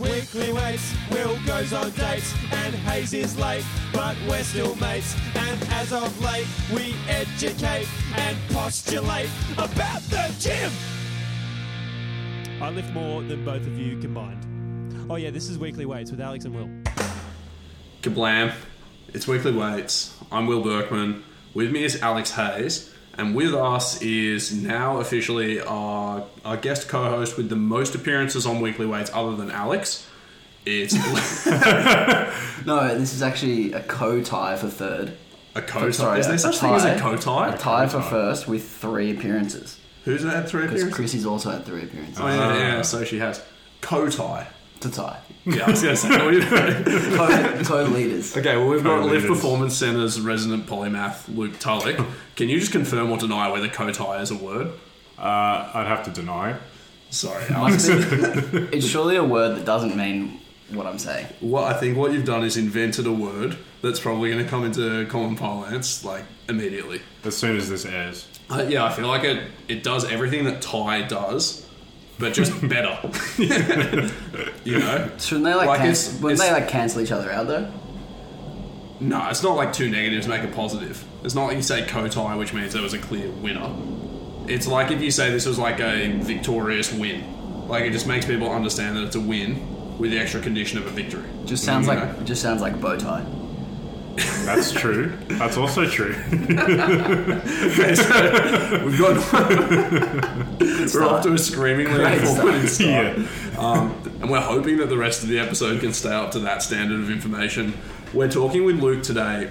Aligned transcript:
Weekly 0.00 0.52
weights, 0.52 0.92
Will 1.10 1.38
goes 1.46 1.72
on 1.72 1.90
dates, 1.90 2.34
and 2.52 2.74
Hayes 2.74 3.14
is 3.14 3.38
late, 3.38 3.64
but 3.92 4.16
we're 4.28 4.42
still 4.42 4.74
mates. 4.76 5.16
And 5.36 5.62
as 5.70 5.92
of 5.92 6.20
late, 6.20 6.46
we 6.72 6.94
educate 7.08 7.86
and 8.16 8.36
postulate 8.50 9.30
about 9.56 10.02
the 10.02 10.34
gym. 10.40 10.72
I 12.60 12.70
lift 12.70 12.92
more 12.92 13.22
than 13.22 13.44
both 13.44 13.66
of 13.66 13.78
you 13.78 13.98
combined. 13.98 15.06
Oh 15.10 15.16
yeah, 15.16 15.30
this 15.30 15.48
is 15.48 15.58
Weekly 15.58 15.86
Weights 15.86 16.10
with 16.10 16.20
Alex 16.20 16.44
and 16.44 16.54
Will. 16.54 16.70
Kablam. 18.02 18.52
It's 19.12 19.28
Weekly 19.28 19.52
Weights. 19.52 20.16
I'm 20.32 20.46
Will 20.46 20.62
Berkman. 20.62 21.22
With 21.52 21.70
me 21.70 21.84
is 21.84 22.02
Alex 22.02 22.32
Hayes. 22.32 22.93
And 23.16 23.34
with 23.34 23.54
us 23.54 24.02
is 24.02 24.52
now 24.52 24.98
officially 24.98 25.60
our, 25.60 26.24
our 26.44 26.56
guest 26.56 26.88
co 26.88 27.04
host 27.04 27.36
with 27.36 27.48
the 27.48 27.56
most 27.56 27.94
appearances 27.94 28.44
on 28.46 28.60
Weekly 28.60 28.86
Weights 28.86 29.10
other 29.14 29.36
than 29.36 29.50
Alex. 29.50 30.06
It's 30.66 30.94
No, 32.66 32.96
this 32.98 33.14
is 33.14 33.22
actually 33.22 33.72
a 33.72 33.82
co-tie 33.82 34.56
for 34.56 34.68
third. 34.68 35.16
a 35.54 35.62
co 35.62 35.90
Sorry, 35.90 36.20
Is 36.20 36.26
there 36.26 36.36
a 36.36 36.38
such 36.38 36.58
thing 36.58 36.72
as 36.74 36.84
a 36.84 36.98
co 36.98 37.16
tie? 37.16 37.48
A 37.48 37.52
tie? 37.52 37.86
tie 37.86 37.88
for 37.88 38.00
first 38.02 38.48
with 38.48 38.68
three 38.68 39.10
appearances. 39.16 39.78
Who's 40.04 40.22
had 40.22 40.48
three 40.48 40.62
Because 40.62 40.82
appearances? 40.82 40.94
Chrissy's 40.94 41.26
also 41.26 41.50
had 41.50 41.64
three 41.64 41.82
appearances. 41.84 42.18
Oh, 42.20 42.26
yeah, 42.26 42.56
yeah, 42.56 42.82
so 42.82 43.04
she 43.04 43.18
has. 43.18 43.42
Co 43.80 44.08
tie. 44.08 44.46
To 44.80 44.90
tie. 44.90 45.18
Yeah, 45.46 45.64
I 45.66 45.70
was 45.70 45.82
going 45.82 45.94
to 45.94 46.00
say. 46.00 46.08
what 46.24 46.30
do 46.30 46.38
you- 46.38 47.16
Co- 47.16 47.64
Co-leaders. 47.64 48.36
Okay, 48.36 48.56
well, 48.56 48.68
we've 48.68 48.82
got 48.84 49.04
Lift 49.06 49.26
Performance 49.26 49.76
Centre's 49.76 50.20
resident 50.20 50.66
polymath, 50.66 51.34
Luke 51.34 51.58
Tullock. 51.58 52.04
Can 52.36 52.48
you 52.48 52.58
just 52.60 52.72
confirm 52.72 53.10
or 53.10 53.16
deny 53.18 53.50
whether 53.50 53.68
co-tie 53.68 54.20
is 54.20 54.30
a 54.30 54.36
word? 54.36 54.68
Uh, 55.18 55.70
I'd 55.74 55.86
have 55.86 56.04
to 56.04 56.10
deny. 56.10 56.56
Sorry, 57.10 57.44
Alex. 57.50 57.88
Be, 57.88 57.94
it's 58.72 58.86
surely 58.86 59.16
a 59.16 59.24
word 59.24 59.56
that 59.56 59.64
doesn't 59.64 59.96
mean 59.96 60.40
what 60.70 60.86
I'm 60.86 60.98
saying. 60.98 61.26
what 61.40 61.64
I 61.64 61.78
think 61.78 61.96
what 61.96 62.12
you've 62.12 62.24
done 62.24 62.42
is 62.44 62.56
invented 62.56 63.06
a 63.06 63.12
word 63.12 63.56
that's 63.82 64.00
probably 64.00 64.30
going 64.32 64.42
to 64.42 64.50
come 64.50 64.64
into 64.64 65.06
common 65.06 65.36
parlance 65.36 66.04
like 66.04 66.24
immediately. 66.48 67.00
As 67.22 67.36
soon 67.36 67.56
as 67.56 67.68
this 67.70 67.84
airs. 67.84 68.26
Uh, 68.50 68.66
yeah, 68.68 68.84
I 68.84 68.92
feel 68.92 69.06
like 69.06 69.24
it 69.24 69.44
it 69.68 69.82
does 69.84 70.04
everything 70.10 70.44
that 70.44 70.60
tie 70.62 71.02
does, 71.02 71.63
but 72.18 72.32
just 72.32 72.52
better. 72.68 72.98
you 74.64 74.78
know? 74.78 75.10
Shouldn't 75.18 75.44
they 75.44 75.54
like, 75.54 75.66
Like, 75.68 75.80
it's- 75.80 76.14
wouldn't 76.20 76.40
it's- 76.40 76.40
they 76.40 76.52
like 76.52 76.68
cancel 76.68 77.00
each 77.00 77.12
other 77.12 77.30
out 77.32 77.46
though? 77.46 77.70
No, 79.00 79.28
it's 79.28 79.42
not 79.42 79.56
like 79.56 79.72
two 79.72 79.90
negatives 79.90 80.28
make 80.28 80.42
a 80.44 80.48
positive. 80.48 81.04
It's 81.24 81.34
not 81.34 81.46
like 81.46 81.56
you 81.56 81.62
say 81.62 81.84
co-tie, 81.86 82.36
which 82.36 82.52
means 82.54 82.72
there 82.72 82.82
was 82.82 82.94
a 82.94 82.98
clear 82.98 83.28
winner. 83.30 83.70
It's 84.46 84.66
like 84.66 84.90
if 84.92 85.00
you 85.02 85.10
say 85.10 85.30
this 85.30 85.46
was 85.46 85.58
like 85.58 85.80
a 85.80 86.12
victorious 86.18 86.92
win. 86.92 87.66
Like 87.68 87.84
it 87.84 87.90
just 87.92 88.06
makes 88.06 88.24
people 88.26 88.50
understand 88.50 88.96
that 88.96 89.04
it's 89.04 89.16
a 89.16 89.20
win 89.20 89.98
with 89.98 90.10
the 90.10 90.18
extra 90.18 90.40
condition 90.40 90.78
of 90.78 90.86
a 90.86 90.90
victory. 90.90 91.24
Just 91.44 91.64
sounds 91.64 91.86
You 91.86 91.94
like 91.94 92.04
know? 92.16 92.20
it 92.20 92.24
just 92.24 92.40
sounds 92.42 92.60
like 92.62 92.80
bow 92.80 92.96
tie. 92.96 93.24
That's 94.16 94.72
true. 94.72 95.12
That's 95.28 95.56
also 95.56 95.86
true. 95.86 96.14
We've 96.30 96.56
got 98.98 99.16
we're 100.94 101.04
off 101.04 101.22
to 101.24 101.32
a 101.32 101.38
screamingly 101.38 101.94
Great 101.94 102.20
informative 102.20 102.70
start. 102.70 103.18
yeah. 103.18 103.26
Um, 103.58 103.94
and 104.20 104.30
we're 104.30 104.40
hoping 104.40 104.78
that 104.78 104.88
the 104.88 104.98
rest 104.98 105.22
of 105.22 105.28
the 105.28 105.38
episode 105.38 105.80
can 105.80 105.92
stay 105.92 106.12
up 106.12 106.32
to 106.32 106.40
that 106.40 106.62
standard 106.62 107.00
of 107.00 107.10
information. 107.10 107.74
We're 108.12 108.30
talking 108.30 108.64
with 108.64 108.80
Luke 108.80 109.02
today 109.02 109.50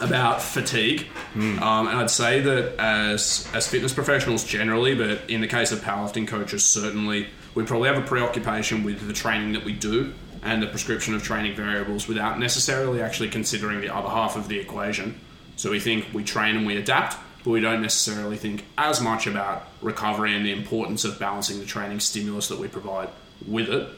about 0.00 0.40
fatigue, 0.42 1.06
um, 1.34 1.88
and 1.88 1.98
I'd 1.98 2.10
say 2.10 2.40
that 2.40 2.76
as 2.78 3.48
as 3.54 3.66
fitness 3.66 3.92
professionals 3.92 4.44
generally, 4.44 4.94
but 4.94 5.28
in 5.28 5.40
the 5.40 5.48
case 5.48 5.72
of 5.72 5.80
powerlifting 5.80 6.28
coaches, 6.28 6.64
certainly 6.64 7.28
we 7.54 7.64
probably 7.64 7.88
have 7.88 7.98
a 7.98 8.06
preoccupation 8.06 8.84
with 8.84 9.06
the 9.06 9.12
training 9.12 9.52
that 9.52 9.64
we 9.64 9.72
do 9.72 10.14
and 10.42 10.62
the 10.62 10.66
prescription 10.66 11.14
of 11.14 11.22
training 11.22 11.56
variables 11.56 12.08
without 12.08 12.38
necessarily 12.38 13.02
actually 13.02 13.28
considering 13.28 13.80
the 13.80 13.94
other 13.94 14.08
half 14.08 14.36
of 14.36 14.48
the 14.48 14.58
equation. 14.58 15.18
So 15.56 15.70
we 15.70 15.80
think 15.80 16.06
we 16.12 16.24
train 16.24 16.56
and 16.56 16.66
we 16.66 16.76
adapt, 16.76 17.16
but 17.44 17.50
we 17.50 17.60
don't 17.60 17.82
necessarily 17.82 18.36
think 18.36 18.64
as 18.76 19.00
much 19.00 19.26
about 19.26 19.66
recovery 19.82 20.34
and 20.36 20.44
the 20.44 20.52
importance 20.52 21.04
of 21.04 21.18
balancing 21.18 21.58
the 21.58 21.66
training 21.66 22.00
stimulus 22.00 22.48
that 22.48 22.58
we 22.58 22.68
provide 22.68 23.08
with 23.46 23.68
it. 23.68 23.88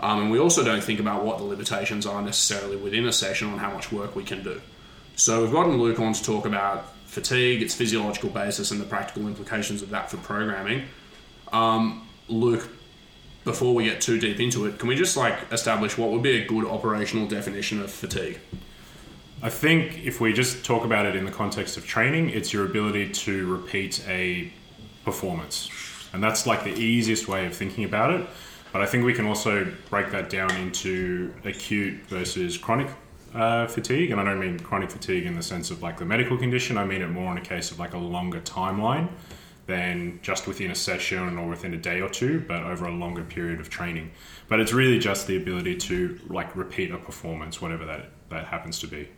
Um, 0.00 0.22
and 0.22 0.30
we 0.30 0.38
also 0.38 0.64
don't 0.64 0.82
think 0.82 1.00
about 1.00 1.24
what 1.24 1.38
the 1.38 1.44
limitations 1.44 2.04
are 2.04 2.20
necessarily 2.20 2.76
within 2.76 3.06
a 3.06 3.12
session 3.12 3.48
on 3.52 3.58
how 3.58 3.72
much 3.72 3.92
work 3.92 4.16
we 4.16 4.24
can 4.24 4.42
do. 4.42 4.60
So 5.16 5.42
we've 5.42 5.52
gotten 5.52 5.78
Luke 5.78 6.00
on 6.00 6.12
to 6.12 6.22
talk 6.22 6.46
about 6.46 6.92
fatigue, 7.06 7.62
its 7.62 7.74
physiological 7.74 8.30
basis, 8.30 8.72
and 8.72 8.80
the 8.80 8.84
practical 8.84 9.28
implications 9.28 9.82
of 9.82 9.90
that 9.90 10.10
for 10.10 10.16
programming. 10.16 10.86
Um, 11.52 12.08
Luke, 12.28 12.68
before 13.44 13.74
we 13.74 13.84
get 13.84 14.00
too 14.00 14.18
deep 14.18 14.40
into 14.40 14.66
it, 14.66 14.78
can 14.78 14.88
we 14.88 14.96
just 14.96 15.16
like 15.16 15.38
establish 15.52 15.96
what 15.98 16.10
would 16.10 16.22
be 16.22 16.42
a 16.42 16.46
good 16.46 16.64
operational 16.64 17.26
definition 17.26 17.80
of 17.80 17.90
fatigue? 17.90 18.40
I 19.42 19.50
think 19.50 20.04
if 20.04 20.20
we 20.20 20.32
just 20.32 20.64
talk 20.64 20.84
about 20.84 21.04
it 21.04 21.14
in 21.14 21.26
the 21.26 21.30
context 21.30 21.76
of 21.76 21.86
training, 21.86 22.30
it's 22.30 22.52
your 22.52 22.64
ability 22.64 23.10
to 23.10 23.46
repeat 23.52 24.02
a 24.08 24.50
performance. 25.04 25.68
And 26.14 26.24
that's 26.24 26.46
like 26.46 26.64
the 26.64 26.72
easiest 26.72 27.28
way 27.28 27.44
of 27.44 27.54
thinking 27.54 27.84
about 27.84 28.10
it. 28.10 28.26
But 28.72 28.80
I 28.80 28.86
think 28.86 29.04
we 29.04 29.12
can 29.12 29.26
also 29.26 29.70
break 29.90 30.10
that 30.12 30.30
down 30.30 30.50
into 30.56 31.32
acute 31.44 32.06
versus 32.06 32.56
chronic 32.56 32.88
uh, 33.34 33.66
fatigue. 33.66 34.10
And 34.10 34.20
I 34.20 34.24
don't 34.24 34.40
mean 34.40 34.58
chronic 34.58 34.90
fatigue 34.90 35.26
in 35.26 35.36
the 35.36 35.42
sense 35.42 35.70
of 35.70 35.82
like 35.82 35.98
the 35.98 36.06
medical 36.06 36.38
condition, 36.38 36.78
I 36.78 36.84
mean 36.84 37.02
it 37.02 37.08
more 37.08 37.30
in 37.30 37.36
a 37.36 37.42
case 37.42 37.70
of 37.70 37.78
like 37.78 37.92
a 37.92 37.98
longer 37.98 38.40
timeline 38.40 39.10
than 39.66 40.18
just 40.22 40.46
within 40.46 40.70
a 40.70 40.74
session 40.74 41.38
or 41.38 41.48
within 41.48 41.72
a 41.72 41.78
day 41.78 42.00
or 42.00 42.08
two, 42.08 42.44
but 42.46 42.62
over 42.62 42.86
a 42.86 42.90
longer 42.90 43.22
period 43.24 43.60
of 43.60 43.70
training. 43.70 44.10
But 44.48 44.60
it's 44.60 44.72
really 44.72 44.98
just 44.98 45.26
the 45.26 45.36
ability 45.36 45.76
to 45.76 46.20
like 46.28 46.54
repeat 46.54 46.90
a 46.90 46.98
performance, 46.98 47.62
whatever 47.62 47.86
that, 47.86 48.10
that 48.28 48.46
happens 48.46 48.78
to 48.80 48.86
be. 48.86 49.08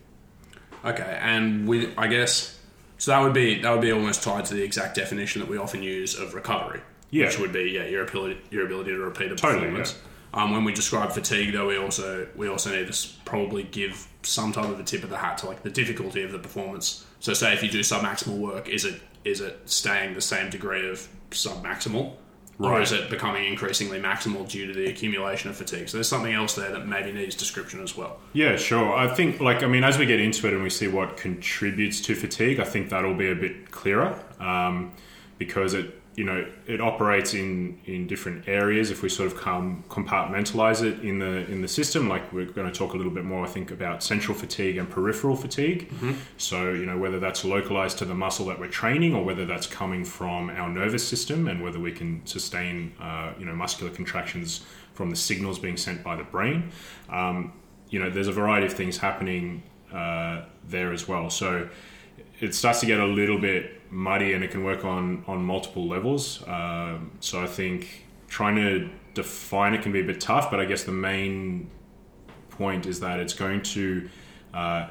Okay, 0.84 1.18
and 1.20 1.66
we, 1.66 1.92
I 1.96 2.06
guess, 2.06 2.58
so 2.98 3.10
that 3.10 3.20
would 3.20 3.32
be 3.34 3.60
that 3.62 3.70
would 3.72 3.80
be 3.80 3.90
almost 3.92 4.22
tied 4.22 4.44
to 4.46 4.54
the 4.54 4.62
exact 4.62 4.94
definition 4.94 5.40
that 5.40 5.50
we 5.50 5.58
often 5.58 5.82
use 5.82 6.16
of 6.16 6.32
recovery, 6.34 6.80
Yeah. 7.10 7.26
which 7.26 7.38
would 7.40 7.52
be 7.52 7.70
yeah 7.74 7.86
your 7.86 8.04
ability 8.04 8.40
your 8.50 8.66
ability 8.66 8.90
to 8.92 8.98
repeat 8.98 9.32
a 9.32 9.36
Totally, 9.36 9.60
performance. 9.62 9.98
Um, 10.34 10.52
when 10.52 10.64
we 10.64 10.72
describe 10.74 11.12
fatigue, 11.12 11.52
though, 11.54 11.66
we 11.66 11.76
also 11.78 12.28
we 12.36 12.48
also 12.48 12.70
need 12.70 12.92
to 12.92 13.08
probably 13.24 13.64
give 13.64 14.06
some 14.22 14.52
type 14.52 14.66
of 14.66 14.78
a 14.78 14.84
tip 14.84 15.02
of 15.02 15.10
the 15.10 15.16
hat 15.16 15.38
to 15.38 15.46
like 15.46 15.62
the 15.62 15.70
difficulty 15.70 16.22
of 16.22 16.30
the 16.30 16.38
performance. 16.38 17.04
So, 17.20 17.32
say 17.32 17.52
if 17.54 17.62
you 17.62 17.70
do 17.70 17.80
submaximal 17.80 18.36
work, 18.38 18.68
is 18.68 18.84
it 18.84 19.00
is 19.26 19.40
it 19.40 19.60
staying 19.66 20.14
the 20.14 20.20
same 20.20 20.50
degree 20.50 20.88
of 20.88 21.06
submaximal, 21.30 22.14
or 22.58 22.80
is 22.80 22.92
it 22.92 23.10
becoming 23.10 23.44
increasingly 23.44 23.98
maximal 23.98 24.48
due 24.48 24.66
to 24.66 24.72
the 24.72 24.86
accumulation 24.86 25.50
of 25.50 25.56
fatigue? 25.56 25.88
So, 25.90 25.98
there's 25.98 26.08
something 26.08 26.32
else 26.32 26.54
there 26.54 26.72
that 26.72 26.86
maybe 26.86 27.12
needs 27.12 27.34
description 27.34 27.82
as 27.82 27.96
well. 27.96 28.18
Yeah, 28.32 28.56
sure. 28.56 28.94
I 28.94 29.12
think, 29.14 29.40
like, 29.40 29.62
I 29.62 29.66
mean, 29.66 29.84
as 29.84 29.98
we 29.98 30.06
get 30.06 30.20
into 30.20 30.46
it 30.46 30.54
and 30.54 30.62
we 30.62 30.70
see 30.70 30.88
what 30.88 31.18
contributes 31.18 32.00
to 32.02 32.14
fatigue, 32.14 32.58
I 32.58 32.64
think 32.64 32.88
that'll 32.88 33.14
be 33.14 33.30
a 33.30 33.34
bit 33.34 33.70
clearer 33.70 34.18
um, 34.40 34.92
because 35.36 35.74
it, 35.74 36.00
you 36.16 36.24
know, 36.24 36.46
it 36.66 36.80
operates 36.80 37.34
in 37.34 37.78
in 37.84 38.06
different 38.06 38.48
areas. 38.48 38.90
If 38.90 39.02
we 39.02 39.10
sort 39.10 39.30
of 39.30 39.38
come 39.38 39.84
compartmentalize 39.90 40.82
it 40.82 41.00
in 41.04 41.18
the 41.18 41.50
in 41.52 41.60
the 41.60 41.68
system, 41.68 42.08
like 42.08 42.32
we're 42.32 42.46
going 42.46 42.70
to 42.70 42.76
talk 42.76 42.94
a 42.94 42.96
little 42.96 43.12
bit 43.12 43.24
more, 43.24 43.44
I 43.44 43.48
think, 43.48 43.70
about 43.70 44.02
central 44.02 44.36
fatigue 44.36 44.78
and 44.78 44.88
peripheral 44.88 45.36
fatigue. 45.36 45.92
So, 46.38 46.72
you 46.72 46.86
know, 46.86 46.96
whether 46.96 47.20
that's 47.20 47.44
localized 47.44 47.98
to 47.98 48.06
the 48.06 48.14
muscle 48.14 48.46
that 48.46 48.58
we're 48.58 48.68
training 48.68 49.14
or 49.14 49.24
whether 49.24 49.44
that's 49.44 49.66
coming 49.66 50.06
from 50.06 50.48
our 50.48 50.70
nervous 50.70 51.06
system 51.06 51.48
and 51.48 51.62
whether 51.62 51.78
we 51.78 51.92
can 51.92 52.24
sustain, 52.24 52.94
uh, 52.98 53.34
you 53.38 53.44
know, 53.44 53.54
muscular 53.54 53.92
contractions 53.92 54.64
from 54.94 55.10
the 55.10 55.16
signals 55.16 55.58
being 55.58 55.76
sent 55.76 56.02
by 56.02 56.16
the 56.16 56.24
brain. 56.24 56.72
Um, 57.10 57.52
you 57.90 57.98
know, 57.98 58.08
there's 58.08 58.28
a 58.28 58.32
variety 58.32 58.66
of 58.66 58.72
things 58.72 58.96
happening 58.96 59.62
uh, 59.92 60.46
there 60.66 60.94
as 60.94 61.06
well. 61.06 61.28
So 61.28 61.68
it 62.40 62.54
starts 62.54 62.80
to 62.80 62.86
get 62.86 63.00
a 63.00 63.06
little 63.06 63.38
bit 63.38 63.75
muddy, 63.90 64.32
and 64.32 64.44
it 64.44 64.50
can 64.50 64.64
work 64.64 64.84
on 64.84 65.24
on 65.26 65.42
multiple 65.44 65.86
levels. 65.86 66.42
Um, 66.46 67.12
so 67.20 67.42
I 67.42 67.46
think 67.46 68.06
trying 68.28 68.56
to 68.56 68.90
define 69.14 69.74
it 69.74 69.82
can 69.82 69.92
be 69.92 70.00
a 70.00 70.04
bit 70.04 70.20
tough, 70.20 70.50
but 70.50 70.60
I 70.60 70.64
guess 70.64 70.84
the 70.84 70.92
main 70.92 71.70
point 72.50 72.86
is 72.86 73.00
that 73.00 73.20
it's 73.20 73.34
going 73.34 73.62
to 73.62 74.08
uh, 74.54 74.88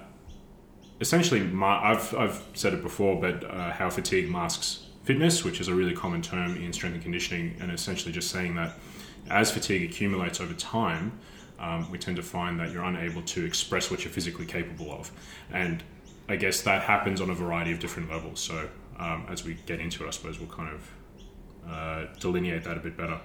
essentially. 0.99 1.41
I've 1.63 2.13
I've 2.15 2.43
said 2.53 2.73
it 2.73 2.81
before, 2.81 3.19
but 3.19 3.43
uh, 3.43 3.71
how 3.71 3.89
fatigue 3.89 4.29
masks 4.29 4.85
fitness, 5.03 5.43
which 5.43 5.61
is 5.61 5.67
a 5.67 5.73
really 5.73 5.93
common 5.93 6.21
term 6.21 6.55
in 6.57 6.73
strength 6.73 6.95
and 6.95 7.03
conditioning, 7.03 7.55
and 7.59 7.71
essentially 7.71 8.11
just 8.11 8.31
saying 8.31 8.55
that 8.55 8.73
as 9.29 9.51
fatigue 9.51 9.89
accumulates 9.89 10.39
over 10.39 10.53
time, 10.53 11.17
um, 11.59 11.89
we 11.91 11.97
tend 11.97 12.17
to 12.17 12.23
find 12.23 12.59
that 12.59 12.71
you're 12.71 12.83
unable 12.83 13.21
to 13.21 13.45
express 13.45 13.89
what 13.89 14.03
you're 14.03 14.13
physically 14.13 14.45
capable 14.45 14.91
of. 14.91 15.11
And 15.51 15.83
I 16.27 16.35
guess 16.35 16.61
that 16.61 16.83
happens 16.83 17.21
on 17.21 17.29
a 17.29 17.33
variety 17.33 17.71
of 17.71 17.79
different 17.79 18.09
levels. 18.09 18.39
So 18.39 18.67
um, 18.97 19.25
as 19.29 19.43
we 19.43 19.55
get 19.65 19.79
into 19.79 20.03
it, 20.03 20.07
I 20.07 20.11
suppose 20.11 20.39
we'll 20.39 20.49
kind 20.49 20.73
of 20.73 21.69
uh, 21.69 22.05
delineate 22.19 22.63
that 22.63 22.77
a 22.77 22.79
bit 22.79 22.95
better. 22.95 23.19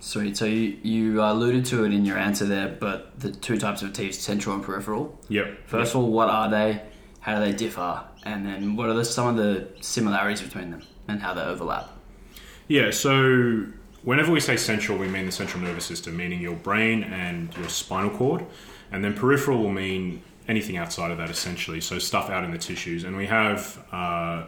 Sweet. 0.00 0.36
So 0.36 0.46
you, 0.46 0.78
you 0.82 1.22
alluded 1.22 1.66
to 1.66 1.84
it 1.84 1.92
in 1.92 2.06
your 2.06 2.16
answer 2.16 2.46
there, 2.46 2.68
but 2.80 3.20
the 3.20 3.30
two 3.30 3.58
types 3.58 3.82
of 3.82 3.90
fatigue, 3.90 4.14
central 4.14 4.54
and 4.54 4.64
peripheral. 4.64 5.18
Yep. 5.28 5.66
First 5.66 5.94
of 5.94 6.00
all, 6.00 6.10
what 6.10 6.30
are 6.30 6.50
they? 6.50 6.82
How 7.20 7.38
do 7.38 7.44
they 7.44 7.52
differ? 7.52 8.02
And 8.24 8.46
then 8.46 8.76
what 8.76 8.88
are 8.88 8.94
the, 8.94 9.04
some 9.04 9.26
of 9.28 9.36
the 9.36 9.68
similarities 9.80 10.40
between 10.40 10.70
them 10.70 10.82
and 11.06 11.20
how 11.20 11.34
they 11.34 11.42
overlap? 11.42 11.90
Yeah, 12.66 12.90
so 12.92 13.66
whenever 14.02 14.32
we 14.32 14.40
say 14.40 14.56
central, 14.56 14.96
we 14.96 15.06
mean 15.08 15.26
the 15.26 15.32
central 15.32 15.62
nervous 15.62 15.84
system, 15.84 16.16
meaning 16.16 16.40
your 16.40 16.54
brain 16.54 17.04
and 17.04 17.54
your 17.56 17.68
spinal 17.68 18.10
cord. 18.10 18.46
And 18.92 19.04
then 19.04 19.14
peripheral 19.14 19.58
will 19.58 19.72
mean 19.72 20.22
anything 20.50 20.76
outside 20.76 21.12
of 21.12 21.18
that, 21.18 21.30
essentially. 21.30 21.80
So 21.80 21.98
stuff 21.98 22.28
out 22.28 22.42
in 22.44 22.50
the 22.50 22.58
tissues. 22.58 23.04
And 23.04 23.16
we 23.16 23.26
have 23.26 23.78
uh, 23.92 24.42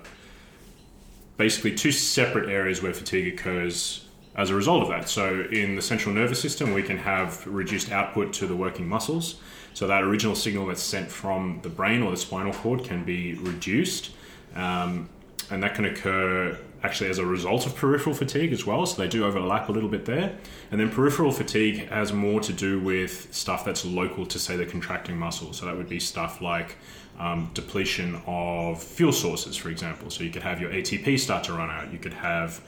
basically 1.36 1.74
two 1.74 1.92
separate 1.92 2.50
areas 2.50 2.82
where 2.82 2.92
fatigue 2.92 3.32
occurs 3.32 4.04
as 4.34 4.50
a 4.50 4.54
result 4.54 4.82
of 4.82 4.88
that. 4.88 5.08
So 5.08 5.46
in 5.52 5.76
the 5.76 5.82
central 5.82 6.12
nervous 6.14 6.40
system, 6.40 6.72
we 6.72 6.82
can 6.82 6.98
have 6.98 7.46
reduced 7.46 7.92
output 7.92 8.32
to 8.34 8.46
the 8.46 8.56
working 8.56 8.88
muscles. 8.88 9.36
So 9.74 9.86
that 9.86 10.02
original 10.02 10.34
signal 10.34 10.66
that's 10.66 10.82
sent 10.82 11.08
from 11.10 11.60
the 11.62 11.68
brain 11.68 12.02
or 12.02 12.10
the 12.10 12.16
spinal 12.16 12.52
cord 12.52 12.82
can 12.82 13.04
be 13.04 13.34
reduced. 13.34 14.10
Um, 14.56 15.08
and 15.50 15.62
that 15.62 15.74
can 15.74 15.84
occur 15.84 16.58
actually 16.82 17.10
as 17.10 17.18
a 17.18 17.26
result 17.26 17.66
of 17.66 17.76
peripheral 17.76 18.14
fatigue 18.14 18.52
as 18.52 18.66
well. 18.66 18.84
So 18.86 19.00
they 19.00 19.08
do 19.08 19.24
overlap 19.24 19.68
a 19.68 19.72
little 19.72 19.88
bit 19.88 20.04
there. 20.04 20.36
And 20.70 20.80
then 20.80 20.90
peripheral 20.90 21.32
fatigue 21.32 21.88
has 21.88 22.12
more 22.12 22.40
to 22.40 22.52
do 22.52 22.80
with 22.80 23.32
stuff 23.32 23.64
that's 23.64 23.84
local 23.84 24.26
to, 24.26 24.38
say, 24.38 24.56
the 24.56 24.66
contracting 24.66 25.16
muscle. 25.16 25.52
So 25.52 25.66
that 25.66 25.76
would 25.76 25.88
be 25.88 26.00
stuff 26.00 26.40
like 26.40 26.76
um, 27.18 27.50
depletion 27.54 28.20
of 28.26 28.82
fuel 28.82 29.12
sources, 29.12 29.56
for 29.56 29.68
example. 29.68 30.10
So 30.10 30.24
you 30.24 30.30
could 30.30 30.42
have 30.42 30.60
your 30.60 30.70
ATP 30.70 31.18
start 31.18 31.44
to 31.44 31.52
run 31.52 31.70
out. 31.70 31.92
You 31.92 31.98
could 31.98 32.14
have 32.14 32.60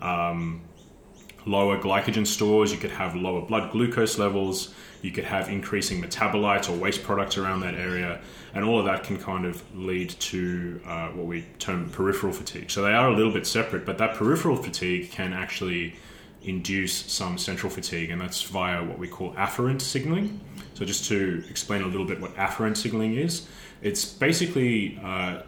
um, 0.00 0.60
lower 1.46 1.78
glycogen 1.78 2.26
stores. 2.26 2.72
You 2.72 2.78
could 2.78 2.90
have 2.90 3.14
lower 3.14 3.42
blood 3.42 3.72
glucose 3.72 4.18
levels. 4.18 4.74
You 5.02 5.10
could 5.10 5.24
have 5.24 5.48
increasing 5.48 6.00
metabolites 6.00 6.68
or 6.68 6.76
waste 6.76 7.02
products 7.02 7.36
around 7.36 7.60
that 7.60 7.74
area. 7.74 8.20
And 8.54 8.64
all 8.64 8.78
of 8.78 8.84
that 8.84 9.04
can 9.04 9.18
kind 9.18 9.44
of 9.44 9.62
lead 9.76 10.10
to 10.10 10.80
uh, 10.86 11.08
what 11.08 11.26
we 11.26 11.44
term 11.58 11.90
peripheral 11.90 12.32
fatigue. 12.32 12.70
So 12.70 12.82
they 12.82 12.92
are 12.92 13.08
a 13.08 13.16
little 13.16 13.32
bit 13.32 13.46
separate, 13.46 13.84
but 13.84 13.98
that 13.98 14.14
peripheral 14.14 14.56
fatigue 14.56 15.10
can 15.10 15.32
actually 15.32 15.94
induce 16.44 16.92
some 16.92 17.38
central 17.38 17.70
fatigue, 17.70 18.10
and 18.10 18.20
that's 18.20 18.42
via 18.42 18.82
what 18.84 18.98
we 18.98 19.08
call 19.08 19.32
afferent 19.34 19.80
signaling. 19.80 20.40
So, 20.74 20.84
just 20.84 21.06
to 21.08 21.44
explain 21.48 21.82
a 21.82 21.86
little 21.86 22.06
bit 22.06 22.20
what 22.20 22.34
afferent 22.36 22.76
signaling 22.76 23.14
is, 23.14 23.46
it's 23.82 24.04
basically 24.04 24.98
uh, 25.02 25.42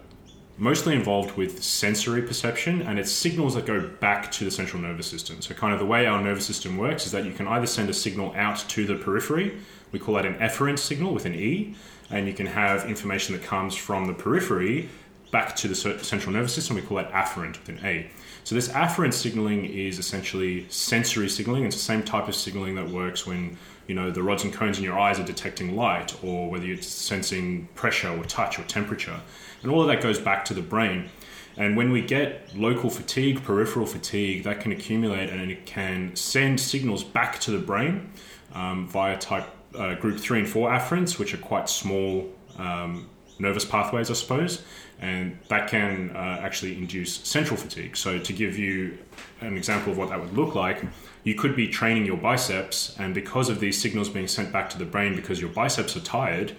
mostly 0.56 0.95
involved 0.95 1.37
with 1.37 1.62
sensory 1.62 2.23
perception 2.23 2.83
and 2.83 2.99
it's 2.99 3.11
signals 3.11 3.55
that 3.55 3.67
go 3.67 3.89
back 4.01 4.31
to 4.31 4.45
the 4.45 4.51
central 4.51 4.81
nervous 4.81 5.06
system. 5.06 5.43
So, 5.43 5.55
kind 5.55 5.73
of 5.73 5.81
the 5.81 5.87
way 5.87 6.06
our 6.06 6.23
nervous 6.23 6.47
system 6.47 6.77
works 6.77 7.06
is 7.06 7.12
that 7.12 7.25
you 7.25 7.33
can 7.33 7.49
either 7.49 7.67
send 7.67 7.91
a 7.91 7.95
signal 7.95 8.33
out 8.37 8.59
to 8.69 8.87
the 8.87 8.95
periphery, 8.95 9.59
we 9.93 9.99
call 9.99 10.15
that 10.15 10.27
an 10.27 10.35
efferent 10.35 10.79
signal 10.79 11.12
with 11.12 11.25
an 11.25 11.35
E, 11.35 11.75
and 12.11 12.27
you 12.27 12.35
can 12.35 12.47
have 12.47 12.89
information 12.89 13.35
that 13.35 13.45
comes 13.45 13.75
from 13.75 14.06
the 14.06 14.12
periphery 14.12 14.89
back 15.31 15.56
to 15.56 15.67
the 15.67 15.75
central 15.75 16.33
nervous 16.33 16.55
system, 16.55 16.77
we 16.77 16.83
call 16.83 16.97
that 16.97 17.11
afferent 17.11 17.59
with 17.59 17.69
an 17.71 17.81
A. 17.83 18.09
So, 18.45 18.55
this 18.55 18.69
afferent 18.69 19.15
signaling 19.15 19.65
is 19.65 19.99
essentially 19.99 20.67
sensory 20.69 21.29
signaling. 21.29 21.65
It's 21.65 21.75
the 21.75 21.83
same 21.83 22.05
type 22.05 22.29
of 22.29 22.37
signaling 22.37 22.77
that 22.77 22.89
works 22.89 23.27
when 23.27 23.57
you 23.89 23.97
know 23.97 24.12
the 24.12 24.23
rods 24.23 24.45
and 24.45 24.53
cones 24.53 24.79
in 24.79 24.85
your 24.85 24.99
eyes 24.99 25.19
are 25.19 25.25
detecting 25.25 25.75
light, 25.75 26.15
or 26.23 26.49
whether 26.49 26.65
you're 26.65 26.81
sensing 26.81 27.67
pressure 27.75 28.17
or 28.17 28.23
touch 28.25 28.59
or 28.61 28.62
temperature. 28.65 29.21
And 29.64 29.72
all 29.72 29.81
of 29.81 29.88
that 29.88 30.02
goes 30.02 30.20
back 30.20 30.44
to 30.46 30.55
the 30.55 30.62
brain. 30.62 31.08
And 31.56 31.76
when 31.76 31.90
we 31.90 32.02
get 32.02 32.55
local 32.55 32.90
fatigue, 32.90 33.43
peripheral 33.43 33.87
fatigue, 33.87 34.44
that 34.44 34.61
can 34.61 34.72
accumulate 34.72 35.31
and 35.31 35.50
it 35.50 35.64
can 35.64 36.14
send 36.14 36.61
signals 36.61 37.02
back 37.02 37.38
to 37.40 37.50
the 37.50 37.58
brain 37.58 38.12
um, 38.52 38.87
via 38.88 39.16
type 39.16 39.49
uh, 39.75 39.94
group 39.94 40.20
3 40.20 40.40
and 40.40 40.49
4 40.49 40.69
afferents, 40.69 41.19
which 41.19 41.32
are 41.32 41.38
quite 41.38 41.69
small 41.70 42.31
um, 42.58 43.08
nervous 43.38 43.64
pathways, 43.64 44.11
I 44.11 44.14
suppose. 44.14 44.62
And 45.00 45.38
that 45.49 45.69
can 45.70 46.11
uh, 46.14 46.40
actually 46.43 46.76
induce 46.76 47.16
central 47.16 47.56
fatigue. 47.56 47.96
So, 47.96 48.19
to 48.19 48.32
give 48.32 48.58
you 48.58 48.99
an 49.40 49.56
example 49.56 49.93
of 49.93 49.99
what 49.99 50.11
that 50.11 50.20
would 50.20 50.37
look 50.37 50.55
like, 50.55 50.84
you 51.25 51.34
could 51.34 51.56
be 51.56 51.69
training 51.69 52.06
your 52.06 52.16
biceps, 52.16 52.94
and 52.99 53.12
because 53.14 53.49
of 53.49 53.58
these 53.58 53.81
signals 53.81 54.08
being 54.08 54.28
sent 54.28 54.52
back 54.52 54.70
to 54.70 54.78
the 54.78 54.84
brain 54.84 55.16
because 55.16 55.40
your 55.40 55.50
biceps 55.50 55.96
are 55.96 56.00
tired, 56.00 56.52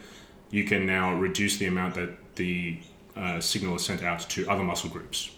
you 0.52 0.64
can 0.66 0.86
now 0.86 1.14
reduce 1.14 1.58
the 1.58 1.66
amount 1.66 1.96
that 1.96 2.36
the 2.36 2.80
uh, 3.16 3.40
signal 3.40 3.76
is 3.76 3.86
sent 3.86 4.04
out 4.04 4.20
to 4.30 4.48
other 4.50 4.64
muscle 4.64 4.90
groups. 4.90 5.32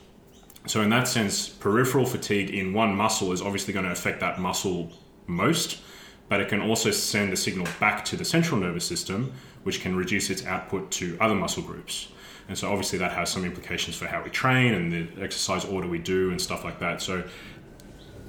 So, 0.65 0.81
in 0.81 0.89
that 0.89 1.07
sense, 1.07 1.47
peripheral 1.47 2.05
fatigue 2.05 2.49
in 2.49 2.73
one 2.73 2.95
muscle 2.95 3.31
is 3.31 3.41
obviously 3.41 3.73
going 3.73 3.85
to 3.85 3.91
affect 3.91 4.19
that 4.19 4.39
muscle 4.39 4.91
most, 5.25 5.79
but 6.27 6.41
it 6.41 6.49
can 6.49 6.61
also 6.61 6.91
send 6.91 7.31
a 7.31 7.37
signal 7.37 7.67
back 7.79 8.03
to 8.05 8.17
the 8.17 8.25
central 8.25 8.59
nervous 8.59 8.85
system, 8.85 9.33
which 9.63 9.81
can 9.81 9.95
reduce 9.95 10.29
its 10.29 10.45
output 10.45 10.91
to 10.91 11.17
other 11.21 11.35
muscle 11.35 11.63
groups. 11.63 12.09
And 12.49 12.57
so, 12.57 12.69
obviously, 12.69 12.99
that 12.99 13.13
has 13.13 13.29
some 13.29 13.45
implications 13.45 13.95
for 13.95 14.07
how 14.07 14.21
we 14.23 14.29
train 14.29 14.73
and 14.73 14.91
the 14.91 15.23
exercise 15.23 15.63
order 15.63 15.87
we 15.87 15.99
do 15.99 16.31
and 16.31 16.41
stuff 16.41 16.65
like 16.65 16.79
that. 16.79 17.01
So, 17.01 17.23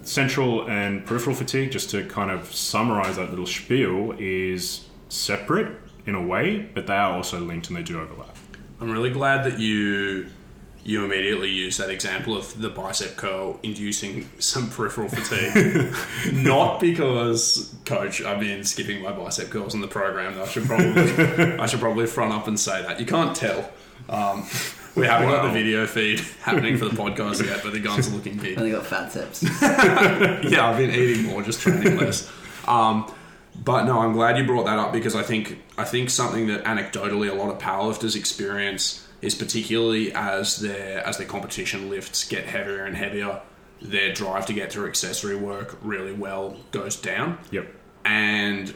central 0.02 0.68
and 0.70 1.04
peripheral 1.04 1.34
fatigue, 1.34 1.72
just 1.72 1.90
to 1.90 2.06
kind 2.06 2.30
of 2.30 2.54
summarize 2.54 3.16
that 3.16 3.30
little 3.30 3.46
spiel, 3.46 4.14
is 4.18 4.86
separate 5.08 5.76
in 6.06 6.14
a 6.14 6.22
way, 6.22 6.70
but 6.72 6.86
they 6.86 6.94
are 6.94 7.12
also 7.12 7.40
linked 7.40 7.68
and 7.68 7.76
they 7.76 7.82
do 7.82 8.00
overlap. 8.00 8.37
I'm 8.80 8.90
really 8.90 9.10
glad 9.10 9.44
that 9.44 9.58
you 9.58 10.28
you 10.84 11.04
immediately 11.04 11.50
use 11.50 11.76
that 11.76 11.90
example 11.90 12.36
of 12.36 12.58
the 12.60 12.70
bicep 12.70 13.16
curl 13.16 13.58
inducing 13.62 14.28
some 14.38 14.70
peripheral 14.70 15.08
fatigue. 15.08 15.92
Not 16.32 16.80
because, 16.80 17.74
coach, 17.84 18.22
I've 18.22 18.40
been 18.40 18.64
skipping 18.64 19.02
my 19.02 19.12
bicep 19.12 19.50
curls 19.50 19.74
in 19.74 19.82
the 19.82 19.88
program. 19.88 20.40
I 20.40 20.46
should 20.46 20.64
probably 20.64 21.02
I 21.58 21.66
should 21.66 21.80
probably 21.80 22.06
front 22.06 22.32
up 22.32 22.48
and 22.48 22.58
say 22.58 22.80
that. 22.82 22.98
You 22.98 23.06
can't 23.06 23.36
tell. 23.36 23.70
Um, 24.08 24.46
we 24.94 25.06
haven't 25.06 25.28
got 25.28 25.42
the 25.42 25.52
video 25.52 25.86
feed 25.86 26.20
happening 26.42 26.78
for 26.78 26.86
the 26.86 26.96
podcast 26.96 27.44
yet, 27.44 27.60
but 27.62 27.72
the 27.72 27.80
guns 27.80 28.08
are 28.08 28.14
looking 28.14 28.38
big. 28.38 28.58
Only 28.58 28.70
got 28.70 28.86
fat 28.86 29.12
tips. 29.12 29.42
yeah, 29.62 30.68
I've 30.68 30.78
been 30.78 30.90
eating 30.90 31.24
more, 31.24 31.42
just 31.42 31.60
training 31.60 31.98
less. 31.98 32.30
Um, 32.66 33.12
but 33.64 33.84
no, 33.84 34.00
I'm 34.00 34.12
glad 34.12 34.38
you 34.38 34.44
brought 34.44 34.66
that 34.66 34.78
up 34.78 34.92
because 34.92 35.14
I 35.14 35.22
think 35.22 35.62
I 35.76 35.84
think 35.84 36.10
something 36.10 36.46
that 36.46 36.64
anecdotally 36.64 37.30
a 37.30 37.34
lot 37.34 37.50
of 37.50 37.58
powerlifters 37.58 38.16
experience 38.16 39.06
is 39.20 39.34
particularly 39.34 40.12
as 40.12 40.58
their 40.60 41.06
as 41.06 41.18
their 41.18 41.26
competition 41.26 41.90
lifts 41.90 42.26
get 42.28 42.44
heavier 42.44 42.84
and 42.84 42.96
heavier, 42.96 43.40
their 43.82 44.12
drive 44.12 44.46
to 44.46 44.52
get 44.52 44.72
through 44.72 44.88
accessory 44.88 45.36
work 45.36 45.76
really 45.82 46.12
well 46.12 46.56
goes 46.70 46.96
down. 46.96 47.38
Yep. 47.50 47.74
And 48.04 48.74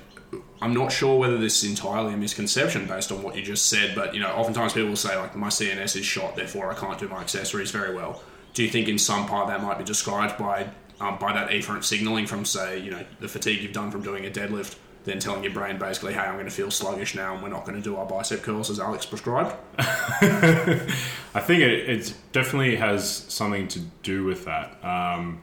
I'm 0.61 0.75
not 0.75 0.90
sure 0.90 1.19
whether 1.19 1.38
this 1.38 1.62
is 1.62 1.70
entirely 1.70 2.14
a 2.14 2.17
misconception 2.17 2.87
based 2.87 3.12
on 3.12 3.23
what 3.23 3.37
you 3.37 3.43
just 3.43 3.69
said, 3.69 3.94
but 3.94 4.14
you 4.14 4.20
know, 4.20 4.31
oftentimes 4.31 4.73
people 4.73 4.88
will 4.88 4.96
say 4.96 5.17
like 5.17 5.37
my 5.37 5.49
CNS 5.49 5.96
is 5.96 6.05
shot, 6.05 6.37
therefore 6.37 6.70
I 6.70 6.75
can't 6.75 6.99
do 6.99 7.08
my 7.08 7.20
accessories 7.20 7.70
very 7.70 7.94
well. 7.94 8.23
Do 8.55 8.62
you 8.62 8.69
think 8.69 8.88
in 8.88 8.99
some 8.99 9.26
part 9.26 9.49
that 9.49 9.62
might 9.62 9.79
be 9.79 9.84
described 9.84 10.38
by 10.38 10.69
um, 11.02 11.19
by 11.19 11.32
that 11.32 11.50
efferent 11.50 11.84
signaling 11.84 12.26
from, 12.26 12.44
say, 12.44 12.78
you 12.78 12.90
know, 12.90 13.04
the 13.20 13.28
fatigue 13.28 13.60
you've 13.60 13.72
done 13.72 13.90
from 13.90 14.02
doing 14.02 14.25
a 14.25 14.31
deadlift, 14.31 14.76
then 15.04 15.19
telling 15.19 15.43
your 15.43 15.52
brain 15.52 15.78
basically, 15.78 16.12
hey, 16.12 16.20
I'm 16.20 16.34
going 16.34 16.46
to 16.46 16.50
feel 16.50 16.70
sluggish 16.70 17.15
now 17.15 17.34
and 17.34 17.43
we're 17.43 17.48
not 17.48 17.65
going 17.65 17.76
to 17.76 17.82
do 17.82 17.96
our 17.96 18.06
bicep 18.06 18.43
curls 18.43 18.70
as 18.70 18.79
Alex 18.79 19.05
prescribed? 19.05 19.55
I 19.79 21.41
think 21.41 21.62
it, 21.62 21.91
it, 21.91 22.15
definitely 22.31 22.76
has 22.76 23.08
something 23.29 23.67
to 23.69 23.81
do 24.03 24.24
with 24.24 24.44
that. 24.44 24.82
Um, 24.84 25.43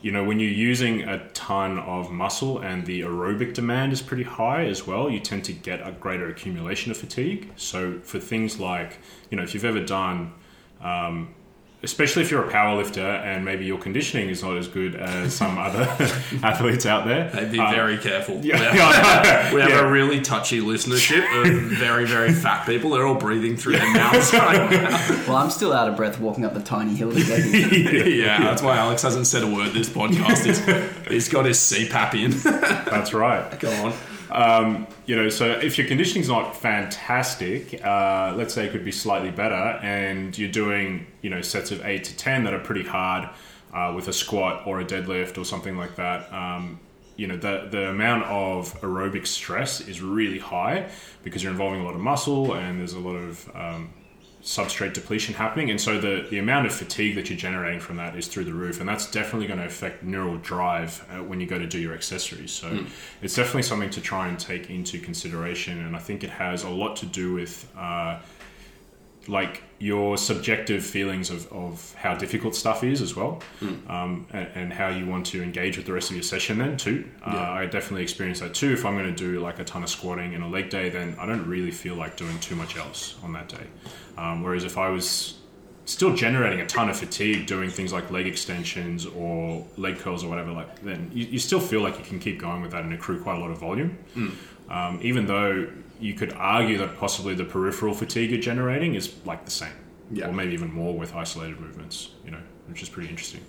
you 0.00 0.12
know, 0.12 0.24
when 0.24 0.40
you're 0.40 0.50
using 0.50 1.02
a 1.02 1.28
ton 1.30 1.78
of 1.78 2.10
muscle 2.10 2.60
and 2.60 2.86
the 2.86 3.02
aerobic 3.02 3.52
demand 3.52 3.92
is 3.92 4.00
pretty 4.00 4.22
high 4.22 4.64
as 4.64 4.86
well, 4.86 5.10
you 5.10 5.20
tend 5.20 5.44
to 5.44 5.52
get 5.52 5.86
a 5.86 5.92
greater 5.92 6.28
accumulation 6.28 6.90
of 6.90 6.96
fatigue. 6.96 7.52
So, 7.56 8.00
for 8.00 8.18
things 8.18 8.58
like, 8.58 8.98
you 9.28 9.36
know, 9.36 9.42
if 9.42 9.52
you've 9.52 9.66
ever 9.66 9.84
done 9.84 10.32
um, 10.80 11.34
especially 11.82 12.22
if 12.22 12.30
you're 12.30 12.46
a 12.46 12.52
powerlifter 12.52 13.24
and 13.24 13.44
maybe 13.44 13.64
your 13.64 13.78
conditioning 13.78 14.28
is 14.28 14.42
not 14.42 14.56
as 14.56 14.68
good 14.68 14.94
as 14.94 15.34
some 15.34 15.58
other 15.58 15.82
athletes 16.42 16.86
out 16.86 17.06
there. 17.06 17.30
They'd 17.30 17.52
be 17.52 17.58
um, 17.58 17.74
very 17.74 17.98
careful. 17.98 18.40
Yeah, 18.44 18.72
we 18.72 18.78
have, 18.78 19.52
we 19.52 19.60
have 19.60 19.70
yeah. 19.70 19.80
a 19.80 19.90
really 19.90 20.20
touchy 20.20 20.60
listenership 20.60 21.24
of 21.44 21.78
very, 21.78 22.06
very 22.06 22.32
fat 22.32 22.66
people. 22.66 22.90
They're 22.90 23.06
all 23.06 23.14
breathing 23.14 23.56
through 23.56 23.78
their 23.78 23.94
mouths 23.94 24.32
right 24.32 24.70
now. 24.70 25.24
Well, 25.26 25.36
I'm 25.36 25.50
still 25.50 25.72
out 25.72 25.88
of 25.88 25.96
breath 25.96 26.20
walking 26.20 26.44
up 26.44 26.54
the 26.54 26.60
tiny 26.60 26.94
hill 26.94 27.12
to 27.12 27.24
get 27.24 27.40
yeah, 27.40 28.40
that's 28.40 28.62
why 28.62 28.76
Alex 28.76 29.02
hasn't 29.02 29.26
said 29.26 29.42
a 29.42 29.46
word 29.46 29.72
this 29.72 29.88
podcast. 29.88 30.44
he's, 30.44 31.08
he's 31.08 31.28
got 31.28 31.46
his 31.46 31.58
CPAP 31.58 32.14
in. 32.14 32.30
that's 32.90 33.12
right. 33.12 33.58
Go 33.58 33.70
on. 33.84 33.92
Um, 34.30 34.86
you 35.06 35.16
know, 35.16 35.28
so 35.28 35.50
if 35.50 35.78
your 35.78 35.86
conditioning's 35.86 36.28
not 36.28 36.56
fantastic, 36.56 37.84
uh, 37.84 38.34
let's 38.36 38.54
say 38.54 38.66
it 38.66 38.72
could 38.72 38.84
be 38.84 38.92
slightly 38.92 39.30
better, 39.30 39.78
and 39.82 40.36
you're 40.36 40.50
doing 40.50 41.06
you 41.22 41.30
know 41.30 41.42
sets 41.42 41.70
of 41.70 41.84
eight 41.84 42.04
to 42.04 42.16
ten 42.16 42.44
that 42.44 42.54
are 42.54 42.60
pretty 42.60 42.84
hard 42.84 43.28
uh, 43.74 43.92
with 43.94 44.08
a 44.08 44.12
squat 44.12 44.66
or 44.66 44.80
a 44.80 44.84
deadlift 44.84 45.38
or 45.38 45.44
something 45.44 45.76
like 45.76 45.96
that. 45.96 46.32
Um, 46.32 46.80
you 47.16 47.26
know 47.26 47.36
the 47.36 47.68
the 47.70 47.88
amount 47.90 48.24
of 48.24 48.80
aerobic 48.80 49.26
stress 49.26 49.82
is 49.82 50.00
really 50.00 50.38
high 50.38 50.88
because 51.22 51.42
you're 51.42 51.52
involving 51.52 51.82
a 51.82 51.84
lot 51.84 51.94
of 51.94 52.00
muscle 52.00 52.54
and 52.54 52.80
there's 52.80 52.94
a 52.94 52.98
lot 52.98 53.16
of 53.16 53.50
um, 53.54 53.92
substrate 54.42 54.94
depletion 54.94 55.34
happening. 55.34 55.70
And 55.70 55.80
so 55.80 56.00
the, 56.00 56.26
the 56.30 56.38
amount 56.38 56.66
of 56.66 56.72
fatigue 56.72 57.14
that 57.16 57.28
you're 57.28 57.38
generating 57.38 57.80
from 57.80 57.96
that 57.96 58.16
is 58.16 58.26
through 58.26 58.44
the 58.44 58.54
roof. 58.54 58.80
And 58.80 58.88
that's 58.88 59.10
definitely 59.10 59.46
going 59.46 59.60
to 59.60 59.66
affect 59.66 60.02
neural 60.02 60.38
drive 60.38 61.06
uh, 61.10 61.22
when 61.22 61.40
you 61.40 61.46
go 61.46 61.58
to 61.58 61.66
do 61.66 61.78
your 61.78 61.94
accessories. 61.94 62.50
So 62.50 62.68
mm. 62.68 62.88
it's 63.22 63.34
definitely 63.34 63.62
something 63.64 63.90
to 63.90 64.00
try 64.00 64.28
and 64.28 64.38
take 64.38 64.70
into 64.70 64.98
consideration. 64.98 65.84
And 65.84 65.94
I 65.94 65.98
think 65.98 66.24
it 66.24 66.30
has 66.30 66.64
a 66.64 66.70
lot 66.70 66.96
to 66.96 67.06
do 67.06 67.34
with. 67.34 67.70
Uh, 67.76 68.20
like 69.28 69.62
your 69.80 70.18
subjective 70.18 70.84
feelings 70.84 71.30
of, 71.30 71.50
of 71.50 71.94
how 71.94 72.14
difficult 72.14 72.54
stuff 72.54 72.84
is 72.84 73.00
as 73.00 73.16
well, 73.16 73.40
um, 73.88 74.26
and, 74.30 74.48
and 74.54 74.72
how 74.72 74.88
you 74.88 75.06
want 75.06 75.24
to 75.24 75.42
engage 75.42 75.78
with 75.78 75.86
the 75.86 75.92
rest 75.92 76.10
of 76.10 76.16
your 76.16 76.22
session 76.22 76.58
then 76.58 76.76
too. 76.76 77.08
Uh, 77.26 77.30
I 77.30 77.64
definitely 77.64 78.02
experience 78.02 78.40
that 78.40 78.52
too. 78.54 78.72
If 78.74 78.84
I'm 78.84 78.94
going 78.94 79.12
to 79.12 79.16
do 79.16 79.40
like 79.40 79.58
a 79.58 79.64
ton 79.64 79.82
of 79.82 79.88
squatting 79.88 80.34
in 80.34 80.42
a 80.42 80.48
leg 80.48 80.68
day, 80.68 80.90
then 80.90 81.16
I 81.18 81.24
don't 81.24 81.46
really 81.46 81.70
feel 81.70 81.94
like 81.94 82.16
doing 82.16 82.38
too 82.40 82.54
much 82.54 82.76
else 82.76 83.16
on 83.24 83.32
that 83.32 83.48
day. 83.48 83.66
Um, 84.18 84.42
whereas 84.42 84.64
if 84.64 84.76
I 84.76 84.90
was 84.90 85.39
still 85.90 86.14
generating 86.14 86.60
a 86.60 86.66
ton 86.66 86.88
of 86.88 86.96
fatigue 86.96 87.46
doing 87.46 87.70
things 87.70 87.92
like 87.92 88.10
leg 88.10 88.26
extensions 88.26 89.06
or 89.06 89.66
leg 89.76 89.98
curls 89.98 90.22
or 90.24 90.28
whatever, 90.28 90.52
like 90.52 90.82
then 90.82 91.10
you, 91.12 91.26
you 91.26 91.38
still 91.38 91.60
feel 91.60 91.80
like 91.82 91.98
you 91.98 92.04
can 92.04 92.18
keep 92.18 92.38
going 92.40 92.62
with 92.62 92.70
that 92.70 92.84
and 92.84 92.92
accrue 92.92 93.20
quite 93.20 93.36
a 93.36 93.40
lot 93.40 93.50
of 93.50 93.58
volume. 93.58 93.98
Um, 94.68 95.00
even 95.02 95.26
though 95.26 95.68
you 95.98 96.14
could 96.14 96.32
argue 96.34 96.78
that 96.78 96.96
possibly 96.98 97.34
the 97.34 97.44
peripheral 97.44 97.92
fatigue 97.92 98.30
you're 98.30 98.40
generating 98.40 98.94
is 98.94 99.14
like 99.26 99.44
the 99.44 99.50
same, 99.50 99.72
Yeah. 100.12 100.28
or 100.28 100.32
maybe 100.32 100.52
even 100.52 100.72
more 100.72 100.96
with 100.96 101.14
isolated 101.14 101.60
movements. 101.60 102.10
You 102.24 102.30
know, 102.30 102.40
which 102.68 102.82
is 102.82 102.88
pretty 102.88 103.08
interesting. 103.10 103.40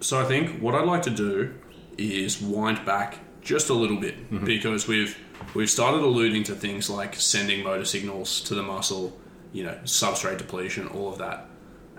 So 0.00 0.20
I 0.20 0.24
think 0.24 0.60
what 0.60 0.74
I'd 0.74 0.86
like 0.86 1.02
to 1.02 1.10
do 1.10 1.54
is 1.96 2.40
wind 2.40 2.84
back 2.84 3.18
just 3.42 3.70
a 3.70 3.74
little 3.74 3.96
bit 3.96 4.44
because 4.44 4.86
we've 4.86 5.16
we've 5.54 5.70
started 5.70 6.02
alluding 6.02 6.44
to 6.44 6.54
things 6.54 6.90
like 6.90 7.14
sending 7.14 7.64
motor 7.64 7.84
signals 7.84 8.40
to 8.42 8.54
the 8.54 8.62
muscle, 8.62 9.18
you 9.52 9.64
know, 9.64 9.78
substrate 9.84 10.38
depletion, 10.38 10.88
all 10.88 11.12
of 11.12 11.18
that. 11.18 11.46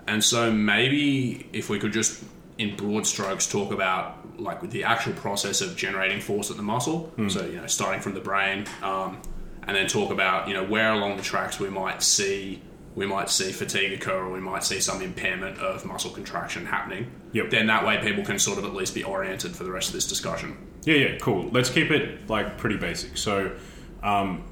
And 0.06 0.22
so 0.22 0.50
maybe 0.50 1.48
if 1.52 1.68
we 1.68 1.78
could 1.78 1.92
just 1.92 2.22
in 2.58 2.76
broad 2.76 3.06
strokes 3.06 3.46
talk 3.46 3.72
about 3.72 4.38
like 4.40 4.68
the 4.70 4.84
actual 4.84 5.12
process 5.14 5.60
of 5.60 5.76
generating 5.76 6.20
force 6.20 6.50
at 6.50 6.56
the 6.56 6.62
muscle. 6.62 7.12
So 7.28 7.46
you 7.46 7.56
know, 7.56 7.66
starting 7.66 8.00
from 8.00 8.14
the 8.14 8.20
brain, 8.20 8.66
um, 8.82 9.20
and 9.66 9.76
then 9.76 9.86
talk 9.86 10.10
about 10.10 10.48
you 10.48 10.54
know 10.54 10.64
where 10.64 10.92
along 10.92 11.16
the 11.16 11.22
tracks 11.22 11.60
we 11.60 11.70
might 11.70 12.02
see 12.02 12.60
we 12.94 13.06
might 13.06 13.30
see 13.30 13.52
fatigue 13.52 13.92
occur 13.92 14.18
or 14.18 14.30
we 14.30 14.40
might 14.40 14.64
see 14.64 14.80
some 14.80 15.00
impairment 15.00 15.58
of 15.58 15.84
muscle 15.84 16.10
contraction 16.10 16.66
happening. 16.66 17.10
Yep. 17.32 17.50
Then 17.50 17.66
that 17.68 17.86
way 17.86 17.98
people 17.98 18.24
can 18.24 18.38
sort 18.38 18.58
of 18.58 18.64
at 18.64 18.74
least 18.74 18.94
be 18.94 19.04
oriented 19.04 19.54
for 19.54 19.64
the 19.64 19.70
rest 19.70 19.88
of 19.88 19.94
this 19.94 20.08
discussion. 20.08 20.56
Yeah, 20.84 20.96
yeah, 20.96 21.18
cool. 21.18 21.48
Let's 21.50 21.70
keep 21.70 21.90
it 21.90 22.28
like 22.28 22.58
pretty 22.58 22.76
basic. 22.76 23.16
So, 23.16 23.56
um, 24.02 24.44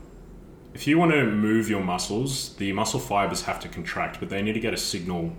if 0.78 0.86
you 0.86 0.96
want 0.96 1.10
to 1.10 1.26
move 1.26 1.68
your 1.68 1.82
muscles, 1.82 2.54
the 2.54 2.70
muscle 2.70 3.00
fibers 3.00 3.42
have 3.42 3.58
to 3.58 3.68
contract, 3.68 4.20
but 4.20 4.28
they 4.28 4.40
need 4.40 4.52
to 4.52 4.60
get 4.60 4.72
a 4.72 4.76
signal 4.76 5.32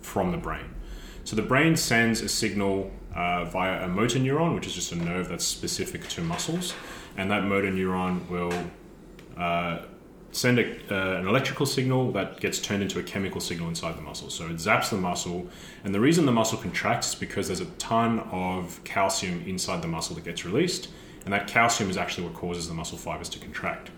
from 0.00 0.32
the 0.32 0.36
brain. 0.36 0.74
So 1.22 1.36
the 1.36 1.42
brain 1.42 1.76
sends 1.76 2.20
a 2.20 2.28
signal 2.28 2.90
uh, 3.14 3.44
via 3.44 3.84
a 3.84 3.86
motor 3.86 4.18
neuron, 4.18 4.56
which 4.56 4.66
is 4.66 4.74
just 4.74 4.90
a 4.90 4.96
nerve 4.96 5.28
that's 5.28 5.44
specific 5.44 6.08
to 6.08 6.20
muscles, 6.20 6.74
and 7.16 7.30
that 7.30 7.44
motor 7.44 7.70
neuron 7.70 8.28
will 8.28 8.52
uh, 9.40 9.82
send 10.32 10.58
a, 10.58 10.64
uh, 10.90 11.20
an 11.20 11.28
electrical 11.28 11.64
signal 11.64 12.10
that 12.10 12.40
gets 12.40 12.58
turned 12.58 12.82
into 12.82 12.98
a 12.98 13.04
chemical 13.04 13.40
signal 13.40 13.68
inside 13.68 13.96
the 13.96 14.02
muscle. 14.02 14.30
So 14.30 14.46
it 14.46 14.56
zaps 14.56 14.90
the 14.90 14.96
muscle, 14.96 15.46
and 15.84 15.94
the 15.94 16.00
reason 16.00 16.26
the 16.26 16.32
muscle 16.32 16.58
contracts 16.58 17.10
is 17.10 17.14
because 17.14 17.46
there's 17.46 17.60
a 17.60 17.70
ton 17.78 18.18
of 18.32 18.82
calcium 18.82 19.44
inside 19.46 19.80
the 19.80 19.86
muscle 19.86 20.16
that 20.16 20.24
gets 20.24 20.44
released, 20.44 20.88
and 21.24 21.32
that 21.32 21.46
calcium 21.46 21.88
is 21.88 21.96
actually 21.96 22.26
what 22.26 22.34
causes 22.34 22.66
the 22.66 22.74
muscle 22.74 22.98
fibers 22.98 23.28
to 23.28 23.38
contract. 23.38 23.92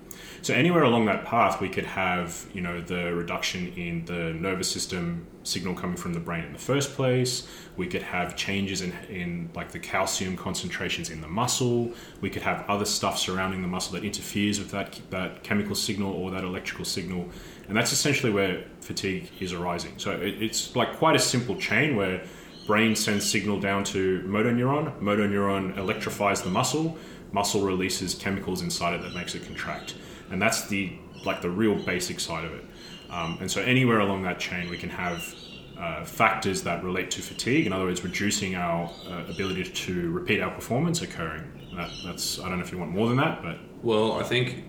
So 0.45 0.53
anywhere 0.53 0.83
along 0.83 1.07
that 1.07 1.25
path, 1.25 1.63
we 1.63 1.71
could 1.71 1.87
have 1.87 2.47
you 2.53 2.61
know 2.61 2.83
the 2.83 3.15
reduction 3.15 3.73
in 3.79 4.05
the 4.05 4.35
nervous 4.35 4.71
system 4.71 5.27
signal 5.43 5.75
coming 5.75 5.97
from 5.97 6.13
the 6.13 6.21
brain 6.21 6.45
in 6.45 6.53
the 6.53 6.59
first 6.59 6.93
place. 6.97 7.49
We 7.79 7.87
could 7.87 8.03
have 8.03 8.37
changes 8.37 8.83
in, 8.83 8.93
in 9.09 9.49
like 9.55 9.73
the 9.73 9.79
calcium 9.79 10.37
concentrations 10.37 11.09
in 11.09 11.23
the 11.23 11.29
muscle. 11.29 11.95
We 12.21 12.29
could 12.29 12.43
have 12.43 12.69
other 12.69 12.85
stuff 12.85 13.19
surrounding 13.19 13.63
the 13.63 13.69
muscle 13.69 13.95
that 13.95 14.05
interferes 14.05 14.59
with 14.59 14.71
that 14.73 15.01
that 15.09 15.43
chemical 15.43 15.75
signal 15.75 16.13
or 16.13 16.31
that 16.33 16.45
electrical 16.45 16.85
signal, 16.85 17.27
and 17.67 17.75
that's 17.75 17.93
essentially 17.93 18.31
where 18.31 18.67
fatigue 18.83 19.31
is 19.41 19.55
arising. 19.55 19.95
So 19.97 20.11
it, 20.11 20.43
it's 20.43 20.77
like 20.77 20.99
quite 20.99 21.17
a 21.17 21.21
simple 21.21 21.57
chain 21.57 21.97
where 21.97 22.23
brain 22.67 22.95
sends 22.95 23.25
signal 23.31 23.61
down 23.61 23.83
to 23.85 24.21
motor 24.27 24.53
neuron, 24.53 25.01
motor 25.01 25.27
neuron 25.27 25.75
electrifies 25.79 26.43
the 26.43 26.51
muscle, 26.51 26.99
muscle 27.33 27.63
releases 27.63 28.15
chemicals 28.15 28.61
inside 28.61 28.93
it 28.93 29.01
that 29.01 29.15
makes 29.15 29.35
it 29.35 29.47
contract, 29.47 29.95
and 30.35 30.43
that's 30.43 30.67
the 30.67 30.93
like 31.25 31.41
the 31.41 31.49
real 31.49 31.77
basic 31.87 32.21
side 32.21 32.45
of 32.45 32.53
it. 32.53 32.65
Um, 33.09 33.39
and 33.41 33.51
so 33.51 33.63
anywhere 33.63 34.01
along 34.01 34.23
that 34.25 34.39
chain, 34.39 34.69
we 34.69 34.77
can 34.77 34.91
have 34.91 35.35
uh, 35.79 36.05
factors 36.05 36.63
that 36.63 36.85
relate 36.85 37.11
to 37.13 37.23
fatigue. 37.23 37.67
In 37.67 37.73
other 37.73 37.85
words, 37.85 38.03
reducing 38.05 38.55
our 38.57 38.91
uh, 39.09 39.25
ability 39.31 39.65
to 39.65 40.11
repeat 40.11 40.41
our 40.43 40.51
performance 40.51 41.01
occurring. 41.03 41.45
That, 41.77 41.91
that's 42.05 42.39
I 42.41 42.49
don't 42.49 42.59
know 42.59 42.65
if 42.65 42.73
you 42.73 42.79
want 42.79 42.91
more 42.91 43.09
than 43.09 43.17
that, 43.19 43.43
but 43.43 43.57
Well, 43.83 44.13
I 44.21 44.25
think 44.25 44.65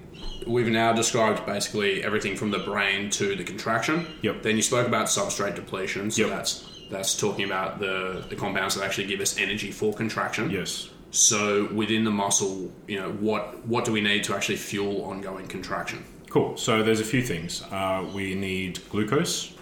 we've 0.48 0.68
now 0.68 0.94
described 0.94 1.46
basically 1.46 2.04
everything 2.04 2.36
from 2.36 2.52
the 2.52 2.60
brain 2.60 3.10
to 3.12 3.36
the 3.36 3.44
contraction. 3.44 4.06
Yep. 4.22 4.44
Then 4.44 4.56
you 4.56 4.62
spoke 4.62 4.88
about 4.88 5.08
substrate 5.08 5.56
depletion. 5.56 6.12
So 6.12 6.22
Yep. 6.22 6.30
that's 6.30 6.72
that's 6.92 7.18
talking 7.18 7.46
about 7.46 7.80
the, 7.80 8.24
the 8.30 8.36
compounds 8.36 8.76
that 8.76 8.84
actually 8.86 9.08
give 9.08 9.20
us 9.20 9.38
energy 9.40 9.72
for 9.72 9.92
contraction. 9.94 10.52
yes, 10.52 10.90
So 11.16 11.70
within 11.74 12.04
the 12.04 12.12
muscle, 12.12 12.74
you 12.88 13.00
know, 13.00 13.12
what 13.14 13.66
what 13.66 13.86
do 13.86 13.94
we 13.94 14.02
need 14.02 14.26
to 14.26 14.36
actually 14.36 14.58
fuel 14.58 15.06
ongoing 15.06 15.48
contraction? 15.48 16.04
Cool. 16.30 16.58
So 16.58 16.84
there's 16.84 17.00
a 17.00 17.06
few 17.06 17.22
things. 17.22 17.64
Uh, 17.72 18.06
we 18.14 18.36
need 18.36 18.80
glucose, 18.90 19.54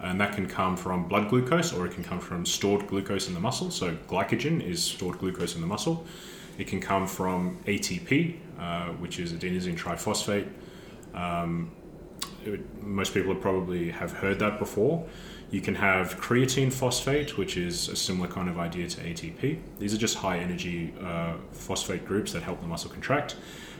and 0.00 0.20
that 0.20 0.34
can 0.34 0.48
come 0.48 0.76
from 0.76 1.06
blood 1.06 1.28
glucose 1.28 1.72
or 1.72 1.86
it 1.86 1.92
can 1.92 2.02
come 2.02 2.18
from 2.18 2.44
stored 2.44 2.88
glucose 2.88 3.28
in 3.28 3.34
the 3.34 3.40
muscle. 3.40 3.70
So 3.70 3.96
glycogen 4.08 4.60
is 4.60 4.82
stored 4.82 5.18
glucose 5.18 5.54
in 5.54 5.60
the 5.60 5.68
muscle. 5.68 6.04
It 6.58 6.66
can 6.66 6.80
come 6.80 7.06
from 7.06 7.58
ATP, 7.66 8.40
uh, 8.58 8.88
which 8.94 9.20
is 9.20 9.32
adenosine 9.32 9.78
triphosphate. 9.78 10.48
Um, 11.14 11.70
it- 12.44 12.82
most 12.82 13.14
people 13.14 13.36
probably 13.36 13.92
have 13.92 14.10
heard 14.12 14.40
that 14.40 14.58
before. 14.58 15.06
You 15.50 15.62
can 15.62 15.74
have 15.76 16.20
creatine 16.20 16.70
phosphate, 16.70 17.38
which 17.38 17.56
is 17.56 17.88
a 17.88 17.96
similar 17.96 18.28
kind 18.28 18.50
of 18.50 18.58
idea 18.58 18.86
to 18.86 19.00
ATP. 19.00 19.58
These 19.78 19.94
are 19.94 19.98
just 19.98 20.16
high 20.16 20.38
energy 20.38 20.92
uh, 21.02 21.34
phosphate 21.52 22.04
groups 22.04 22.32
that 22.32 22.42
help 22.42 22.60
the 22.60 22.66
muscle 22.66 22.90
contract. 22.90 23.36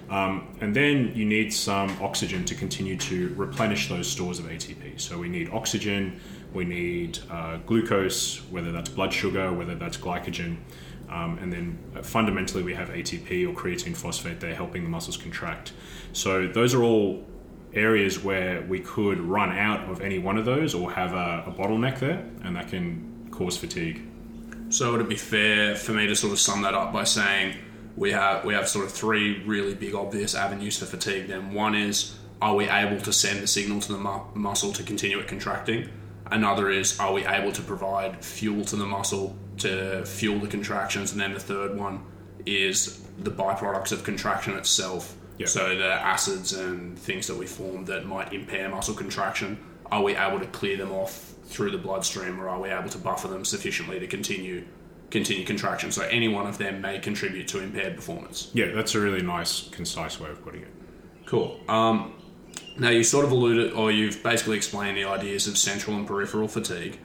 Um, 0.08 0.56
and 0.62 0.74
then 0.74 1.12
you 1.14 1.26
need 1.26 1.52
some 1.52 1.90
oxygen 2.00 2.46
to 2.46 2.54
continue 2.54 2.96
to 2.96 3.34
replenish 3.34 3.88
those 3.90 4.08
stores 4.08 4.38
of 4.38 4.46
ATP. 4.46 4.98
So 4.98 5.18
we 5.18 5.28
need 5.28 5.50
oxygen, 5.50 6.20
we 6.54 6.64
need 6.64 7.18
uh, 7.30 7.58
glucose, 7.66 8.38
whether 8.50 8.72
that's 8.72 8.88
blood 8.88 9.12
sugar, 9.12 9.52
whether 9.52 9.74
that's 9.74 9.98
glycogen. 9.98 10.56
Um, 11.10 11.38
and 11.38 11.52
then 11.52 11.78
fundamentally, 12.02 12.62
we 12.62 12.74
have 12.74 12.88
ATP 12.88 13.46
or 13.46 13.52
creatine 13.52 13.96
phosphate 13.96 14.40
there 14.40 14.54
helping 14.54 14.84
the 14.84 14.90
muscles 14.90 15.16
contract. 15.16 15.72
So 16.12 16.46
those 16.46 16.74
are 16.74 16.82
all 16.82 17.26
areas 17.72 18.22
where 18.22 18.62
we 18.62 18.80
could 18.80 19.20
run 19.20 19.56
out 19.56 19.88
of 19.90 20.00
any 20.00 20.18
one 20.18 20.38
of 20.38 20.44
those 20.44 20.74
or 20.74 20.90
have 20.92 21.12
a, 21.12 21.44
a 21.46 21.52
bottleneck 21.52 21.98
there, 21.98 22.24
and 22.44 22.56
that 22.56 22.68
can 22.68 23.28
cause 23.30 23.56
fatigue. 23.56 24.02
So 24.70 24.92
would 24.92 25.00
it 25.00 25.08
be 25.08 25.16
fair 25.16 25.74
for 25.74 25.92
me 25.92 26.06
to 26.06 26.16
sort 26.16 26.32
of 26.32 26.38
sum 26.38 26.62
that 26.62 26.74
up 26.74 26.92
by 26.92 27.04
saying 27.04 27.56
we 27.96 28.12
have 28.12 28.44
we 28.44 28.54
have 28.54 28.68
sort 28.68 28.84
of 28.86 28.92
three 28.92 29.42
really 29.44 29.74
big 29.74 29.94
obvious 29.94 30.34
avenues 30.34 30.78
for 30.78 30.86
fatigue. 30.86 31.26
Then 31.26 31.52
one 31.52 31.74
is 31.74 32.16
are 32.40 32.54
we 32.54 32.68
able 32.68 33.00
to 33.00 33.12
send 33.12 33.40
the 33.40 33.46
signal 33.46 33.80
to 33.80 33.92
the 33.92 33.98
mu- 33.98 34.20
muscle 34.34 34.72
to 34.72 34.82
continue 34.82 35.18
it 35.18 35.26
contracting? 35.26 35.88
Another 36.26 36.70
is 36.70 36.98
are 37.00 37.12
we 37.12 37.26
able 37.26 37.52
to 37.52 37.62
provide 37.62 38.24
fuel 38.24 38.64
to 38.66 38.76
the 38.76 38.86
muscle 38.86 39.36
to 39.58 40.04
fuel 40.06 40.38
the 40.38 40.46
contractions? 40.46 41.12
And 41.12 41.20
then 41.20 41.34
the 41.34 41.40
third 41.40 41.76
one 41.76 42.04
is 42.46 43.02
the 43.18 43.30
byproducts 43.30 43.92
of 43.92 44.04
contraction 44.04 44.56
itself. 44.56 45.16
Yeah. 45.38 45.46
So 45.46 45.76
the 45.76 45.92
acids 45.92 46.52
and 46.52 46.98
things 46.98 47.26
that 47.28 47.36
we 47.36 47.46
form 47.46 47.84
that 47.86 48.06
might 48.06 48.32
impair 48.32 48.68
muscle 48.68 48.94
contraction, 48.94 49.58
are 49.90 50.02
we 50.02 50.16
able 50.16 50.40
to 50.40 50.46
clear 50.46 50.76
them 50.76 50.92
off 50.92 51.34
through 51.44 51.70
the 51.70 51.78
bloodstream, 51.78 52.40
or 52.40 52.48
are 52.48 52.60
we 52.60 52.68
able 52.68 52.90
to 52.90 52.98
buffer 52.98 53.28
them 53.28 53.44
sufficiently 53.44 53.98
to 54.00 54.06
continue 54.06 54.64
continue 55.10 55.44
contraction? 55.46 55.90
So 55.90 56.02
any 56.02 56.28
one 56.28 56.46
of 56.46 56.58
them 56.58 56.82
may 56.82 56.98
contribute 56.98 57.48
to 57.48 57.60
impaired 57.60 57.96
performance. 57.96 58.50
Yeah, 58.52 58.72
that's 58.72 58.94
a 58.94 59.00
really 59.00 59.22
nice, 59.22 59.68
concise 59.70 60.20
way 60.20 60.28
of 60.28 60.44
putting 60.44 60.62
it. 60.62 60.68
Cool. 61.24 61.58
Um, 61.68 62.14
now 62.78 62.90
you 62.90 63.02
sort 63.02 63.24
of 63.24 63.32
alluded, 63.32 63.72
or 63.72 63.90
you've 63.90 64.22
basically 64.22 64.56
explained 64.56 64.96
the 64.98 65.04
ideas 65.04 65.46
of 65.48 65.56
central 65.56 65.96
and 65.96 66.06
peripheral 66.06 66.48
fatigue. 66.48 66.98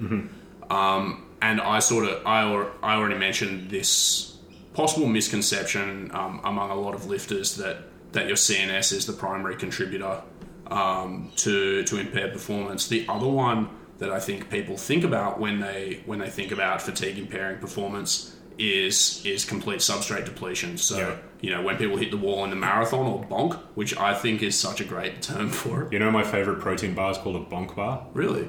Um, 0.69 1.25
and 1.41 1.61
I 1.61 1.79
sort 1.79 2.05
of, 2.05 2.25
I, 2.25 2.41
al- 2.41 2.71
I 2.81 2.95
already 2.95 3.17
mentioned 3.17 3.69
this 3.69 4.37
possible 4.73 5.07
misconception 5.07 6.09
um, 6.13 6.41
among 6.43 6.71
a 6.71 6.75
lot 6.75 6.95
of 6.95 7.05
lifters 7.05 7.55
that 7.57 7.77
that 8.13 8.27
your 8.27 8.35
CNS 8.35 8.93
is 8.93 9.05
the 9.05 9.13
primary 9.13 9.55
contributor 9.55 10.21
um, 10.67 11.31
to 11.37 11.83
to 11.83 11.97
impaired 11.97 12.33
performance. 12.33 12.87
The 12.87 13.05
other 13.09 13.27
one 13.27 13.69
that 13.99 14.11
I 14.11 14.19
think 14.19 14.49
people 14.49 14.77
think 14.77 15.03
about 15.03 15.39
when 15.39 15.59
they 15.59 16.01
when 16.05 16.19
they 16.19 16.29
think 16.29 16.51
about 16.51 16.81
fatigue 16.81 17.17
impairing 17.17 17.59
performance 17.59 18.35
is 18.71 19.21
is 19.25 19.45
complete 19.45 19.79
substrate 19.79 20.25
depletion. 20.25 20.77
So 20.77 20.97
Yeah. 20.97 21.15
you 21.41 21.49
know 21.51 21.61
when 21.61 21.77
people 21.77 21.97
hit 21.97 22.11
the 22.11 22.17
wall 22.17 22.43
in 22.43 22.49
the 22.49 22.55
marathon 22.55 23.05
or 23.05 23.23
bonk, 23.25 23.57
which 23.75 23.97
I 23.97 24.13
think 24.13 24.41
is 24.43 24.57
such 24.59 24.79
a 24.81 24.83
great 24.85 25.21
term 25.21 25.49
for 25.49 25.83
it. 25.83 25.93
You 25.93 25.99
know, 25.99 26.11
my 26.11 26.23
favorite 26.23 26.59
protein 26.59 26.93
bar 26.93 27.11
is 27.11 27.17
called 27.17 27.35
a 27.35 27.45
bonk 27.53 27.75
bar. 27.75 28.05
Really, 28.13 28.47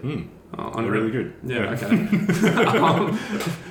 oh, 0.59 0.81
They're 0.81 0.91
really 0.91 1.11
good. 1.11 1.35
Yeah, 1.45 1.71
okay. 1.75 1.87
um, 2.79 3.19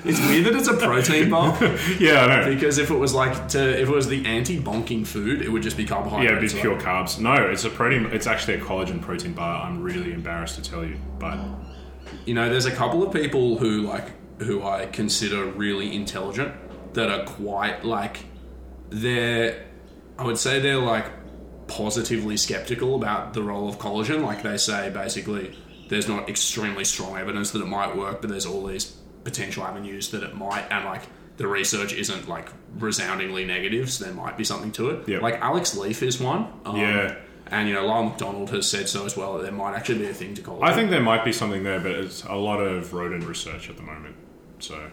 it's 0.05 0.19
weird 0.27 0.45
that 0.45 0.55
it's 0.55 0.67
a 0.67 0.73
protein 0.75 1.29
bar 1.29 1.55
Yeah, 1.99 2.25
I 2.25 2.27
know. 2.45 2.53
because 2.53 2.77
if 2.77 2.89
it 2.91 2.97
was 2.97 3.13
like 3.13 3.47
to 3.49 3.81
if 3.81 3.87
it 3.89 3.95
was 3.95 4.07
the 4.07 4.25
anti-bonking 4.25 5.05
food, 5.07 5.41
it 5.41 5.49
would 5.49 5.63
just 5.63 5.77
be 5.77 5.85
carbohydrates. 5.85 6.31
Yeah, 6.31 6.37
it'd 6.37 6.53
be 6.55 6.61
pure 6.61 6.79
carbs. 6.79 7.19
No, 7.19 7.33
it's 7.35 7.63
a 7.63 7.69
protein. 7.69 8.05
It's 8.11 8.27
actually 8.27 8.55
a 8.55 8.59
collagen 8.61 9.01
protein 9.01 9.33
bar. 9.33 9.65
I'm 9.65 9.81
really 9.81 10.11
embarrassed 10.13 10.55
to 10.61 10.69
tell 10.69 10.83
you, 10.83 10.97
but 11.19 11.37
you 12.25 12.33
know, 12.33 12.49
there's 12.49 12.65
a 12.65 12.71
couple 12.71 13.01
of 13.05 13.13
people 13.13 13.57
who 13.57 13.81
like 13.81 14.11
who 14.43 14.63
I 14.63 14.85
consider 14.85 15.45
really 15.45 15.95
intelligent 15.95 16.53
that 16.93 17.09
are 17.09 17.25
quite 17.25 17.83
like 17.83 18.19
they're 18.89 19.65
I 20.17 20.25
would 20.25 20.37
say 20.37 20.59
they're 20.59 20.77
like 20.77 21.05
positively 21.67 22.37
skeptical 22.37 22.95
about 22.95 23.33
the 23.33 23.41
role 23.41 23.67
of 23.67 23.79
collagen. 23.79 24.23
Like 24.23 24.43
they 24.43 24.57
say 24.57 24.89
basically 24.89 25.57
there's 25.89 26.07
not 26.07 26.29
extremely 26.29 26.85
strong 26.85 27.17
evidence 27.17 27.51
that 27.51 27.61
it 27.61 27.67
might 27.67 27.95
work, 27.95 28.21
but 28.21 28.29
there's 28.29 28.45
all 28.45 28.65
these 28.65 28.85
potential 29.23 29.63
avenues 29.63 30.11
that 30.11 30.23
it 30.23 30.35
might 30.35 30.65
and 30.69 30.85
like 30.85 31.03
the 31.37 31.47
research 31.47 31.93
isn't 31.93 32.27
like 32.29 32.49
resoundingly 32.77 33.45
negative, 33.45 33.89
so 33.89 34.05
there 34.05 34.13
might 34.13 34.37
be 34.37 34.43
something 34.43 34.71
to 34.73 34.91
it. 34.91 35.07
Yep. 35.07 35.21
Like 35.21 35.41
Alex 35.41 35.75
Leaf 35.75 36.03
is 36.03 36.19
one. 36.19 36.47
Um, 36.65 36.75
Yeah. 36.77 37.15
And 37.47 37.67
you 37.67 37.73
know, 37.75 37.85
Lyle 37.85 38.03
McDonald 38.03 38.49
has 38.51 38.69
said 38.69 38.87
so 38.87 39.05
as 39.05 39.17
well 39.17 39.37
that 39.37 39.43
there 39.43 39.51
might 39.51 39.75
actually 39.75 39.99
be 39.99 40.07
a 40.07 40.13
thing 40.13 40.33
to 40.35 40.41
collagen. 40.41 40.63
I 40.63 40.73
think 40.73 40.89
there 40.89 41.01
might 41.01 41.25
be 41.25 41.33
something 41.33 41.63
there. 41.63 41.79
But 41.79 41.91
it's 41.91 42.23
a 42.23 42.35
lot 42.35 42.59
of 42.59 42.93
rodent 42.93 43.25
research 43.25 43.69
at 43.69 43.77
the 43.77 43.83
moment. 43.83 44.15
So 44.63 44.89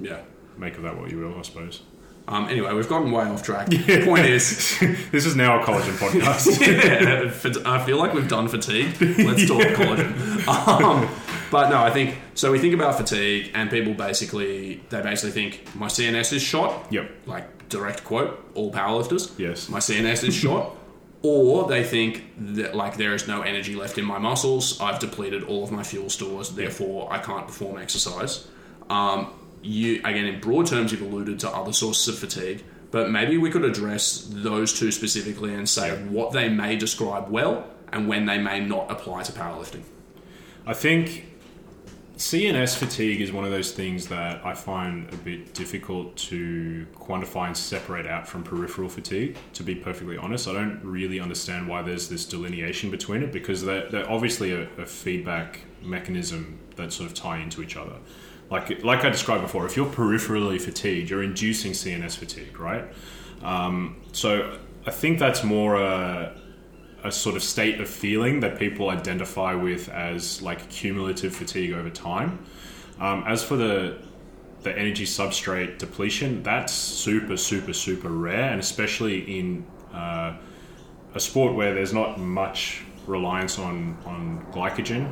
yeah. 0.00 0.20
make 0.56 0.76
of 0.76 0.82
that 0.82 0.98
what 0.98 1.10
you 1.10 1.18
will, 1.18 1.38
I 1.38 1.42
suppose. 1.42 1.82
Um, 2.28 2.48
anyway, 2.48 2.72
we've 2.72 2.88
gotten 2.88 3.10
way 3.10 3.24
off 3.24 3.42
track. 3.42 3.68
The 3.70 4.04
point 4.04 4.26
is, 4.26 4.78
this 5.10 5.26
is 5.26 5.36
now 5.36 5.60
a 5.60 5.64
collagen 5.64 5.96
podcast. 5.96 6.60
yeah, 7.64 7.70
I 7.70 7.84
feel 7.84 7.98
like 7.98 8.14
we've 8.14 8.28
done 8.28 8.48
fatigue. 8.48 9.00
Let's 9.00 9.46
talk 9.46 9.62
collagen. 9.62 10.46
Um, 10.46 11.08
but 11.50 11.70
no, 11.70 11.82
I 11.82 11.90
think 11.90 12.16
so. 12.34 12.52
We 12.52 12.58
think 12.58 12.74
about 12.74 12.96
fatigue, 12.96 13.50
and 13.54 13.68
people 13.68 13.94
basically 13.94 14.82
they 14.90 15.02
basically 15.02 15.32
think 15.32 15.74
my 15.74 15.88
CNS 15.88 16.32
is 16.32 16.42
shot. 16.42 16.86
Yep. 16.90 17.10
Like 17.26 17.68
direct 17.68 18.04
quote, 18.04 18.50
all 18.54 18.72
powerlifters. 18.72 19.36
Yes. 19.38 19.68
My 19.68 19.78
CNS 19.80 20.28
is 20.28 20.34
shot. 20.34 20.76
Or 21.22 21.68
they 21.68 21.84
think 21.84 22.24
that 22.54 22.74
like 22.74 22.96
there 22.96 23.12
is 23.12 23.28
no 23.28 23.42
energy 23.42 23.74
left 23.74 23.98
in 23.98 24.04
my 24.06 24.18
muscles. 24.18 24.80
I've 24.80 25.00
depleted 25.00 25.44
all 25.44 25.62
of 25.64 25.70
my 25.70 25.82
fuel 25.82 26.08
stores, 26.08 26.50
therefore 26.50 27.12
I 27.12 27.18
can't 27.18 27.46
perform 27.46 27.78
exercise. 27.78 28.46
Um, 28.90 29.32
you 29.62 30.00
again, 30.00 30.26
in 30.26 30.40
broad 30.40 30.66
terms, 30.66 30.92
you've 30.92 31.02
alluded 31.02 31.38
to 31.40 31.50
other 31.50 31.72
sources 31.72 32.08
of 32.08 32.18
fatigue, 32.18 32.64
but 32.90 33.10
maybe 33.10 33.38
we 33.38 33.50
could 33.50 33.64
address 33.64 34.26
those 34.30 34.78
two 34.78 34.90
specifically 34.90 35.54
and 35.54 35.68
say 35.68 35.96
what 36.08 36.32
they 36.32 36.48
may 36.48 36.76
describe 36.76 37.30
well 37.30 37.66
and 37.92 38.08
when 38.08 38.26
they 38.26 38.38
may 38.38 38.60
not 38.60 38.90
apply 38.90 39.22
to 39.22 39.32
powerlifting. 39.32 39.82
I 40.66 40.74
think 40.74 41.26
CNS 42.16 42.76
fatigue 42.76 43.20
is 43.20 43.32
one 43.32 43.44
of 43.44 43.50
those 43.50 43.72
things 43.72 44.08
that 44.08 44.44
I 44.44 44.54
find 44.54 45.10
a 45.12 45.16
bit 45.16 45.54
difficult 45.54 46.16
to 46.16 46.86
quantify 46.94 47.46
and 47.46 47.56
separate 47.56 48.06
out 48.06 48.28
from 48.28 48.42
peripheral 48.42 48.88
fatigue. 48.88 49.38
To 49.54 49.62
be 49.62 49.74
perfectly 49.74 50.16
honest, 50.16 50.46
I 50.46 50.52
don't 50.52 50.80
really 50.82 51.18
understand 51.18 51.66
why 51.66 51.82
there's 51.82 52.08
this 52.08 52.26
delineation 52.26 52.90
between 52.90 53.22
it 53.22 53.32
because 53.32 53.62
they're, 53.62 53.88
they're 53.88 54.10
obviously 54.10 54.52
a, 54.52 54.68
a 54.78 54.84
feedback 54.84 55.60
mechanism 55.82 56.58
that 56.76 56.92
sort 56.92 57.08
of 57.08 57.14
tie 57.14 57.38
into 57.38 57.62
each 57.62 57.76
other. 57.76 57.96
Like 58.50 58.82
like 58.82 59.04
I 59.04 59.10
described 59.10 59.42
before, 59.42 59.64
if 59.66 59.76
you're 59.76 59.86
peripherally 59.86 60.60
fatigued, 60.60 61.10
you're 61.10 61.22
inducing 61.22 61.72
CNS 61.72 62.16
fatigue, 62.16 62.58
right? 62.58 62.84
Um, 63.42 64.00
so 64.12 64.58
I 64.86 64.90
think 64.90 65.18
that's 65.18 65.44
more 65.44 65.76
a 65.76 66.36
a 67.02 67.10
sort 67.10 67.36
of 67.36 67.42
state 67.42 67.80
of 67.80 67.88
feeling 67.88 68.40
that 68.40 68.58
people 68.58 68.90
identify 68.90 69.54
with 69.54 69.88
as 69.88 70.42
like 70.42 70.68
cumulative 70.68 71.34
fatigue 71.34 71.72
over 71.72 71.90
time. 71.90 72.44
Um, 72.98 73.24
as 73.26 73.42
for 73.42 73.56
the 73.56 73.98
the 74.62 74.76
energy 74.76 75.06
substrate 75.06 75.78
depletion, 75.78 76.42
that's 76.42 76.72
super, 76.72 77.36
super, 77.36 77.72
super 77.72 78.10
rare, 78.10 78.50
and 78.50 78.60
especially 78.60 79.38
in 79.38 79.64
uh, 79.94 80.36
a 81.14 81.20
sport 81.20 81.54
where 81.54 81.72
there's 81.72 81.94
not 81.94 82.18
much 82.18 82.82
reliance 83.06 83.58
on 83.58 83.96
on 84.04 84.44
glycogen. 84.52 85.10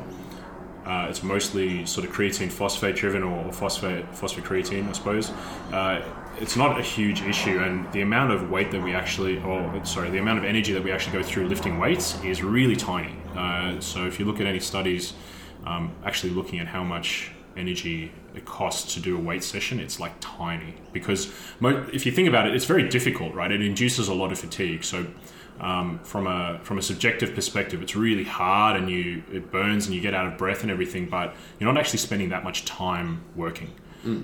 Uh, 0.85 1.07
it's 1.09 1.21
mostly 1.21 1.85
sort 1.85 2.07
of 2.07 2.13
creatine 2.13 2.51
phosphate 2.51 2.95
driven 2.95 3.21
or 3.21 3.51
phosphate 3.51 4.09
phosphocreatine, 4.11 4.87
I 4.87 4.91
suppose. 4.93 5.29
Uh, 5.71 6.01
it's 6.39 6.55
not 6.55 6.79
a 6.79 6.83
huge 6.83 7.21
issue, 7.21 7.59
and 7.59 7.91
the 7.91 8.01
amount 8.01 8.31
of 8.31 8.49
weight 8.49 8.71
that 8.71 8.81
we 8.81 8.93
actually, 8.93 9.39
or 9.43 9.85
sorry, 9.85 10.09
the 10.09 10.19
amount 10.19 10.39
of 10.39 10.45
energy 10.45 10.73
that 10.73 10.83
we 10.83 10.91
actually 10.91 11.13
go 11.13 11.23
through 11.23 11.47
lifting 11.47 11.77
weights 11.79 12.21
is 12.23 12.41
really 12.41 12.75
tiny. 12.75 13.15
Uh, 13.35 13.79
so 13.79 14.05
if 14.07 14.19
you 14.19 14.25
look 14.25 14.39
at 14.39 14.47
any 14.47 14.59
studies, 14.59 15.13
um, 15.65 15.91
actually 16.05 16.31
looking 16.31 16.59
at 16.59 16.67
how 16.67 16.83
much 16.83 17.31
energy 17.57 18.11
it 18.33 18.45
costs 18.45 18.93
to 18.93 18.99
do 19.01 19.17
a 19.17 19.19
weight 19.19 19.43
session, 19.43 19.79
it's 19.79 19.99
like 19.99 20.13
tiny. 20.21 20.75
Because 20.93 21.31
mo- 21.59 21.85
if 21.91 22.05
you 22.05 22.11
think 22.11 22.27
about 22.27 22.47
it, 22.47 22.55
it's 22.55 22.65
very 22.65 22.87
difficult, 22.87 23.33
right? 23.33 23.51
It 23.51 23.61
induces 23.61 24.07
a 24.07 24.13
lot 24.13 24.31
of 24.31 24.39
fatigue. 24.39 24.83
So 24.83 25.07
um, 25.59 25.99
from 26.03 26.27
a 26.27 26.59
from 26.63 26.77
a 26.77 26.81
subjective 26.81 27.35
perspective, 27.35 27.81
it's 27.81 27.95
really 27.95 28.23
hard 28.23 28.77
and 28.77 28.89
you 28.89 29.23
it 29.31 29.51
burns 29.51 29.85
and 29.85 29.95
you 29.95 30.01
get 30.01 30.13
out 30.13 30.25
of 30.25 30.37
breath 30.37 30.61
and 30.61 30.71
everything, 30.71 31.07
but 31.07 31.35
you're 31.59 31.71
not 31.71 31.79
actually 31.79 31.99
spending 31.99 32.29
that 32.29 32.43
much 32.43 32.65
time 32.65 33.21
working 33.35 33.73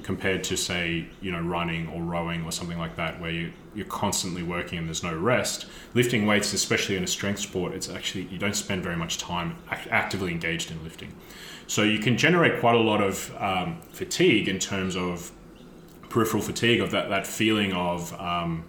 compared 0.03 0.41
to 0.41 0.55
say 0.55 1.05
you 1.21 1.31
know 1.31 1.41
running 1.41 1.87
or 1.89 2.01
rowing 2.01 2.43
or 2.45 2.51
something 2.51 2.77
like 2.77 2.95
that, 2.95 3.19
where 3.19 3.31
you 3.31 3.51
you're 3.73 3.85
constantly 3.87 4.41
working 4.41 4.77
and 4.77 4.87
there's 4.87 5.03
no 5.03 5.15
rest. 5.15 5.65
Lifting 5.93 6.25
weights, 6.25 6.53
especially 6.53 6.95
in 6.95 7.03
a 7.03 7.07
strength 7.07 7.39
sport, 7.39 7.73
it's 7.73 7.89
actually 7.89 8.23
you 8.25 8.37
don't 8.37 8.55
spend 8.55 8.83
very 8.83 8.95
much 8.95 9.17
time 9.17 9.57
act- 9.69 9.87
actively 9.91 10.31
engaged 10.31 10.71
in 10.71 10.81
lifting, 10.83 11.13
so 11.67 11.83
you 11.83 11.99
can 11.99 12.17
generate 12.17 12.59
quite 12.61 12.75
a 12.75 12.79
lot 12.79 13.01
of 13.01 13.35
um, 13.37 13.81
fatigue 13.91 14.47
in 14.47 14.59
terms 14.59 14.95
of 14.95 15.31
peripheral 16.09 16.41
fatigue 16.41 16.79
of 16.79 16.91
that 16.91 17.09
that 17.09 17.27
feeling 17.27 17.73
of 17.73 18.13
um, 18.19 18.63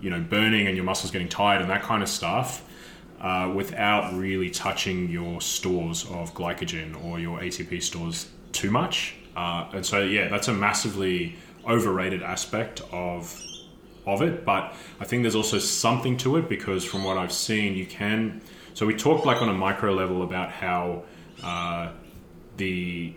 you 0.00 0.10
know 0.10 0.20
burning 0.20 0.66
and 0.66 0.76
your 0.76 0.84
muscles 0.84 1.10
getting 1.10 1.28
tired 1.28 1.60
and 1.60 1.70
that 1.70 1.82
kind 1.82 2.02
of 2.02 2.08
stuff 2.08 2.64
uh, 3.20 3.50
without 3.54 4.14
really 4.14 4.50
touching 4.50 5.08
your 5.08 5.40
stores 5.40 6.04
of 6.10 6.34
glycogen 6.34 7.02
or 7.04 7.18
your 7.18 7.38
ATP 7.40 7.82
stores 7.82 8.28
too 8.52 8.70
much. 8.70 9.14
Uh, 9.36 9.68
and 9.72 9.84
so 9.84 10.02
yeah, 10.02 10.28
that's 10.28 10.48
a 10.48 10.52
massively 10.52 11.36
overrated 11.66 12.22
aspect 12.22 12.80
of 12.92 13.42
of 14.06 14.22
it. 14.22 14.44
But 14.44 14.74
I 15.00 15.04
think 15.04 15.22
there's 15.22 15.34
also 15.34 15.58
something 15.58 16.16
to 16.18 16.36
it 16.36 16.48
because 16.48 16.84
from 16.84 17.04
what 17.04 17.18
I've 17.18 17.32
seen, 17.32 17.76
you 17.76 17.86
can. 17.86 18.40
So 18.74 18.86
we 18.86 18.94
talked 18.94 19.26
like 19.26 19.42
on 19.42 19.48
a 19.48 19.54
micro 19.54 19.92
level 19.92 20.22
about 20.22 20.50
how 20.50 21.04
uh, 21.42 21.90
the 22.56 23.14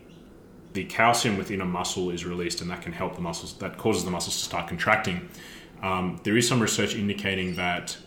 the 0.73 0.85
calcium 0.85 1.37
within 1.37 1.61
a 1.61 1.65
muscle 1.65 2.11
is 2.11 2.25
released, 2.25 2.61
and 2.61 2.69
that 2.69 2.81
can 2.81 2.93
help 2.93 3.15
the 3.15 3.21
muscles. 3.21 3.53
That 3.55 3.77
causes 3.77 4.05
the 4.05 4.11
muscles 4.11 4.37
to 4.37 4.43
start 4.43 4.67
contracting. 4.67 5.29
Um, 5.81 6.19
there 6.23 6.37
is 6.37 6.47
some 6.47 6.61
research 6.61 6.95
indicating 6.95 7.55
that 7.55 7.97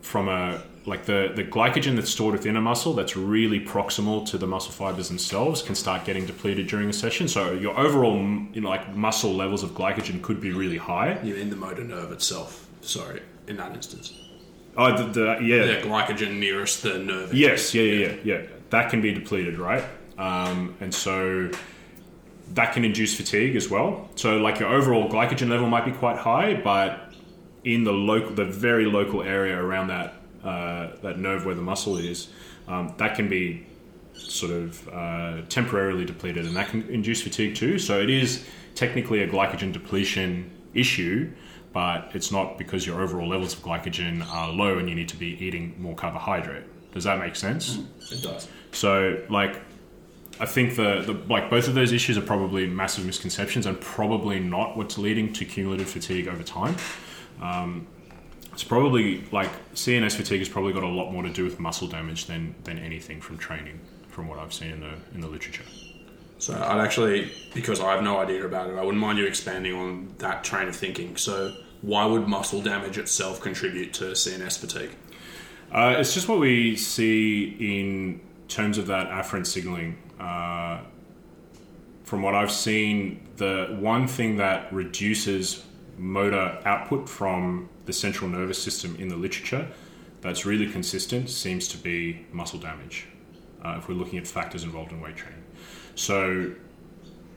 from 0.00 0.28
a 0.28 0.62
like 0.86 1.06
the, 1.06 1.32
the 1.34 1.42
glycogen 1.42 1.96
that's 1.96 2.10
stored 2.10 2.34
within 2.34 2.56
a 2.56 2.60
muscle 2.60 2.92
that's 2.92 3.16
really 3.16 3.58
proximal 3.58 4.26
to 4.26 4.36
the 4.36 4.46
muscle 4.46 4.70
fibers 4.70 5.08
themselves 5.08 5.62
can 5.62 5.74
start 5.74 6.04
getting 6.04 6.26
depleted 6.26 6.66
during 6.66 6.90
a 6.90 6.92
session. 6.92 7.26
So 7.26 7.52
your 7.52 7.78
overall 7.78 8.18
you 8.52 8.60
know 8.60 8.68
like 8.68 8.94
muscle 8.94 9.32
levels 9.32 9.62
of 9.62 9.70
glycogen 9.70 10.20
could 10.20 10.40
be 10.40 10.52
really 10.52 10.76
high. 10.76 11.18
You 11.22 11.36
in 11.36 11.50
the 11.50 11.56
motor 11.56 11.84
nerve 11.84 12.12
itself. 12.12 12.68
Sorry, 12.82 13.22
in 13.46 13.56
that 13.56 13.74
instance. 13.74 14.12
Oh, 14.76 14.96
the, 14.96 15.04
the 15.04 15.38
yeah, 15.42 15.66
The 15.66 15.88
glycogen 15.88 16.38
nearest 16.38 16.82
the 16.82 16.98
nerve. 16.98 17.32
Yes, 17.32 17.74
yeah, 17.74 17.82
yeah, 17.82 18.06
yeah, 18.06 18.16
yeah. 18.24 18.42
That 18.70 18.90
can 18.90 19.00
be 19.00 19.12
depleted, 19.12 19.58
right? 19.58 19.84
Um, 20.18 20.76
and 20.80 20.92
so 20.92 21.50
that 22.54 22.72
can 22.72 22.84
induce 22.84 23.14
fatigue 23.14 23.56
as 23.56 23.68
well. 23.68 24.08
So, 24.14 24.38
like 24.38 24.60
your 24.60 24.70
overall 24.70 25.08
glycogen 25.10 25.48
level 25.48 25.68
might 25.68 25.84
be 25.84 25.92
quite 25.92 26.16
high, 26.16 26.54
but 26.54 27.12
in 27.64 27.84
the 27.84 27.92
local, 27.92 28.34
the 28.34 28.44
very 28.44 28.86
local 28.86 29.22
area 29.22 29.60
around 29.60 29.88
that 29.88 30.14
uh, 30.42 30.96
that 31.02 31.18
nerve 31.18 31.44
where 31.44 31.54
the 31.54 31.62
muscle 31.62 31.96
is, 31.96 32.28
um, 32.68 32.94
that 32.98 33.16
can 33.16 33.28
be 33.28 33.66
sort 34.12 34.52
of 34.52 34.88
uh, 34.88 35.42
temporarily 35.48 36.04
depleted, 36.04 36.46
and 36.46 36.54
that 36.56 36.68
can 36.68 36.82
induce 36.88 37.22
fatigue 37.22 37.54
too. 37.54 37.78
So, 37.78 38.00
it 38.00 38.10
is 38.10 38.46
technically 38.74 39.22
a 39.22 39.28
glycogen 39.28 39.72
depletion 39.72 40.50
issue. 40.74 41.30
But 41.72 42.12
it's 42.14 42.30
not 42.30 42.56
because 42.56 42.86
your 42.86 43.02
overall 43.02 43.28
levels 43.28 43.52
of 43.52 43.58
glycogen 43.58 44.24
are 44.28 44.48
low 44.52 44.78
and 44.78 44.88
you 44.88 44.94
need 44.94 45.08
to 45.08 45.16
be 45.16 45.36
eating 45.44 45.74
more 45.76 45.96
carbohydrate. 45.96 46.62
Does 46.92 47.02
that 47.02 47.18
make 47.18 47.34
sense? 47.34 47.80
It 48.12 48.22
does. 48.22 48.46
So, 48.70 49.20
like, 49.28 49.60
I 50.40 50.46
think 50.46 50.76
the, 50.76 51.02
the 51.02 51.12
like 51.28 51.48
both 51.48 51.68
of 51.68 51.74
those 51.74 51.92
issues 51.92 52.18
are 52.18 52.22
probably 52.22 52.66
massive 52.66 53.06
misconceptions 53.06 53.66
and 53.66 53.80
probably 53.80 54.40
not 54.40 54.76
what's 54.76 54.98
leading 54.98 55.32
to 55.34 55.44
cumulative 55.44 55.88
fatigue 55.88 56.28
over 56.28 56.42
time. 56.42 56.76
Um, 57.40 57.86
it's 58.52 58.64
probably 58.64 59.24
like 59.32 59.50
CNS 59.74 60.14
fatigue 60.14 60.38
has 60.40 60.48
probably 60.48 60.72
got 60.72 60.84
a 60.84 60.88
lot 60.88 61.12
more 61.12 61.22
to 61.22 61.30
do 61.30 61.44
with 61.44 61.60
muscle 61.60 61.88
damage 61.88 62.26
than 62.26 62.54
than 62.64 62.78
anything 62.78 63.20
from 63.20 63.38
training, 63.38 63.80
from 64.08 64.28
what 64.28 64.38
I've 64.38 64.52
seen 64.52 64.70
in 64.70 64.80
the 64.80 64.94
in 65.14 65.20
the 65.20 65.28
literature. 65.28 65.64
So 66.38 66.54
I'd 66.54 66.80
actually, 66.80 67.32
because 67.54 67.80
I 67.80 67.92
have 67.92 68.02
no 68.02 68.18
idea 68.18 68.44
about 68.44 68.68
it, 68.68 68.76
I 68.76 68.82
wouldn't 68.82 69.00
mind 69.00 69.18
you 69.18 69.24
expanding 69.24 69.74
on 69.74 70.14
that 70.18 70.44
train 70.44 70.68
of 70.68 70.76
thinking. 70.76 71.16
So 71.16 71.54
why 71.80 72.04
would 72.04 72.28
muscle 72.28 72.60
damage 72.60 72.98
itself 72.98 73.40
contribute 73.40 73.94
to 73.94 74.04
CNS 74.06 74.58
fatigue? 74.58 74.90
Uh, 75.72 75.96
it's 75.98 76.12
just 76.12 76.28
what 76.28 76.40
we 76.40 76.76
see 76.76 77.56
in 77.58 78.20
terms 78.48 78.78
of 78.78 78.86
that 78.88 79.08
afferent 79.08 79.46
signaling. 79.46 79.96
Uh, 80.18 80.80
from 82.04 82.22
what 82.22 82.34
I've 82.34 82.52
seen, 82.52 83.26
the 83.36 83.76
one 83.80 84.06
thing 84.06 84.36
that 84.36 84.72
reduces 84.72 85.64
motor 85.96 86.58
output 86.64 87.08
from 87.08 87.68
the 87.86 87.92
central 87.92 88.28
nervous 88.28 88.62
system 88.62 88.96
in 88.98 89.08
the 89.08 89.16
literature 89.16 89.68
that's 90.20 90.46
really 90.46 90.66
consistent 90.70 91.30
seems 91.30 91.68
to 91.68 91.78
be 91.78 92.26
muscle 92.32 92.58
damage. 92.58 93.06
Uh, 93.64 93.76
if 93.78 93.88
we're 93.88 93.94
looking 93.94 94.18
at 94.18 94.26
factors 94.26 94.64
involved 94.64 94.92
in 94.92 95.00
weight 95.00 95.16
training, 95.16 95.42
so 95.94 96.52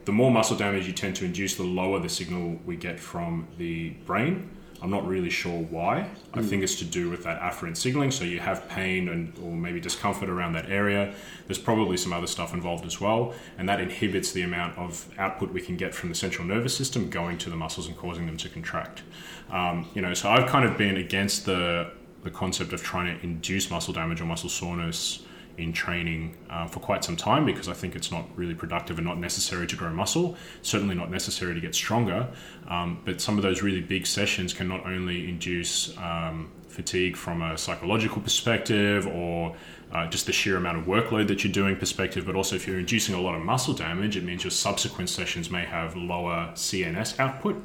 the 0.04 0.12
more 0.12 0.30
muscle 0.30 0.56
damage 0.56 0.86
you 0.86 0.92
tend 0.92 1.16
to 1.16 1.24
induce, 1.24 1.56
the 1.56 1.62
lower 1.62 2.00
the 2.00 2.08
signal 2.08 2.58
we 2.64 2.76
get 2.76 2.98
from 2.98 3.46
the 3.58 3.90
brain. 4.06 4.50
I'm 4.80 4.90
not 4.90 5.06
really 5.06 5.30
sure 5.30 5.62
why. 5.64 6.08
I 6.34 6.42
think 6.42 6.62
it's 6.62 6.76
to 6.76 6.84
do 6.84 7.10
with 7.10 7.24
that 7.24 7.40
afferent 7.40 7.76
signaling. 7.76 8.10
So 8.10 8.24
you 8.24 8.38
have 8.38 8.68
pain 8.68 9.08
and 9.08 9.32
or 9.42 9.52
maybe 9.52 9.80
discomfort 9.80 10.28
around 10.28 10.52
that 10.52 10.70
area. 10.70 11.14
There's 11.46 11.58
probably 11.58 11.96
some 11.96 12.12
other 12.12 12.26
stuff 12.26 12.54
involved 12.54 12.86
as 12.86 13.00
well, 13.00 13.34
and 13.58 13.68
that 13.68 13.80
inhibits 13.80 14.32
the 14.32 14.42
amount 14.42 14.78
of 14.78 15.08
output 15.18 15.52
we 15.52 15.60
can 15.60 15.76
get 15.76 15.94
from 15.94 16.08
the 16.10 16.14
central 16.14 16.46
nervous 16.46 16.76
system 16.76 17.10
going 17.10 17.38
to 17.38 17.50
the 17.50 17.56
muscles 17.56 17.88
and 17.88 17.96
causing 17.96 18.26
them 18.26 18.36
to 18.36 18.48
contract. 18.48 19.02
Um, 19.50 19.88
you 19.94 20.02
know, 20.02 20.14
so 20.14 20.30
I've 20.30 20.48
kind 20.48 20.64
of 20.64 20.76
been 20.78 20.96
against 20.96 21.44
the 21.46 21.90
the 22.22 22.30
concept 22.30 22.72
of 22.72 22.82
trying 22.82 23.16
to 23.16 23.24
induce 23.24 23.70
muscle 23.70 23.94
damage 23.94 24.20
or 24.20 24.24
muscle 24.24 24.50
soreness 24.50 25.20
in 25.58 25.72
training 25.72 26.36
uh, 26.48 26.66
for 26.66 26.80
quite 26.80 27.04
some 27.04 27.16
time 27.16 27.44
because 27.44 27.68
I 27.68 27.74
think 27.74 27.96
it's 27.96 28.10
not 28.10 28.24
really 28.36 28.54
productive 28.54 28.98
and 28.98 29.06
not 29.06 29.18
necessary 29.18 29.66
to 29.66 29.76
grow 29.76 29.90
muscle. 29.90 30.36
Certainly 30.62 30.94
not 30.94 31.10
necessary 31.10 31.54
to 31.54 31.60
get 31.60 31.74
stronger. 31.74 32.28
Um, 32.68 33.00
but 33.04 33.20
some 33.20 33.36
of 33.36 33.42
those 33.42 33.62
really 33.62 33.80
big 33.80 34.06
sessions 34.06 34.52
can 34.52 34.68
not 34.68 34.86
only 34.86 35.28
induce 35.28 35.96
um, 35.98 36.50
fatigue 36.68 37.16
from 37.16 37.42
a 37.42 37.58
psychological 37.58 38.22
perspective 38.22 39.06
or 39.06 39.56
uh, 39.92 40.06
just 40.06 40.26
the 40.26 40.32
sheer 40.32 40.56
amount 40.56 40.78
of 40.78 40.84
workload 40.84 41.28
that 41.28 41.42
you're 41.42 41.52
doing 41.52 41.76
perspective, 41.76 42.24
but 42.24 42.36
also 42.36 42.56
if 42.56 42.66
you're 42.66 42.78
inducing 42.78 43.14
a 43.14 43.20
lot 43.20 43.34
of 43.34 43.42
muscle 43.42 43.74
damage, 43.74 44.16
it 44.16 44.22
means 44.22 44.44
your 44.44 44.50
subsequent 44.50 45.10
sessions 45.10 45.50
may 45.50 45.64
have 45.64 45.96
lower 45.96 46.50
CNS 46.54 47.18
output, 47.18 47.62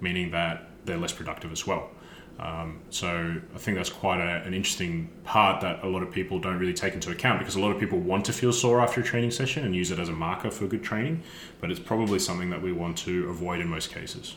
meaning 0.00 0.30
that 0.30 0.68
they're 0.84 0.98
less 0.98 1.12
productive 1.12 1.52
as 1.52 1.66
well. 1.66 1.90
Um, 2.38 2.80
so 2.90 3.36
I 3.54 3.58
think 3.58 3.78
that's 3.78 3.90
quite 3.90 4.20
a, 4.20 4.44
an 4.44 4.52
interesting 4.52 5.08
part 5.24 5.62
that 5.62 5.82
a 5.82 5.88
lot 5.88 6.02
of 6.02 6.12
people 6.12 6.38
don't 6.38 6.58
really 6.58 6.74
take 6.74 6.92
into 6.92 7.10
account 7.10 7.38
because 7.38 7.56
a 7.56 7.60
lot 7.60 7.70
of 7.70 7.80
people 7.80 7.98
want 7.98 8.26
to 8.26 8.32
feel 8.32 8.52
sore 8.52 8.80
after 8.80 9.00
a 9.00 9.04
training 9.04 9.30
session 9.30 9.64
and 9.64 9.74
use 9.74 9.90
it 9.90 9.98
as 9.98 10.08
a 10.08 10.12
marker 10.12 10.50
for 10.50 10.66
good 10.66 10.82
training, 10.82 11.22
but 11.60 11.70
it's 11.70 11.80
probably 11.80 12.18
something 12.18 12.50
that 12.50 12.60
we 12.60 12.72
want 12.72 12.98
to 12.98 13.28
avoid 13.30 13.60
in 13.60 13.68
most 13.68 13.90
cases. 13.90 14.36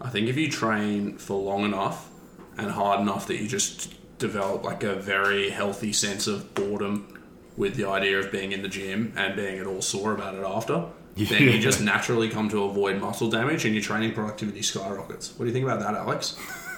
I 0.00 0.10
think 0.10 0.28
if 0.28 0.36
you 0.36 0.50
train 0.50 1.16
for 1.16 1.40
long 1.40 1.64
enough 1.64 2.10
and 2.58 2.70
hard 2.70 3.00
enough 3.00 3.26
that 3.28 3.40
you 3.40 3.48
just 3.48 3.94
develop 4.18 4.62
like 4.62 4.82
a 4.82 4.94
very 4.94 5.50
healthy 5.50 5.92
sense 5.92 6.26
of 6.26 6.54
boredom 6.54 7.22
with 7.56 7.76
the 7.76 7.88
idea 7.88 8.18
of 8.18 8.30
being 8.30 8.52
in 8.52 8.62
the 8.62 8.68
gym 8.68 9.12
and 9.16 9.34
being 9.34 9.58
at 9.58 9.66
all 9.66 9.80
sore 9.80 10.12
about 10.12 10.34
it 10.34 10.44
after, 10.44 10.84
then 11.16 11.42
you 11.42 11.58
just 11.58 11.80
naturally 11.92 12.28
come 12.28 12.48
to 12.50 12.64
avoid 12.64 13.00
muscle 13.00 13.30
damage 13.30 13.64
and 13.64 13.74
your 13.74 13.82
training 13.82 14.12
productivity 14.12 14.60
skyrockets. 14.60 15.38
What 15.38 15.44
do 15.44 15.46
you 15.46 15.52
think 15.52 15.64
about 15.64 15.80
that, 15.80 15.94
Alex? 15.94 16.36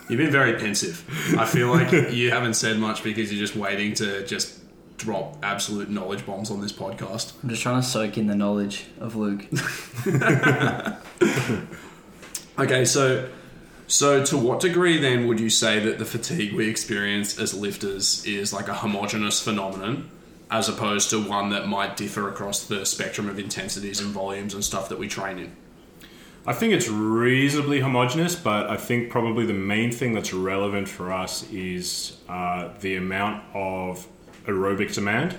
You've 0.09 0.19
been 0.19 0.31
very 0.31 0.55
pensive. 0.55 1.05
I 1.38 1.47
feel 1.47 1.69
like 1.69 2.12
you 2.12 2.31
haven't 2.31 2.55
said 2.55 2.79
much 2.79 3.03
because 3.03 3.33
you're 3.33 3.45
just 3.45 3.57
waiting 3.57 3.95
to 3.95 4.25
just 4.27 4.61
drop 4.99 5.37
absolute 5.42 5.90
knowledge 5.90 6.25
bombs 6.25 6.51
on 6.51 6.61
this 6.61 6.73
podcast. 6.73 7.33
I'm 7.42 7.49
just 7.49 7.62
trying 7.62 7.81
to 7.81 7.87
soak 7.87 8.16
in 8.16 8.27
the 8.27 8.35
knowledge 8.35 8.87
of 8.99 9.16
Luke. 9.16 9.47
Okay, 12.59 12.87
so 12.87 13.29
so 13.87 14.25
to 14.25 14.37
what 14.37 14.61
degree 14.61 14.99
then 14.99 15.27
would 15.29 15.38
you 15.38 15.51
say 15.51 15.79
that 15.81 15.99
the 15.99 16.05
fatigue 16.07 16.55
we 16.55 16.69
experience 16.69 17.38
as 17.38 17.53
lifters 17.55 18.25
is 18.25 18.53
like 18.53 18.69
a 18.69 18.75
homogenous 18.75 19.40
phenomenon 19.42 20.11
as 20.51 20.69
opposed 20.69 21.11
to 21.11 21.23
one 21.23 21.51
that 21.51 21.69
might 21.69 21.97
differ 21.97 22.29
across 22.29 22.64
the 22.64 22.87
spectrum 22.87 23.29
of 23.29 23.38
intensities 23.38 24.01
and 24.01 24.11
volumes 24.11 24.55
and 24.55 24.64
stuff 24.64 24.88
that 24.88 24.99
we 24.99 25.07
train 25.07 25.38
in? 25.38 25.57
I 26.48 26.52
think 26.52 26.72
it's 26.72 26.88
reasonably 26.88 27.80
homogenous, 27.80 28.37
but 28.37 28.70
I 28.70 28.76
think 28.76 29.11
probably 29.11 29.46
the 29.46 29.52
main 29.52 29.90
thing 29.90 30.12
that's 30.12 30.32
relevant 30.32 30.88
for 30.88 31.12
us 31.12 31.50
is 31.50 32.18
uh, 32.28 32.68
the 32.80 32.94
amount 32.94 33.42
of 33.52 34.06
aerobic 34.44 34.94
demand. 34.94 35.37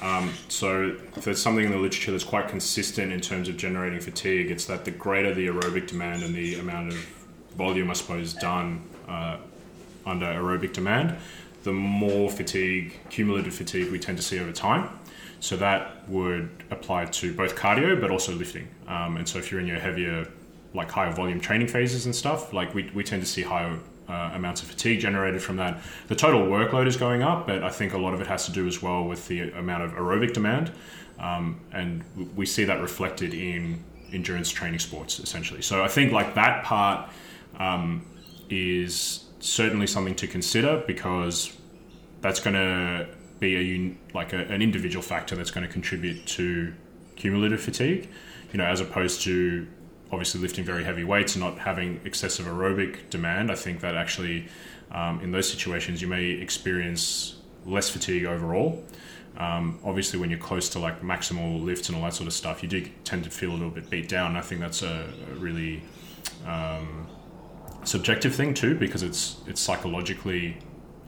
Um, 0.00 0.32
so, 0.48 0.96
if 1.16 1.24
there's 1.24 1.40
something 1.40 1.66
in 1.66 1.70
the 1.70 1.76
literature 1.76 2.12
that's 2.12 2.24
quite 2.24 2.48
consistent 2.48 3.12
in 3.12 3.20
terms 3.20 3.50
of 3.50 3.58
generating 3.58 4.00
fatigue, 4.00 4.50
it's 4.50 4.64
that 4.66 4.86
the 4.86 4.90
greater 4.90 5.34
the 5.34 5.48
aerobic 5.48 5.86
demand 5.86 6.22
and 6.22 6.34
the 6.34 6.58
amount 6.60 6.92
of 6.92 6.98
volume, 7.54 7.90
I 7.90 7.94
suppose, 7.94 8.32
done 8.32 8.82
uh, 9.08 9.36
under 10.06 10.26
aerobic 10.26 10.72
demand, 10.72 11.16
the 11.64 11.72
more 11.72 12.30
fatigue, 12.30 13.00
cumulative 13.10 13.54
fatigue, 13.54 13.90
we 13.92 13.98
tend 13.98 14.16
to 14.16 14.24
see 14.24 14.38
over 14.38 14.52
time. 14.52 14.88
So 15.40 15.56
that 15.56 16.08
would 16.08 16.50
apply 16.70 17.06
to 17.06 17.34
both 17.34 17.56
cardio 17.56 18.00
but 18.00 18.10
also 18.10 18.32
lifting. 18.32 18.68
Um, 18.88 19.16
and 19.16 19.28
so 19.28 19.38
if 19.38 19.50
you're 19.50 19.60
in 19.60 19.66
your 19.66 19.78
heavier, 19.78 20.26
like 20.74 20.90
higher 20.90 21.12
volume 21.12 21.40
training 21.40 21.68
phases 21.68 22.06
and 22.06 22.14
stuff, 22.14 22.52
like 22.52 22.74
we, 22.74 22.90
we 22.94 23.04
tend 23.04 23.22
to 23.22 23.28
see 23.28 23.42
higher 23.42 23.78
uh, 24.08 24.30
amounts 24.34 24.62
of 24.62 24.68
fatigue 24.68 25.00
generated 25.00 25.42
from 25.42 25.56
that. 25.56 25.80
The 26.08 26.14
total 26.14 26.42
workload 26.42 26.86
is 26.86 26.96
going 26.96 27.22
up, 27.22 27.46
but 27.46 27.62
I 27.62 27.70
think 27.70 27.92
a 27.92 27.98
lot 27.98 28.14
of 28.14 28.20
it 28.20 28.26
has 28.26 28.46
to 28.46 28.52
do 28.52 28.66
as 28.66 28.82
well 28.82 29.04
with 29.04 29.26
the 29.28 29.50
amount 29.50 29.82
of 29.82 29.92
aerobic 29.92 30.32
demand. 30.32 30.72
Um, 31.18 31.60
and 31.72 32.04
we 32.36 32.46
see 32.46 32.64
that 32.64 32.80
reflected 32.80 33.34
in 33.34 33.82
endurance 34.12 34.50
training 34.50 34.78
sports 34.78 35.18
essentially. 35.18 35.62
So 35.62 35.82
I 35.82 35.88
think 35.88 36.12
like 36.12 36.34
that 36.34 36.64
part 36.64 37.10
um, 37.58 38.06
is 38.48 39.24
certainly 39.40 39.86
something 39.86 40.14
to 40.16 40.26
consider 40.26 40.82
because 40.86 41.56
that's 42.20 42.40
going 42.40 42.54
to 42.54 43.08
be 43.38 43.56
a 43.56 43.60
un- 43.74 43.98
like 44.14 44.32
a, 44.32 44.44
an 44.46 44.62
individual 44.62 45.02
factor 45.02 45.36
that's 45.36 45.50
going 45.50 45.66
to 45.66 45.72
contribute 45.72 46.26
to 46.26 46.72
cumulative 47.16 47.60
fatigue. 47.60 48.08
You 48.52 48.58
know, 48.58 48.64
as 48.64 48.80
opposed 48.80 49.22
to 49.22 49.66
obviously 50.12 50.40
lifting 50.40 50.64
very 50.64 50.84
heavy 50.84 51.04
weights 51.04 51.34
and 51.34 51.44
not 51.44 51.58
having 51.58 52.00
excessive 52.04 52.46
aerobic 52.46 53.10
demand. 53.10 53.50
I 53.50 53.56
think 53.56 53.80
that 53.80 53.96
actually 53.96 54.46
um, 54.92 55.20
in 55.20 55.32
those 55.32 55.48
situations 55.50 56.00
you 56.00 56.08
may 56.08 56.24
experience 56.24 57.36
less 57.64 57.90
fatigue 57.90 58.24
overall. 58.24 58.84
Um, 59.36 59.78
obviously, 59.84 60.18
when 60.18 60.30
you're 60.30 60.38
close 60.38 60.68
to 60.70 60.78
like 60.78 61.02
maximal 61.02 61.62
lifts 61.62 61.88
and 61.88 61.98
all 61.98 62.04
that 62.04 62.14
sort 62.14 62.26
of 62.26 62.32
stuff, 62.32 62.62
you 62.62 62.68
do 62.68 62.88
tend 63.04 63.24
to 63.24 63.30
feel 63.30 63.50
a 63.50 63.52
little 63.52 63.70
bit 63.70 63.90
beat 63.90 64.08
down. 64.08 64.36
I 64.36 64.40
think 64.40 64.60
that's 64.60 64.82
a, 64.82 65.12
a 65.30 65.34
really 65.34 65.82
um, 66.46 67.06
subjective 67.84 68.34
thing 68.34 68.54
too, 68.54 68.76
because 68.76 69.02
it's 69.02 69.36
it's 69.46 69.60
psychologically 69.60 70.56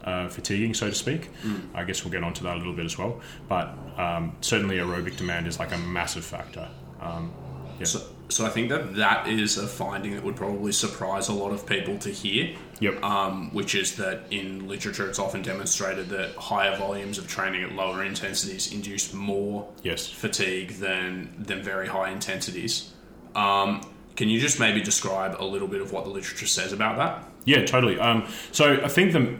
uh, 0.03 0.29
fatiguing, 0.29 0.73
so 0.73 0.89
to 0.89 0.95
speak. 0.95 1.29
I 1.73 1.83
guess 1.83 2.03
we'll 2.03 2.11
get 2.11 2.23
onto 2.23 2.43
that 2.43 2.55
a 2.55 2.57
little 2.57 2.73
bit 2.73 2.85
as 2.85 2.97
well. 2.97 3.21
But 3.47 3.77
um, 3.97 4.35
certainly, 4.41 4.77
aerobic 4.77 5.17
demand 5.17 5.47
is 5.47 5.59
like 5.59 5.73
a 5.73 5.77
massive 5.77 6.25
factor. 6.25 6.67
Um, 7.01 7.31
yeah. 7.79 7.85
So, 7.85 8.01
so 8.29 8.45
I 8.45 8.49
think 8.49 8.69
that 8.69 8.95
that 8.95 9.27
is 9.27 9.57
a 9.57 9.67
finding 9.67 10.13
that 10.13 10.23
would 10.23 10.35
probably 10.35 10.71
surprise 10.71 11.29
a 11.29 11.33
lot 11.33 11.51
of 11.51 11.65
people 11.65 11.97
to 11.99 12.09
hear. 12.09 12.55
Yep. 12.79 13.03
Um, 13.03 13.53
which 13.53 13.75
is 13.75 13.97
that 13.97 14.23
in 14.31 14.67
literature 14.67 15.09
it's 15.09 15.19
often 15.19 15.41
demonstrated 15.41 16.09
that 16.09 16.35
higher 16.35 16.77
volumes 16.77 17.17
of 17.17 17.27
training 17.27 17.63
at 17.63 17.73
lower 17.73 18.03
intensities 18.03 18.71
induce 18.71 19.13
more 19.13 19.69
yes. 19.83 20.07
fatigue 20.07 20.71
than 20.73 21.33
than 21.37 21.61
very 21.61 21.87
high 21.87 22.09
intensities. 22.09 22.93
Um, 23.35 23.81
can 24.15 24.29
you 24.29 24.39
just 24.39 24.59
maybe 24.59 24.81
describe 24.81 25.37
a 25.39 25.45
little 25.45 25.67
bit 25.67 25.81
of 25.81 25.91
what 25.91 26.03
the 26.03 26.09
literature 26.09 26.45
says 26.45 26.73
about 26.73 26.97
that? 26.97 27.23
Yeah, 27.45 27.65
totally. 27.65 27.97
Um, 27.99 28.27
so 28.51 28.81
I 28.83 28.87
think 28.89 29.13
the 29.13 29.37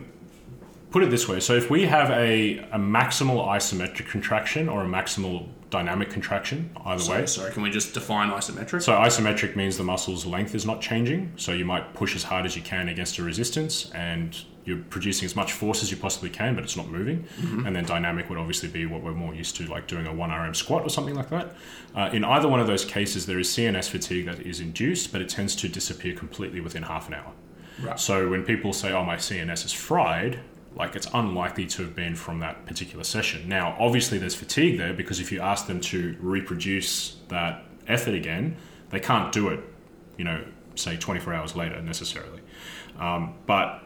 put 0.91 1.04
it 1.04 1.10
this 1.10 1.28
way: 1.28 1.39
so 1.39 1.54
if 1.56 1.69
we 1.69 1.86
have 1.86 2.10
a, 2.12 2.60
a 2.71 2.80
maximal 2.80 3.47
isometric 3.47 4.08
contraction 4.10 4.69
or 4.69 4.84
a 4.84 4.88
maximal 4.88 5.47
dynamic 5.69 6.10
contraction, 6.10 6.71
either 6.86 7.12
way. 7.12 7.25
So, 7.25 7.41
sorry, 7.41 7.54
can 7.54 7.63
we 7.63 7.69
just 7.69 7.93
define 7.93 8.32
isometric? 8.32 8.82
So 8.82 8.93
isometric 8.93 9.56
means 9.56 9.78
the 9.78 9.84
muscle's 9.84 10.25
length 10.25 10.56
is 10.56 10.65
not 10.65 10.82
changing. 10.82 11.34
So 11.36 11.54
you 11.54 11.65
might 11.65 11.93
push 11.93 12.15
as 12.15 12.23
hard 12.23 12.45
as 12.45 12.56
you 12.56 12.62
can 12.62 12.89
against 12.89 13.17
a 13.19 13.23
resistance, 13.23 13.91
and 13.91 14.36
you're 14.65 14.80
producing 14.89 15.25
as 15.25 15.36
much 15.36 15.54
force 15.54 15.82
as 15.82 15.89
you 15.91 15.97
possibly 15.97 16.30
can, 16.30 16.56
but 16.56 16.63
it's 16.63 16.78
not 16.78 16.89
moving. 16.89 17.25
And 17.65 17.75
then 17.75 17.86
dynamic 17.86 18.30
would 18.30 18.38
obviously 18.38 18.69
be 18.69 18.86
what 18.86 19.02
we're 19.02 19.13
more 19.13 19.34
used 19.34 19.56
to, 19.58 19.67
like 19.67 19.88
doing 19.88 20.06
a 20.06 20.13
one 20.13 20.32
RM 20.32 20.54
squat 20.54 20.84
or 20.84 20.89
something 20.89 21.15
like 21.15 21.30
that. 21.30 21.56
Uh, 21.95 22.10
in 22.13 22.23
either 22.23 22.47
one 22.47 22.60
of 22.60 22.67
those 22.67 22.86
cases, 22.86 23.25
there 23.25 23.39
is 23.39 23.49
CNS 23.49 23.89
fatigue 23.89 24.25
that 24.25 24.39
is 24.39 24.60
induced, 24.60 25.12
but 25.12 25.21
it 25.21 25.30
tends 25.30 25.56
to 25.58 25.67
disappear 25.67 26.15
completely 26.15 26.62
within 26.62 26.84
half 26.84 27.08
an 27.08 27.15
hour. 27.15 27.32
Right. 27.82 27.99
So 27.99 28.30
when 28.30 28.43
people 28.43 28.73
say, 28.73 28.91
"Oh, 28.91 29.04
my 29.04 29.15
CNS 29.15 29.65
is 29.65 29.71
fried," 29.73 30.39
like 30.75 30.95
it's 30.95 31.08
unlikely 31.13 31.65
to 31.65 31.84
have 31.84 31.95
been 31.95 32.15
from 32.15 32.39
that 32.39 32.65
particular 32.65 33.03
session. 33.03 33.49
Now, 33.49 33.75
obviously, 33.79 34.17
there's 34.17 34.36
fatigue 34.36 34.77
there 34.77 34.93
because 34.93 35.19
if 35.19 35.32
you 35.32 35.41
ask 35.41 35.67
them 35.67 35.82
to 35.82 36.15
reproduce 36.19 37.17
that 37.29 37.65
effort 37.88 38.13
again, 38.13 38.58
they 38.89 38.99
can't 38.99 39.32
do 39.32 39.49
it. 39.49 39.60
You 40.17 40.25
know, 40.25 40.45
say 40.75 40.97
24 40.97 41.34
hours 41.34 41.55
later 41.55 41.82
necessarily. 41.82 42.41
Um, 42.99 43.36
but 43.45 43.84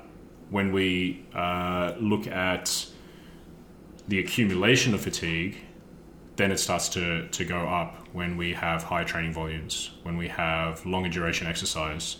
when 0.50 0.72
we 0.72 1.26
uh, 1.34 1.94
look 2.00 2.28
at 2.28 2.88
the 4.08 4.20
accumulation 4.20 4.94
of 4.94 5.02
fatigue, 5.02 5.58
then 6.36 6.52
it 6.52 6.60
starts 6.60 6.90
to, 6.90 7.28
to 7.30 7.46
go 7.46 7.68
up 7.68 8.08
when 8.12 8.38
we 8.38 8.54
have 8.54 8.84
high 8.84 9.04
training 9.04 9.34
volumes, 9.34 9.92
when 10.04 10.18
we 10.18 10.28
have 10.28 10.86
longer 10.86 11.10
duration 11.10 11.48
exercise. 11.48 12.18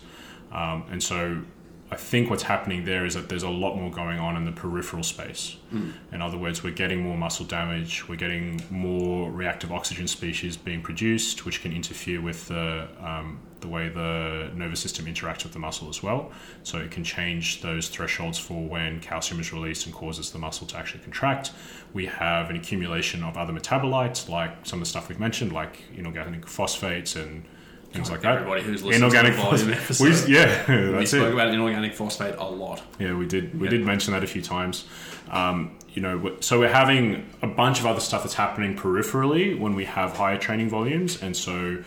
Um, 0.52 0.84
and 0.90 1.02
so 1.02 1.42
I 1.90 1.96
think 1.96 2.30
what's 2.30 2.44
happening 2.44 2.84
there 2.84 3.04
is 3.04 3.14
that 3.14 3.28
there's 3.28 3.42
a 3.42 3.50
lot 3.50 3.76
more 3.76 3.90
going 3.90 4.18
on 4.18 4.36
in 4.36 4.44
the 4.44 4.52
peripheral 4.52 5.02
space. 5.02 5.56
In 6.12 6.22
other 6.22 6.38
words, 6.38 6.64
we're 6.64 6.72
getting 6.72 7.02
more 7.02 7.16
muscle 7.16 7.44
damage, 7.44 8.08
we're 8.08 8.16
getting 8.16 8.60
more 8.70 9.30
reactive 9.30 9.70
oxygen 9.70 10.08
species 10.08 10.56
being 10.56 10.82
produced, 10.82 11.44
which 11.44 11.60
can 11.62 11.72
interfere 11.72 12.20
with 12.20 12.48
the, 12.48 12.88
um, 13.00 13.38
the 13.60 13.68
way 13.68 13.88
the 13.88 14.50
nervous 14.54 14.80
system 14.80 15.04
interacts 15.06 15.44
with 15.44 15.52
the 15.52 15.58
muscle 15.58 15.88
as 15.88 16.02
well. 16.02 16.32
So 16.62 16.78
it 16.78 16.90
can 16.90 17.04
change 17.04 17.60
those 17.60 17.88
thresholds 17.88 18.38
for 18.38 18.66
when 18.66 19.00
calcium 19.00 19.40
is 19.40 19.52
released 19.52 19.86
and 19.86 19.94
causes 19.94 20.30
the 20.30 20.38
muscle 20.38 20.66
to 20.68 20.76
actually 20.76 21.02
contract. 21.02 21.52
We 21.92 22.06
have 22.06 22.50
an 22.50 22.56
accumulation 22.56 23.22
of 23.22 23.36
other 23.36 23.52
metabolites, 23.52 24.28
like 24.28 24.64
some 24.64 24.78
of 24.78 24.84
the 24.84 24.90
stuff 24.90 25.08
we've 25.08 25.20
mentioned, 25.20 25.52
like 25.52 25.82
inorganic 25.94 26.46
phosphates 26.46 27.14
and 27.14 27.44
things 27.94 28.10
like 28.10 28.20
that. 28.22 28.34
Everybody 28.36 28.62
who's 28.62 28.82
listened 28.82 29.10
to 29.10 29.22
the 29.22 29.30
volume 29.32 29.72
episode, 29.72 30.04
We- 30.28 30.34
yeah, 30.34 30.98
we 30.98 31.06
spoke 31.06 31.28
it. 31.28 31.32
about 31.34 31.48
inorganic 31.54 31.94
phosphate 31.94 32.34
a 32.36 32.44
lot. 32.44 32.82
Yeah, 32.98 33.14
we 33.14 33.26
did. 33.26 33.58
We 33.58 33.66
Yeah. 33.66 33.70
did 33.70 33.86
mention 33.86 34.12
that 34.12 34.24
a 34.24 34.26
few 34.26 34.42
times. 34.42 34.84
Um, 35.30 35.72
you 35.94 36.02
know, 36.02 36.36
so 36.40 36.58
we're 36.58 36.72
having 36.72 37.26
a 37.40 37.46
bunch 37.46 37.78
of 37.80 37.86
other 37.86 38.00
stuff 38.00 38.24
that's 38.24 38.34
happening 38.34 38.76
peripherally 38.76 39.58
when 39.58 39.74
we 39.74 39.84
have 39.84 40.16
higher 40.16 40.36
training 40.36 40.68
volumes, 40.68 41.22
and 41.22 41.36
so 41.36 41.78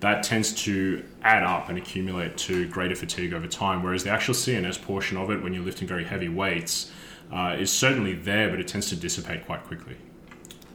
that 0.00 0.22
tends 0.22 0.52
to 0.64 1.02
add 1.22 1.42
up 1.42 1.68
and 1.68 1.76
accumulate 1.78 2.36
to 2.36 2.68
greater 2.68 2.94
fatigue 2.94 3.32
over 3.34 3.46
time. 3.48 3.82
Whereas 3.82 4.04
the 4.04 4.10
actual 4.10 4.34
CNS 4.34 4.78
portion 4.80 5.16
of 5.18 5.30
it, 5.30 5.42
when 5.42 5.52
you're 5.52 5.64
lifting 5.64 5.88
very 5.88 6.04
heavy 6.04 6.28
weights, 6.28 6.92
uh, 7.32 7.56
is 7.58 7.72
certainly 7.72 8.12
there, 8.14 8.48
but 8.50 8.60
it 8.60 8.68
tends 8.68 8.88
to 8.90 8.96
dissipate 8.96 9.44
quite 9.46 9.64
quickly. 9.64 9.96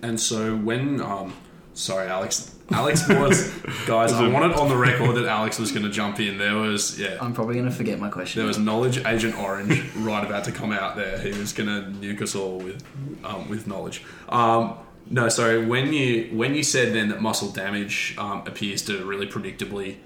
And 0.02 0.20
so 0.20 0.56
when, 0.58 1.00
um, 1.02 1.34
sorry, 1.74 2.08
Alex, 2.08 2.56
Alex 2.72 3.08
was, 3.08 3.50
guys, 3.88 4.14
I 4.14 4.28
wanted 4.28 4.54
on 4.54 4.70
the 4.70 4.78
record 4.78 5.16
that 5.16 5.26
Alex 5.26 5.60
was 5.60 5.72
going 5.72 5.84
to 5.84 5.92
jump 5.92 6.20
in. 6.20 6.38
There 6.38 6.56
was, 6.56 7.00
yeah, 7.00 7.18
I'm 7.22 7.34
probably 7.34 7.56
going 7.56 7.66
to 7.66 7.76
forget 7.76 8.00
my 8.00 8.10
question. 8.10 8.40
there 8.40 8.48
was 8.48 8.58
knowledge 8.58 9.04
agent 9.06 9.38
orange 9.38 9.84
right 9.96 10.26
about 10.26 10.44
to 10.46 10.52
come 10.52 10.72
out 10.72 10.96
there. 10.96 11.20
He 11.20 11.38
was 11.38 11.54
going 11.54 11.68
to 11.68 11.90
nuke 12.00 12.22
us 12.22 12.36
all 12.36 12.58
with, 12.58 12.84
um, 13.24 13.50
with 13.50 13.68
knowledge. 13.68 14.04
Um, 14.30 14.78
no, 15.10 15.28
sorry. 15.30 15.66
When 15.66 15.92
you 15.92 16.30
when 16.32 16.56
you 16.56 16.64
said 16.64 16.94
then 16.94 17.10
that 17.10 17.22
muscle 17.22 17.50
damage 17.50 18.16
um, 18.18 18.44
appears 18.48 18.82
to 18.84 19.04
really 19.04 19.28
predictably 19.28 19.98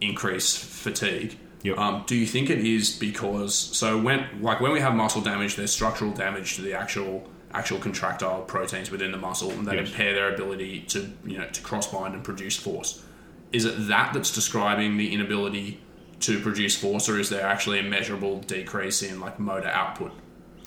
increase 0.00 0.54
fatigue. 0.56 1.38
Yep. 1.62 1.78
Um, 1.78 2.04
do 2.06 2.16
you 2.16 2.26
think 2.26 2.50
it 2.50 2.58
is 2.58 2.90
because 2.90 3.54
so 3.54 3.98
when 3.98 4.26
like 4.42 4.60
when 4.60 4.72
we 4.72 4.80
have 4.80 4.94
muscle 4.94 5.22
damage, 5.22 5.56
there's 5.56 5.72
structural 5.72 6.10
damage 6.10 6.56
to 6.56 6.62
the 6.62 6.74
actual 6.74 7.26
actual 7.52 7.78
contractile 7.78 8.42
proteins 8.42 8.90
within 8.90 9.10
the 9.12 9.18
muscle 9.18 9.50
and 9.50 9.66
that 9.66 9.74
Yes. 9.76 9.88
impair 9.88 10.14
their 10.14 10.32
ability 10.34 10.80
to 10.88 11.10
you 11.24 11.38
know 11.38 11.46
to 11.48 11.60
cross 11.62 11.90
bind 11.90 12.14
and 12.14 12.22
produce 12.24 12.56
force. 12.56 13.02
Is 13.52 13.64
it 13.64 13.88
that 13.88 14.12
that's 14.14 14.32
describing 14.32 14.96
the 14.96 15.12
inability 15.12 15.80
to 16.20 16.38
produce 16.40 16.76
force, 16.76 17.08
or 17.08 17.18
is 17.18 17.28
there 17.30 17.44
actually 17.46 17.78
a 17.78 17.82
measurable 17.82 18.38
decrease 18.40 19.02
in 19.02 19.20
like 19.20 19.38
motor 19.40 19.68
output? 19.68 20.12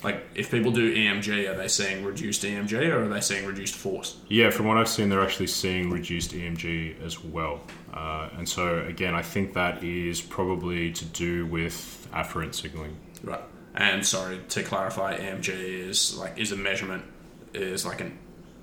Like 0.03 0.25
if 0.35 0.51
people 0.51 0.71
do 0.73 0.93
EMG, 0.93 1.49
are 1.49 1.55
they 1.55 1.69
seeing 1.69 2.03
reduced 2.03 2.41
EMG 2.43 2.91
or 2.91 3.05
are 3.05 3.07
they 3.07 3.21
seeing 3.21 3.45
reduced 3.45 3.75
force? 3.75 4.17
Yeah, 4.27 4.49
from 4.49 4.65
what 4.65 4.75
I've 4.75 4.89
seen, 4.89 5.07
they're 5.07 5.21
actually 5.21 5.47
seeing 5.47 5.89
reduced 5.91 6.33
EMG 6.33 7.01
as 7.05 7.23
well. 7.23 7.61
Uh, 7.93 8.27
and 8.37 8.49
so, 8.49 8.79
again, 8.79 9.15
I 9.15 9.21
think 9.21 9.53
that 9.53 9.81
is 9.81 10.19
probably 10.19 10.91
to 10.91 11.05
do 11.05 11.45
with 11.45 12.05
afferent 12.13 12.53
signaling. 12.53 12.97
Right. 13.23 13.39
And 13.75 14.05
sorry 14.05 14.39
to 14.49 14.63
clarify, 14.63 15.17
EMG 15.17 15.49
is 15.49 16.15
like 16.17 16.37
is 16.37 16.51
a 16.51 16.57
measurement 16.57 17.03
is 17.53 17.85
like 17.85 18.01
an 18.01 18.17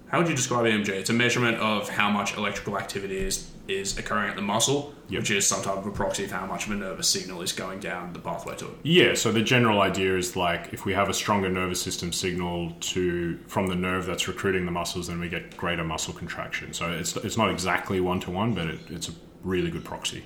how 0.08 0.18
would 0.18 0.28
you 0.28 0.34
describe 0.34 0.64
EMG? 0.64 0.88
It's 0.88 1.10
a 1.10 1.12
measurement 1.14 1.58
of 1.58 1.88
how 1.88 2.10
much 2.10 2.36
electrical 2.36 2.76
activity 2.78 3.18
is 3.18 3.48
is 3.68 3.96
occurring 3.96 4.28
at 4.28 4.34
the 4.34 4.42
muscle, 4.42 4.92
Yep. 5.10 5.20
which 5.20 5.30
is 5.30 5.46
some 5.46 5.62
type 5.62 5.76
of 5.76 5.86
a 5.86 5.92
proxy 5.92 6.24
of 6.24 6.32
how 6.32 6.44
much 6.44 6.66
of 6.66 6.72
a 6.72 6.74
nervous 6.74 7.08
signal 7.08 7.40
is 7.42 7.52
going 7.52 7.78
down 7.78 8.12
the 8.12 8.18
pathway 8.18 8.56
to 8.56 8.66
it. 8.66 8.72
Yeah, 8.82 9.14
so 9.14 9.30
the 9.30 9.42
general 9.42 9.80
idea 9.80 10.16
is 10.16 10.34
like 10.34 10.72
if 10.72 10.84
we 10.84 10.92
have 10.94 11.08
a 11.08 11.14
stronger 11.14 11.48
nervous 11.48 11.80
system 11.80 12.12
signal 12.12 12.72
to 12.80 13.38
from 13.46 13.68
the 13.68 13.76
nerve 13.76 14.06
that's 14.06 14.26
recruiting 14.26 14.64
the 14.64 14.72
muscles, 14.72 15.06
then 15.06 15.20
we 15.20 15.28
get 15.28 15.56
greater 15.56 15.84
muscle 15.84 16.12
contraction. 16.12 16.72
So 16.72 16.90
it's, 16.90 17.16
it's 17.16 17.36
not 17.36 17.50
exactly 17.50 18.00
one 18.00 18.18
to 18.20 18.32
one, 18.32 18.54
but 18.54 18.66
it, 18.66 18.80
it's 18.88 19.08
a 19.08 19.12
really 19.44 19.70
good 19.70 19.84
proxy. 19.84 20.24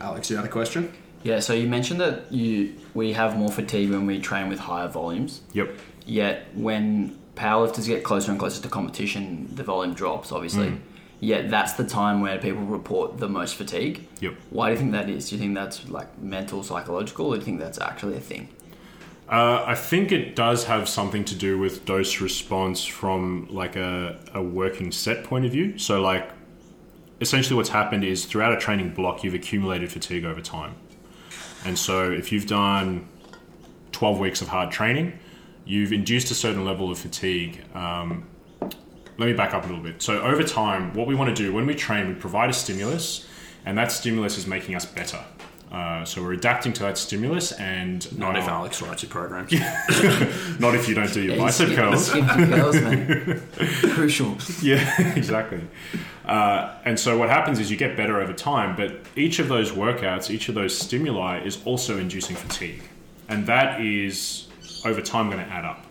Alex, 0.00 0.28
you 0.30 0.36
had 0.36 0.44
a 0.44 0.48
question? 0.48 0.92
Yeah, 1.22 1.40
so 1.40 1.52
you 1.52 1.68
mentioned 1.68 2.00
that 2.00 2.32
you 2.32 2.74
we 2.94 3.12
have 3.12 3.36
more 3.36 3.50
fatigue 3.50 3.90
when 3.90 4.06
we 4.06 4.20
train 4.20 4.48
with 4.48 4.58
higher 4.58 4.88
volumes. 4.88 5.42
Yep. 5.52 5.76
Yet 6.06 6.46
when 6.54 7.18
powerlifters 7.36 7.86
get 7.86 8.04
closer 8.04 8.30
and 8.30 8.40
closer 8.40 8.62
to 8.62 8.68
competition, 8.68 9.48
the 9.54 9.62
volume 9.62 9.94
drops, 9.94 10.32
obviously. 10.32 10.78
Yet 11.20 11.50
that's 11.50 11.74
the 11.74 11.84
time 11.84 12.22
where 12.22 12.38
people 12.38 12.62
report 12.62 13.18
the 13.18 13.28
most 13.28 13.54
fatigue. 13.54 14.08
Yep. 14.20 14.34
Why 14.48 14.68
do 14.68 14.72
you 14.72 14.78
think 14.78 14.92
that 14.92 15.10
is? 15.10 15.28
Do 15.28 15.36
you 15.36 15.40
think 15.40 15.54
that's 15.54 15.88
like 15.88 16.18
mental, 16.18 16.62
psychological, 16.62 17.26
or 17.26 17.34
do 17.34 17.40
you 17.40 17.44
think 17.44 17.60
that's 17.60 17.78
actually 17.78 18.16
a 18.16 18.20
thing? 18.20 18.48
Uh, 19.28 19.62
I 19.64 19.74
think 19.74 20.10
it 20.10 20.34
does 20.34 20.64
have 20.64 20.88
something 20.88 21.24
to 21.26 21.34
do 21.36 21.58
with 21.58 21.84
dose 21.84 22.20
response 22.20 22.84
from 22.84 23.46
like 23.50 23.76
a, 23.76 24.18
a 24.34 24.42
working 24.42 24.90
set 24.90 25.22
point 25.22 25.44
of 25.44 25.52
view. 25.52 25.78
So 25.78 26.00
like 26.00 26.30
essentially 27.20 27.54
what's 27.54 27.68
happened 27.68 28.02
is 28.02 28.24
throughout 28.24 28.52
a 28.52 28.56
training 28.56 28.90
block 28.90 29.22
you've 29.22 29.34
accumulated 29.34 29.92
fatigue 29.92 30.24
over 30.24 30.40
time. 30.40 30.74
And 31.64 31.78
so 31.78 32.10
if 32.10 32.32
you've 32.32 32.46
done 32.46 33.08
12 33.92 34.18
weeks 34.18 34.42
of 34.42 34.48
hard 34.48 34.70
training, 34.70 35.18
you've 35.64 35.92
induced 35.92 36.30
a 36.30 36.34
certain 36.34 36.64
level 36.64 36.90
of 36.90 36.98
fatigue. 36.98 37.62
Um, 37.74 38.26
let 38.60 39.26
me 39.26 39.32
back 39.34 39.52
up 39.52 39.64
a 39.64 39.66
little 39.66 39.82
bit. 39.82 40.00
So 40.00 40.20
over 40.22 40.42
time, 40.42 40.94
what 40.94 41.06
we 41.06 41.14
want 41.14 41.34
to 41.34 41.42
do 41.42 41.52
when 41.52 41.66
we 41.66 41.74
train, 41.74 42.08
we 42.08 42.14
provide 42.14 42.48
a 42.48 42.54
stimulus, 42.54 43.28
and 43.66 43.76
that 43.76 43.92
stimulus 43.92 44.38
is 44.38 44.46
making 44.46 44.74
us 44.74 44.86
better. 44.86 45.22
Uh, 45.70 46.04
so 46.04 46.20
we're 46.22 46.32
adapting 46.32 46.72
to 46.72 46.82
that 46.82 46.98
stimulus, 46.98 47.52
and 47.52 48.18
Not 48.18 48.36
if 48.36 48.44
our- 48.44 48.50
Alex 48.56 48.82
writes 48.82 49.02
your 49.04 49.10
programs. 49.10 49.52
not 50.60 50.74
if 50.74 50.88
you 50.88 50.94
don't 50.96 51.12
do 51.12 51.22
your 51.22 51.36
Yeah, 51.36 51.44
bicep 51.44 51.68
curls. 51.76 52.10
curls. 52.10 52.76
Crucial. 53.94 54.36
Yeah, 54.62 55.12
exactly. 55.16 55.60
Uh, 56.24 56.74
and 56.84 56.98
so 56.98 57.16
what 57.18 57.28
happens 57.28 57.58
is 57.58 57.70
you 57.70 57.76
get 57.76 57.96
better 57.96 58.20
over 58.20 58.32
time, 58.32 58.74
but 58.76 59.00
each 59.16 59.38
of 59.38 59.48
those 59.48 59.70
workouts, 59.72 60.30
each 60.30 60.48
of 60.48 60.54
those 60.54 60.76
stimuli 60.76 61.40
is 61.44 61.58
also 61.64 61.98
inducing 61.98 62.36
fatigue. 62.36 62.82
And 63.28 63.46
that 63.46 63.80
is 63.80 64.48
over 64.84 65.00
time 65.00 65.30
going 65.30 65.44
to 65.44 65.50
add 65.52 65.64
up. 65.64 65.86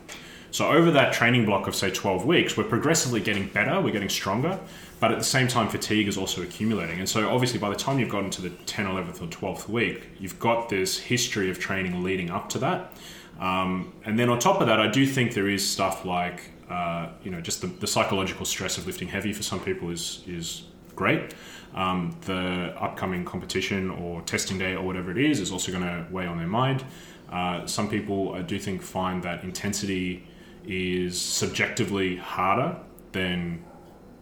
So 0.51 0.67
over 0.67 0.91
that 0.91 1.13
training 1.13 1.45
block 1.45 1.67
of 1.67 1.75
say 1.75 1.91
12 1.91 2.25
weeks, 2.25 2.57
we're 2.57 2.63
progressively 2.63 3.21
getting 3.21 3.47
better, 3.47 3.79
we're 3.79 3.93
getting 3.93 4.09
stronger, 4.09 4.59
but 4.99 5.12
at 5.12 5.17
the 5.17 5.23
same 5.23 5.47
time 5.47 5.69
fatigue 5.69 6.07
is 6.07 6.17
also 6.17 6.41
accumulating. 6.41 6.99
And 6.99 7.07
so 7.07 7.29
obviously 7.29 7.59
by 7.59 7.69
the 7.69 7.75
time 7.75 7.99
you've 7.99 8.09
gotten 8.09 8.29
to 8.31 8.41
the 8.41 8.49
10th, 8.49 8.88
11th 8.89 9.21
or 9.21 9.27
12th 9.27 9.69
week, 9.69 10.09
you've 10.19 10.39
got 10.39 10.69
this 10.69 10.97
history 10.97 11.49
of 11.49 11.59
training 11.59 12.03
leading 12.03 12.29
up 12.29 12.49
to 12.49 12.59
that. 12.59 12.93
Um, 13.39 13.93
and 14.05 14.19
then 14.19 14.29
on 14.29 14.39
top 14.39 14.59
of 14.59 14.67
that, 14.67 14.79
I 14.79 14.88
do 14.88 15.05
think 15.05 15.33
there 15.33 15.47
is 15.47 15.67
stuff 15.67 16.03
like, 16.03 16.51
uh, 16.69 17.09
you 17.23 17.31
know, 17.31 17.39
just 17.39 17.62
the, 17.62 17.67
the 17.67 17.88
psychological 17.88 18.45
stress 18.45 18.77
of 18.77 18.85
lifting 18.85 19.07
heavy 19.07 19.31
for 19.31 19.43
some 19.43 19.59
people 19.59 19.89
is 19.89 20.23
is 20.27 20.65
great. 20.95 21.33
Um, 21.73 22.17
the 22.25 22.73
upcoming 22.77 23.23
competition 23.23 23.89
or 23.89 24.21
testing 24.23 24.57
day 24.57 24.75
or 24.75 24.85
whatever 24.85 25.12
it 25.12 25.17
is 25.17 25.39
is 25.39 25.51
also 25.51 25.71
going 25.71 25.83
to 25.83 26.05
weigh 26.12 26.25
on 26.25 26.38
their 26.38 26.47
mind. 26.47 26.83
Uh, 27.31 27.65
some 27.65 27.88
people, 27.88 28.33
I 28.33 28.41
do 28.41 28.59
think, 28.59 28.81
find 28.81 29.23
that 29.23 29.43
intensity 29.43 30.27
is 30.65 31.19
subjectively 31.19 32.17
harder 32.17 32.77
than 33.11 33.63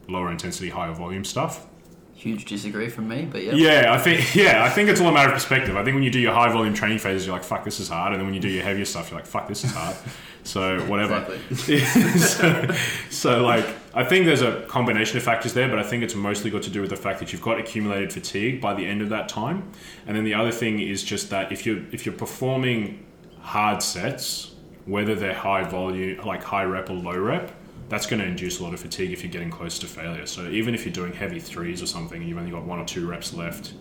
lower 0.08 0.32
intensity, 0.32 0.70
higher 0.70 0.94
volume 0.94 1.26
stuff. 1.26 1.66
Huge 2.14 2.46
disagree 2.46 2.90
from 2.90 3.08
me, 3.08 3.28
but 3.32 3.44
yeah. 3.44 3.54
Yeah, 3.54 3.94
I 3.94 4.00
think 4.00 4.36
yeah, 4.36 4.64
I 4.64 4.70
think 4.70 4.90
it's 4.90 5.00
all 5.00 5.08
a 5.08 5.12
matter 5.12 5.30
of 5.30 5.36
perspective. 5.36 5.76
I 5.78 5.84
think 5.84 5.94
when 5.94 6.04
you 6.04 6.10
do 6.10 6.20
your 6.20 6.34
high 6.34 6.52
volume 6.52 6.74
training 6.74 6.98
phases, 6.98 7.28
you're 7.28 7.36
like, 7.36 7.44
"Fuck, 7.44 7.64
this 7.64 7.80
is 7.80 7.90
hard," 7.90 8.14
and 8.14 8.20
then 8.20 8.26
when 8.26 8.34
you 8.34 8.40
do 8.40 8.50
your 8.50 8.64
heavier 8.64 8.86
stuff, 8.86 9.12
you're 9.12 9.20
like, 9.20 9.28
"Fuck, 9.28 9.48
this 9.48 9.64
is 9.64 9.72
hard." 9.72 9.96
So 10.48 10.80
whatever. 10.86 11.38
so, 11.56 12.68
so, 13.10 13.44
like, 13.44 13.66
I 13.94 14.06
think 14.06 14.26
there's 14.26 14.42
a 14.42 14.62
combination 14.68 15.18
of 15.18 15.24
factors 15.24 15.54
there, 15.54 15.68
but 15.68 15.78
I 15.78 15.84
think 15.84 16.04
it's 16.04 16.16
mostly 16.16 16.50
got 16.50 16.64
to 16.64 16.70
do 16.70 16.80
with 16.80 16.90
the 16.90 16.96
fact 16.96 17.20
that 17.20 17.34
you've 17.34 17.42
got 17.42 17.60
accumulated 17.60 18.14
fatigue 18.14 18.62
by 18.62 18.74
the 18.74 18.86
end 18.86 19.02
of 19.02 19.10
that 19.10 19.28
time, 19.28 19.70
and 20.06 20.16
then 20.16 20.24
the 20.24 20.34
other 20.34 20.52
thing 20.52 20.80
is 20.80 21.04
just 21.04 21.30
that 21.32 21.52
if 21.52 21.66
you're 21.66 21.84
if 21.92 22.06
you're 22.06 22.16
performing 22.16 23.06
hard 23.42 23.84
sets, 23.84 24.56
whether 24.88 25.14
they're 25.14 25.34
high 25.34 25.64
volume, 25.64 26.26
like 26.26 26.44
high 26.44 26.64
rep 26.64 26.90
or 26.90 26.94
low 26.94 27.18
rep, 27.18 27.52
that's 27.90 28.06
going 28.08 28.22
to 28.22 28.28
induce 28.28 28.60
a 28.60 28.64
lot 28.64 28.74
of 28.74 28.80
fatigue 28.80 29.12
if 29.12 29.24
you're 29.24 29.32
getting 29.32 29.52
close 29.52 29.78
to 29.80 29.86
failure. 29.88 30.26
So 30.26 30.48
even 30.50 30.74
if 30.74 30.86
you're 30.86 30.94
doing 30.94 31.14
heavy 31.14 31.40
threes 31.40 31.82
or 31.82 31.88
something, 31.88 32.20
and 32.20 32.28
you've 32.30 32.38
only 32.38 32.52
got 32.52 32.64
one 32.66 32.80
or 32.80 32.86
two 32.86 33.08
reps 33.08 33.34
left 33.34 33.74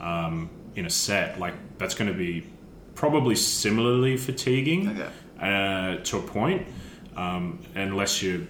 um, 0.00 0.50
in 0.76 0.86
a 0.86 0.90
set, 0.90 1.38
like 1.40 1.54
that's 1.78 1.94
going 1.94 2.10
to 2.12 2.16
be 2.16 2.46
probably 2.94 3.34
similarly 3.34 4.16
fatiguing 4.16 4.88
Okay. 4.90 5.08
uh, 5.40 6.02
to 6.04 6.18
a 6.18 6.22
point, 6.22 6.66
um, 7.16 7.60
unless 7.74 8.22
you're, 8.22 8.40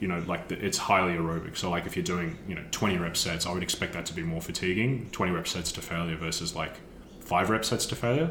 you 0.00 0.08
know, 0.08 0.18
like 0.26 0.48
the, 0.48 0.64
it's 0.64 0.78
highly 0.78 1.12
aerobic. 1.14 1.56
So 1.56 1.68
like 1.70 1.86
if 1.86 1.94
you're 1.96 2.04
doing, 2.04 2.38
you 2.48 2.54
know, 2.54 2.64
20 2.70 2.96
rep 2.98 3.16
sets, 3.16 3.46
I 3.46 3.52
would 3.52 3.62
expect 3.62 3.92
that 3.92 4.06
to 4.06 4.14
be 4.14 4.22
more 4.22 4.40
fatiguing. 4.40 5.10
20 5.10 5.32
rep 5.32 5.46
sets 5.46 5.70
to 5.72 5.82
failure 5.82 6.16
versus 6.16 6.54
like 6.54 6.74
five 7.20 7.50
rep 7.50 7.64
sets 7.64 7.86
to 7.86 7.96
failure. 7.96 8.30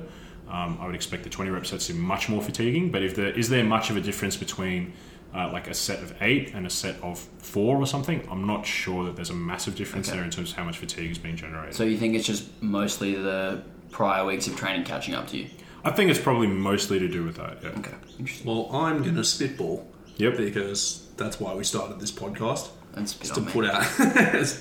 Um, 0.50 0.78
I 0.82 0.86
would 0.88 0.96
expect 0.96 1.24
the 1.24 1.30
20 1.30 1.52
rep 1.52 1.66
sets 1.66 1.88
to 1.88 1.94
be 1.94 2.00
much 2.00 2.28
more 2.30 2.42
fatiguing. 2.42 2.92
But 2.92 3.04
if 3.04 3.16
there 3.16 3.30
is 3.32 3.50
there 3.50 3.64
much 3.64 3.90
of 3.90 3.98
a 3.98 4.02
difference 4.02 4.36
between 4.38 4.94
uh, 5.36 5.48
like 5.54 5.68
a 5.68 5.74
set 5.76 6.02
of 6.02 6.12
eight 6.22 6.54
and 6.56 6.66
a 6.66 6.70
set 6.72 6.96
of 7.04 7.20
four 7.38 7.78
or 7.78 7.86
something. 7.86 8.28
I'm 8.32 8.48
not 8.48 8.66
sure 8.66 9.06
that 9.06 9.16
there's 9.16 9.30
a 9.30 9.36
massive 9.36 9.76
difference 9.76 10.08
Okay. 10.10 10.18
there 10.18 10.26
in 10.26 10.32
terms 10.32 10.50
of 10.52 10.58
how 10.58 10.64
much 10.64 10.80
fatigue 10.80 11.12
is 11.12 11.20
being 11.20 11.36
generated. 11.36 11.76
So 11.76 11.84
you 11.84 11.98
think 11.98 12.16
it's 12.16 12.26
just 12.26 12.50
mostly 12.64 13.14
the 13.14 13.62
prior 13.92 14.26
weeks 14.26 14.48
of 14.48 14.56
training 14.56 14.86
catching 14.86 15.14
up 15.14 15.28
to 15.28 15.38
you? 15.38 15.48
I 15.86 15.92
think 15.92 16.10
it's 16.10 16.20
probably 16.20 16.48
mostly 16.48 16.98
to 16.98 17.08
do 17.08 17.24
with 17.24 17.36
that. 17.36 17.60
Yeah. 17.62 17.70
Okay, 17.78 17.94
interesting. 18.18 18.48
Well, 18.48 18.70
I'm 18.74 19.04
going 19.04 19.16
to 19.16 19.24
spitball 19.24 19.86
Yep. 20.18 20.38
because 20.38 21.08
that's 21.16 21.40
why 21.40 21.54
we 21.54 21.64
started 21.64 22.00
this 22.00 22.12
podcast. 22.12 22.70
And 22.95 23.08
spit 23.08 23.34
to 23.36 23.41
me. 23.41 23.52
put 23.52 23.65
out 23.65 23.86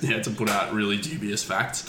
yeah 0.02 0.20
to 0.22 0.30
put 0.30 0.48
out 0.50 0.72
really 0.72 0.96
dubious 0.98 1.42
facts 1.42 1.86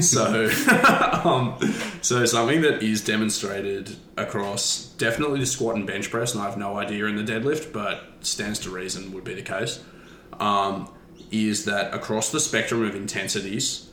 so 0.00 0.44
um, 1.24 1.58
so 2.00 2.24
something 2.24 2.62
that 2.62 2.82
is 2.82 3.02
demonstrated 3.04 3.96
across 4.16 4.86
definitely 4.98 5.40
the 5.40 5.46
squat 5.46 5.76
and 5.76 5.86
bench 5.86 6.10
press 6.10 6.32
and 6.32 6.42
I 6.42 6.46
have 6.46 6.56
no 6.56 6.78
idea 6.78 7.06
in 7.06 7.16
the 7.16 7.24
deadlift 7.24 7.72
but 7.72 8.04
stands 8.20 8.60
to 8.60 8.70
reason 8.70 9.12
would 9.12 9.24
be 9.24 9.34
the 9.34 9.42
case 9.42 9.82
um, 10.38 10.88
is 11.30 11.64
that 11.66 11.92
across 11.92 12.30
the 12.30 12.40
spectrum 12.40 12.82
of 12.82 12.94
intensities 12.94 13.90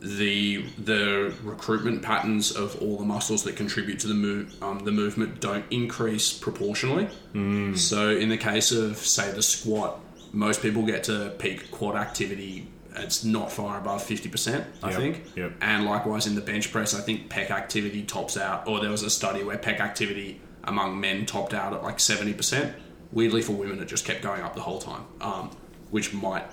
the 0.00 0.64
the 0.78 1.34
recruitment 1.42 2.00
patterns 2.02 2.52
of 2.52 2.80
all 2.80 2.96
the 2.96 3.04
muscles 3.04 3.42
that 3.44 3.54
contribute 3.56 3.98
to 4.00 4.06
the 4.06 4.14
move 4.14 4.62
um, 4.62 4.78
the 4.84 4.90
movement 4.92 5.40
don't 5.40 5.64
increase 5.70 6.32
proportionally. 6.32 7.06
So 7.76 8.10
in 8.10 8.30
the 8.30 8.38
case 8.38 8.72
of 8.72 8.96
say 8.96 9.30
the 9.30 9.42
squat, 9.42 10.00
most 10.32 10.62
people 10.62 10.82
get 10.84 11.04
to 11.04 11.32
peak 11.38 11.70
quad 11.70 11.96
activity. 11.96 12.68
It's 12.96 13.24
not 13.24 13.52
far 13.52 13.78
above 13.78 14.02
fifty 14.02 14.28
percent, 14.28 14.66
I 14.82 14.90
Yep, 14.90 14.98
think. 14.98 15.22
yep. 15.36 15.52
And 15.60 15.84
likewise 15.84 16.26
in 16.26 16.34
the 16.34 16.40
bench 16.40 16.72
press, 16.72 16.94
I 16.94 17.00
think 17.00 17.28
pec 17.30 17.50
activity 17.50 18.02
tops 18.02 18.36
out. 18.36 18.66
Or 18.66 18.80
there 18.80 18.90
was 18.90 19.02
a 19.02 19.10
study 19.10 19.42
where 19.44 19.56
pec 19.56 19.80
activity 19.80 20.40
among 20.64 21.00
men 21.00 21.24
topped 21.26 21.54
out 21.54 21.72
at 21.72 21.82
like 21.82 22.00
seventy 22.00 22.34
percent. 22.34 22.74
Weirdly 23.12 23.42
for 23.42 23.52
women, 23.52 23.80
it 23.80 23.86
just 23.88 24.04
kept 24.04 24.22
going 24.22 24.42
up 24.42 24.54
the 24.54 24.60
whole 24.60 24.80
time, 24.80 25.02
um, 25.20 25.50
which 25.90 26.12
might 26.14 26.44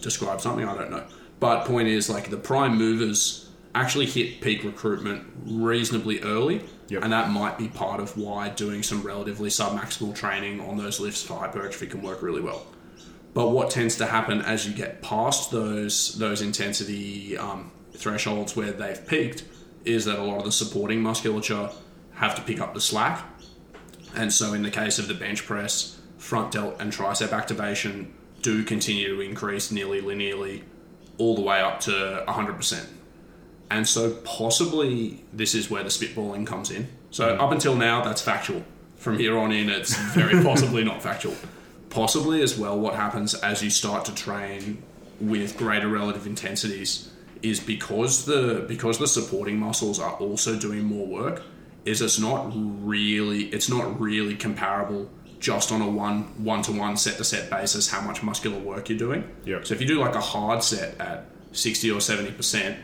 describe 0.00 0.40
something. 0.40 0.66
I 0.68 0.76
don't 0.76 0.90
know. 0.90 1.04
But 1.40 1.64
point 1.64 1.88
is, 1.88 2.08
like 2.08 2.30
the 2.30 2.36
prime 2.36 2.76
movers 2.76 3.48
actually 3.74 4.06
hit 4.06 4.40
peak 4.40 4.62
recruitment 4.62 5.26
reasonably 5.44 6.20
early, 6.22 6.62
Yep. 6.88 7.02
and 7.02 7.12
that 7.12 7.30
might 7.30 7.58
be 7.58 7.66
part 7.66 7.98
of 8.00 8.16
why 8.16 8.48
doing 8.50 8.84
some 8.84 9.02
relatively 9.02 9.48
submaximal 9.48 10.14
training 10.14 10.60
on 10.60 10.76
those 10.76 11.00
lifts 11.00 11.22
for 11.22 11.36
hypertrophy 11.38 11.88
can 11.88 12.00
work 12.00 12.22
really 12.22 12.40
well. 12.40 12.64
But 13.34 13.50
what 13.50 13.70
tends 13.70 13.96
to 13.96 14.06
happen 14.06 14.40
as 14.40 14.66
you 14.66 14.72
get 14.72 15.02
past 15.02 15.50
those 15.50 16.16
those 16.18 16.40
intensity 16.40 17.36
um, 17.36 17.72
thresholds 17.92 18.56
where 18.56 18.72
they've 18.72 19.06
peaked 19.06 19.44
is 19.84 20.04
that 20.06 20.18
a 20.18 20.22
lot 20.22 20.38
of 20.38 20.44
the 20.44 20.52
supporting 20.52 21.02
musculature 21.02 21.70
have 22.14 22.34
to 22.36 22.42
pick 22.42 22.60
up 22.60 22.74
the 22.74 22.80
slack, 22.80 23.24
and 24.14 24.32
so 24.32 24.54
in 24.54 24.62
the 24.62 24.70
case 24.70 24.98
of 24.98 25.08
the 25.08 25.14
bench 25.14 25.44
press, 25.44 26.00
front 26.16 26.52
delt 26.52 26.76
and 26.78 26.92
tricep 26.92 27.32
activation 27.32 28.14
do 28.40 28.62
continue 28.62 29.16
to 29.16 29.20
increase 29.20 29.70
nearly 29.70 30.00
linearly 30.00 30.62
all 31.18 31.34
the 31.34 31.42
way 31.42 31.60
up 31.60 31.80
to 31.80 32.24
100%. 32.28 32.86
And 33.70 33.88
so 33.88 34.12
possibly 34.24 35.24
this 35.32 35.54
is 35.54 35.70
where 35.70 35.82
the 35.82 35.88
spitballing 35.88 36.46
comes 36.46 36.70
in. 36.70 36.88
So 37.10 37.36
up 37.36 37.52
until 37.52 37.74
now, 37.74 38.02
that's 38.02 38.20
factual. 38.20 38.62
From 38.96 39.18
here 39.18 39.38
on 39.38 39.52
in, 39.52 39.68
it's 39.68 39.96
very 40.14 40.42
possibly 40.42 40.84
not 40.84 41.02
factual. 41.02 41.34
Possibly 41.94 42.42
as 42.42 42.58
well, 42.58 42.76
what 42.76 42.94
happens 42.96 43.34
as 43.34 43.62
you 43.62 43.70
start 43.70 44.04
to 44.06 44.14
train 44.14 44.82
with 45.20 45.56
greater 45.56 45.86
relative 45.86 46.26
intensities 46.26 47.08
is 47.40 47.60
because 47.60 48.24
the 48.24 48.64
because 48.66 48.98
the 48.98 49.06
supporting 49.06 49.60
muscles 49.60 50.00
are 50.00 50.14
also 50.14 50.58
doing 50.58 50.82
more 50.82 51.06
work. 51.06 51.42
Is 51.84 52.02
it's 52.02 52.18
not 52.18 52.50
really 52.52 53.44
it's 53.44 53.68
not 53.68 54.00
really 54.00 54.34
comparable 54.34 55.08
just 55.38 55.70
on 55.70 55.82
a 55.82 55.88
one 55.88 56.22
one 56.42 56.62
to 56.62 56.72
one 56.72 56.96
set 56.96 57.16
to 57.18 57.24
set 57.24 57.48
basis 57.48 57.88
how 57.88 58.00
much 58.00 58.24
muscular 58.24 58.58
work 58.58 58.88
you're 58.88 58.98
doing. 58.98 59.22
Yep. 59.44 59.66
So 59.66 59.74
if 59.74 59.80
you 59.80 59.86
do 59.86 60.00
like 60.00 60.16
a 60.16 60.20
hard 60.20 60.64
set 60.64 61.00
at 61.00 61.26
sixty 61.52 61.92
or 61.92 62.00
seventy 62.00 62.32
percent, 62.32 62.76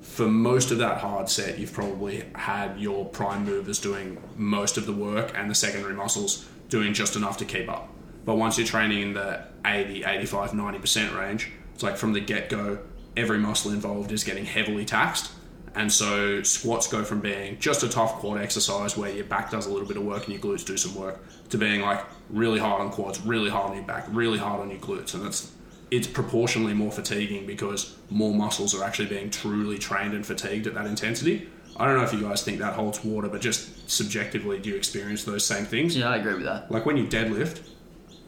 for 0.00 0.26
most 0.26 0.72
of 0.72 0.78
that 0.78 0.98
hard 0.98 1.28
set, 1.28 1.58
you've 1.58 1.72
probably 1.72 2.24
had 2.34 2.80
your 2.80 3.04
prime 3.04 3.44
movers 3.44 3.78
doing 3.78 4.20
most 4.36 4.76
of 4.76 4.86
the 4.86 4.92
work 4.92 5.32
and 5.36 5.48
the 5.48 5.54
secondary 5.54 5.94
muscles 5.94 6.48
doing 6.68 6.94
just 6.94 7.14
enough 7.14 7.36
to 7.36 7.44
keep 7.44 7.68
up. 7.68 7.92
But 8.26 8.36
once 8.36 8.58
you're 8.58 8.66
training 8.66 9.00
in 9.00 9.14
the 9.14 9.42
80, 9.64 10.04
85, 10.04 10.50
90% 10.50 11.18
range, 11.18 11.50
it's 11.72 11.82
like 11.82 11.96
from 11.96 12.12
the 12.12 12.20
get 12.20 12.50
go, 12.50 12.80
every 13.16 13.38
muscle 13.38 13.70
involved 13.70 14.12
is 14.12 14.24
getting 14.24 14.44
heavily 14.44 14.84
taxed. 14.84 15.32
And 15.74 15.92
so 15.92 16.42
squats 16.42 16.88
go 16.88 17.04
from 17.04 17.20
being 17.20 17.58
just 17.60 17.82
a 17.82 17.88
tough 17.88 18.14
quad 18.14 18.40
exercise 18.40 18.96
where 18.96 19.12
your 19.12 19.24
back 19.24 19.50
does 19.50 19.66
a 19.66 19.70
little 19.70 19.86
bit 19.86 19.96
of 19.96 20.04
work 20.04 20.24
and 20.24 20.32
your 20.32 20.42
glutes 20.42 20.64
do 20.64 20.76
some 20.76 20.94
work 20.94 21.22
to 21.50 21.58
being 21.58 21.82
like 21.82 22.04
really 22.30 22.58
hard 22.58 22.80
on 22.80 22.90
quads, 22.90 23.20
really 23.20 23.50
hard 23.50 23.70
on 23.70 23.76
your 23.76 23.86
back, 23.86 24.06
really 24.08 24.38
hard 24.38 24.60
on 24.60 24.70
your 24.70 24.80
glutes. 24.80 25.14
And 25.14 25.24
that's 25.24 25.52
it's 25.90 26.06
proportionally 26.06 26.74
more 26.74 26.90
fatiguing 26.90 27.46
because 27.46 27.96
more 28.10 28.34
muscles 28.34 28.74
are 28.74 28.82
actually 28.82 29.06
being 29.06 29.30
truly 29.30 29.78
trained 29.78 30.14
and 30.14 30.26
fatigued 30.26 30.66
at 30.66 30.74
that 30.74 30.86
intensity. 30.86 31.48
I 31.76 31.84
don't 31.86 31.96
know 31.96 32.02
if 32.02 32.12
you 32.12 32.22
guys 32.22 32.42
think 32.42 32.58
that 32.58 32.72
holds 32.72 33.04
water, 33.04 33.28
but 33.28 33.40
just 33.40 33.88
subjectively, 33.88 34.58
do 34.58 34.70
you 34.70 34.76
experience 34.76 35.24
those 35.24 35.46
same 35.46 35.64
things? 35.64 35.96
Yeah, 35.96 36.08
I 36.08 36.16
agree 36.16 36.34
with 36.34 36.44
that. 36.44 36.70
Like 36.72 36.86
when 36.86 36.96
you 36.96 37.06
deadlift, 37.06 37.60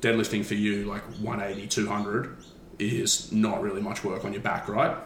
deadlifting 0.00 0.44
for 0.44 0.54
you, 0.54 0.84
like 0.84 1.02
180, 1.20 1.66
200, 1.68 2.36
is 2.78 3.32
not 3.32 3.62
really 3.62 3.80
much 3.82 4.04
work 4.04 4.24
on 4.24 4.32
your 4.32 4.42
back, 4.42 4.68
right? 4.68 4.96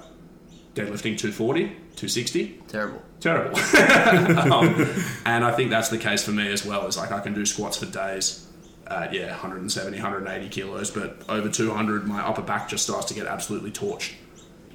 Deadlifting 0.75 1.19
240, 1.19 1.65
260, 1.65 2.63
Terrible. 2.69 3.03
terrible. 3.21 3.57
um, 4.53 4.87
and 5.27 5.45
I 5.45 5.53
think 5.55 5.71
that's 5.71 5.91
the 5.91 5.99
case 5.99 6.25
for 6.25 6.31
me 6.33 6.51
as 6.51 6.65
well. 6.65 6.87
Is 6.87 6.97
like 6.97 7.13
I 7.13 7.21
can 7.21 7.35
do 7.35 7.45
squats 7.45 7.77
for 7.77 7.87
days 7.87 8.47
at 8.87 9.13
yeah 9.13 9.31
170, 9.31 9.97
180 9.99 10.49
kilos, 10.49 10.91
but 10.91 11.23
over 11.29 11.49
200, 11.51 12.07
my 12.07 12.21
upper 12.21 12.43
back 12.43 12.69
just 12.69 12.85
starts 12.85 13.07
to 13.07 13.15
get 13.15 13.27
absolutely 13.27 13.71
torched. 13.71 14.13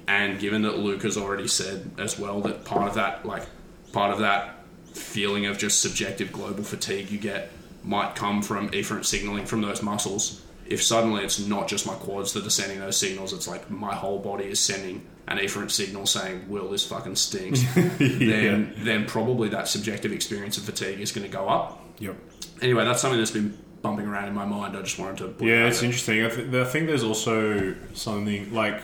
And 0.08 0.39
given 0.39 0.62
that 0.62 0.77
Luke 0.77 1.01
has 1.03 1.17
already 1.17 1.47
said 1.47 1.91
as 1.97 2.17
well 2.19 2.41
that 2.41 2.63
part 2.63 2.88
of 2.88 2.93
that, 2.95 3.25
like 3.25 3.43
part 3.91 4.13
of 4.13 4.19
that 4.19 4.63
feeling 4.93 5.45
of 5.47 5.58
just 5.58 5.82
subjective 5.82 6.32
global 6.32 6.63
fatigue 6.63 7.10
you 7.12 7.17
get 7.17 7.51
might 7.88 8.13
come 8.15 8.41
from 8.43 8.69
afferent 8.69 9.06
signaling 9.06 9.45
from 9.45 9.62
those 9.62 9.82
muscles. 9.82 10.41
If 10.67 10.84
suddenly 10.84 11.23
it's 11.23 11.39
not 11.39 11.69
just 11.69 11.88
my 11.88 11.93
quads 11.93 12.34
that 12.34 12.45
are 12.45 12.50
sending 12.50 12.80
those 12.80 12.97
signals, 12.97 13.32
it's 13.32 13.47
like 13.47 13.71
my 13.71 13.95
whole 13.95 14.19
body 14.19 14.45
is 14.45 14.60
sending 14.60 15.06
an 15.28 15.38
afferent 15.38 15.71
signal 15.71 16.06
saying, 16.06 16.50
"Will 16.50 16.69
this 16.69 16.86
fucking 16.86 17.15
stinks?" 17.15 17.62
then 17.76 18.73
then 18.80 19.06
probably 19.06 19.50
that 19.50 19.67
subjective 19.69 20.12
experience 20.12 20.58
of 20.58 20.63
fatigue 20.63 21.00
is 21.00 21.12
going 21.13 21.26
to 21.26 21.32
go 21.32 21.47
up. 21.47 21.82
Yep. 22.00 22.15
Anyway, 22.62 22.84
that's 22.84 23.02
something 23.02 23.17
that's 23.17 23.32
been 23.32 23.58
bumping 23.82 24.06
around 24.08 24.28
in 24.28 24.34
my 24.36 24.45
mind. 24.45 24.76
I 24.76 24.82
just 24.82 25.00
wanted 25.00 25.17
to. 25.19 25.28
Put 25.30 25.47
it 25.47 25.52
Yeah, 25.52 25.63
out 25.63 25.67
it's 25.69 25.84
interesting. 25.84 26.26
I, 26.26 26.30
th- 26.30 26.54
I 26.54 26.65
think 26.65 26.88
there's 26.88 27.04
also 27.04 27.73
something 27.93 28.54
like 28.54 28.82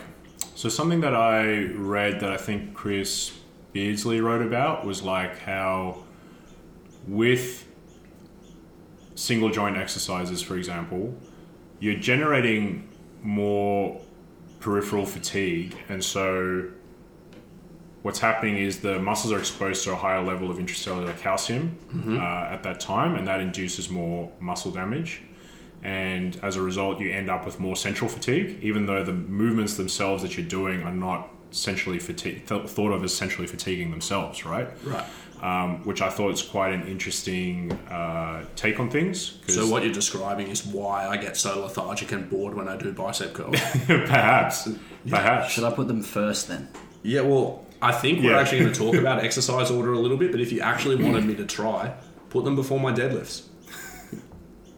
so 0.55 0.69
something 0.69 1.01
that 1.01 1.13
I 1.13 1.65
read 1.73 2.21
that 2.21 2.31
I 2.31 2.37
think 2.37 2.73
Chris 2.73 3.37
Beardsley 3.73 4.21
wrote 4.21 4.41
about 4.45 4.85
was 4.85 5.01
like 5.03 5.39
how 5.39 6.03
with 7.07 7.67
single 9.15 9.49
joint 9.49 9.77
exercises, 9.77 10.41
for 10.41 10.57
example, 10.57 11.13
you're 11.79 11.95
generating 11.99 12.87
more 13.21 14.01
peripheral 14.59 15.05
fatigue, 15.05 15.75
and 15.89 16.03
so 16.03 16.69
what's 18.01 18.19
happening 18.19 18.57
is 18.57 18.79
the 18.79 18.99
muscles 18.99 19.31
are 19.33 19.39
exposed 19.39 19.83
to 19.85 19.91
a 19.91 19.95
higher 19.95 20.21
level 20.21 20.49
of 20.51 20.57
intracellular 20.57 21.17
calcium 21.19 21.77
uh, 22.19 22.53
at 22.53 22.63
that 22.63 22.79
time, 22.79 23.15
and 23.15 23.27
that 23.27 23.39
induces 23.39 23.89
more 23.89 24.31
muscle 24.39 24.71
damage. 24.71 25.21
And 25.83 26.39
as 26.41 26.55
a 26.55 26.61
result, 26.61 26.99
you 27.01 27.11
end 27.11 27.29
up 27.29 27.45
with 27.45 27.59
more 27.59 27.75
central 27.75 28.09
fatigue, 28.09 28.57
even 28.61 28.85
though 28.85 29.03
the 29.03 29.13
movements 29.13 29.75
themselves 29.75 30.23
that 30.23 30.37
you're 30.37 30.45
doing 30.47 30.81
are 30.83 30.93
not 30.93 31.29
centrally 31.51 31.99
fatigue, 31.99 32.45
th- 32.47 32.67
thought 32.69 32.91
of 32.91 33.03
as 33.03 33.13
centrally 33.13 33.47
fatiguing 33.47 33.91
themselves, 33.91 34.45
right? 34.45 34.69
right. 34.85 35.05
Um, 35.41 35.83
which 35.85 36.01
I 36.01 36.09
thought 36.09 36.31
is 36.31 36.41
quite 36.41 36.71
an 36.71 36.87
interesting 36.87 37.69
uh, 37.89 38.45
take 38.55 38.79
on 38.79 38.89
things. 38.89 39.39
So 39.47 39.67
what 39.67 39.83
you're 39.83 39.91
describing 39.91 40.47
is 40.47 40.65
why 40.65 41.05
I 41.05 41.17
get 41.17 41.35
so 41.35 41.59
lethargic 41.63 42.13
and 42.13 42.29
bored 42.29 42.53
when 42.53 42.69
I 42.69 42.77
do 42.77 42.93
bicep 42.93 43.33
curls. 43.33 43.59
perhaps, 43.85 44.69
perhaps. 45.09 45.51
Should 45.51 45.65
I 45.65 45.71
put 45.71 45.89
them 45.89 46.01
first 46.01 46.47
then? 46.47 46.69
yeah, 47.03 47.19
well, 47.21 47.65
I 47.81 47.91
think 47.91 48.23
we're 48.23 48.31
Yeah. 48.31 48.39
actually 48.39 48.59
going 48.61 48.71
to 48.71 48.79
talk 48.79 48.95
about 48.95 49.21
exercise 49.25 49.69
order 49.69 49.91
a 49.91 49.99
little 49.99 50.15
bit, 50.15 50.31
but 50.31 50.39
if 50.39 50.53
you 50.53 50.61
actually 50.61 50.95
wanted 51.03 51.25
me 51.25 51.35
to 51.35 51.45
try, 51.45 51.93
put 52.29 52.45
them 52.45 52.55
before 52.55 52.79
my 52.79 52.93
deadlifts. 52.93 53.43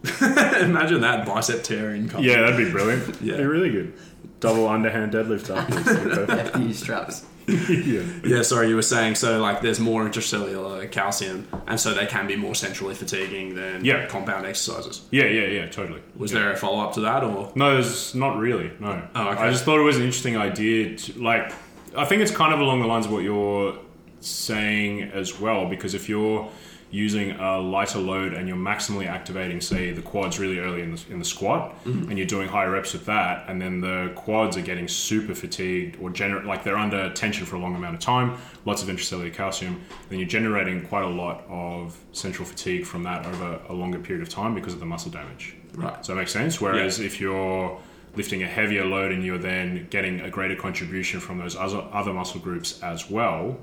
Imagine 0.63 1.01
that 1.01 1.25
bicep 1.27 1.63
tearing. 1.63 2.07
comes 2.09 2.25
Yeah, 2.25 2.41
that'd 2.41 2.57
be 2.57 2.71
brilliant. 2.71 3.21
Yeah. 3.21 3.37
Be 3.37 3.43
really 3.43 3.69
good. 3.69 3.93
Double 4.39 4.67
underhand 4.67 5.13
deadlift 5.13 5.55
afterwards. 5.55 5.85
Perfect. 5.85 6.55
FDU 6.55 6.73
straps. 6.73 7.25
yeah. 7.69 8.01
Yeah, 8.23 8.41
sorry, 8.41 8.69
you 8.69 8.75
were 8.75 8.81
saying 8.81 9.15
so 9.15 9.39
like 9.39 9.61
there's 9.61 9.79
more 9.79 10.03
intracellular 10.03 10.91
calcium, 10.91 11.47
and 11.67 11.79
so 11.79 11.93
they 11.93 12.05
can 12.07 12.25
be 12.27 12.35
more 12.35 12.55
centrally 12.55 12.95
fatiguing 12.95 13.55
than 13.55 13.85
Yeah. 13.85 14.07
compound 14.07 14.45
exercises. 14.45 15.01
yeah, 15.11 15.25
yeah, 15.25 15.47
yeah, 15.47 15.67
totally. 15.67 16.01
Was 16.15 16.31
there 16.31 16.51
a 16.51 16.57
follow 16.57 16.83
up 16.83 16.93
to 16.95 17.01
that, 17.01 17.23
or 17.23 17.51
No, 17.55 17.73
there's 17.73 18.15
not 18.15 18.37
really. 18.37 18.71
No. 18.79 19.07
Oh, 19.15 19.29
okay. 19.29 19.41
I 19.43 19.51
just 19.51 19.63
thought 19.63 19.79
it 19.79 19.83
was 19.83 19.97
an 19.97 20.03
interesting 20.03 20.37
idea. 20.37 20.97
To, 20.97 21.21
like, 21.21 21.51
I 21.95 22.05
think 22.05 22.21
it's 22.21 22.31
kind 22.31 22.53
of 22.53 22.59
along 22.59 22.81
the 22.81 22.87
lines 22.87 23.05
of 23.05 23.11
what 23.11 23.23
you're 23.23 23.77
saying 24.21 25.03
as 25.03 25.39
well, 25.39 25.67
because 25.69 25.93
if 25.93 26.09
you're 26.09 26.49
using 26.95 27.31
a 27.31 27.59
lighter 27.59 27.99
load 27.99 28.33
and 28.33 28.47
you're 28.47 28.55
maximally 28.55 29.05
activating, 29.05 29.59
say, 29.59 29.91
the 29.91 30.01
quads 30.01 30.39
really 30.39 30.59
early 30.59 30.81
in 30.81 30.95
the, 30.95 31.05
in 31.09 31.19
the 31.19 31.25
squat, 31.25 31.75
mm-hmm. 31.83 32.09
and 32.09 32.17
you're 32.17 32.25
doing 32.25 32.47
high 32.47 32.63
reps 32.63 32.93
with 32.93 33.05
that, 33.05 33.49
and 33.49 33.61
then 33.61 33.81
the 33.81 34.13
quads 34.15 34.55
are 34.55 34.61
getting 34.61 34.87
super 34.87 35.35
fatigued 35.35 35.99
or 36.01 36.09
gener- 36.09 36.45
like 36.45 36.63
they're 36.63 36.77
under 36.77 37.11
tension 37.11 37.45
for 37.45 37.57
a 37.57 37.59
long 37.59 37.75
amount 37.75 37.95
of 37.95 37.99
time, 37.99 38.37
lots 38.63 38.81
of 38.81 38.87
intracellular 38.87 39.33
calcium, 39.33 39.81
then 40.07 40.19
you're 40.19 40.27
generating 40.27 40.81
quite 40.87 41.03
a 41.03 41.09
lot 41.09 41.43
of 41.49 41.99
central 42.13 42.47
fatigue 42.47 42.85
from 42.85 43.03
that 43.03 43.25
over 43.25 43.59
a 43.67 43.73
longer 43.73 43.99
period 43.99 44.23
of 44.25 44.29
time 44.29 44.55
because 44.55 44.73
of 44.73 44.79
the 44.79 44.85
muscle 44.85 45.11
damage. 45.11 45.53
Right. 45.73 46.05
So 46.05 46.13
that 46.13 46.19
makes 46.19 46.31
sense? 46.31 46.61
Whereas 46.61 47.01
if 47.01 47.19
you're 47.19 47.77
lifting 48.15 48.43
a 48.43 48.47
heavier 48.47 48.85
load 48.85 49.11
and 49.11 49.21
you're 49.21 49.37
then 49.37 49.87
getting 49.89 50.21
a 50.21 50.29
greater 50.29 50.55
contribution 50.55 51.19
from 51.19 51.39
those 51.39 51.57
other, 51.57 51.85
other 51.91 52.13
muscle 52.13 52.39
groups 52.39 52.81
as 52.81 53.09
well, 53.09 53.57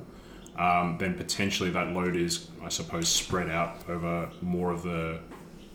um, 0.58 0.96
then 0.98 1.14
potentially 1.14 1.70
that 1.70 1.88
load 1.92 2.16
is, 2.16 2.48
I 2.62 2.68
suppose, 2.68 3.08
spread 3.08 3.48
out 3.50 3.88
over 3.88 4.30
more 4.40 4.70
of 4.72 4.82
the 4.82 5.20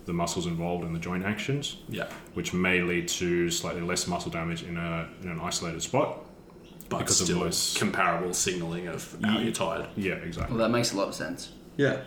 the 0.05 0.13
muscles 0.13 0.45
involved 0.47 0.85
in 0.85 0.93
the 0.93 0.99
joint 0.99 1.25
actions, 1.25 1.77
Yeah. 1.89 2.07
which 2.33 2.53
may 2.53 2.81
lead 2.81 3.09
to 3.09 3.51
slightly 3.51 3.81
less 3.81 4.07
muscle 4.07 4.31
damage 4.31 4.63
in 4.63 4.77
a 4.77 5.07
in 5.21 5.29
an 5.29 5.39
isolated 5.41 5.81
spot. 5.81 6.19
But 6.87 6.99
Because 6.99 7.19
of 7.19 7.27
still 7.27 7.41
those- 7.41 7.75
comparable 7.77 8.33
signaling 8.33 8.87
of 8.87 9.17
how 9.21 9.39
you're 9.39 9.51
tired. 9.51 9.87
Yeah, 9.97 10.13
exactly. 10.13 10.55
Well, 10.55 10.65
that 10.65 10.71
makes 10.71 10.93
a 10.93 10.95
lot 10.97 11.09
of 11.09 11.15
sense. 11.15 11.49
Yeah. 11.75 11.97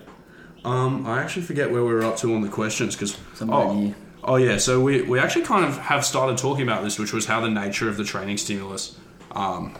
Um, 0.64 1.07
I 1.07 1.21
actually 1.21 1.43
forget 1.43 1.71
where 1.71 1.85
we 1.85 1.93
were 1.93 2.03
up 2.03 2.16
to 2.18 2.35
on 2.35 2.41
the 2.41 2.49
questions 2.49 2.95
because 2.97 3.16
oh, 3.43 3.75
near. 3.75 3.95
oh 4.25 4.37
yeah, 4.37 4.57
so 4.57 4.81
we, 4.81 5.03
we 5.03 5.18
actually 5.18 5.45
kind 5.45 5.66
of 5.66 5.77
have 5.79 6.05
started 6.05 6.39
talking 6.39 6.62
about 6.62 6.83
this, 6.83 6.99
which 6.99 7.12
was 7.12 7.27
how 7.27 7.41
the 7.41 7.51
nature 7.51 7.89
of 7.91 7.97
the 7.99 8.05
training 8.05 8.39
stimulus 8.39 8.97
um, 9.33 9.75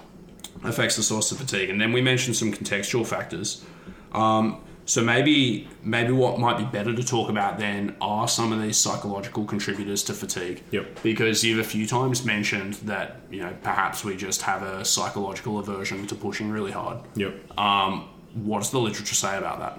affects 0.65 0.97
the 0.97 1.03
source 1.03 1.33
of 1.33 1.39
fatigue, 1.39 1.71
and 1.71 1.81
then 1.81 1.93
we 1.93 2.01
mentioned 2.01 2.37
some 2.37 2.53
contextual 2.53 3.07
factors. 3.07 3.65
Um, 4.13 4.61
so 4.91 5.05
maybe 5.05 5.69
maybe 5.85 6.11
what 6.11 6.41
might 6.41 6.59
be 6.59 6.65
better 6.65 6.93
to 6.93 7.05
talk 7.05 7.31
about 7.31 7.59
then 7.59 7.95
are 8.01 8.27
some 8.27 8.53
of 8.53 8.61
these 8.61 8.77
psychological 8.77 9.45
contributors 9.45 10.03
to 10.05 10.15
fatigue. 10.15 10.65
Yep. 10.73 11.03
Because 11.05 11.45
you've 11.45 11.61
a 11.61 11.65
few 11.65 11.87
times 11.87 12.25
mentioned 12.25 12.75
that 12.75 13.21
you 13.31 13.41
know 13.41 13.55
perhaps 13.63 14.03
we 14.05 14.17
just 14.17 14.43
have 14.43 14.65
a 14.65 14.85
psychological 14.85 15.61
aversion 15.61 16.09
to 16.09 16.17
pushing 16.17 16.51
really 16.51 16.73
hard. 16.73 16.99
Yep. 17.15 17.57
Um, 17.57 18.09
what 18.35 18.59
does 18.59 18.73
the 18.73 18.81
literature 18.81 19.15
say 19.15 19.39
about 19.39 19.61
that? 19.61 19.79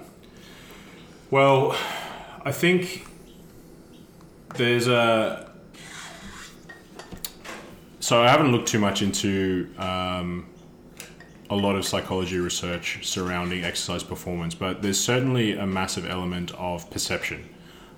Well, 1.29 1.75
I 2.45 2.53
think 2.53 3.05
there's 4.55 4.87
a. 4.87 5.51
So 7.99 8.21
I 8.21 8.29
haven't 8.29 8.51
looked 8.51 8.69
too 8.69 8.79
much 8.79 9.01
into 9.01 9.69
um, 9.77 10.47
a 11.51 11.55
lot 11.55 11.75
of 11.75 11.85
psychology 11.85 12.39
research 12.39 13.05
surrounding 13.05 13.65
exercise 13.65 14.03
performance, 14.03 14.55
but 14.55 14.81
there's 14.81 14.99
certainly 14.99 15.51
a 15.51 15.67
massive 15.67 16.09
element 16.09 16.49
of 16.55 16.89
perception. 16.89 17.47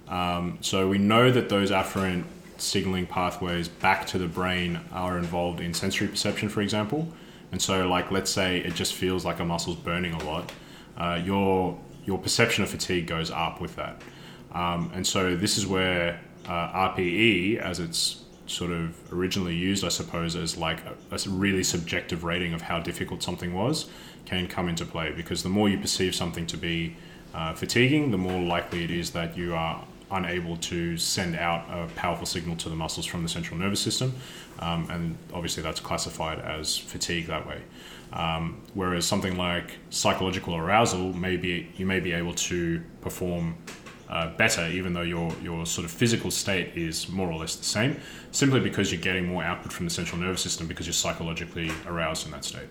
Um, 0.07 0.57
so 0.61 0.89
we 0.89 0.97
know 0.97 1.31
that 1.31 1.49
those 1.49 1.69
afferent 1.69 2.23
signaling 2.57 3.05
pathways 3.05 3.67
back 3.67 4.07
to 4.07 4.17
the 4.17 4.27
brain 4.27 4.79
are 4.91 5.19
involved 5.19 5.61
in 5.61 5.75
sensory 5.75 6.07
perception, 6.07 6.49
for 6.49 6.61
example. 6.61 7.07
And 7.51 7.61
so, 7.61 7.87
like, 7.87 8.09
let's 8.09 8.31
say 8.31 8.57
it 8.57 8.73
just 8.73 8.95
feels 8.95 9.23
like 9.23 9.39
a 9.39 9.45
muscle's 9.45 9.75
burning 9.75 10.13
a 10.13 10.23
lot. 10.23 10.51
Uh, 10.97 11.21
your 11.23 11.79
your 12.05 12.17
perception 12.17 12.63
of 12.63 12.71
fatigue 12.71 13.05
goes 13.05 13.29
up 13.29 13.61
with 13.61 13.75
that. 13.75 14.01
Um, 14.51 14.91
and 14.95 15.05
so 15.05 15.35
this 15.35 15.57
is 15.59 15.65
where 15.65 16.19
uh, 16.47 16.89
RPE, 16.89 17.59
as 17.59 17.79
it's 17.79 18.22
sort 18.45 18.71
of 18.71 18.95
originally 19.11 19.55
used, 19.55 19.83
I 19.83 19.89
suppose, 19.89 20.35
as 20.35 20.57
like 20.57 20.79
a, 20.85 21.15
a 21.15 21.29
really 21.29 21.63
subjective 21.63 22.23
rating 22.23 22.53
of 22.53 22.61
how 22.61 22.79
difficult 22.79 23.23
something 23.23 23.53
was, 23.53 23.87
can 24.25 24.47
come 24.47 24.69
into 24.69 24.85
play 24.85 25.11
because 25.11 25.43
the 25.43 25.49
more 25.49 25.69
you 25.69 25.77
perceive 25.77 26.15
something 26.15 26.45
to 26.47 26.57
be 26.57 26.95
uh, 27.33 27.53
fatiguing, 27.53 28.11
the 28.11 28.17
more 28.17 28.41
likely 28.41 28.83
it 28.83 28.91
is 28.91 29.11
that 29.11 29.37
you 29.37 29.55
are 29.55 29.83
unable 30.11 30.57
to 30.57 30.95
send 30.97 31.35
out 31.35 31.65
a 31.69 31.91
powerful 31.95 32.25
signal 32.25 32.55
to 32.55 32.69
the 32.69 32.75
muscles 32.75 33.05
from 33.05 33.23
the 33.23 33.29
central 33.29 33.59
nervous 33.59 33.79
system, 33.79 34.13
um, 34.59 34.87
and 34.91 35.17
obviously 35.33 35.63
that's 35.63 35.79
classified 35.79 36.39
as 36.39 36.77
fatigue 36.77 37.27
that 37.27 37.47
way. 37.47 37.61
Um, 38.13 38.61
whereas 38.75 39.05
something 39.05 39.37
like 39.37 39.77
psychological 39.89 40.55
arousal, 40.55 41.13
maybe 41.13 41.71
you 41.77 41.87
may 41.87 41.99
be 41.99 42.11
able 42.11 42.35
to 42.35 42.81
perform 43.01 43.55
uh, 44.09 44.35
better, 44.35 44.67
even 44.67 44.93
though 44.93 45.01
your 45.01 45.33
your 45.41 45.65
sort 45.65 45.85
of 45.85 45.91
physical 45.91 46.31
state 46.31 46.75
is 46.75 47.09
more 47.09 47.31
or 47.31 47.39
less 47.39 47.55
the 47.55 47.63
same, 47.63 47.99
simply 48.31 48.59
because 48.59 48.91
you're 48.91 49.01
getting 49.01 49.27
more 49.27 49.43
output 49.43 49.71
from 49.71 49.85
the 49.85 49.91
central 49.91 50.19
nervous 50.19 50.41
system 50.41 50.67
because 50.67 50.85
you're 50.85 50.93
psychologically 50.93 51.71
aroused 51.87 52.25
in 52.25 52.31
that 52.31 52.45
state. 52.45 52.67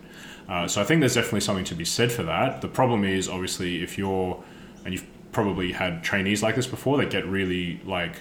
Uh, 0.47 0.67
so 0.67 0.81
I 0.81 0.83
think 0.83 0.99
there's 0.99 1.15
definitely 1.15 1.41
something 1.41 1.65
to 1.65 1.75
be 1.75 1.85
said 1.85 2.11
for 2.11 2.23
that. 2.23 2.61
The 2.61 2.67
problem 2.67 3.03
is 3.03 3.29
obviously 3.29 3.81
if 3.81 3.97
you're, 3.97 4.43
and 4.83 4.93
you've 4.93 5.07
probably 5.31 5.71
had 5.71 6.03
trainees 6.03 6.43
like 6.43 6.55
this 6.55 6.67
before, 6.67 6.97
they 6.97 7.07
get 7.07 7.25
really 7.25 7.81
like 7.85 8.15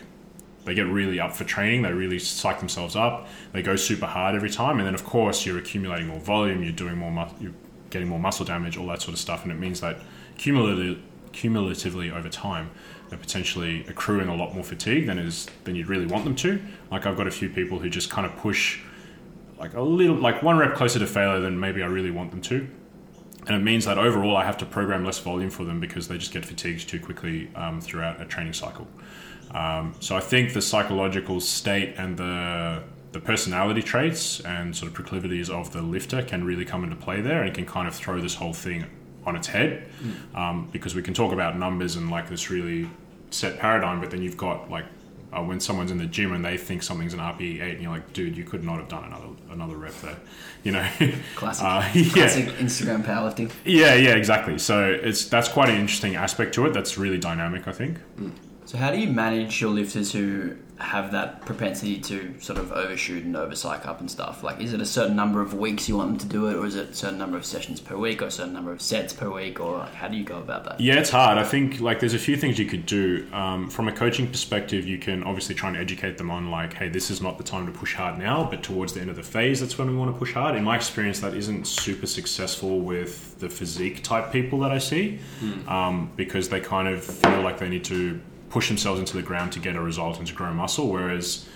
they 0.65 0.75
get 0.75 0.87
really 0.87 1.19
up 1.19 1.35
for 1.35 1.45
training. 1.45 1.83
They 1.83 1.93
really 1.93 2.19
psych 2.19 2.59
themselves 2.61 2.95
up. 2.95 3.29
They 3.53 3.63
go 3.63 3.77
super 3.77 4.07
hard 4.07 4.35
every 4.35 4.51
time, 4.51 4.79
and 4.79 4.87
then 4.87 4.95
of 4.95 5.05
course 5.05 5.45
you're 5.45 5.59
accumulating 5.59 6.07
more 6.07 6.21
volume. 6.21 6.63
You're 6.63 6.73
doing 6.73 6.97
more. 6.97 7.11
Mu- 7.11 7.35
you're 7.41 7.55
getting 7.91 8.09
more 8.09 8.19
muscle 8.19 8.47
damage, 8.47 8.77
all 8.77 8.87
that 8.87 9.03
sort 9.03 9.13
of 9.13 9.21
stuff, 9.21 9.43
and 9.43 9.53
it 9.53 9.59
means 9.59 9.81
that 9.81 9.99
cumulatively, 10.39 11.03
cumulatively 11.33 12.11
over 12.11 12.29
time, 12.29 12.71
they're 13.13 13.19
potentially 13.19 13.85
accruing 13.89 14.29
a 14.29 14.35
lot 14.35 14.55
more 14.55 14.65
fatigue 14.65 15.05
than 15.05 15.19
is 15.19 15.47
than 15.65 15.75
you'd 15.75 15.89
really 15.89 16.07
want 16.07 16.25
them 16.25 16.35
to. 16.35 16.59
Like 16.91 17.05
I've 17.05 17.15
got 17.15 17.27
a 17.27 17.31
few 17.31 17.51
people 17.51 17.79
who 17.79 17.91
just 17.91 18.09
kind 18.09 18.25
of 18.25 18.35
push 18.39 18.81
like 19.59 19.75
a 19.75 19.83
little, 19.83 20.17
like 20.17 20.43
one 20.43 20.57
rep 20.57 20.75
closer 20.75 20.99
to 20.99 21.07
failure 21.07 21.39
than 21.39 21.61
maybe 21.61 21.83
I 21.83 21.87
really 21.89 22.11
want 22.11 22.31
them 22.31 22.41
to. 22.41 22.67
And 23.47 23.55
it 23.55 23.59
means 23.59 23.85
that 23.85 23.99
overall 23.99 24.35
I 24.35 24.47
have 24.47 24.57
to 24.59 24.65
program 24.65 25.05
less 25.05 25.19
volume 25.19 25.51
for 25.51 25.65
them 25.65 25.79
because 25.79 26.09
they 26.09 26.17
just 26.17 26.33
get 26.33 26.47
fatigued 26.47 26.89
too 26.89 27.01
quickly 27.01 27.51
um, 27.55 27.83
throughout 27.83 28.19
a 28.19 28.25
training 28.25 28.55
cycle. 28.55 28.89
Um, 29.51 29.95
so 30.01 30.17
I 30.17 30.21
think 30.21 30.55
the 30.55 30.63
psychological 30.63 31.39
state 31.39 31.95
and 31.99 32.17
the 32.17 32.83
the 33.13 33.21
personality 33.21 33.83
traits 33.83 34.41
and 34.41 34.75
sort 34.75 34.89
of 34.89 34.95
proclivities 34.95 35.51
of 35.51 35.71
the 35.75 35.83
lifter 35.83 36.23
can 36.23 36.45
really 36.45 36.65
come 36.65 36.83
into 36.83 36.97
play 36.97 37.21
there, 37.21 37.43
and 37.43 37.55
can 37.55 37.67
kind 37.67 37.87
of 37.87 37.95
throw 37.95 38.23
this 38.23 38.37
whole 38.37 38.55
thing 38.55 38.87
on 39.27 39.37
its 39.37 39.49
head 39.49 39.87
um, 40.35 40.69
because 40.73 40.95
we 40.95 41.03
can 41.03 41.13
talk 41.13 41.31
about 41.31 41.59
numbers 41.59 41.95
and 41.97 42.11
like 42.11 42.31
this 42.31 42.51
really 42.51 42.89
set 43.33 43.59
paradigm, 43.59 44.01
but 44.01 44.11
then 44.11 44.23
you've 44.23 44.37
got 44.37 44.71
like 44.71 44.85
uh, 45.33 45.43
when 45.43 45.61
someone's 45.61 45.91
in 45.91 45.99
the 45.99 46.07
gym 46.07 46.33
and 46.33 46.45
they 46.45 46.57
think 46.57 46.83
something's 46.83 47.15
an 47.15 47.21
RPE 47.21 47.63
eight, 47.63 47.75
and 47.75 47.83
you're 47.83 47.93
like, 47.93 48.13
dude, 48.13 48.37
you 48.37 48.45
could 48.45 48.63
not 48.63 48.79
have 48.79 48.89
done 48.89 49.05
another 49.05 49.29
another 49.51 49.77
rep 49.77 49.95
there, 50.01 50.17
you 50.63 50.73
know? 50.73 50.89
Classic. 51.37 51.65
Uh, 51.65 51.89
yeah. 51.95 52.13
Classic 52.13 52.47
Instagram 52.57 53.03
powerlifting. 53.03 53.51
Yeah, 53.65 53.95
yeah, 53.95 54.15
exactly. 54.15 54.59
So 54.59 54.91
it's 54.91 55.27
that's 55.27 55.49
quite 55.49 55.69
an 55.69 55.81
interesting 55.81 56.17
aspect 56.17 56.55
to 56.55 56.67
it. 56.67 56.73
That's 56.75 56.99
really 56.99 57.19
dynamic, 57.19 57.67
I 57.67 57.73
think. 57.73 57.99
So 58.73 58.79
how 58.79 58.91
do 58.91 58.99
you 58.99 59.09
manage 59.09 59.61
your 59.61 59.69
lifters 59.69 60.13
who 60.13 60.57
have 60.79 61.13
that 61.13 61.43
propensity 61.43 61.99
to 62.01 62.41
sort 62.41 62.59
of 62.59 62.73
overshoot 62.73 63.23
and 63.23 63.35
overpsych 63.35 63.85
up 63.85 64.01
and 64.01 64.11
stuff? 64.11 64.43
Like, 64.43 64.63
is 64.63 64.73
it 64.73 64.81
a 64.81 64.87
certain 64.87 65.15
number 65.15 65.43
of 65.43 65.53
weeks 65.53 65.91
you 65.91 65.99
want 65.99 66.09
them 66.09 66.27
to 66.27 66.35
do 66.35 66.47
it, 66.47 66.57
or 66.57 66.65
is 66.65 66.75
it 66.77 66.89
a 66.89 66.95
certain 66.95 67.19
number 67.19 67.37
of 67.37 67.45
sessions 67.45 67.81
per 67.81 67.99
week, 67.99 68.23
or 68.23 68.29
a 68.29 68.31
certain 68.31 68.55
number 68.55 68.73
of 68.73 68.81
sets 68.81 69.13
per 69.13 69.29
week, 69.29 69.61
or 69.61 69.77
like, 69.77 69.93
how 69.93 70.09
do 70.09 70.17
you 70.17 70.25
go 70.25 70.39
about 70.39 70.65
that? 70.65 70.81
Yeah, 70.81 70.95
it's 70.95 71.11
hard. 71.11 71.37
I 71.37 71.45
think 71.45 71.81
like 71.81 72.01
there's 72.01 72.15
a 72.15 72.19
few 72.19 72.35
things 72.35 72.59
you 72.59 72.65
could 72.65 72.87
do. 72.87 73.29
Um, 73.35 73.69
from 73.69 73.89
a 73.89 73.93
coaching 73.93 74.27
perspective, 74.27 74.87
you 74.87 74.97
can 74.97 75.23
obviously 75.23 75.55
try 75.55 75.69
and 75.69 75.77
educate 75.77 76.17
them 76.17 76.31
on 76.31 76.51
like, 76.51 76.73
hey, 76.73 76.89
this 76.89 77.11
is 77.11 77.21
not 77.21 77.37
the 77.37 77.45
time 77.45 77.67
to 77.67 77.73
push 77.73 77.95
hard 77.95 78.19
now, 78.19 78.49
but 78.51 78.63
towards 78.63 78.95
the 78.95 79.03
end 79.03 79.11
of 79.11 79.17
the 79.17 79.23
phase, 79.23 79.61
that's 79.61 79.77
when 79.77 79.91
we 79.91 79.95
want 79.95 80.11
to 80.11 80.19
push 80.19 80.33
hard. 80.33 80.57
In 80.57 80.65
my 80.65 80.77
experience, 80.77 81.21
that 81.21 81.35
isn't 81.35 81.67
super 81.67 82.07
successful 82.07 82.81
with 82.81 83.39
the 83.39 83.51
physique 83.51 84.03
type 84.03 84.33
people 84.33 84.61
that 84.61 84.73
I 84.73 84.79
see, 84.79 85.19
um, 85.69 86.11
because 86.17 86.49
they 86.49 86.61
kind 86.61 86.89
of 86.89 87.05
feel 87.05 87.43
like 87.43 87.59
they 87.59 87.69
need 87.69 87.85
to 87.85 88.19
push 88.53 88.69
themselves 88.69 89.01
into 89.01 89.17
the 89.17 89.23
ground 89.23 89.51
to 89.53 89.59
get 89.59 89.75
a 89.75 89.81
result 89.81 90.19
and 90.19 90.27
to 90.27 90.35
grow 90.35 90.53
muscle. 90.53 90.89
Whereas 90.89 91.49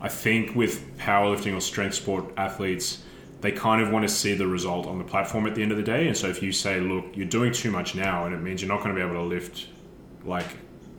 I 0.00 0.08
think 0.08 0.54
with 0.54 0.96
powerlifting 0.98 1.56
or 1.56 1.60
strength 1.60 1.96
sport 1.96 2.32
athletes, 2.36 3.02
they 3.40 3.52
kind 3.52 3.82
of 3.82 3.90
want 3.90 4.08
to 4.08 4.14
see 4.14 4.34
the 4.34 4.46
result 4.46 4.86
on 4.86 4.96
the 4.98 5.04
platform 5.04 5.46
at 5.46 5.54
the 5.54 5.62
end 5.62 5.72
of 5.72 5.76
the 5.76 5.82
day. 5.82 6.06
And 6.06 6.16
so 6.16 6.28
if 6.28 6.42
you 6.42 6.52
say, 6.52 6.80
look, 6.80 7.04
you're 7.14 7.26
doing 7.26 7.52
too 7.52 7.70
much 7.70 7.94
now, 7.94 8.24
and 8.24 8.34
it 8.34 8.40
means 8.40 8.62
you're 8.62 8.72
not 8.74 8.82
going 8.82 8.94
to 8.94 8.98
be 8.98 9.04
able 9.04 9.20
to 9.20 9.28
lift 9.36 9.66
like 10.24 10.46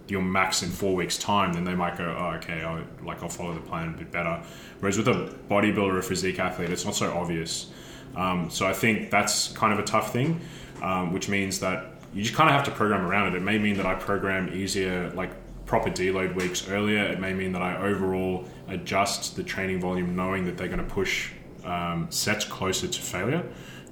your 0.07 0.21
max 0.21 0.61
in 0.61 0.69
four 0.69 0.93
weeks' 0.93 1.17
time, 1.17 1.53
then 1.53 1.63
they 1.63 1.73
might 1.73 1.97
go, 1.97 2.15
oh, 2.19 2.35
okay, 2.37 2.61
I'll, 2.61 2.83
like 3.03 3.23
I'll 3.23 3.29
follow 3.29 3.53
the 3.53 3.61
plan 3.61 3.95
a 3.95 3.97
bit 3.97 4.11
better. 4.11 4.43
Whereas 4.79 4.97
with 4.97 5.07
a 5.07 5.33
bodybuilder 5.49 5.95
or 5.95 6.01
physique 6.01 6.37
athlete, 6.37 6.69
it's 6.69 6.85
not 6.85 6.95
so 6.95 7.11
obvious. 7.17 7.71
Um, 8.15 8.49
so 8.49 8.67
I 8.67 8.73
think 8.73 9.09
that's 9.09 9.51
kind 9.53 9.73
of 9.73 9.79
a 9.79 9.83
tough 9.83 10.11
thing, 10.13 10.39
um, 10.83 11.13
which 11.13 11.29
means 11.29 11.59
that 11.61 11.93
you 12.13 12.21
just 12.21 12.35
kind 12.35 12.49
of 12.49 12.55
have 12.55 12.65
to 12.65 12.71
program 12.71 13.05
around 13.05 13.33
it. 13.33 13.37
It 13.37 13.41
may 13.41 13.57
mean 13.57 13.77
that 13.77 13.85
I 13.85 13.95
program 13.95 14.53
easier, 14.53 15.11
like 15.15 15.31
proper 15.65 15.89
deload 15.89 16.35
weeks 16.35 16.67
earlier. 16.69 17.03
It 17.03 17.19
may 17.19 17.33
mean 17.33 17.51
that 17.53 17.61
I 17.61 17.77
overall 17.77 18.45
adjust 18.67 19.35
the 19.35 19.43
training 19.43 19.81
volume, 19.81 20.15
knowing 20.15 20.45
that 20.45 20.57
they're 20.57 20.67
going 20.67 20.85
to 20.85 20.93
push 20.93 21.31
um, 21.63 22.07
sets 22.09 22.45
closer 22.45 22.87
to 22.87 23.01
failure. 23.01 23.43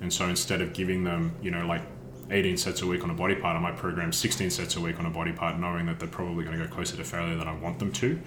And 0.02 0.12
so 0.12 0.28
instead 0.28 0.62
of 0.62 0.74
giving 0.74 1.04
them, 1.04 1.36
you 1.42 1.52
know, 1.52 1.66
like 1.66 1.82
18 2.30 2.58
sets 2.58 2.82
a 2.82 2.88
week 2.88 3.04
on 3.04 3.10
a 3.10 3.14
body 3.14 3.36
part, 3.36 3.56
I 3.56 3.60
might 3.60 3.78
program 3.78 4.12
16 4.12 4.50
sets 4.50 4.76
a 4.76 4.82
week 4.82 5.00
on 5.00 5.06
a 5.06 5.10
body 5.10 5.32
part, 5.32 5.58
knowing 5.60 5.86
that 5.88 6.00
they're 6.00 6.10
probably 6.10 6.44
going 6.44 6.58
to 6.58 6.66
go 6.66 6.72
closer 6.72 6.96
to 6.98 7.04
failure 7.04 7.36
than 7.36 7.48
I 7.48 7.56
want 7.56 7.80
them 7.80 7.92
to. 7.94 8.20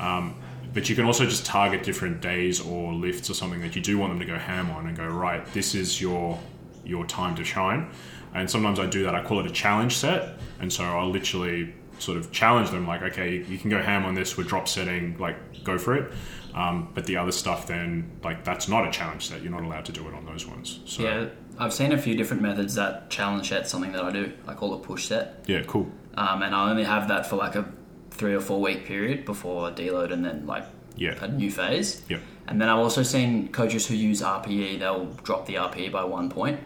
Um, 0.00 0.36
but 0.72 0.88
you 0.88 0.96
can 0.96 1.04
also 1.04 1.24
just 1.24 1.46
target 1.46 1.84
different 1.84 2.20
days 2.20 2.60
or 2.60 2.92
lifts 2.92 3.30
or 3.30 3.34
something 3.34 3.60
that 3.60 3.76
you 3.76 3.82
do 3.82 3.96
want 3.96 4.12
them 4.12 4.18
to 4.18 4.26
go 4.26 4.36
ham 4.36 4.70
on 4.72 4.86
and 4.88 4.96
go, 4.96 5.06
right, 5.06 5.44
this 5.52 5.74
is 5.74 6.00
your 6.00 6.38
your 6.84 7.06
time 7.06 7.34
to 7.36 7.44
shine. 7.44 7.90
And 8.34 8.50
sometimes 8.50 8.78
I 8.78 8.86
do 8.86 9.04
that. 9.04 9.14
I 9.14 9.22
call 9.22 9.40
it 9.40 9.46
a 9.46 9.50
challenge 9.50 9.96
set, 9.96 10.38
and 10.60 10.70
so 10.70 10.84
I'll 10.84 11.08
literally 11.08 11.72
sort 12.04 12.18
of 12.18 12.30
challenge 12.30 12.70
them, 12.70 12.86
like, 12.86 13.02
okay, 13.02 13.42
you 13.48 13.58
can 13.58 13.70
go 13.70 13.80
ham 13.82 14.04
on 14.04 14.14
this 14.14 14.36
with 14.36 14.46
drop 14.48 14.68
setting, 14.68 15.16
like, 15.18 15.64
go 15.64 15.78
for 15.78 15.94
it. 15.96 16.12
Um, 16.54 16.88
but 16.94 17.04
the 17.06 17.16
other 17.16 17.32
stuff, 17.32 17.66
then, 17.66 18.10
like, 18.22 18.44
that's 18.44 18.68
not 18.68 18.86
a 18.86 18.90
challenge 18.90 19.26
set. 19.28 19.42
You're 19.42 19.50
not 19.52 19.62
allowed 19.62 19.86
to 19.86 19.92
do 19.92 20.06
it 20.06 20.14
on 20.14 20.24
those 20.24 20.46
ones. 20.46 20.80
So, 20.84 21.02
Yeah, 21.02 21.26
I've 21.58 21.72
seen 21.72 21.90
a 21.92 21.98
few 21.98 22.14
different 22.14 22.42
methods 22.42 22.74
that 22.76 23.10
challenge 23.10 23.48
set 23.48 23.66
something 23.66 23.92
that 23.92 24.04
I 24.04 24.12
do. 24.12 24.32
I 24.46 24.54
call 24.54 24.74
it 24.74 24.82
push 24.82 25.06
set, 25.06 25.44
yeah, 25.46 25.62
cool. 25.66 25.90
um, 26.16 26.42
and 26.42 26.54
I 26.54 26.70
only 26.70 26.84
have 26.84 27.08
that 27.08 27.26
for 27.26 27.36
like 27.36 27.56
a 27.56 27.64
three 28.10 28.34
or 28.34 28.40
four 28.40 28.60
week 28.60 28.84
period 28.84 29.24
before 29.24 29.70
deload, 29.72 30.12
and 30.12 30.24
then 30.24 30.46
like 30.46 30.64
Yeah. 30.96 31.14
a 31.20 31.26
new 31.28 31.50
phase. 31.50 32.02
Yep. 32.08 32.20
And 32.46 32.60
then 32.60 32.68
I've 32.68 32.78
also 32.78 33.02
seen 33.02 33.48
coaches 33.48 33.86
who 33.88 33.94
use 33.96 34.20
RPE. 34.22 34.78
They'll 34.78 35.06
drop 35.24 35.46
the 35.46 35.54
RPE 35.54 35.90
by 35.90 36.04
one 36.04 36.28
point 36.30 36.60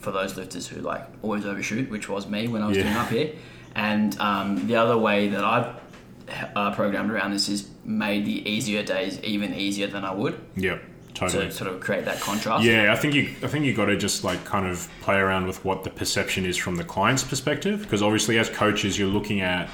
for 0.00 0.10
those 0.12 0.36
lifters 0.38 0.68
who 0.68 0.80
like 0.80 1.02
always 1.22 1.44
overshoot, 1.44 1.90
which 1.90 2.08
was 2.08 2.26
me 2.26 2.48
when 2.48 2.62
I 2.62 2.68
was 2.68 2.76
Yeah. 2.78 2.84
doing 2.84 2.94
RPE. 2.96 3.34
And 3.74 4.18
um, 4.20 4.66
the 4.66 4.76
other 4.76 4.96
way 4.96 5.28
that 5.28 5.42
I've 5.44 5.74
uh, 6.56 6.74
programmed 6.74 7.10
around 7.10 7.32
this 7.32 7.48
is 7.48 7.68
made 7.84 8.24
the 8.24 8.48
easier 8.48 8.82
days 8.82 9.20
even 9.22 9.54
easier 9.54 9.86
than 9.86 10.04
I 10.04 10.14
would 10.14 10.40
Yeah, 10.56 10.78
totally. 11.12 11.46
to 11.46 11.52
sort 11.52 11.70
of 11.70 11.80
create 11.80 12.04
that 12.06 12.20
contrast. 12.20 12.64
Yeah, 12.64 12.92
I 12.92 12.96
think 12.96 13.14
you. 13.14 13.34
I 13.42 13.48
think 13.48 13.64
you 13.64 13.74
got 13.74 13.86
to 13.86 13.96
just 13.96 14.24
like 14.24 14.44
kind 14.44 14.66
of 14.66 14.88
play 15.02 15.16
around 15.16 15.46
with 15.46 15.64
what 15.64 15.84
the 15.84 15.90
perception 15.90 16.44
is 16.46 16.56
from 16.56 16.76
the 16.76 16.84
client's 16.84 17.24
perspective, 17.24 17.82
because 17.82 18.02
obviously 18.02 18.38
as 18.38 18.48
coaches 18.48 18.98
you're 18.98 19.08
looking 19.08 19.40
at 19.40 19.68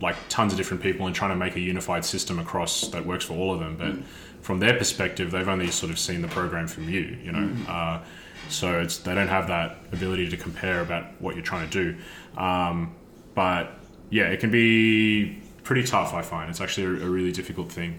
like 0.00 0.16
tons 0.28 0.52
of 0.52 0.58
different 0.58 0.82
people 0.82 1.06
and 1.06 1.14
trying 1.14 1.30
to 1.30 1.36
make 1.36 1.54
a 1.56 1.60
unified 1.60 2.04
system 2.04 2.38
across 2.38 2.88
that 2.88 3.06
works 3.06 3.24
for 3.24 3.34
all 3.34 3.54
of 3.54 3.60
them. 3.60 3.76
But 3.76 3.94
from 4.42 4.58
their 4.58 4.76
perspective, 4.76 5.30
they've 5.30 5.48
only 5.48 5.70
sort 5.70 5.92
of 5.92 5.98
seen 5.98 6.20
the 6.20 6.28
program 6.28 6.66
from 6.66 6.88
you. 6.88 7.16
You 7.22 7.32
know, 7.32 7.70
uh, 7.70 8.00
so 8.48 8.80
it's 8.80 8.98
they 8.98 9.14
don't 9.14 9.28
have 9.28 9.46
that 9.48 9.78
ability 9.92 10.28
to 10.30 10.36
compare 10.36 10.80
about 10.80 11.04
what 11.20 11.36
you're 11.36 11.44
trying 11.44 11.68
to 11.70 11.92
do. 11.92 11.98
Um, 12.40 12.94
but 13.34 13.72
yeah, 14.10 14.24
it 14.24 14.40
can 14.40 14.50
be 14.50 15.42
pretty 15.62 15.84
tough. 15.84 16.14
I 16.14 16.22
find 16.22 16.50
it's 16.50 16.60
actually 16.60 16.86
a, 16.86 17.06
a 17.06 17.10
really 17.10 17.32
difficult 17.32 17.70
thing. 17.70 17.98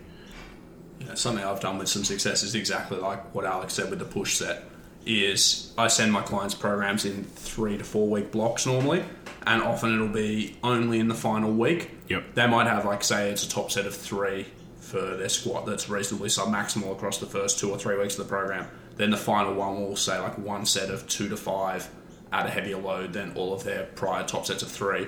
You 0.99 1.07
know, 1.07 1.15
something 1.15 1.43
I've 1.43 1.59
done 1.59 1.77
with 1.77 1.89
some 1.89 2.03
success 2.03 2.43
is 2.43 2.55
exactly 2.55 2.97
like 2.97 3.33
what 3.35 3.45
Alex 3.45 3.73
said 3.73 3.89
with 3.89 3.99
the 3.99 4.05
push 4.05 4.35
set. 4.35 4.63
Is 5.05 5.71
I 5.77 5.87
send 5.87 6.11
my 6.11 6.23
clients 6.23 6.55
programs 6.55 7.05
in 7.05 7.25
three 7.25 7.77
to 7.77 7.83
four 7.83 8.07
week 8.07 8.31
blocks 8.31 8.65
normally, 8.65 9.03
and 9.45 9.61
often 9.61 9.93
it'll 9.93 10.07
be 10.07 10.57
only 10.63 10.99
in 10.99 11.07
the 11.07 11.15
final 11.15 11.51
week. 11.51 11.91
Yep. 12.09 12.33
They 12.33 12.47
might 12.47 12.65
have 12.65 12.85
like 12.85 13.03
say 13.03 13.29
it's 13.29 13.45
a 13.45 13.49
top 13.49 13.69
set 13.69 13.85
of 13.85 13.95
three 13.95 14.47
for 14.79 15.15
their 15.15 15.29
squat 15.29 15.65
that's 15.65 15.89
reasonably 15.89 16.29
sub 16.29 16.47
maximal 16.47 16.91
across 16.91 17.19
the 17.19 17.25
first 17.25 17.59
two 17.59 17.69
or 17.69 17.77
three 17.77 17.97
weeks 17.97 18.17
of 18.17 18.25
the 18.25 18.29
program. 18.29 18.67
Then 18.95 19.11
the 19.11 19.17
final 19.17 19.53
one 19.53 19.75
will 19.75 19.95
say 19.95 20.17
like 20.19 20.37
one 20.39 20.65
set 20.65 20.89
of 20.89 21.07
two 21.07 21.29
to 21.29 21.37
five 21.37 21.89
at 22.31 22.45
a 22.45 22.49
heavier 22.49 22.77
load 22.77 23.13
than 23.13 23.33
all 23.35 23.53
of 23.53 23.63
their 23.63 23.83
prior 23.95 24.23
top 24.25 24.45
sets 24.45 24.63
of 24.63 24.71
three. 24.71 25.07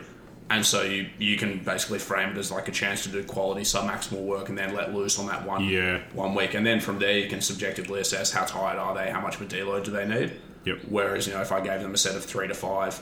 And 0.49 0.65
so 0.65 0.81
you, 0.83 1.09
you 1.19 1.35
can 1.35 1.59
basically 1.59 1.99
frame 1.99 2.29
it 2.29 2.37
as 2.37 2.51
like 2.51 2.69
a 2.69 2.71
chance 2.71 3.03
to 3.03 3.09
do 3.09 3.21
quality 3.23 3.65
sub-maximal 3.65 4.21
work 4.21 4.47
and 4.47 4.57
then 4.57 4.73
let 4.73 4.93
loose 4.93 5.19
on 5.19 5.25
that 5.27 5.45
one 5.45 5.63
Yeah. 5.65 5.99
one 6.13 6.33
week. 6.35 6.53
And 6.53 6.65
then 6.65 6.79
from 6.79 6.99
there 6.99 7.17
you 7.17 7.27
can 7.29 7.41
subjectively 7.41 7.99
assess 7.99 8.31
how 8.31 8.45
tired 8.45 8.77
are 8.79 8.95
they, 8.95 9.11
how 9.11 9.19
much 9.19 9.35
of 9.35 9.41
a 9.41 9.45
deload 9.45 9.83
do 9.83 9.91
they 9.91 10.07
need. 10.07 10.39
Yep. 10.63 10.79
Whereas, 10.87 11.27
you 11.27 11.33
know, 11.33 11.41
if 11.41 11.51
I 11.51 11.59
gave 11.59 11.81
them 11.81 11.93
a 11.93 11.97
set 11.97 12.15
of 12.15 12.23
three 12.23 12.47
to 12.47 12.53
five 12.53 12.99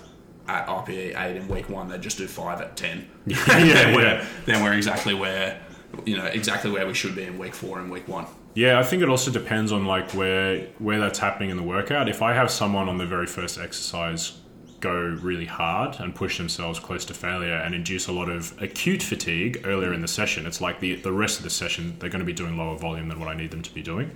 at 0.48 0.66
RPE 0.68 1.20
eight 1.20 1.36
in 1.38 1.48
week 1.48 1.70
one, 1.70 1.88
they'd 1.88 2.02
just 2.02 2.18
do 2.18 2.28
five 2.28 2.62
at 2.62 2.76
ten. 2.76 3.08
Yeah, 3.28 3.44
then, 3.48 3.68
yeah. 3.68 3.96
we're, 3.96 4.28
then 4.46 4.64
we're 4.64 4.74
exactly 4.74 5.14
where 5.14 5.60
you 6.06 6.18
know, 6.18 6.26
exactly 6.26 6.72
where 6.72 6.86
we 6.86 6.94
should 6.94 7.16
be 7.16 7.24
in 7.24 7.38
week 7.38 7.54
four 7.54 7.80
and 7.80 7.90
week 7.92 8.08
one. 8.08 8.26
Yeah, 8.54 8.80
I 8.80 8.84
think 8.84 9.02
it 9.02 9.10
also 9.10 9.32
depends 9.32 9.72
on 9.72 9.86
like 9.86 10.12
where 10.14 10.68
where 10.80 11.00
that's 11.00 11.20
happening 11.20 11.50
in 11.52 11.58
the 11.58 11.64
workout. 11.64 12.10
If 12.10 12.22
I 12.22 12.34
have 12.34 12.50
someone 12.52 12.90
on 12.90 12.98
the 12.98 13.06
very 13.06 13.28
first 13.28 13.60
exercise 13.60 14.34
go 14.80 14.94
really 14.94 15.46
hard 15.46 16.00
and 16.00 16.14
push 16.14 16.38
themselves 16.38 16.80
close 16.80 17.06
to 17.06 17.14
failure 17.14 17.56
and 17.56 17.74
induce 17.74 18.08
a 18.08 18.12
lot 18.12 18.30
of 18.30 18.54
acute 18.62 19.02
fatigue 19.02 19.62
earlier 19.66 19.94
in 19.94 20.02
the 20.02 20.08
session, 20.08 20.46
it's 20.46 20.62
like 20.62 20.80
the 20.80 20.96
the 20.96 21.12
rest 21.12 21.38
of 21.38 21.44
the 21.44 21.50
session 21.50 21.96
they're 22.00 22.10
going 22.10 22.20
to 22.20 22.26
be 22.26 22.34
doing 22.34 22.58
lower 22.58 22.78
volume 22.78 23.08
than 23.10 23.20
what 23.20 23.30
I 23.30 23.36
need 23.36 23.52
them 23.52 23.62
to 23.62 23.74
be 23.74 23.82
doing. 23.82 24.12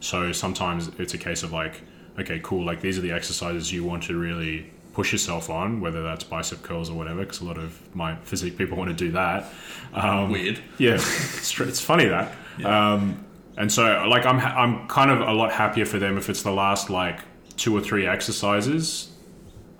So 0.00 0.32
sometimes 0.32 0.88
it's 0.98 1.14
a 1.14 1.18
case 1.18 1.42
of 1.42 1.52
like, 1.52 1.82
okay, 2.18 2.40
cool, 2.42 2.64
like 2.64 2.80
these 2.80 2.98
are 2.98 3.02
the 3.02 3.12
exercises 3.12 3.72
you 3.72 3.84
want 3.84 4.04
to 4.04 4.18
really 4.18 4.70
push 4.92 5.10
yourself 5.12 5.50
on, 5.50 5.80
whether 5.80 6.02
that's 6.02 6.22
bicep 6.22 6.62
curls 6.62 6.88
or 6.88 6.94
whatever, 6.96 7.20
because 7.20 7.40
a 7.40 7.44
lot 7.44 7.58
of 7.58 7.94
my 7.96 8.14
physique 8.16 8.56
people 8.56 8.76
want 8.76 8.88
to 8.90 8.94
do 8.94 9.10
that. 9.12 9.52
Um, 9.92 10.30
Weird. 10.30 10.60
yeah, 10.78 10.94
it's, 10.94 11.60
it's 11.60 11.80
funny 11.80 12.06
that. 12.06 12.32
Um, 12.64 13.24
and 13.56 13.70
so, 13.70 14.06
like, 14.08 14.24
I'm 14.26 14.38
ha- 14.38 14.54
I'm 14.56 14.86
kind 14.88 15.10
of 15.10 15.20
a 15.20 15.32
lot 15.32 15.52
happier 15.52 15.84
for 15.84 15.98
them 15.98 16.18
if 16.18 16.28
it's 16.28 16.42
the 16.42 16.52
last 16.52 16.90
like 16.90 17.20
two 17.56 17.76
or 17.76 17.80
three 17.80 18.06
exercises 18.06 19.10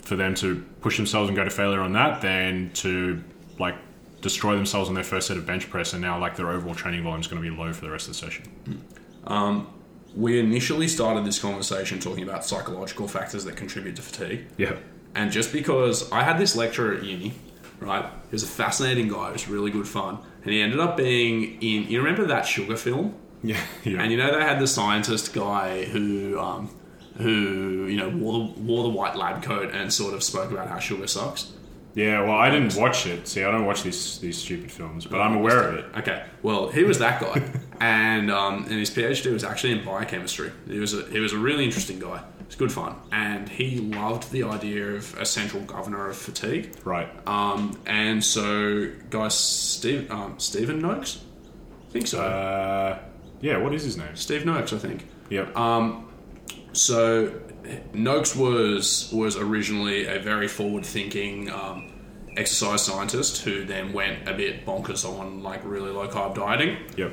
for 0.04 0.16
them 0.16 0.34
to 0.36 0.64
push 0.80 0.96
themselves 0.96 1.28
and 1.28 1.36
go 1.36 1.44
to 1.44 1.50
failure 1.50 1.80
on 1.80 1.92
that, 1.94 2.20
than 2.20 2.70
to 2.74 3.22
like 3.58 3.76
destroy 4.20 4.54
themselves 4.56 4.88
on 4.88 4.94
their 4.94 5.04
first 5.04 5.26
set 5.28 5.36
of 5.36 5.44
bench 5.46 5.68
press, 5.70 5.92
and 5.92 6.02
now 6.02 6.18
like 6.18 6.36
their 6.36 6.50
overall 6.50 6.74
training 6.74 7.02
volume 7.02 7.20
is 7.20 7.26
going 7.26 7.42
to 7.42 7.50
be 7.50 7.54
low 7.54 7.72
for 7.72 7.84
the 7.84 7.90
rest 7.90 8.08
of 8.08 8.14
the 8.14 8.18
session. 8.18 8.44
We 10.16 10.38
initially 10.38 10.86
started 10.86 11.24
this 11.24 11.40
conversation 11.40 11.98
talking 11.98 12.22
about 12.22 12.44
psychological 12.44 13.08
factors 13.08 13.44
that 13.46 13.56
contribute 13.56 13.96
to 13.96 14.02
fatigue. 14.02 14.46
Yeah, 14.56 14.76
And 15.16 15.32
just 15.32 15.52
because 15.52 16.10
I 16.12 16.22
had 16.22 16.38
this 16.38 16.54
lecturer 16.54 16.94
at 16.94 17.02
uni, 17.02 17.34
right? 17.80 18.04
He 18.04 18.30
was 18.30 18.44
a 18.44 18.46
fascinating 18.46 19.08
guy. 19.08 19.30
It 19.30 19.32
was 19.32 19.48
really 19.48 19.72
good 19.72 19.88
fun. 19.88 20.18
And 20.44 20.52
he 20.52 20.60
ended 20.60 20.78
up 20.78 20.96
being 20.96 21.60
in. 21.60 21.90
You 21.90 21.98
remember 22.00 22.26
that 22.26 22.42
sugar 22.46 22.76
film? 22.76 23.14
yeah, 23.42 23.60
yeah. 23.82 24.00
And 24.02 24.12
you 24.12 24.16
know 24.18 24.38
they 24.38 24.44
had 24.44 24.60
the 24.60 24.68
scientist 24.68 25.34
guy 25.34 25.84
who, 25.84 26.38
um, 26.38 26.70
who 27.18 27.86
you 27.86 27.96
know 27.96 28.08
wore 28.08 28.32
the, 28.32 28.60
wore 28.60 28.82
the 28.82 28.88
white 28.88 29.16
lab 29.16 29.42
coat 29.42 29.72
and 29.74 29.92
sort 29.92 30.14
of 30.14 30.22
spoke 30.22 30.50
about 30.50 30.68
how 30.68 30.78
sugar 30.78 31.06
sucks. 31.06 31.52
yeah, 31.94 32.20
well, 32.22 32.32
I 32.32 32.50
didn't 32.50 32.74
watch 32.76 33.06
it. 33.06 33.28
See, 33.28 33.44
I 33.44 33.50
don't 33.50 33.66
watch 33.66 33.82
these 33.82 34.18
these 34.18 34.36
stupid 34.38 34.70
films, 34.72 35.06
but 35.06 35.20
I'm 35.20 35.34
aware 35.36 35.68
of 35.68 35.74
it. 35.76 35.84
Okay, 35.98 36.24
well 36.42 36.68
he 36.68 36.82
was 36.84 36.98
that 36.98 37.20
guy, 37.20 37.42
and 37.80 38.30
um, 38.30 38.64
and 38.64 38.78
his 38.78 38.90
PhD 38.90 39.32
was 39.32 39.44
actually 39.44 39.72
in 39.72 39.84
biochemistry. 39.84 40.50
He 40.66 40.78
was 40.78 40.92
a, 40.94 41.04
he 41.06 41.20
was 41.20 41.32
a 41.32 41.38
really 41.38 41.64
interesting 41.64 41.98
guy. 41.98 42.22
It 42.40 42.46
was 42.48 42.56
good 42.56 42.72
fun, 42.72 42.96
and 43.10 43.48
he 43.48 43.78
loved 43.78 44.30
the 44.30 44.42
idea 44.42 44.88
of 44.88 45.16
a 45.18 45.24
central 45.24 45.62
governor 45.62 46.10
of 46.10 46.16
fatigue. 46.16 46.74
Right. 46.84 47.08
Um, 47.26 47.78
and 47.86 48.22
so, 48.22 48.90
guy 49.08 49.28
Steve, 49.28 50.10
um, 50.10 50.34
Stephen 50.38 50.80
Noakes, 50.82 51.20
I 51.88 51.92
think 51.92 52.06
so. 52.06 52.20
Uh, 52.20 52.98
yeah. 53.40 53.56
What 53.58 53.72
is 53.72 53.84
his 53.84 53.96
name? 53.96 54.14
Steve 54.14 54.44
Noakes, 54.44 54.72
I 54.74 54.78
think. 54.78 55.06
Yep. 55.30 55.56
So, 56.74 57.40
Noakes 57.92 58.36
was 58.36 59.10
was 59.12 59.36
originally 59.36 60.06
a 60.06 60.18
very 60.18 60.48
forward-thinking 60.48 61.50
um, 61.50 61.92
exercise 62.36 62.82
scientist 62.82 63.42
who 63.42 63.64
then 63.64 63.92
went 63.92 64.28
a 64.28 64.34
bit 64.34 64.66
bonkers 64.66 65.08
on 65.08 65.42
like 65.42 65.64
really 65.64 65.90
low 65.90 66.08
carb 66.08 66.34
dieting. 66.34 66.78
yep. 66.96 67.12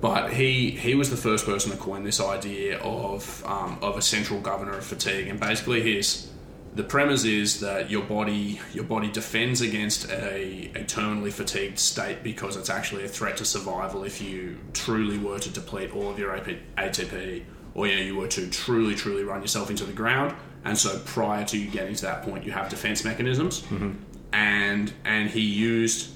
But 0.00 0.32
he 0.32 0.70
he 0.70 0.94
was 0.94 1.10
the 1.10 1.16
first 1.16 1.44
person 1.44 1.70
to 1.72 1.76
coin 1.76 2.04
this 2.04 2.20
idea 2.20 2.78
of 2.78 3.44
um, 3.46 3.78
of 3.82 3.98
a 3.98 4.02
central 4.02 4.40
governor 4.40 4.78
of 4.78 4.84
fatigue, 4.84 5.28
and 5.28 5.38
basically 5.38 5.82
his 5.82 6.30
the 6.74 6.84
premise 6.84 7.24
is 7.24 7.60
that 7.60 7.90
your 7.90 8.02
body 8.02 8.60
your 8.72 8.84
body 8.84 9.10
defends 9.10 9.60
against 9.60 10.08
a, 10.08 10.70
a 10.74 10.84
terminally 10.84 11.32
fatigued 11.32 11.78
state 11.78 12.22
because 12.22 12.56
it's 12.56 12.70
actually 12.70 13.04
a 13.04 13.08
threat 13.08 13.36
to 13.36 13.44
survival 13.44 14.04
if 14.04 14.22
you 14.22 14.56
truly 14.72 15.18
were 15.18 15.38
to 15.38 15.50
deplete 15.50 15.94
all 15.94 16.08
of 16.08 16.18
your 16.18 16.34
AP, 16.34 16.48
ATP 16.78 17.42
or 17.74 17.86
you 17.86 17.96
know 17.96 18.02
you 18.02 18.16
were 18.16 18.28
to 18.28 18.48
truly 18.50 18.94
truly 18.94 19.24
run 19.24 19.40
yourself 19.40 19.70
into 19.70 19.84
the 19.84 19.92
ground. 19.92 20.34
And 20.64 20.76
so 20.76 20.98
prior 21.06 21.44
to 21.46 21.58
you 21.58 21.70
getting 21.70 21.94
to 21.94 22.02
that 22.02 22.22
point, 22.22 22.44
you 22.44 22.52
have 22.52 22.68
defense 22.68 23.04
mechanisms, 23.04 23.62
mm-hmm. 23.62 23.92
and 24.32 24.92
and 25.04 25.30
he 25.30 25.40
used 25.40 26.10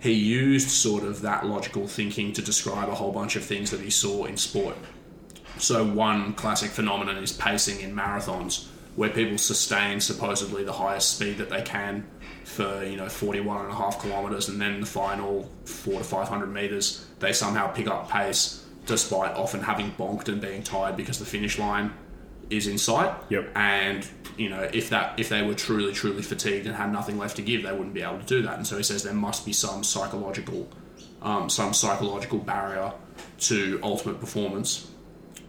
he 0.00 0.12
used 0.12 0.70
sort 0.70 1.02
of 1.02 1.22
that 1.22 1.46
logical 1.46 1.86
thinking 1.86 2.32
to 2.34 2.42
describe 2.42 2.88
a 2.88 2.94
whole 2.94 3.12
bunch 3.12 3.36
of 3.36 3.44
things 3.44 3.70
that 3.70 3.80
he 3.80 3.90
saw 3.90 4.24
in 4.24 4.36
sport. 4.36 4.76
So, 5.58 5.84
one 5.84 6.34
classic 6.34 6.70
phenomenon 6.70 7.16
is 7.16 7.32
pacing 7.32 7.80
in 7.80 7.94
marathons, 7.94 8.68
where 8.94 9.10
people 9.10 9.38
sustain 9.38 10.00
supposedly 10.00 10.62
the 10.62 10.72
highest 10.72 11.16
speed 11.16 11.38
that 11.38 11.50
they 11.50 11.62
can 11.62 12.06
for, 12.44 12.84
you 12.84 12.96
know, 12.96 13.08
41 13.08 13.64
and 13.64 13.72
a 13.72 13.74
half 13.74 14.00
kilometers, 14.00 14.48
and 14.48 14.60
then 14.60 14.80
the 14.80 14.86
final 14.86 15.50
four 15.64 15.98
to 15.98 16.04
500 16.04 16.46
meters, 16.46 17.04
they 17.18 17.32
somehow 17.32 17.66
pick 17.68 17.88
up 17.88 18.08
pace 18.08 18.64
despite 18.88 19.36
often 19.36 19.60
having 19.60 19.92
bonked 19.92 20.28
and 20.28 20.40
being 20.40 20.64
tired 20.64 20.96
because 20.96 21.20
the 21.20 21.24
finish 21.24 21.58
line 21.58 21.92
is 22.50 22.66
in 22.66 22.78
sight. 22.78 23.14
Yep. 23.28 23.50
And 23.54 24.08
you 24.36 24.48
know, 24.48 24.68
if 24.72 24.90
that 24.90 25.20
if 25.20 25.28
they 25.28 25.42
were 25.42 25.54
truly 25.54 25.92
truly 25.92 26.22
fatigued 26.22 26.66
and 26.66 26.74
had 26.74 26.90
nothing 26.90 27.18
left 27.18 27.36
to 27.36 27.42
give, 27.42 27.62
they 27.62 27.72
wouldn't 27.72 27.94
be 27.94 28.02
able 28.02 28.18
to 28.18 28.24
do 28.24 28.42
that. 28.42 28.56
And 28.56 28.66
so 28.66 28.76
he 28.76 28.82
says 28.82 29.04
there 29.04 29.14
must 29.14 29.46
be 29.46 29.52
some 29.52 29.84
psychological, 29.84 30.68
um, 31.22 31.48
some 31.48 31.72
psychological 31.72 32.38
barrier 32.38 32.92
to 33.40 33.78
ultimate 33.82 34.18
performance, 34.18 34.90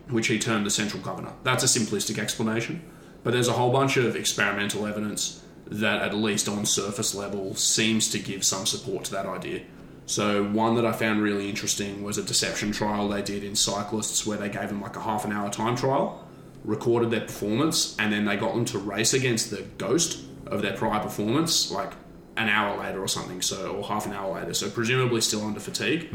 which 0.09 0.27
he 0.27 0.37
termed 0.37 0.65
the 0.65 0.71
central 0.71 1.01
governor. 1.01 1.33
That's 1.43 1.63
a 1.63 1.79
simplistic 1.79 2.19
explanation, 2.19 2.83
but 3.23 3.31
there's 3.31 3.47
a 3.47 3.53
whole 3.53 3.71
bunch 3.71 3.97
of 3.97 4.15
experimental 4.15 4.85
evidence 4.85 5.43
that, 5.67 6.01
at 6.01 6.15
least 6.15 6.49
on 6.49 6.65
surface 6.65 7.13
level, 7.13 7.53
seems 7.55 8.09
to 8.09 8.19
give 8.19 8.43
some 8.43 8.65
support 8.65 9.05
to 9.05 9.11
that 9.11 9.27
idea. 9.27 9.61
So 10.09 10.43
one 10.43 10.73
that 10.73 10.87
I 10.87 10.91
found 10.91 11.21
really 11.21 11.49
interesting 11.49 12.01
was 12.03 12.17
a 12.17 12.23
deception 12.23 12.71
trial 12.71 13.07
they 13.07 13.21
did 13.21 13.43
in 13.43 13.55
cyclists 13.55 14.25
where 14.25 14.39
they 14.39 14.49
gave 14.49 14.69
them 14.69 14.81
like 14.81 14.95
a 14.95 14.99
half 14.99 15.23
an 15.23 15.31
hour 15.31 15.51
time 15.51 15.75
trial 15.75 16.27
recorded 16.63 17.11
their 17.11 17.21
performance, 17.21 17.95
and 17.99 18.11
then 18.11 18.25
they 18.25 18.35
got 18.35 18.55
them 18.55 18.65
to 18.65 18.79
race 18.79 19.13
against 19.13 19.51
the 19.51 19.61
ghost 19.77 20.19
of 20.47 20.63
their 20.63 20.75
prior 20.75 20.99
performance, 20.99 21.69
like 21.69 21.93
an 22.37 22.49
hour 22.49 22.79
later 22.79 22.99
or 22.99 23.07
something, 23.07 23.39
so 23.39 23.71
or 23.75 23.83
half 23.83 24.07
an 24.07 24.13
hour 24.13 24.33
later. 24.33 24.55
So 24.55 24.71
presumably 24.71 25.21
still 25.21 25.45
under 25.45 25.59
fatigue. 25.59 26.11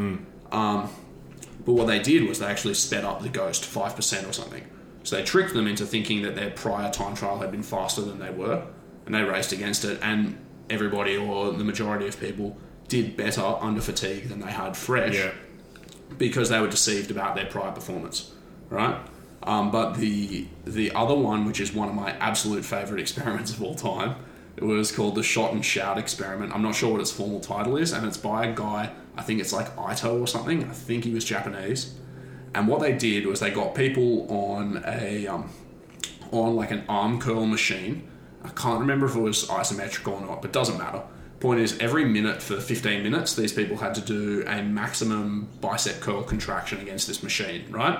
Um, 0.50 0.90
but 1.64 1.74
what 1.74 1.86
they 1.86 2.00
did 2.00 2.28
was 2.28 2.40
they 2.40 2.46
actually 2.46 2.74
sped 2.74 3.04
up 3.04 3.22
the 3.22 3.28
ghost 3.28 3.64
five 3.64 3.94
percent 3.94 4.26
or 4.26 4.32
something. 4.32 4.64
So 5.04 5.14
they 5.14 5.22
tricked 5.22 5.54
them 5.54 5.68
into 5.68 5.86
thinking 5.86 6.22
that 6.22 6.34
their 6.34 6.50
prior 6.50 6.90
time 6.90 7.14
trial 7.14 7.38
had 7.38 7.52
been 7.52 7.62
faster 7.62 8.02
than 8.02 8.18
they 8.18 8.30
were, 8.30 8.66
and 9.06 9.14
they 9.14 9.22
raced 9.22 9.52
against 9.52 9.84
it. 9.84 10.00
And 10.02 10.36
everybody, 10.68 11.16
or 11.16 11.52
the 11.52 11.64
majority 11.64 12.08
of 12.08 12.18
people, 12.18 12.58
did 13.02 13.16
better 13.16 13.42
under 13.68 13.80
fatigue 13.80 14.28
than 14.28 14.40
they 14.40 14.52
had 14.52 14.76
fresh 14.76 15.14
Yeah. 15.14 15.32
because 16.18 16.48
they 16.48 16.60
were 16.60 16.68
deceived 16.68 17.10
about 17.10 17.34
their 17.34 17.46
prior 17.46 17.72
performance, 17.72 18.32
right? 18.70 18.96
Um, 19.42 19.70
but 19.70 19.94
the 19.94 20.46
the 20.64 20.92
other 20.94 21.14
one, 21.14 21.44
which 21.44 21.60
is 21.60 21.72
one 21.74 21.88
of 21.88 21.94
my 21.94 22.10
absolute 22.12 22.64
favorite 22.64 23.00
experiments 23.06 23.50
of 23.52 23.62
all 23.62 23.74
time, 23.74 24.16
it 24.56 24.64
was 24.64 24.90
called 24.92 25.14
the 25.16 25.22
shot 25.22 25.52
and 25.52 25.64
shout 25.64 25.98
experiment. 25.98 26.52
I'm 26.54 26.62
not 26.62 26.74
sure 26.74 26.92
what 26.92 27.00
its 27.00 27.10
formal 27.10 27.40
title 27.40 27.76
is, 27.76 27.92
and 27.92 28.06
it's 28.06 28.16
by 28.16 28.46
a 28.46 28.54
guy. 28.54 28.90
I 29.16 29.22
think 29.22 29.40
it's 29.40 29.52
like 29.52 29.68
Ito 29.78 30.18
or 30.20 30.26
something. 30.26 30.64
I 30.64 30.72
think 30.72 31.04
he 31.04 31.12
was 31.12 31.24
Japanese. 31.24 31.94
And 32.54 32.68
what 32.68 32.80
they 32.80 32.92
did 32.92 33.26
was 33.26 33.40
they 33.40 33.50
got 33.50 33.74
people 33.74 34.26
on 34.30 34.82
a 34.86 35.26
um, 35.26 35.50
on 36.30 36.56
like 36.56 36.70
an 36.70 36.84
arm 36.88 37.20
curl 37.20 37.46
machine. 37.46 38.08
I 38.44 38.48
can't 38.50 38.80
remember 38.80 39.06
if 39.06 39.14
it 39.16 39.20
was 39.20 39.46
isometric 39.48 40.06
or 40.10 40.20
not, 40.20 40.40
but 40.42 40.52
doesn't 40.52 40.78
matter. 40.78 41.02
Point 41.44 41.60
is, 41.60 41.76
every 41.78 42.06
minute 42.06 42.40
for 42.40 42.58
15 42.58 43.02
minutes, 43.02 43.36
these 43.36 43.52
people 43.52 43.76
had 43.76 43.94
to 43.96 44.00
do 44.00 44.42
a 44.46 44.62
maximum 44.62 45.50
bicep 45.60 46.00
curl 46.00 46.22
contraction 46.22 46.80
against 46.80 47.06
this 47.06 47.22
machine, 47.22 47.66
right? 47.68 47.98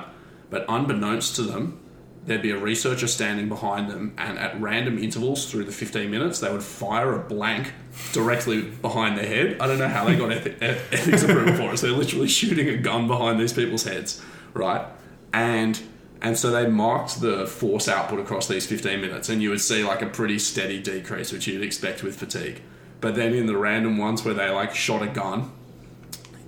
But 0.49 0.65
unbeknownst 0.67 1.37
to 1.37 1.43
them, 1.43 1.79
there'd 2.25 2.41
be 2.41 2.53
a 2.53 2.57
researcher 2.57 3.07
standing 3.07 3.51
behind 3.51 3.91
them, 3.91 4.15
and 4.17 4.39
at 4.39 4.59
random 4.59 4.99
intervals 4.99 5.51
through 5.51 5.65
the 5.65 5.73
15 5.73 6.11
minutes, 6.11 6.41
they 6.41 6.51
would 6.51 6.63
fire 6.63 7.13
a 7.13 7.19
blank 7.19 7.75
directly 8.15 8.63
behind 8.63 9.19
their 9.19 9.27
head. 9.27 9.59
I 9.61 9.67
don't 9.67 9.79
know 9.79 9.89
how 9.89 10.07
they 10.07 10.17
got 10.17 10.33
eth- 10.33 10.63
ethics 10.63 11.23
approval 11.23 11.53
for 11.53 11.75
it. 11.75 11.77
So 11.77 11.89
they're 11.89 11.97
literally 11.99 12.29
shooting 12.29 12.71
a 12.71 12.79
gun 12.79 13.09
behind 13.09 13.39
these 13.39 13.53
people's 13.53 13.85
heads, 13.85 14.23
right? 14.55 14.87
And 15.35 15.79
and 16.23 16.39
so 16.39 16.51
they 16.51 16.67
marked 16.67 17.21
the 17.21 17.47
force 17.47 17.89
output 17.89 18.21
across 18.21 18.49
these 18.49 18.67
15 18.67 19.03
minutes, 19.03 19.29
and 19.29 19.43
you 19.43 19.51
would 19.51 19.61
see 19.61 19.85
like 19.85 20.01
a 20.01 20.07
pretty 20.07 20.39
steady 20.39 20.81
decrease, 20.81 21.31
which 21.31 21.47
you'd 21.47 21.63
expect 21.63 22.03
with 22.03 22.17
fatigue. 22.17 22.63
But 23.05 23.15
then 23.17 23.35
in 23.35 23.47
the 23.47 23.57
random 23.57 23.99
ones 23.99 24.25
where 24.25 24.35
they 24.35 24.49
like 24.51 24.75
shot 24.75 25.03
a 25.03 25.07
gun, 25.07 25.51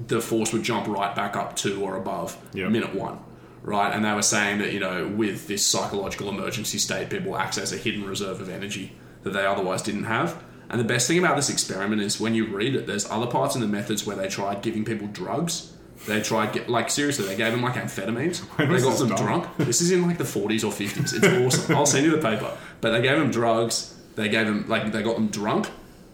the 0.08 0.20
force 0.20 0.52
would 0.52 0.62
jump 0.62 0.86
right 0.88 1.14
back 1.14 1.36
up 1.36 1.54
to 1.56 1.82
or 1.82 1.96
above 1.96 2.36
Yep. 2.54 2.70
minute 2.70 2.94
one, 2.94 3.18
right? 3.62 3.92
And 3.94 4.04
they 4.04 4.12
were 4.12 4.22
saying 4.22 4.58
that 4.60 4.72
you 4.72 4.80
know 4.80 5.06
with 5.06 5.46
this 5.48 5.64
psychological 5.66 6.28
emergency 6.28 6.78
state, 6.78 7.10
people 7.10 7.36
access 7.36 7.72
a 7.72 7.76
hidden 7.76 8.04
reserve 8.04 8.40
of 8.40 8.48
energy 8.48 8.92
that 9.22 9.30
they 9.34 9.44
otherwise 9.44 9.82
didn't 9.82 10.04
have. 10.04 10.42
And 10.70 10.80
the 10.80 10.84
best 10.84 11.06
thing 11.08 11.18
about 11.18 11.36
this 11.36 11.48
experiment 11.50 12.00
is 12.02 12.18
when 12.20 12.34
you 12.34 12.46
read 12.46 12.74
it, 12.74 12.86
there's 12.86 13.08
other 13.10 13.26
parts 13.26 13.54
in 13.54 13.60
the 13.60 13.68
methods 13.68 14.04
where 14.06 14.16
they 14.16 14.28
tried 14.28 14.62
giving 14.62 14.84
people 14.84 15.06
drugs. 15.08 15.72
They 16.06 16.20
tried 16.20 16.52
get 16.52 16.68
like 16.68 16.90
seriously, 16.90 17.26
they 17.26 17.36
gave 17.36 17.52
them 17.52 17.62
like 17.62 17.74
amphetamines. 17.74 18.38
When 18.58 18.68
they 18.72 18.80
got 18.80 18.98
them 18.98 19.08
done? 19.08 19.22
drunk. 19.24 19.56
This 19.58 19.80
is 19.80 19.90
in 19.92 20.02
like 20.06 20.18
the 20.18 20.24
40s 20.24 20.64
or 20.64 20.72
50s. 20.72 21.14
It's 21.14 21.56
awesome. 21.56 21.76
I'll 21.76 21.86
send 21.86 22.04
you 22.06 22.12
the 22.12 22.22
paper. 22.30 22.50
But 22.80 22.90
they 22.92 23.02
gave 23.02 23.18
them 23.18 23.30
drugs. 23.30 23.94
They 24.16 24.28
gave 24.28 24.46
them 24.46 24.66
like 24.68 24.90
they 24.92 25.02
got 25.02 25.14
them 25.16 25.28
drunk, 25.28 25.68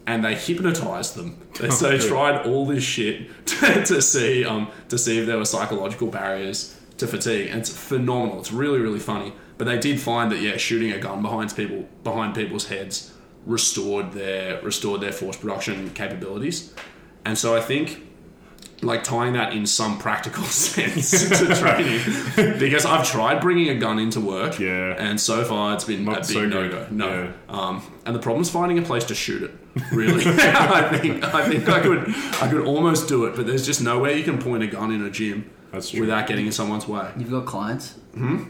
and 0.05 0.23
they 0.23 0.35
hypnotized 0.35 1.15
them. 1.15 1.39
They, 1.59 1.69
so 1.69 1.89
they 1.89 1.99
tried 1.99 2.47
all 2.47 2.65
this 2.65 2.83
shit 2.83 3.45
to, 3.45 3.85
to 3.85 4.01
see 4.01 4.43
um 4.43 4.69
to 4.89 4.97
see 4.97 5.19
if 5.19 5.27
there 5.27 5.37
were 5.37 5.45
psychological 5.45 6.07
barriers 6.07 6.79
to 6.97 7.07
fatigue, 7.07 7.49
and 7.49 7.59
it's 7.59 7.69
phenomenal. 7.69 8.39
It's 8.39 8.51
really 8.51 8.79
really 8.79 8.99
funny. 8.99 9.33
But 9.57 9.65
they 9.65 9.77
did 9.77 9.99
find 9.99 10.31
that 10.31 10.41
yeah, 10.41 10.57
shooting 10.57 10.91
a 10.91 10.99
gun 10.99 11.21
behind 11.21 11.55
people 11.55 11.87
behind 12.03 12.33
people's 12.35 12.67
heads 12.67 13.13
restored 13.45 14.13
their 14.13 14.61
restored 14.61 15.01
their 15.01 15.11
force 15.11 15.37
production 15.37 15.91
capabilities, 15.91 16.73
and 17.23 17.37
so 17.37 17.55
I 17.55 17.61
think 17.61 18.01
like 18.83 19.03
tying 19.03 19.33
that 19.33 19.53
in 19.53 19.65
some 19.65 19.97
practical 19.97 20.43
sense 20.67 21.11
to 21.29 21.55
training 21.55 22.01
because 22.59 22.85
I've 22.85 23.07
tried 23.09 23.41
bringing 23.41 23.69
a 23.69 23.75
gun 23.75 23.97
into 23.99 24.19
work 24.19 24.59
Yeah. 24.59 24.95
and 24.97 25.19
so 25.19 25.43
far 25.43 25.73
it's 25.73 25.85
been 25.85 26.05
Not 26.05 26.17
a 26.17 26.19
big 26.19 26.25
so 26.25 26.45
no 26.45 26.69
good. 26.69 26.71
go 26.71 26.87
no 26.91 27.23
Yeah. 27.23 27.31
um, 27.49 27.81
and 28.05 28.15
the 28.15 28.19
problem's 28.19 28.49
finding 28.49 28.77
a 28.77 28.81
place 28.81 29.05
to 29.05 29.15
shoot 29.15 29.43
it 29.43 29.51
really 29.91 30.23
I 30.27 30.97
think 30.97 31.23
I 31.23 31.47
think 31.49 31.67
I 31.69 31.79
could 31.79 32.03
I 32.41 32.49
could 32.49 32.65
almost 32.65 33.07
do 33.07 33.25
it 33.25 33.35
but 33.35 33.47
there's 33.47 33.65
just 33.65 33.81
nowhere 33.81 34.11
you 34.15 34.23
can 34.23 34.37
point 34.37 34.63
a 34.63 34.67
gun 34.67 34.91
in 34.91 35.03
a 35.03 35.09
gym 35.09 35.49
That's 35.71 35.89
true. 35.89 36.01
without 36.01 36.27
getting 36.27 36.45
in 36.45 36.51
someone's 36.51 36.87
way 36.87 37.11
You've 37.17 37.31
got 37.31 37.45
clients. 37.45 37.95
hmm 38.13 38.43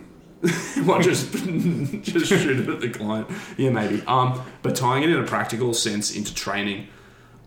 well, 0.85 0.99
just 1.01 1.31
just 1.31 2.25
shoot 2.27 2.59
it 2.59 2.67
at 2.67 2.81
the 2.81 2.89
client. 2.89 3.29
Yeah, 3.55 3.69
maybe. 3.69 4.03
Um, 4.05 4.41
but 4.61 4.75
tying 4.75 5.03
it 5.03 5.09
in 5.09 5.17
a 5.17 5.23
practical 5.25 5.73
sense 5.73 6.13
into 6.13 6.35
training, 6.35 6.87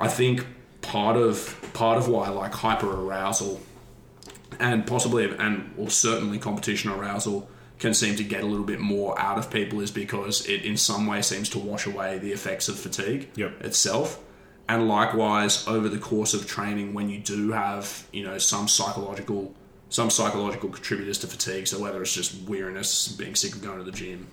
I 0.00 0.08
think 0.08 0.46
part 0.86 1.16
of 1.16 1.58
part 1.74 1.98
of 1.98 2.08
why 2.08 2.26
I 2.26 2.28
like 2.30 2.52
hyper 2.52 2.90
arousal 2.90 3.60
and 4.58 4.86
possibly 4.86 5.24
and 5.38 5.72
or 5.76 5.90
certainly 5.90 6.38
competition 6.38 6.90
arousal 6.90 7.48
can 7.78 7.92
seem 7.92 8.16
to 8.16 8.24
get 8.24 8.42
a 8.42 8.46
little 8.46 8.64
bit 8.64 8.80
more 8.80 9.18
out 9.20 9.36
of 9.38 9.50
people 9.50 9.80
is 9.80 9.90
because 9.90 10.46
it 10.46 10.62
in 10.62 10.76
some 10.76 11.06
way 11.06 11.20
seems 11.20 11.48
to 11.50 11.58
wash 11.58 11.86
away 11.86 12.18
the 12.18 12.32
effects 12.32 12.68
of 12.68 12.78
fatigue 12.78 13.28
Yep. 13.36 13.62
itself. 13.64 14.18
And 14.68 14.88
likewise, 14.88 15.66
over 15.68 15.88
the 15.88 15.98
course 15.98 16.34
of 16.34 16.46
training, 16.46 16.92
when 16.94 17.08
you 17.08 17.18
do 17.20 17.52
have 17.52 18.06
you 18.12 18.24
know 18.24 18.38
some 18.38 18.66
psychological 18.66 19.54
some 19.88 20.10
psychological 20.10 20.68
contributors 20.70 21.18
to 21.18 21.26
fatigue, 21.28 21.66
so 21.68 21.78
whether 21.78 22.02
it's 22.02 22.12
just 22.12 22.48
weariness, 22.48 23.08
being 23.08 23.36
sick 23.36 23.54
of 23.54 23.62
going 23.62 23.78
to 23.78 23.84
the 23.84 23.92
gym, 23.92 24.26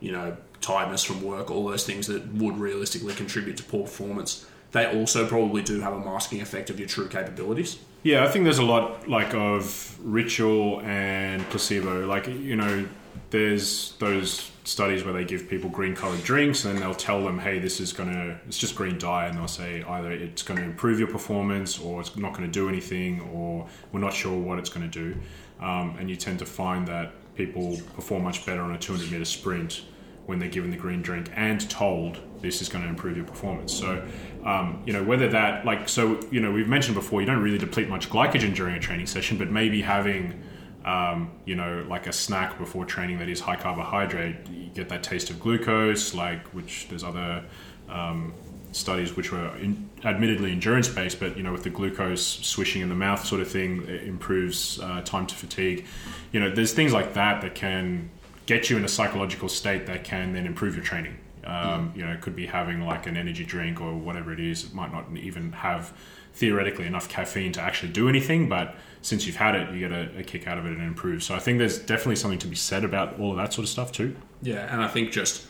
you 0.00 0.10
know, 0.12 0.34
tiredness 0.62 1.04
from 1.04 1.20
work, 1.22 1.50
all 1.50 1.66
those 1.68 1.84
things 1.84 2.06
that 2.06 2.26
would 2.34 2.56
realistically 2.58 3.12
contribute 3.12 3.58
to 3.58 3.62
poor 3.64 3.82
performance, 3.82 4.46
they 4.74 4.86
also 4.86 5.24
probably 5.24 5.62
do 5.62 5.80
have 5.80 5.92
a 5.92 6.00
masking 6.00 6.40
effect 6.40 6.68
of 6.68 6.80
your 6.80 6.88
true 6.88 7.06
capabilities. 7.08 7.78
Yeah, 8.02 8.24
I 8.24 8.28
think 8.28 8.44
there's 8.44 8.58
a 8.58 8.64
lot 8.64 9.08
like 9.08 9.32
of 9.32 9.96
ritual 10.02 10.80
and 10.82 11.48
placebo. 11.48 12.06
Like 12.06 12.26
you 12.26 12.56
know, 12.56 12.84
there's 13.30 13.92
those 14.00 14.50
studies 14.64 15.04
where 15.04 15.14
they 15.14 15.24
give 15.24 15.48
people 15.48 15.70
green 15.70 15.94
colored 15.94 16.24
drinks 16.24 16.64
and 16.64 16.74
then 16.74 16.82
they'll 16.82 16.92
tell 16.92 17.22
them, 17.22 17.38
hey, 17.38 17.60
this 17.60 17.78
is 17.78 17.92
gonna 17.92 18.36
it's 18.48 18.58
just 18.58 18.74
green 18.74 18.98
dye, 18.98 19.26
and 19.26 19.38
they'll 19.38 19.46
say 19.46 19.84
either 19.84 20.10
it's 20.10 20.42
going 20.42 20.58
to 20.58 20.66
improve 20.66 20.98
your 20.98 21.08
performance 21.08 21.78
or 21.78 22.00
it's 22.00 22.16
not 22.16 22.32
going 22.32 22.44
to 22.44 22.52
do 22.52 22.68
anything 22.68 23.20
or 23.32 23.68
we're 23.92 24.00
not 24.00 24.12
sure 24.12 24.36
what 24.36 24.58
it's 24.58 24.70
going 24.70 24.90
to 24.90 25.12
do. 25.12 25.16
Um, 25.64 25.96
and 26.00 26.10
you 26.10 26.16
tend 26.16 26.40
to 26.40 26.46
find 26.46 26.86
that 26.88 27.12
people 27.36 27.78
perform 27.94 28.24
much 28.24 28.44
better 28.44 28.62
on 28.62 28.72
a 28.72 28.78
200 28.78 29.10
meter 29.12 29.24
sprint 29.24 29.82
when 30.26 30.40
they're 30.40 30.48
given 30.48 30.72
the 30.72 30.76
green 30.76 31.00
drink 31.00 31.30
and 31.36 31.70
told 31.70 32.18
this 32.44 32.62
is 32.62 32.68
going 32.68 32.84
to 32.84 32.90
improve 32.90 33.16
your 33.16 33.26
performance. 33.26 33.72
So, 33.72 34.06
um, 34.44 34.82
you 34.86 34.92
know, 34.92 35.02
whether 35.02 35.28
that, 35.28 35.64
like, 35.64 35.88
so, 35.88 36.20
you 36.30 36.40
know, 36.40 36.52
we've 36.52 36.68
mentioned 36.68 36.94
before, 36.94 37.20
you 37.20 37.26
don't 37.26 37.42
really 37.42 37.58
deplete 37.58 37.88
much 37.88 38.08
glycogen 38.10 38.54
during 38.54 38.74
a 38.76 38.80
training 38.80 39.06
session, 39.06 39.38
but 39.38 39.50
maybe 39.50 39.80
having, 39.82 40.42
um, 40.84 41.32
you 41.44 41.56
know, 41.56 41.84
like 41.88 42.06
a 42.06 42.12
snack 42.12 42.58
before 42.58 42.84
training 42.84 43.18
that 43.18 43.28
is 43.28 43.40
high 43.40 43.56
carbohydrate, 43.56 44.36
you 44.48 44.66
get 44.74 44.88
that 44.90 45.02
taste 45.02 45.30
of 45.30 45.40
glucose, 45.40 46.14
like, 46.14 46.46
which 46.48 46.86
there's 46.88 47.04
other. 47.04 47.44
Um, 47.88 48.34
studies 48.72 49.14
which 49.16 49.30
were 49.30 49.56
in, 49.58 49.88
admittedly 50.04 50.50
endurance 50.50 50.88
based, 50.88 51.20
but 51.20 51.36
you 51.36 51.42
know 51.42 51.52
with 51.52 51.62
the 51.62 51.70
glucose 51.70 52.24
swishing 52.24 52.82
in 52.82 52.88
the 52.88 52.94
mouth 52.94 53.24
sort 53.24 53.40
of 53.40 53.48
thing, 53.48 53.86
it 53.88 54.02
improves 54.02 54.80
uh, 54.80 55.00
time 55.02 55.26
to 55.26 55.34
fatigue. 55.34 55.86
You 56.32 56.40
know, 56.40 56.50
there's 56.50 56.72
things 56.72 56.92
like 56.92 57.14
that 57.14 57.40
that 57.42 57.54
can 57.54 58.10
get 58.46 58.68
you 58.68 58.76
in 58.76 58.84
a 58.84 58.88
psychological 58.88 59.48
state 59.48 59.86
that 59.86 60.04
can 60.04 60.32
then 60.32 60.46
improve 60.46 60.74
your 60.74 60.84
training. 60.84 61.16
Um, 61.46 61.92
You 61.94 62.04
know, 62.04 62.12
it 62.12 62.20
could 62.20 62.34
be 62.36 62.46
having 62.46 62.80
like 62.82 63.06
an 63.06 63.16
energy 63.16 63.44
drink 63.44 63.80
or 63.80 63.94
whatever 63.94 64.32
it 64.32 64.40
is. 64.40 64.64
It 64.64 64.74
might 64.74 64.92
not 64.92 65.04
even 65.16 65.52
have 65.52 65.92
theoretically 66.32 66.86
enough 66.86 67.08
caffeine 67.08 67.52
to 67.52 67.60
actually 67.60 67.92
do 67.92 68.08
anything, 68.08 68.48
but 68.48 68.74
since 69.02 69.26
you've 69.26 69.36
had 69.36 69.54
it, 69.54 69.72
you 69.72 69.80
get 69.80 69.92
a, 69.92 70.18
a 70.18 70.22
kick 70.22 70.48
out 70.48 70.58
of 70.58 70.66
it 70.66 70.72
and 70.72 70.82
improve. 70.82 71.22
So 71.22 71.34
I 71.34 71.38
think 71.38 71.58
there's 71.58 71.78
definitely 71.78 72.16
something 72.16 72.40
to 72.40 72.46
be 72.48 72.56
said 72.56 72.82
about 72.84 73.20
all 73.20 73.30
of 73.32 73.36
that 73.36 73.52
sort 73.52 73.64
of 73.64 73.68
stuff 73.68 73.92
too. 73.92 74.16
Yeah, 74.42 74.72
and 74.72 74.82
I 74.82 74.88
think 74.88 75.12
just 75.12 75.46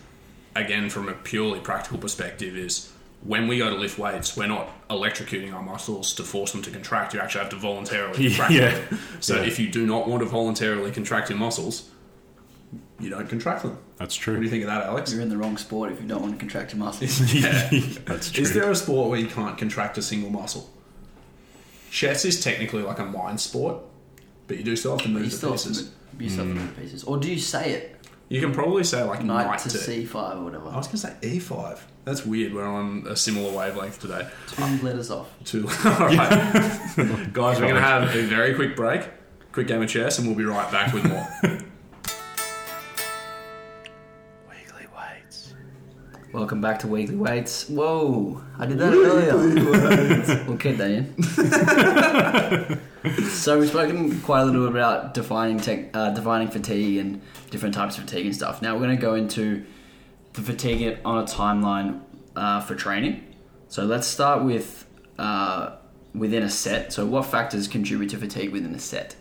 again 0.57 0.90
from 0.90 1.09
a 1.09 1.12
purely 1.14 1.61
practical 1.61 1.99
perspective 1.99 2.57
is 2.57 2.90
when 3.22 3.49
we 3.49 3.57
go 3.59 3.70
to 3.70 3.76
lift 3.76 3.99
weights, 3.99 4.36
we're 4.36 4.47
not 4.47 4.68
electrocuting 4.88 5.55
our 5.55 5.62
muscles 5.62 6.12
to 6.14 6.22
force 6.22 6.53
them 6.53 6.61
to 6.62 6.70
contract. 6.70 7.14
You 7.14 7.20
actually 7.20 7.40
have 7.40 7.51
to 7.51 7.57
voluntarily 7.57 8.28
contract 8.28 8.53
Yeah. 8.61 8.70
them. 8.74 8.99
So 9.20 9.36
Yeah. 9.36 9.47
if 9.47 9.59
you 9.59 9.70
do 9.70 9.86
not 9.86 10.07
want 10.07 10.22
to 10.22 10.28
voluntarily 10.28 10.90
contract 10.90 11.30
your 11.30 11.38
muscles, 11.38 11.88
you 13.01 13.11
don't 13.11 13.29
contract 13.29 13.62
them. 13.62 13.79
That's 13.97 14.14
true. 14.14 14.35
What 14.35 14.41
do 14.41 14.45
you 14.45 14.51
think 14.51 14.64
of 14.64 14.68
that, 14.68 14.85
Alex? 14.85 15.12
You're 15.12 15.22
in 15.22 15.29
the 15.29 15.37
wrong 15.37 15.57
sport 15.57 15.93
if 15.93 16.01
you 16.01 16.07
don't 16.09 16.20
want 16.22 16.33
to 16.35 16.39
contract 16.39 16.72
your 16.72 16.79
muscles. 16.81 17.35
yeah. 17.35 17.68
That's 18.07 18.31
true. 18.31 18.43
Is 18.43 18.53
there 18.55 18.70
a 18.70 18.75
sport 18.77 19.11
where 19.11 19.18
you 19.18 19.27
can't 19.29 19.57
contract 19.59 19.99
a 19.99 20.03
single 20.03 20.31
muscle? 20.31 20.68
Chess 21.91 22.25
is 22.25 22.43
technically 22.43 22.83
like 22.83 22.99
a 22.99 23.05
mind 23.05 23.41
sport, 23.41 23.77
but 24.49 24.57
you 24.59 24.64
do 24.64 24.75
still 24.77 24.93
have 24.93 25.03
to 25.03 25.09
you 25.09 25.14
move 25.14 25.31
the 25.31 25.37
still 25.37 25.53
have 25.53 25.61
to 25.61 25.68
pieces. 25.68 25.85
move- 25.85 26.22
you 26.22 26.31
still 26.31 26.45
have 26.47 26.55
to 26.55 26.61
move 26.61 26.77
pieces. 26.77 27.05
Or 27.05 27.18
do 27.18 27.31
you 27.31 27.39
say 27.39 27.72
it? 27.72 27.91
You 28.29 28.41
can 28.41 28.53
probably 28.53 28.85
say 28.85 29.03
like 29.03 29.22
Knight, 29.22 29.47
knight 29.47 29.59
to 29.61 29.68
to 29.70 29.79
C5 29.79 30.41
or 30.41 30.45
whatever. 30.45 30.68
I 30.68 30.77
was 30.77 30.87
going 30.87 30.97
to 30.97 30.99
say 30.99 31.14
E5. 31.39 31.79
That's 32.05 32.25
weird. 32.25 32.55
We're 32.55 32.64
on 32.66 33.05
a 33.09 33.14
similar 33.16 33.53
wavelength 33.57 34.01
today. 34.01 34.29
Two 34.49 34.64
letters 34.83 35.11
off. 35.11 35.29
Two. 35.45 35.68
All 35.85 35.93
right. 36.07 36.16
Guys, 37.33 37.59
we're 37.61 37.68
going 37.68 37.75
to 37.75 37.81
have 37.81 38.14
a 38.14 38.22
very 38.22 38.55
quick 38.55 38.77
break, 38.77 39.09
quick 39.53 39.66
game 39.68 39.83
of 39.83 39.89
chess, 39.89 40.18
and 40.18 40.27
we'll 40.27 40.37
be 40.37 40.45
right 40.45 40.70
back 40.72 40.93
with 40.95 41.05
more. 41.05 41.29
Welcome 46.35 46.61
back 46.61 46.80
to 46.80 46.89
Weekly 46.89 47.14
Weights. 47.14 47.68
Whoa, 47.68 48.43
I 48.59 48.66
did 48.66 48.78
that 48.78 48.93
earlier. 48.93 49.37
we'll 50.49 50.59
keep 50.59 50.78
that 50.78 50.91
in. 50.91 51.14
so 53.28 53.61
we've 53.61 53.68
spoken 53.68 54.20
quite 54.22 54.41
a 54.41 54.45
little 54.45 54.66
about 54.66 55.14
defining 55.14 55.61
tech, 55.61 55.97
uh, 55.97 56.11
defining 56.11 56.49
fatigue 56.49 56.97
and 56.97 57.22
different 57.51 57.72
types 57.72 57.99
of 57.99 58.05
fatigue 58.07 58.26
and 58.26 58.35
stuff. 58.35 58.62
Now 58.62 58.74
we're 58.74 58.80
going 58.80 58.97
to 58.97 59.01
go 59.01 59.14
into 59.14 59.64
the 60.32 60.43
fatigue 60.43 60.99
on 61.05 61.22
a 61.22 61.22
timeline 61.24 62.01
uh, 62.35 62.61
for 62.62 62.74
training. 62.74 63.24
So 63.68 63.85
let's 63.85 64.09
start 64.09 64.43
with 64.43 64.87
uh, 65.20 65.76
within 66.16 66.43
a 66.43 66.51
set. 66.51 66.93
So 66.93 67.07
what 67.07 67.26
factors 67.26 67.68
contribute 67.68 68.11
to 68.11 68.16
fatigue 68.16 68.51
within 68.51 68.74
a 68.74 68.80
set? 68.80 69.14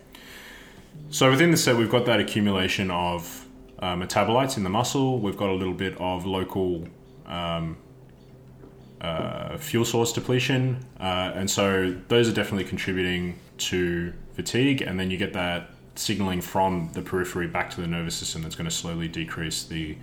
So 1.12 1.30
within 1.30 1.52
the 1.52 1.58
set, 1.58 1.76
we've 1.76 1.92
got 1.92 2.08
that 2.08 2.20
accumulation 2.20 2.90
of 2.90 3.46
uh, 3.78 3.94
metabolites 3.96 4.58
in 4.58 4.64
the 4.64 4.72
muscle. 4.72 5.20
We've 5.20 5.38
got 5.38 5.52
a 5.52 5.54
little 5.54 5.76
bit 5.76 5.96
of 6.00 6.26
local 6.26 6.88
um, 7.26 7.78
uh, 9.02 9.58
fuel 9.58 9.86
source 9.86 10.14
depletion, 10.14 10.86
uh, 11.00 11.32
and 11.36 11.50
so 11.50 11.96
those 12.08 12.30
are 12.30 12.34
definitely 12.34 12.66
contributing 12.66 13.40
to 13.58 14.14
fatigue. 14.34 14.82
And 14.82 15.00
then 15.00 15.12
you 15.12 15.18
get 15.18 15.34
that 15.34 15.70
signaling 15.96 16.42
from 16.42 16.90
the 16.94 17.02
periphery 17.02 17.48
back 17.48 17.70
to 17.72 17.82
the 17.82 17.88
nervous 17.88 18.16
system 18.16 18.42
that's 18.42 18.56
going 18.56 18.70
to 18.70 18.76
slowly 18.76 19.08
decrease 19.08 19.64
the 19.64 19.98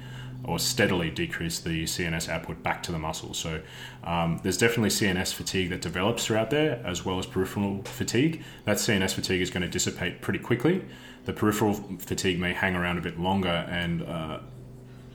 or 0.45 0.59
steadily 0.59 1.11
decrease 1.11 1.61
the 1.61 1.85
CNS 1.85 2.29
output 2.29 2.63
back 2.63 2.83
to 2.85 2.93
the 2.93 2.99
muscle. 2.99 3.35
So 3.35 3.61
um, 4.05 4.41
there's 4.43 4.57
definitely 4.57 4.89
CNS 4.89 5.35
fatigue 5.35 5.69
that 5.71 5.83
develops 5.83 6.27
throughout 6.27 6.51
there, 6.51 6.83
as 6.85 7.05
well 7.05 7.19
as 7.19 7.27
peripheral 7.27 7.83
fatigue. 7.83 8.43
That 8.65 8.79
CNS 8.79 9.13
fatigue 9.13 9.43
is 9.43 9.51
going 9.51 9.63
to 9.63 9.69
dissipate 9.69 10.23
pretty 10.23 10.39
quickly. 10.39 10.83
The 11.27 11.35
peripheral 11.35 11.75
fatigue 11.99 12.41
may 12.41 12.55
hang 12.55 12.75
around 12.75 12.97
a 12.97 13.03
bit 13.03 13.21
longer, 13.21 13.67
and 13.69 14.03
uh, 14.03 14.39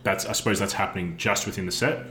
that's 0.06 0.26
I 0.26 0.32
suppose 0.32 0.60
that's 0.60 0.74
happening 0.74 1.18
just 1.18 1.46
within 1.46 1.66
the 1.66 1.72
set. 1.72 2.06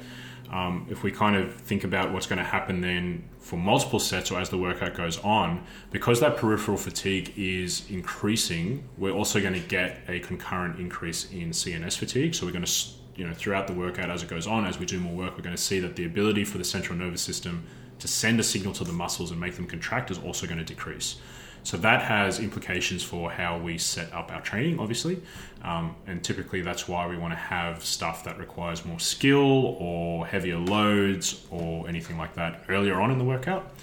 Um, 0.51 0.86
if 0.90 1.03
we 1.03 1.11
kind 1.11 1.36
of 1.36 1.55
think 1.55 1.84
about 1.84 2.12
what's 2.12 2.26
going 2.26 2.38
to 2.38 2.45
happen 2.45 2.82
then 2.82 3.24
for 3.38 3.57
multiple 3.57 3.99
sets 3.99 4.30
or 4.30 4.38
as 4.38 4.51
the 4.51 4.59
workout 4.59 4.95
goes 4.95 5.18
on, 5.20 5.64
because 5.90 6.20
that 6.20 6.36
peripheral 6.36 6.76
fatigue 6.76 7.32
is 7.36 7.88
increasing, 7.90 8.86
we're 8.99 9.12
also 9.12 9.40
going 9.40 9.55
to 9.55 9.66
get 9.68 10.01
a 10.07 10.20
concurrent 10.20 10.78
increase 10.78 11.30
in 11.32 11.51
CNS 11.51 11.97
fatigue. 11.97 12.34
So 12.34 12.45
we're 12.45 12.53
going 12.53 12.64
to, 12.64 12.88
you 13.16 13.26
know, 13.26 13.32
throughout 13.32 13.66
the 13.66 13.72
workout 13.72 14.11
as 14.11 14.22
it 14.22 14.28
goes 14.28 14.47
on, 14.47 14.66
as 14.66 14.78
we 14.78 14.86
do 14.86 15.01
more 15.01 15.14
work, 15.14 15.36
we're 15.36 15.42
going 15.42 15.57
to 15.57 15.62
see 15.62 15.80
that 15.80 15.97
the 15.97 16.05
ability 16.05 16.45
for 16.45 16.59
the 16.59 16.64
central 16.64 16.99
nervous 16.99 17.22
system 17.22 17.64
to 17.99 18.09
send 18.09 18.38
a 18.38 18.42
signal 18.42 18.74
to 18.74 18.84
the 18.84 18.92
muscles 18.92 19.30
and 19.30 19.40
make 19.40 19.57
them 19.57 19.66
contract 19.66 20.11
is 20.11 20.18
also 20.18 20.47
going 20.47 20.59
to 20.59 20.64
decrease. 20.64 21.16
So 21.64 21.78
that 21.78 22.02
has 22.02 22.40
implications 22.40 23.02
for 23.02 23.30
how 23.30 23.58
we 23.58 23.78
set 23.78 24.12
up 24.12 24.30
our 24.30 24.42
training, 24.42 24.78
obviously. 24.78 25.22
Um, 25.62 25.96
and 26.06 26.22
typically 26.22 26.60
that's 26.60 26.86
why 26.86 27.06
we 27.06 27.16
want 27.16 27.32
to 27.32 27.38
have 27.38 27.82
stuff 27.82 28.22
that 28.24 28.38
requires 28.38 28.84
more 28.84 29.00
skill 29.00 29.76
or 29.78 30.26
heavier 30.26 30.58
loads 30.58 31.42
or 31.50 31.88
anything 31.88 32.18
like 32.18 32.34
that 32.34 32.64
earlier 32.68 33.00
on 33.00 33.10
in 33.10 33.18
the 33.18 33.24
workout. 33.24 33.74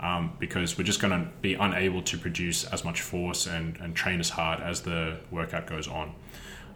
Um, 0.00 0.32
because 0.38 0.76
we're 0.76 0.84
just 0.84 1.00
going 1.00 1.12
to 1.12 1.30
be 1.42 1.54
unable 1.54 2.02
to 2.02 2.18
produce 2.18 2.64
as 2.64 2.84
much 2.84 3.02
force 3.02 3.46
and, 3.46 3.76
and 3.78 3.94
train 3.94 4.18
as 4.18 4.30
hard 4.30 4.60
as 4.60 4.80
the 4.80 5.18
workout 5.30 5.66
goes 5.66 5.88
on. 5.88 6.14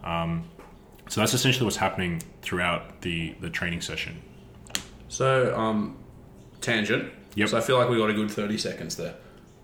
Um, 0.04 0.44
so 1.08 1.20
that's 1.20 1.34
essentially 1.34 1.64
what's 1.64 1.76
happening 1.76 2.22
throughout 2.42 3.00
the, 3.00 3.34
the 3.40 3.50
training 3.50 3.80
session. 3.80 4.22
So, 5.08 5.56
um, 5.58 5.98
tangent. 6.60 7.12
Yep. 7.34 7.48
So 7.48 7.58
I 7.58 7.60
feel 7.62 7.78
like 7.78 7.88
we 7.88 7.96
got 7.96 8.10
a 8.10 8.14
good 8.14 8.30
30 8.30 8.58
seconds 8.58 8.96
there. 8.96 9.14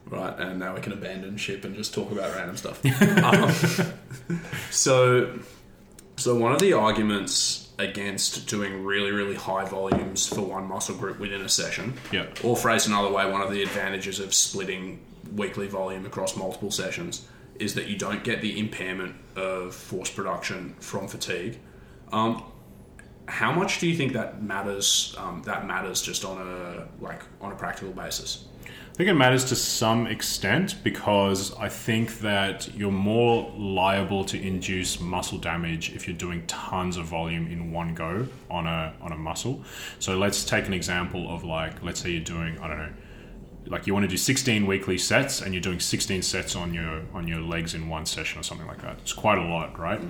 Right, 0.08 0.38
and 0.38 0.58
now 0.60 0.74
we 0.74 0.80
can 0.80 0.92
abandon 0.92 1.36
ship 1.36 1.64
and 1.64 1.74
just 1.74 1.92
talk 1.92 2.12
about 2.12 2.34
random 2.36 2.56
stuff. 2.56 2.80
um, 3.24 4.40
so, 4.70 5.38
so 6.16 6.34
one 6.36 6.52
of 6.52 6.60
the 6.60 6.72
arguments 6.74 7.68
against 7.78 8.46
doing 8.48 8.84
really, 8.84 9.10
really 9.10 9.34
high 9.34 9.64
volumes 9.64 10.26
for 10.28 10.42
one 10.42 10.64
muscle 10.66 10.94
group 10.94 11.18
within 11.18 11.40
a 11.42 11.48
session, 11.48 11.94
Yeah. 12.12 12.26
or 12.44 12.56
phrased 12.56 12.88
another 12.88 13.10
way, 13.12 13.30
one 13.30 13.42
of 13.42 13.50
the 13.50 13.62
advantages 13.62 14.20
of 14.20 14.32
splitting 14.32 15.00
weekly 15.34 15.66
volume 15.66 16.06
across 16.06 16.36
multiple 16.36 16.70
sessions 16.70 17.26
is 17.58 17.74
that 17.74 17.86
you 17.86 17.96
don't 17.98 18.22
get 18.22 18.40
the 18.42 18.58
impairment 18.60 19.14
of 19.34 19.74
force 19.74 20.10
production 20.10 20.74
from 20.78 21.08
fatigue. 21.08 21.58
Um, 22.12 22.44
how 23.28 23.50
much 23.52 23.80
do 23.80 23.88
you 23.88 23.96
think 23.96 24.12
that 24.12 24.42
matters? 24.42 25.14
Um, 25.18 25.42
that 25.46 25.66
matters 25.66 26.00
just 26.00 26.24
on 26.24 26.38
a 26.40 26.86
like 27.02 27.22
on 27.40 27.50
a 27.50 27.56
practical 27.56 27.92
basis. 27.92 28.44
I 28.96 28.98
think 28.98 29.10
it 29.10 29.14
matters 29.14 29.44
to 29.50 29.56
some 29.56 30.06
extent 30.06 30.82
because 30.82 31.54
I 31.58 31.68
think 31.68 32.20
that 32.20 32.74
you're 32.74 32.90
more 32.90 33.52
liable 33.54 34.24
to 34.24 34.40
induce 34.40 35.00
muscle 35.00 35.36
damage 35.36 35.94
if 35.94 36.08
you're 36.08 36.16
doing 36.16 36.46
tons 36.46 36.96
of 36.96 37.04
volume 37.04 37.46
in 37.46 37.72
one 37.72 37.94
go 37.94 38.26
on 38.50 38.66
a 38.66 38.94
on 39.02 39.12
a 39.12 39.16
muscle. 39.18 39.62
So 39.98 40.16
let's 40.16 40.46
take 40.46 40.66
an 40.66 40.72
example 40.72 41.28
of 41.28 41.44
like 41.44 41.82
let's 41.82 42.00
say 42.00 42.08
you're 42.08 42.24
doing 42.24 42.58
I 42.58 42.68
don't 42.68 42.78
know 42.78 42.92
like 43.66 43.86
you 43.86 43.92
want 43.92 44.04
to 44.04 44.08
do 44.08 44.16
16 44.16 44.66
weekly 44.66 44.96
sets 44.96 45.42
and 45.42 45.52
you're 45.52 45.60
doing 45.60 45.78
16 45.78 46.22
sets 46.22 46.56
on 46.56 46.72
your 46.72 47.02
on 47.12 47.28
your 47.28 47.40
legs 47.40 47.74
in 47.74 47.90
one 47.90 48.06
session 48.06 48.40
or 48.40 48.42
something 48.42 48.66
like 48.66 48.80
that. 48.80 48.96
It's 49.02 49.12
quite 49.12 49.36
a 49.36 49.44
lot, 49.44 49.78
right? 49.78 50.00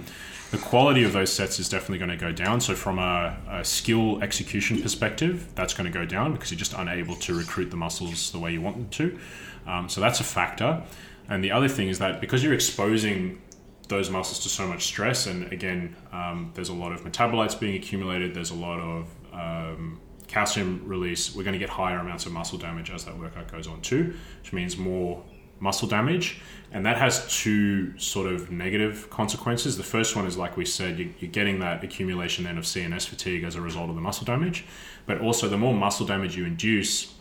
The 0.51 0.59
quality 0.59 1.03
of 1.03 1.13
those 1.13 1.33
sets 1.33 1.59
is 1.59 1.69
definitely 1.69 1.99
going 1.99 2.11
to 2.11 2.17
go 2.17 2.31
down. 2.31 2.61
So 2.61 2.75
from 2.75 2.99
a, 2.99 3.37
a 3.51 3.65
skill 3.65 4.23
execution 4.23 4.81
perspective, 4.81 5.49
that's 5.55 5.75
going 5.75 5.91
to 5.91 5.99
go 5.99 6.05
down 6.05 6.33
because 6.33 6.51
you're 6.51 6.59
just 6.59 6.75
unable 6.75 7.17
to 7.17 7.35
recruit 7.35 7.71
the 7.71 7.77
muscles 7.77 8.31
the 8.31 8.39
way 8.39 8.53
you 8.53 8.61
want 8.61 8.77
them 8.77 8.89
to. 8.91 9.19
Um, 9.67 9.89
so 9.89 10.01
that's 10.01 10.21
a 10.21 10.25
factor. 10.25 10.83
And 11.29 11.43
the 11.43 11.51
other 11.51 11.69
thing 11.69 11.89
is 11.89 11.99
that 11.99 12.21
because 12.21 12.45
you're 12.45 12.55
exposing 12.55 13.43
those 13.89 14.11
muscles 14.11 14.41
to 14.41 14.49
so 14.49 14.67
much 14.67 14.85
stress, 14.85 15.27
and 15.27 15.53
again, 15.53 15.97
um, 16.13 16.53
there's 16.55 16.69
a 16.69 16.75
lot 16.75 16.93
of 16.93 17.03
metabolites 17.03 17.59
being 17.59 17.75
accumulated. 17.77 18.35
There's 18.35 18.51
a 18.51 18.55
lot 18.55 18.79
of 18.81 19.09
um, 19.33 20.01
calcium 20.29 20.83
release. 20.87 21.35
We're 21.35 21.45
going 21.45 21.55
to 21.55 21.59
get 21.59 21.71
higher 21.71 21.99
amounts 21.99 22.27
of 22.27 22.33
muscle 22.33 22.59
damage 22.59 22.91
as 22.91 23.05
that 23.05 23.19
workout 23.19 23.51
goes 23.51 23.67
on 23.67 23.81
too, 23.81 24.15
which 24.43 24.53
means 24.53 24.77
more 24.77 25.23
muscle 25.61 25.89
damage. 25.89 26.41
And 26.77 26.85
that 26.85 26.99
has 26.99 27.27
two 27.43 27.99
sort 27.99 28.31
of 28.31 28.51
negative 28.51 29.09
consequences. 29.09 29.79
The 29.79 29.83
first 29.83 30.15
one 30.15 30.27
is, 30.27 30.37
like 30.37 30.59
we 30.59 30.67
said, 30.67 30.99
you- 30.99 31.15
you're 31.19 31.31
getting 31.31 31.59
that 31.61 31.83
accumulation 31.83 32.45
then 32.45 32.59
of 32.59 32.67
CNS 32.67 33.07
fatigue 33.07 33.45
as 33.45 33.55
a 33.55 33.63
result 33.63 33.89
of 33.89 33.95
the 33.95 34.03
muscle 34.03 34.27
damage. 34.27 34.67
But 35.07 35.23
also, 35.23 35.49
the 35.49 35.57
more 35.57 35.73
muscle 35.73 36.05
damage 36.05 36.37
you 36.37 36.45
induce, 36.45 37.15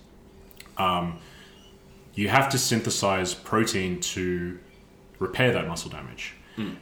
um, 0.77 1.19
you 2.15 2.27
have 2.27 2.49
to 2.49 2.57
synthesize 2.57 3.33
protein 3.33 4.01
to 4.01 4.59
repair 5.19 5.53
that 5.53 5.69
muscle 5.69 5.89
damage. 5.89 6.33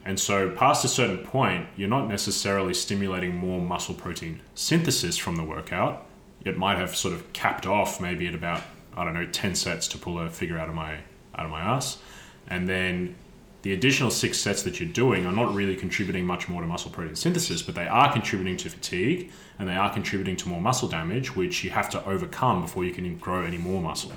And 0.03 0.19
so, 0.19 0.49
past 0.49 0.83
a 0.83 0.87
certain 0.87 1.19
point, 1.19 1.67
you're 1.77 1.89
not 1.89 2.07
necessarily 2.07 2.73
stimulating 2.73 3.35
more 3.35 3.61
muscle 3.61 3.93
protein 3.93 4.39
synthesis 4.55 5.15
from 5.17 5.35
the 5.35 5.43
workout. 5.43 6.07
It 6.43 6.57
might 6.57 6.79
have 6.79 6.95
sort 6.95 7.13
of 7.13 7.31
capped 7.33 7.67
off 7.67 8.01
maybe 8.01 8.25
at 8.27 8.33
about 8.33 8.61
I 8.97 9.03
don't 9.03 9.13
know 9.13 9.25
ten 9.27 9.53
sets 9.53 9.87
to 9.89 9.97
pull 9.99 10.19
a 10.19 10.27
figure 10.29 10.57
out 10.57 10.69
of 10.69 10.75
my 10.75 10.97
out 11.35 11.45
of 11.45 11.51
my 11.51 11.61
ass, 11.61 11.97
and 12.47 12.67
then 12.67 13.15
the 13.63 13.73
additional 13.73 14.11
six 14.11 14.37
sets 14.37 14.63
that 14.63 14.79
you're 14.79 14.89
doing 14.89 15.25
are 15.25 15.31
not 15.31 15.53
really 15.53 15.75
contributing 15.75 16.25
much 16.25 16.49
more 16.49 16.61
to 16.61 16.67
muscle 16.67 16.91
protein 16.91 17.15
synthesis, 17.15 17.61
but 17.61 17.75
they 17.75 17.87
are 17.87 18.11
contributing 18.11 18.57
to 18.57 18.69
fatigue 18.69 19.31
and 19.57 19.69
they 19.69 19.75
are 19.75 19.91
contributing 19.91 20.35
to 20.35 20.49
more 20.49 20.59
muscle 20.59 20.89
damage, 20.89 21.33
which 21.35 21.63
you 21.63 21.69
have 21.69 21.89
to 21.89 22.05
overcome 22.05 22.61
before 22.61 22.83
you 22.83 22.91
can 22.91 23.17
grow 23.17 23.45
any 23.45 23.57
more 23.57 23.81
muscle. 23.81 24.11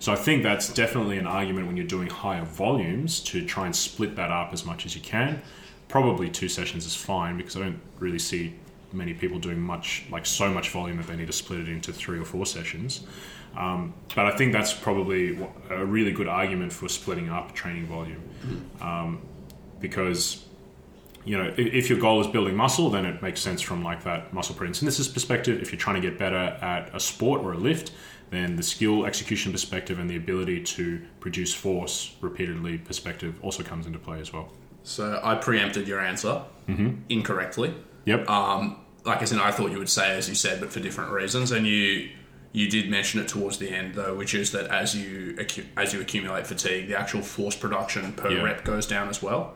So 0.00 0.12
I 0.12 0.16
think 0.16 0.42
that's 0.42 0.72
definitely 0.72 1.16
an 1.18 1.28
argument 1.28 1.68
when 1.68 1.76
you're 1.76 1.86
doing 1.86 2.08
higher 2.08 2.44
volumes 2.44 3.20
to 3.20 3.46
try 3.46 3.66
and 3.66 3.76
split 3.76 4.16
that 4.16 4.32
up 4.32 4.52
as 4.52 4.64
much 4.64 4.84
as 4.84 4.96
you 4.96 5.00
can. 5.00 5.40
Probably 5.86 6.28
two 6.28 6.48
sessions 6.48 6.84
is 6.84 6.96
fine 6.96 7.36
because 7.36 7.56
I 7.56 7.60
don't 7.60 7.80
really 8.00 8.18
see 8.18 8.54
many 8.92 9.14
people 9.14 9.38
doing 9.38 9.60
much, 9.60 10.04
like 10.10 10.26
so 10.26 10.52
much 10.52 10.70
volume 10.70 10.96
that 10.98 11.06
they 11.06 11.16
need 11.16 11.26
to 11.26 11.32
split 11.32 11.60
it 11.60 11.68
into 11.68 11.92
three 11.92 12.18
or 12.18 12.24
four 12.24 12.46
sessions. 12.46 13.06
Um, 13.56 13.94
but 14.14 14.26
I 14.26 14.36
think 14.36 14.52
that's 14.52 14.72
probably 14.72 15.38
a 15.68 15.84
really 15.84 16.12
good 16.12 16.28
argument 16.28 16.72
for 16.72 16.88
splitting 16.88 17.28
up 17.28 17.54
training 17.54 17.86
volume 17.86 18.22
um, 18.80 19.20
because 19.80 20.46
you 21.24 21.38
know, 21.38 21.54
if, 21.56 21.88
your 21.88 22.00
goal 22.00 22.20
is 22.20 22.26
building 22.26 22.56
muscle, 22.56 22.90
then 22.90 23.04
it 23.04 23.22
makes 23.22 23.40
sense 23.40 23.60
from 23.60 23.84
like 23.84 24.02
that 24.04 24.32
muscle 24.32 24.54
protein 24.54 24.74
synthesis 24.74 25.06
perspective. 25.06 25.62
If 25.62 25.70
you're 25.70 25.78
trying 25.78 26.00
to 26.00 26.08
get 26.08 26.18
better 26.18 26.36
at 26.36 26.92
a 26.94 26.98
sport 26.98 27.42
or 27.42 27.52
a 27.52 27.56
lift, 27.56 27.92
then 28.30 28.56
the 28.56 28.62
skill 28.62 29.04
execution 29.06 29.52
perspective 29.52 29.98
and 29.98 30.10
the 30.10 30.16
ability 30.16 30.62
to 30.62 31.00
produce 31.20 31.54
force 31.54 32.16
repeatedly 32.20 32.78
perspective 32.78 33.34
also 33.42 33.62
comes 33.62 33.86
into 33.86 33.98
play 33.98 34.20
as 34.20 34.32
well. 34.32 34.50
So 34.82 35.20
I 35.22 35.36
preempted 35.36 35.86
your 35.86 36.00
answer 36.00 36.42
incorrectly. 37.08 37.74
Yep. 38.06 38.28
Um, 38.28 38.80
like 39.04 39.22
I 39.22 39.24
said, 39.24 39.38
I 39.38 39.50
thought 39.50 39.70
you 39.70 39.78
would 39.78 39.88
say 39.90 40.16
as 40.16 40.28
you 40.28 40.34
said, 40.34 40.60
but 40.60 40.70
for 40.72 40.80
different 40.80 41.10
reasons. 41.12 41.50
And 41.52 41.66
you 41.66 42.10
you 42.54 42.68
did 42.68 42.90
mention 42.90 43.18
it 43.20 43.28
towards 43.28 43.58
the 43.58 43.70
end 43.70 43.94
though, 43.94 44.14
which 44.14 44.34
is 44.34 44.52
that 44.52 44.66
as 44.66 44.94
you 44.94 45.36
as 45.76 45.92
you 45.92 46.00
accumulate 46.00 46.46
fatigue, 46.46 46.88
the 46.88 46.98
actual 46.98 47.22
force 47.22 47.56
production 47.56 48.12
per 48.12 48.30
Yeah. 48.30 48.42
rep 48.42 48.64
goes 48.64 48.86
down 48.86 49.08
as 49.08 49.22
well. 49.22 49.54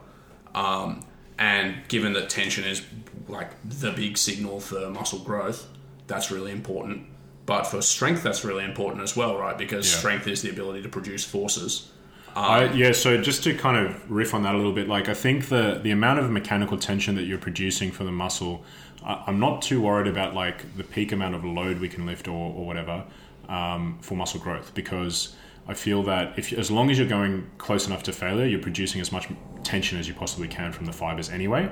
Um, 0.55 1.05
and 1.39 1.77
given 1.89 2.15
that 2.15 2.31
tension 2.31 2.65
is 2.65 2.83
like 3.29 3.51
the 3.69 3.93
big 3.93 4.17
signal 4.17 4.61
for 4.61 4.89
muscle 4.91 5.19
growth, 5.19 5.67
that's 6.07 6.31
really 6.31 6.53
important. 6.53 7.07
But 7.45 7.65
for 7.65 7.83
strength, 7.83 8.23
that's 8.23 8.45
really 8.45 8.65
important 8.65 9.03
as 9.03 9.15
well, 9.17 9.37
right? 9.37 9.57
Because 9.57 9.91
Yeah. 9.93 9.99
strength 9.99 10.27
is 10.27 10.43
the 10.43 10.51
ability 10.51 10.83
to 10.83 10.89
produce 10.89 11.25
forces. 11.25 11.89
I, 12.35 12.71
yeah, 12.75 12.93
so 12.93 13.17
just 13.23 13.45
to 13.45 13.55
kind 13.55 13.79
of 13.87 14.11
riff 14.11 14.35
on 14.35 14.43
that 14.43 14.55
a 14.55 14.59
little 14.59 14.73
bit, 14.73 14.89
like 14.89 15.09
I 15.09 15.15
think 15.15 15.49
the 15.49 15.81
the 15.83 15.91
amount 15.91 16.19
of 16.19 16.31
mechanical 16.31 16.77
tension 16.77 17.15
that 17.15 17.23
you're 17.25 17.39
producing 17.39 17.91
for 17.91 18.05
the 18.05 18.13
muscle 18.13 18.63
I'm 19.07 19.39
not 19.39 19.63
too 19.63 19.81
worried 19.81 20.09
about 20.09 20.35
like 20.35 20.77
the 20.77 20.85
peak 20.85 21.13
amount 21.13 21.35
of 21.35 21.45
load 21.45 21.79
we 21.79 21.89
can 21.89 22.07
lift 22.07 22.27
or, 22.27 22.53
or 22.53 22.67
whatever 22.67 23.05
um, 23.49 23.99
for 24.01 24.17
muscle 24.17 24.41
growth 24.41 24.75
because 24.75 25.37
I 25.69 25.75
feel 25.75 26.03
that 26.05 26.39
if 26.39 26.53
as 26.53 26.71
long 26.71 26.91
as 26.91 26.99
you're 26.99 27.09
going 27.09 27.49
close 27.59 27.87
enough 27.87 28.03
to 28.05 28.13
failure, 28.13 28.47
you're 28.47 28.61
producing 28.61 29.01
as 29.01 29.13
much 29.13 29.29
tension 29.63 29.99
as 29.99 30.09
you 30.09 30.15
possibly 30.15 30.49
can 30.49 30.73
from 30.73 30.87
the 30.87 30.93
fibers 30.93 31.31
anyway. 31.31 31.71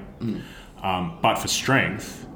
Um, 0.83 1.19
but 1.23 1.37
for 1.37 1.49
strength, 1.49 2.27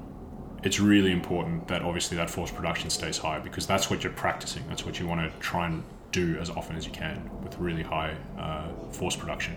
it's 0.63 0.81
really 0.81 1.13
important 1.13 1.69
that 1.69 1.83
obviously 1.83 2.17
that 2.17 2.31
force 2.31 2.51
production 2.51 2.91
stays 2.91 3.19
high 3.19 3.39
because 3.39 3.67
that's 3.67 3.91
what 3.91 4.03
you're 4.03 4.13
practicing. 4.13 4.65
That's 4.69 4.85
what 4.85 4.99
you 4.99 5.07
want 5.07 5.21
to 5.21 5.39
try 5.39 5.67
and 5.67 5.85
do 6.11 6.37
as 6.41 6.51
often 6.51 6.77
as 6.77 6.87
you 6.87 6.93
can 6.93 7.31
with 7.43 7.57
really 7.59 7.83
high 7.83 8.17
uh, 8.39 8.69
force 8.91 9.15
production. 9.15 9.57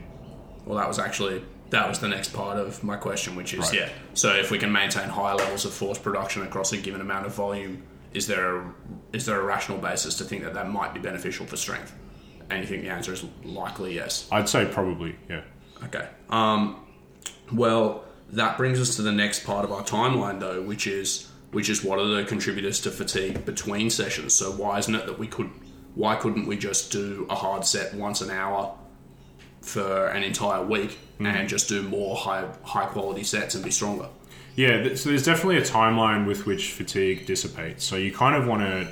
Well, 0.66 0.78
that 0.78 0.88
was 0.88 1.00
actually 1.00 1.44
that 1.72 1.90
was 1.90 2.00
the 2.00 2.08
next 2.08 2.34
part 2.34 2.58
of 2.58 2.84
my 2.84 2.96
question, 2.98 3.36
which 3.36 3.54
is 3.54 3.60
Right. 3.62 3.74
yeah. 3.74 3.90
So 4.14 4.34
if 4.34 4.52
we 4.52 4.58
can 4.60 4.72
maintain 4.72 5.10
high 5.10 5.34
levels 5.34 5.66
of 5.66 5.74
force 5.74 5.98
production 5.98 6.44
across 6.44 6.72
a 6.74 6.78
given 6.78 7.02
amount 7.02 7.26
of 7.26 7.34
volume, 7.34 7.84
is 8.14 8.28
there 8.28 8.58
a, 8.58 8.74
is 9.14 9.26
there 9.26 9.40
a 9.40 9.44
rational 9.44 9.78
basis 9.78 10.16
to 10.18 10.24
think 10.24 10.44
that 10.44 10.54
that 10.54 10.70
might 10.70 10.94
be 10.94 11.00
beneficial 11.00 11.46
for 11.46 11.58
strength? 11.58 11.94
And 12.50 12.60
you 12.62 12.68
think 12.68 12.84
the 12.84 12.90
answer 12.90 13.14
is 13.14 13.24
likely 13.44 13.96
yes. 13.96 14.28
I'd 14.32 14.50
say 14.50 14.66
probably, 14.66 15.16
yeah. 15.30 15.42
Okay. 15.86 16.08
Um, 16.30 16.86
well, 17.52 18.04
that 18.32 18.58
brings 18.58 18.80
us 18.80 18.96
to 18.98 19.02
the 19.02 19.12
next 19.12 19.46
part 19.46 19.64
of 19.66 19.72
our 19.72 19.84
timeline, 19.84 20.40
though, 20.40 20.62
which 20.62 20.88
is 20.88 21.28
which 21.52 21.70
is 21.70 21.84
what 21.84 22.00
are 22.00 22.06
the 22.08 22.24
contributors 22.24 22.80
to 22.82 22.92
fatigue 22.92 23.44
between 23.46 23.90
sessions? 23.90 24.34
So 24.34 24.52
why 24.52 24.80
isn't 24.80 24.94
it 24.96 25.06
that 25.06 25.20
we 25.20 25.28
could? 25.28 25.50
Why 25.96 26.16
couldn't 26.16 26.46
we 26.48 26.58
just 26.58 26.92
do 26.92 27.26
a 27.30 27.36
hard 27.36 27.66
set 27.66 27.94
once 27.94 28.22
an 28.22 28.30
hour 28.30 28.74
for 29.62 30.08
an 30.08 30.24
entire 30.24 30.64
week 30.64 30.98
and 31.20 31.48
just 31.48 31.70
do 31.70 31.84
more 31.84 32.16
high 32.16 32.48
high 32.64 32.86
quality 32.86 33.24
sets 33.24 33.56
and 33.56 33.64
be 33.64 33.72
stronger? 33.72 34.08
Yeah, 34.56 34.96
so 34.96 35.10
there's 35.10 35.24
definitely 35.24 35.58
a 35.58 35.62
timeline 35.62 36.28
with 36.28 36.46
which 36.46 36.72
fatigue 36.72 37.26
dissipates. 37.26 37.86
So 37.86 37.96
you 37.96 38.12
kind 38.12 38.36
of 38.36 38.48
want 38.48 38.62
to 38.64 38.88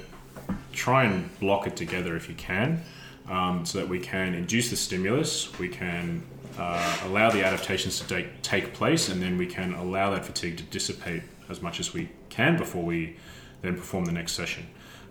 try 0.72 1.03
and 1.03 1.38
block 1.39 1.67
it 1.67 1.76
together 1.76 2.15
if 2.15 2.30
you 2.30 2.36
can, 2.36 2.82
um, 3.30 3.65
so 3.65 3.80
that 3.80 3.89
we 3.89 3.99
can 3.99 4.34
induce 4.34 4.70
the 4.70 4.78
stimulus, 4.78 5.57
we 5.59 5.67
can 5.67 6.24
uh, 6.57 6.99
allow 7.05 7.30
the 7.30 7.43
adaptations 7.43 7.99
to 7.99 8.07
take, 8.07 8.41
take 8.41 8.74
place, 8.74 9.09
and 9.09 9.22
then 9.22 9.38
we 9.38 9.45
can 9.45 9.74
allow 9.74 10.11
that 10.11 10.26
fatigue 10.26 10.57
to 10.57 10.63
dissipate 10.63 11.24
as 11.49 11.61
much 11.61 11.80
as 11.80 11.93
we 11.93 12.09
can 12.30 12.57
before 12.57 12.84
we 12.84 13.17
then 13.61 13.76
perform 13.76 14.05
the 14.05 14.11
next 14.11 14.34
session. 14.34 14.65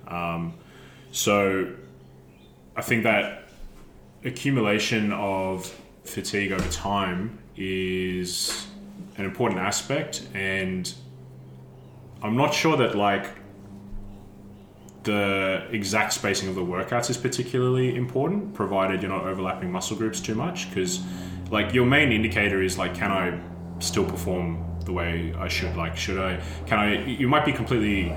Um, 0.06 0.54
so 1.12 1.72
I 2.74 2.82
think 2.82 3.02
that 3.02 3.47
accumulation 4.28 5.12
of 5.12 5.66
fatigue 6.04 6.52
over 6.52 6.68
time 6.70 7.38
is 7.56 8.66
an 9.16 9.24
important 9.24 9.60
aspect 9.60 10.26
and 10.34 10.94
I'm 12.22 12.36
not 12.36 12.54
sure 12.54 12.76
that 12.76 12.96
like 12.96 13.26
the 15.02 15.66
exact 15.70 16.12
spacing 16.12 16.48
of 16.48 16.54
the 16.54 16.64
workouts 16.64 17.10
is 17.10 17.16
particularly 17.16 17.96
important 17.96 18.54
provided 18.54 19.02
you're 19.02 19.10
not 19.10 19.24
overlapping 19.24 19.70
muscle 19.70 19.96
groups 19.96 20.20
too 20.20 20.34
much 20.34 20.68
because 20.68 21.00
like 21.50 21.72
your 21.72 21.86
main 21.86 22.12
indicator 22.12 22.62
is 22.62 22.78
like 22.78 22.94
can 22.94 23.10
I 23.10 23.38
still 23.80 24.04
perform 24.04 24.64
the 24.84 24.92
way 24.92 25.34
I 25.38 25.48
should? 25.48 25.76
Like 25.76 25.96
should 25.96 26.18
I 26.18 26.40
can 26.66 26.78
I 26.78 27.04
you 27.04 27.28
might 27.28 27.44
be 27.44 27.52
completely 27.52 28.14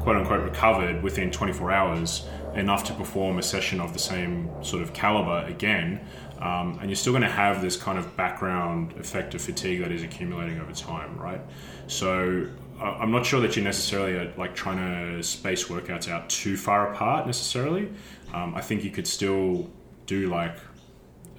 quote 0.00 0.16
unquote 0.16 0.42
recovered 0.42 1.02
within 1.02 1.30
24 1.30 1.70
hours 1.70 2.26
enough 2.56 2.84
to 2.84 2.92
perform 2.94 3.38
a 3.38 3.42
session 3.42 3.80
of 3.80 3.92
the 3.92 3.98
same 3.98 4.48
sort 4.62 4.82
of 4.82 4.92
caliber 4.92 5.44
again 5.46 6.00
um, 6.40 6.78
and 6.80 6.90
you're 6.90 6.96
still 6.96 7.12
going 7.12 7.22
to 7.22 7.28
have 7.28 7.62
this 7.62 7.76
kind 7.76 7.98
of 7.98 8.16
background 8.16 8.92
effect 8.98 9.34
of 9.34 9.40
fatigue 9.40 9.80
that 9.80 9.90
is 9.92 10.02
accumulating 10.02 10.60
over 10.60 10.72
time 10.72 11.16
right 11.18 11.40
so 11.86 12.46
i'm 12.80 13.10
not 13.10 13.24
sure 13.24 13.40
that 13.40 13.54
you're 13.56 13.64
necessarily 13.64 14.18
uh, 14.18 14.30
like 14.36 14.54
trying 14.54 14.78
to 14.78 15.22
space 15.22 15.64
workouts 15.64 16.08
out 16.08 16.28
too 16.28 16.56
far 16.56 16.92
apart 16.92 17.26
necessarily 17.26 17.88
um, 18.32 18.54
i 18.54 18.60
think 18.60 18.84
you 18.84 18.90
could 18.90 19.06
still 19.06 19.70
do 20.06 20.28
like 20.28 20.56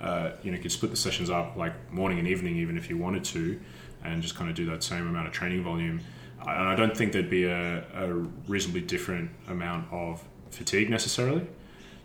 uh, 0.01 0.31
you 0.43 0.51
know, 0.51 0.57
you 0.57 0.61
could 0.61 0.71
split 0.71 0.91
the 0.91 0.97
sessions 0.97 1.29
up 1.29 1.55
like 1.55 1.73
morning 1.91 2.19
and 2.19 2.27
evening, 2.27 2.57
even 2.57 2.77
if 2.77 2.89
you 2.89 2.97
wanted 2.97 3.23
to, 3.23 3.59
and 4.03 4.21
just 4.21 4.35
kind 4.35 4.49
of 4.49 4.55
do 4.55 4.65
that 4.65 4.83
same 4.83 5.07
amount 5.07 5.25
of 5.25 5.33
training 5.33 5.63
volume. 5.63 6.01
I- 6.45 6.73
I 6.73 6.75
don't 6.75 6.95
think 6.95 7.13
there'd 7.13 7.29
be 7.29 7.45
a, 7.45 7.83
a 7.93 8.13
reasonably 8.47 8.81
different 8.81 9.31
amount 9.47 9.91
of 9.93 10.21
fatigue 10.55 10.89
necessarily. 10.89 11.45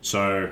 So 0.01 0.51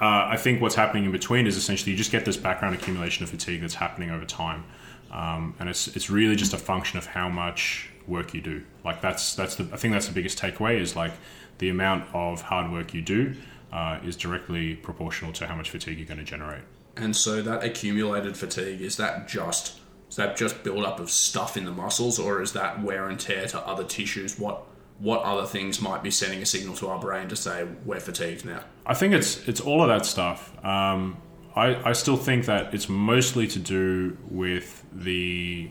uh, 0.00 0.28
I 0.30 0.36
think 0.36 0.60
what's 0.60 0.74
happening 0.74 1.04
in 1.04 1.12
between 1.12 1.46
is 1.46 1.56
essentially 1.56 1.92
you 1.92 1.98
just 1.98 2.10
get 2.10 2.24
this 2.24 2.36
background 2.36 2.74
accumulation 2.74 3.24
of 3.24 3.30
fatigue 3.30 3.60
that's 3.60 3.74
happening 3.74 4.10
over 4.10 4.24
time, 4.24 4.64
um, 5.10 5.54
and 5.58 5.68
it's 5.68 5.88
it's 5.88 6.08
really 6.08 6.36
just 6.36 6.54
a 6.54 6.58
function 6.58 6.98
of 6.98 7.06
how 7.06 7.28
much 7.28 7.90
work 8.06 8.32
you 8.34 8.40
do. 8.40 8.62
Like 8.84 9.00
that's 9.00 9.34
that's 9.34 9.56
the 9.56 9.68
I 9.72 9.76
think 9.76 9.92
that's 9.92 10.06
the 10.06 10.14
biggest 10.14 10.38
takeaway 10.38 10.80
is 10.80 10.96
like 10.96 11.12
the 11.58 11.68
amount 11.68 12.04
of 12.14 12.40
hard 12.40 12.72
work 12.72 12.94
you 12.94 13.02
do 13.02 13.34
uh, 13.72 13.98
is 14.04 14.16
directly 14.16 14.76
proportional 14.76 15.32
to 15.34 15.46
how 15.46 15.54
much 15.54 15.70
fatigue 15.70 15.98
you're 15.98 16.06
going 16.06 16.18
to 16.18 16.24
generate. 16.24 16.62
And 16.96 17.14
so 17.14 17.42
that 17.42 17.62
accumulated 17.62 18.36
fatigue 18.36 18.80
is 18.80 18.96
that 18.96 19.28
just 19.28 19.80
is 20.08 20.16
that 20.16 20.36
just 20.36 20.64
build 20.64 20.84
up 20.84 20.98
of 20.98 21.10
stuff 21.10 21.56
in 21.56 21.64
the 21.64 21.70
muscles, 21.70 22.18
or 22.18 22.42
is 22.42 22.52
that 22.54 22.82
wear 22.82 23.08
and 23.08 23.20
tear 23.20 23.46
to 23.48 23.60
other 23.60 23.84
tissues? 23.84 24.38
What 24.38 24.62
what 25.00 25.22
other 25.22 25.46
things 25.46 25.80
might 25.80 26.02
be 26.02 26.10
sending 26.10 26.42
a 26.42 26.46
signal 26.46 26.74
to 26.76 26.88
our 26.88 26.98
brain 26.98 27.28
to 27.28 27.36
say 27.36 27.66
we're 27.84 28.00
fatigued 28.00 28.44
now? 28.44 28.62
I 28.86 28.94
think 28.94 29.14
it's 29.14 29.48
it's 29.48 29.60
all 29.60 29.82
of 29.82 29.88
that 29.88 30.06
stuff. 30.06 30.52
Um, 30.64 31.16
I 31.56 31.90
I 31.90 31.92
still 31.92 32.16
think 32.16 32.46
that 32.46 32.74
it's 32.74 32.88
mostly 32.88 33.46
to 33.48 33.58
do 33.58 34.16
with 34.28 34.84
the, 34.92 35.70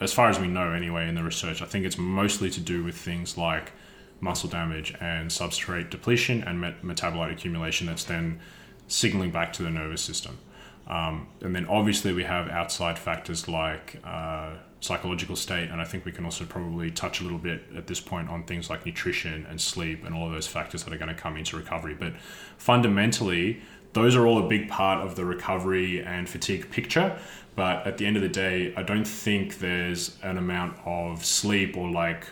as 0.00 0.12
far 0.12 0.28
as 0.28 0.38
we 0.38 0.46
know 0.46 0.72
anyway 0.72 1.08
in 1.08 1.14
the 1.14 1.24
research. 1.24 1.62
I 1.62 1.66
think 1.66 1.84
it's 1.86 1.98
mostly 1.98 2.50
to 2.50 2.60
do 2.60 2.84
with 2.84 2.96
things 2.96 3.36
like 3.36 3.72
muscle 4.20 4.48
damage 4.48 4.94
and 5.00 5.30
substrate 5.30 5.90
depletion 5.90 6.42
and 6.42 6.60
met- 6.60 6.82
metabolite 6.82 7.32
accumulation 7.32 7.86
that's 7.86 8.04
then 8.04 8.40
signaling 8.88 9.30
back 9.30 9.52
to 9.54 9.62
the 9.62 9.70
nervous 9.70 10.02
system. 10.02 10.38
Um, 10.86 11.28
and 11.40 11.54
then 11.54 11.66
obviously 11.66 12.12
we 12.12 12.24
have 12.24 12.48
outside 12.48 12.98
factors 12.98 13.48
like 13.48 14.00
uh, 14.04 14.54
psychological 14.80 15.36
state, 15.36 15.70
and 15.70 15.80
I 15.80 15.84
think 15.84 16.04
we 16.04 16.12
can 16.12 16.24
also 16.24 16.44
probably 16.44 16.90
touch 16.90 17.20
a 17.20 17.22
little 17.22 17.38
bit 17.38 17.62
at 17.76 17.86
this 17.86 18.00
point 18.00 18.28
on 18.28 18.44
things 18.44 18.68
like 18.68 18.84
nutrition 18.84 19.46
and 19.48 19.60
sleep 19.60 20.04
and 20.04 20.14
all 20.14 20.26
of 20.26 20.32
those 20.32 20.46
factors 20.46 20.84
that 20.84 20.92
are 20.92 20.98
going 20.98 21.08
to 21.08 21.14
come 21.14 21.36
into 21.36 21.56
recovery. 21.56 21.94
But 21.94 22.14
fundamentally, 22.58 23.62
those 23.94 24.14
are 24.14 24.26
all 24.26 24.38
a 24.38 24.48
big 24.48 24.68
part 24.68 25.04
of 25.04 25.16
the 25.16 25.24
recovery 25.24 26.04
and 26.04 26.28
fatigue 26.28 26.70
picture. 26.70 27.18
But 27.54 27.86
at 27.86 27.96
the 27.96 28.06
end 28.06 28.16
of 28.16 28.22
the 28.22 28.28
day, 28.28 28.74
I 28.76 28.82
don't 28.82 29.06
think 29.06 29.58
there's 29.58 30.18
an 30.22 30.36
amount 30.36 30.76
of 30.84 31.24
sleep 31.24 31.76
or 31.76 31.90
like 31.90 32.26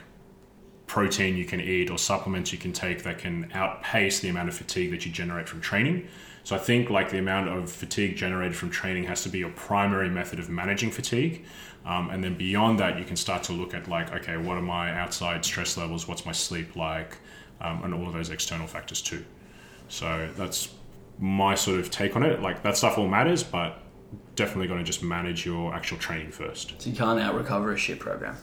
protein 0.86 1.36
you 1.36 1.46
can 1.46 1.62
eat 1.62 1.90
or 1.90 1.96
supplements 1.96 2.52
you 2.52 2.58
can 2.58 2.72
take 2.72 3.02
that 3.04 3.18
can 3.18 3.50
outpace 3.54 4.20
the 4.20 4.28
amount 4.28 4.50
of 4.50 4.54
fatigue 4.54 4.90
that 4.90 5.06
you 5.06 5.10
generate 5.10 5.48
from 5.48 5.62
training. 5.62 6.06
So 6.42 6.54
I 6.54 6.58
think 6.58 6.90
like 6.90 7.10
the 7.10 7.18
amount 7.18 7.48
of 7.48 7.72
fatigue 7.72 8.16
generated 8.16 8.54
from 8.54 8.68
training 8.68 9.04
has 9.04 9.22
to 9.22 9.30
be 9.30 9.38
your 9.38 9.50
primary 9.50 10.10
method 10.10 10.38
of 10.38 10.50
managing 10.50 10.90
fatigue. 10.90 11.46
Um, 11.86 12.10
and 12.10 12.24
then 12.24 12.34
beyond 12.34 12.78
that, 12.78 12.98
you 12.98 13.04
can 13.04 13.16
start 13.16 13.42
to 13.44 13.52
look 13.52 13.74
at 13.74 13.88
like, 13.88 14.12
okay, 14.12 14.36
what 14.36 14.56
are 14.56 14.62
my 14.62 14.92
outside 14.92 15.44
stress 15.44 15.76
levels? 15.76 16.08
What's 16.08 16.24
my 16.24 16.32
sleep 16.32 16.76
like? 16.76 17.18
Um, 17.60 17.84
and 17.84 17.94
all 17.94 18.06
of 18.06 18.12
those 18.12 18.30
external 18.30 18.66
factors 18.66 19.00
too. 19.00 19.24
So 19.88 20.28
that's 20.36 20.70
my 21.18 21.54
sort 21.54 21.78
of 21.80 21.90
take 21.90 22.16
on 22.16 22.22
it. 22.22 22.40
Like 22.40 22.62
that 22.62 22.76
stuff 22.76 22.98
all 22.98 23.08
matters, 23.08 23.42
but 23.42 23.80
definitely 24.34 24.66
going 24.66 24.80
to 24.80 24.84
just 24.84 25.02
manage 25.02 25.46
your 25.46 25.74
actual 25.74 25.98
training 25.98 26.30
first. 26.30 26.74
So 26.78 26.90
you 26.90 26.96
can't 26.96 27.20
out 27.20 27.34
recover 27.34 27.72
a 27.72 27.76
shit 27.76 27.98
program. 28.00 28.36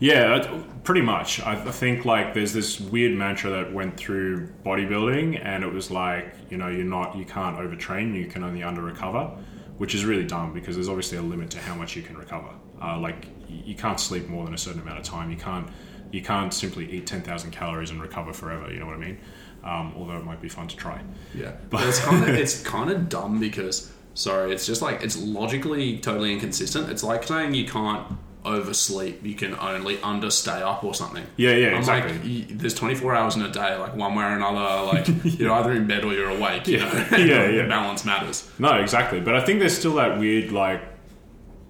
Yeah, 0.00 0.34
uh, 0.34 0.62
pretty 0.84 1.00
much. 1.00 1.40
I, 1.40 1.52
I 1.52 1.70
think 1.70 2.04
like 2.04 2.34
there's 2.34 2.52
this 2.52 2.80
weird 2.80 3.12
mantra 3.16 3.50
that 3.50 3.72
went 3.72 3.96
through 3.96 4.48
bodybuilding, 4.64 5.44
and 5.44 5.64
it 5.64 5.72
was 5.72 5.90
like, 5.90 6.34
you 6.50 6.56
know, 6.56 6.68
you're 6.68 6.84
not, 6.84 7.16
you 7.16 7.24
can't 7.24 7.56
overtrain, 7.56 8.14
you 8.14 8.26
can 8.26 8.44
only 8.44 8.62
under 8.62 8.82
recover, 8.82 9.30
which 9.78 9.94
is 9.94 10.04
really 10.04 10.24
dumb 10.24 10.52
because 10.52 10.76
there's 10.76 10.88
obviously 10.88 11.18
a 11.18 11.22
limit 11.22 11.50
to 11.50 11.58
how 11.58 11.74
much 11.74 11.96
you 11.96 12.02
can 12.02 12.16
recover. 12.16 12.50
Uh, 12.82 12.98
like 12.98 13.26
you 13.48 13.74
can't 13.74 13.98
sleep 13.98 14.28
more 14.28 14.44
than 14.44 14.54
a 14.54 14.58
certain 14.58 14.80
amount 14.80 14.98
of 14.98 15.04
time. 15.04 15.30
You 15.30 15.36
can't, 15.36 15.68
you 16.12 16.22
can't 16.22 16.52
simply 16.52 16.90
eat 16.90 17.06
10,000 17.06 17.50
calories 17.50 17.90
and 17.90 18.00
recover 18.00 18.32
forever. 18.32 18.70
You 18.72 18.80
know 18.80 18.86
what 18.86 18.94
I 18.96 18.98
mean? 18.98 19.18
Um, 19.64 19.92
although 19.96 20.16
it 20.16 20.24
might 20.24 20.40
be 20.40 20.48
fun 20.48 20.68
to 20.68 20.76
try. 20.76 21.00
Yeah, 21.34 21.52
but 21.70 21.86
it's 21.86 21.98
kind 22.00 22.22
of 22.22 22.28
it's 22.30 22.62
kind 22.62 22.90
of 22.90 23.08
dumb 23.08 23.40
because 23.40 23.92
sorry, 24.14 24.52
it's 24.52 24.66
just 24.66 24.82
like 24.82 25.02
it's 25.02 25.16
logically 25.20 25.98
totally 25.98 26.32
inconsistent. 26.32 26.88
It's 26.90 27.02
like 27.02 27.24
saying 27.24 27.54
you 27.54 27.66
can't 27.66 28.06
oversleep, 28.44 29.24
you 29.26 29.34
can 29.34 29.58
only 29.58 30.00
understay 30.02 30.62
up 30.62 30.84
or 30.84 30.94
something. 30.94 31.24
Yeah, 31.36 31.50
yeah, 31.52 31.68
I'm 31.70 31.78
exactly. 31.78 32.38
like, 32.44 32.58
there's 32.58 32.74
24 32.74 33.14
hours 33.14 33.36
in 33.36 33.42
a 33.42 33.50
day, 33.50 33.76
like 33.76 33.94
one 33.96 34.14
way 34.14 34.24
or 34.24 34.28
another. 34.36 34.86
Like 34.86 35.06
you're 35.38 35.52
either 35.52 35.72
in 35.72 35.86
bed 35.86 36.04
or 36.04 36.12
you're 36.14 36.30
awake. 36.30 36.66
You 36.68 36.78
know, 36.78 37.06
Yeah, 37.12 37.48
yeah. 37.48 37.66
balance 37.68 38.04
matters. 38.04 38.48
No, 38.58 38.74
exactly. 38.80 39.20
But 39.20 39.34
I 39.34 39.44
think 39.44 39.58
there's 39.60 39.76
still 39.76 39.94
that 39.96 40.18
weird, 40.18 40.52
like, 40.52 40.80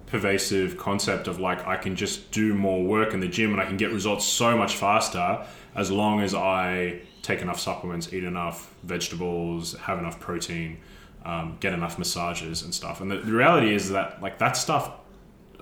pervasive 0.09 0.77
concept 0.77 1.27
of 1.27 1.39
like 1.39 1.65
I 1.67 1.77
can 1.77 1.95
just 1.95 2.31
do 2.31 2.53
more 2.53 2.83
work 2.83 3.13
in 3.13 3.19
the 3.19 3.27
gym 3.27 3.51
and 3.51 3.61
I 3.61 3.65
can 3.65 3.77
get 3.77 3.91
results 3.91 4.25
so 4.25 4.57
much 4.57 4.75
faster 4.75 5.45
as 5.75 5.91
long 5.91 6.21
as 6.21 6.33
I 6.33 7.01
take 7.21 7.41
enough 7.41 7.59
supplements, 7.59 8.11
eat 8.11 8.23
enough 8.23 8.73
vegetables, 8.83 9.75
have 9.77 9.99
enough 9.99 10.19
protein, 10.19 10.79
um, 11.25 11.57
get 11.59 11.73
enough 11.73 11.99
massages 11.99 12.63
and 12.63 12.73
stuff. 12.73 13.01
And 13.01 13.11
the, 13.11 13.17
the 13.17 13.31
reality 13.31 13.73
is 13.73 13.89
that 13.91 14.21
like 14.21 14.39
that 14.39 14.57
stuff 14.57 14.91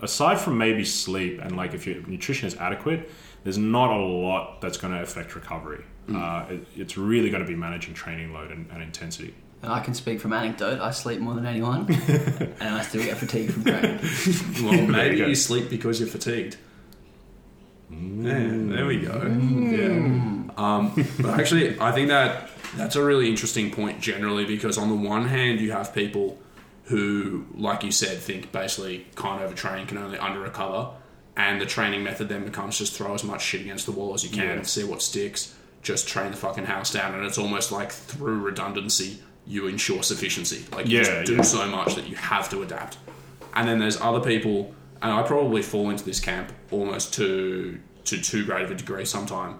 aside 0.01 0.39
from 0.39 0.57
maybe 0.57 0.85
sleep 0.85 1.39
and 1.41 1.57
like 1.57 1.73
if 1.73 1.85
your 1.85 2.01
nutrition 2.07 2.47
is 2.47 2.55
adequate, 2.55 3.09
there's 3.43 3.57
not 3.57 3.91
a 3.91 4.01
lot 4.01 4.61
that's 4.61 4.77
going 4.77 4.93
to 4.93 5.01
affect 5.01 5.35
recovery. 5.35 5.83
Uh, 6.09 6.45
it, 6.49 6.67
it's 6.77 6.97
really 6.97 7.29
going 7.29 7.41
to 7.41 7.47
be 7.47 7.55
managing 7.55 7.93
training 7.93 8.31
load 8.31 8.49
and, 8.49 8.69
and 8.71 8.81
intensity. 8.81 9.33
And 9.63 9.71
I 9.71 9.79
can 9.79 9.93
speak 9.95 10.19
from 10.21 10.33
anecdote. 10.33 10.79
I 10.79 10.91
sleep 10.91 11.19
more 11.19 11.33
than 11.33 11.45
anyone, 11.45 11.91
and 12.59 12.69
I 12.75 12.83
still 12.83 13.03
get 13.03 13.17
fatigued 13.17 13.53
from 13.53 13.63
training. 13.63 13.99
Well, 14.63 14.87
maybe 14.87 15.17
you 15.17 15.25
you 15.27 15.35
sleep 15.35 15.69
because 15.69 15.99
you're 15.99 16.07
fatigued. 16.09 16.57
Mm. 17.91 18.23
Yeah, 18.25 18.75
there 18.75 18.85
we 18.85 18.99
go. 18.99 19.23
Yeah. 19.25 20.53
Um, 20.57 20.91
but 21.21 21.39
actually, 21.39 21.79
I 21.79 21.91
think 21.91 22.09
that 22.09 22.49
that's 22.75 22.95
a 22.95 23.03
really 23.03 23.29
interesting 23.29 23.71
point 23.71 23.99
generally 24.01 24.45
because 24.45 24.77
on 24.77 24.89
the 24.89 24.95
one 24.95 25.25
hand, 25.27 25.59
you 25.59 25.71
have 25.71 25.93
people 25.93 26.37
who, 26.83 27.45
like 27.55 27.83
you 27.83 27.91
said, 27.91 28.17
think 28.19 28.51
basically 28.51 29.07
kind 29.15 29.43
of 29.43 29.51
overtraining 29.53 29.87
can 29.87 29.97
only 29.97 30.17
under 30.19 30.39
recover, 30.39 30.89
and 31.35 31.59
the 31.61 31.65
training 31.65 32.03
method 32.03 32.29
then 32.29 32.43
becomes 32.45 32.77
just 32.77 32.93
throw 32.93 33.13
as 33.13 33.23
much 33.23 33.41
shit 33.41 33.61
against 33.61 33.85
the 33.85 33.91
wall 33.91 34.13
as 34.13 34.23
you 34.23 34.29
can 34.29 34.43
Yeah. 34.43 34.51
and 34.53 34.67
see 34.67 34.83
what 34.83 35.01
sticks. 35.01 35.53
Just 35.81 36.07
train 36.07 36.31
the 36.31 36.37
fucking 36.37 36.65
house 36.65 36.91
down, 36.91 37.13
and 37.15 37.23
it's 37.25 37.37
almost 37.37 37.71
like 37.71 37.91
through 37.91 38.39
redundancy, 38.41 39.21
you 39.47 39.67
ensure 39.67 40.03
sufficiency. 40.03 40.65
Like 40.71 40.87
you 40.87 40.99
Yeah, 40.99 41.03
just 41.03 41.25
do 41.25 41.35
yeah. 41.37 41.41
so 41.41 41.67
much 41.67 41.95
that 41.95 42.07
you 42.07 42.15
have 42.15 42.49
to 42.49 42.61
adapt. 42.61 42.97
And 43.55 43.67
then 43.67 43.79
there's 43.79 43.99
other 44.01 44.19
people, 44.19 44.73
and 45.01 45.11
I 45.11 45.23
probably 45.23 45.61
fall 45.61 45.89
into 45.89 46.03
this 46.03 46.19
camp 46.19 46.51
almost 46.71 47.13
to 47.15 47.79
to 48.05 48.21
too 48.21 48.45
great 48.45 48.63
of 48.63 48.71
a 48.71 48.75
degree 48.75 49.03
sometimes, 49.05 49.57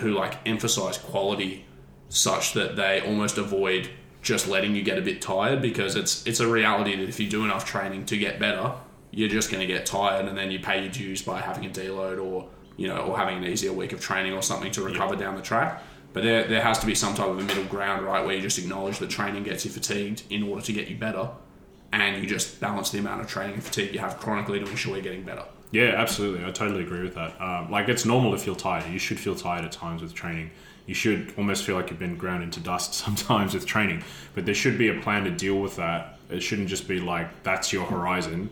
who 0.00 0.10
like 0.12 0.38
emphasize 0.46 0.98
quality 0.98 1.64
such 2.08 2.52
that 2.54 2.76
they 2.76 3.00
almost 3.00 3.38
avoid 3.38 3.90
just 4.22 4.48
letting 4.48 4.74
you 4.74 4.82
get 4.82 4.98
a 4.98 5.02
bit 5.02 5.20
tired 5.22 5.62
because 5.62 5.94
it's 5.94 6.26
it's 6.26 6.40
a 6.40 6.48
reality 6.48 6.96
that 6.96 7.08
if 7.08 7.20
you 7.20 7.28
do 7.28 7.44
enough 7.44 7.64
training 7.64 8.04
to 8.06 8.16
get 8.18 8.38
better, 8.40 8.72
you're 9.10 9.28
just 9.28 9.50
going 9.50 9.60
to 9.60 9.66
get 9.72 9.86
tired 9.86 10.26
and 10.26 10.36
then 10.36 10.50
you 10.50 10.58
pay 10.58 10.80
your 10.82 10.90
dues 10.90 11.22
by 11.22 11.40
having 11.40 11.64
a 11.64 11.68
deload 11.70 12.24
or 12.24 12.48
you 12.76 12.88
know 12.88 12.98
or 12.98 13.16
having 13.16 13.38
an 13.38 13.44
easier 13.44 13.72
week 13.72 13.92
of 13.92 14.00
training 14.00 14.32
or 14.32 14.42
something 14.42 14.70
to 14.72 14.82
recover 14.82 15.14
down 15.16 15.36
the 15.36 15.42
track. 15.42 15.82
But 16.16 16.24
there, 16.24 16.44
there 16.44 16.62
has 16.62 16.78
to 16.78 16.86
be 16.86 16.94
some 16.94 17.14
type 17.14 17.28
of 17.28 17.38
a 17.38 17.42
middle 17.42 17.64
ground, 17.64 18.06
right, 18.06 18.24
where 18.24 18.34
you 18.34 18.40
just 18.40 18.56
acknowledge 18.56 19.00
that 19.00 19.10
training 19.10 19.42
gets 19.42 19.66
you 19.66 19.70
fatigued 19.70 20.22
in 20.30 20.44
order 20.44 20.62
to 20.62 20.72
get 20.72 20.88
you 20.88 20.96
better, 20.96 21.28
and 21.92 22.22
you 22.22 22.26
just 22.26 22.58
balance 22.58 22.88
the 22.88 23.00
amount 23.00 23.20
of 23.20 23.26
training 23.26 23.52
and 23.52 23.62
fatigue 23.62 23.92
you 23.92 24.00
have 24.00 24.16
chronically 24.16 24.58
to 24.58 24.66
ensure 24.66 24.94
you're 24.94 25.02
getting 25.02 25.24
better. 25.24 25.44
Yeah, 25.72 25.92
absolutely. 25.94 26.42
I 26.46 26.52
totally 26.52 26.84
agree 26.84 27.02
with 27.02 27.16
that. 27.16 27.38
Um, 27.38 27.70
like, 27.70 27.90
it's 27.90 28.06
normal 28.06 28.30
to 28.30 28.38
feel 28.38 28.56
tired. 28.56 28.90
You 28.90 28.98
should 28.98 29.20
feel 29.20 29.34
tired 29.34 29.66
at 29.66 29.72
times 29.72 30.00
with 30.00 30.14
training. 30.14 30.52
You 30.86 30.94
should 30.94 31.34
almost 31.36 31.64
feel 31.64 31.76
like 31.76 31.90
you've 31.90 31.98
been 31.98 32.16
ground 32.16 32.42
into 32.42 32.60
dust 32.60 32.94
sometimes 33.04 33.52
with 33.52 33.66
training. 33.66 34.02
But 34.34 34.46
there 34.46 34.54
should 34.54 34.78
be 34.78 34.88
a 34.88 34.98
plan 35.02 35.24
to 35.24 35.30
deal 35.30 35.60
with 35.60 35.76
that. 35.76 36.18
It 36.30 36.40
shouldn't 36.40 36.68
just 36.68 36.88
be 36.88 36.98
like, 36.98 37.42
that's 37.42 37.74
your 37.74 37.84
horizon. 37.84 38.48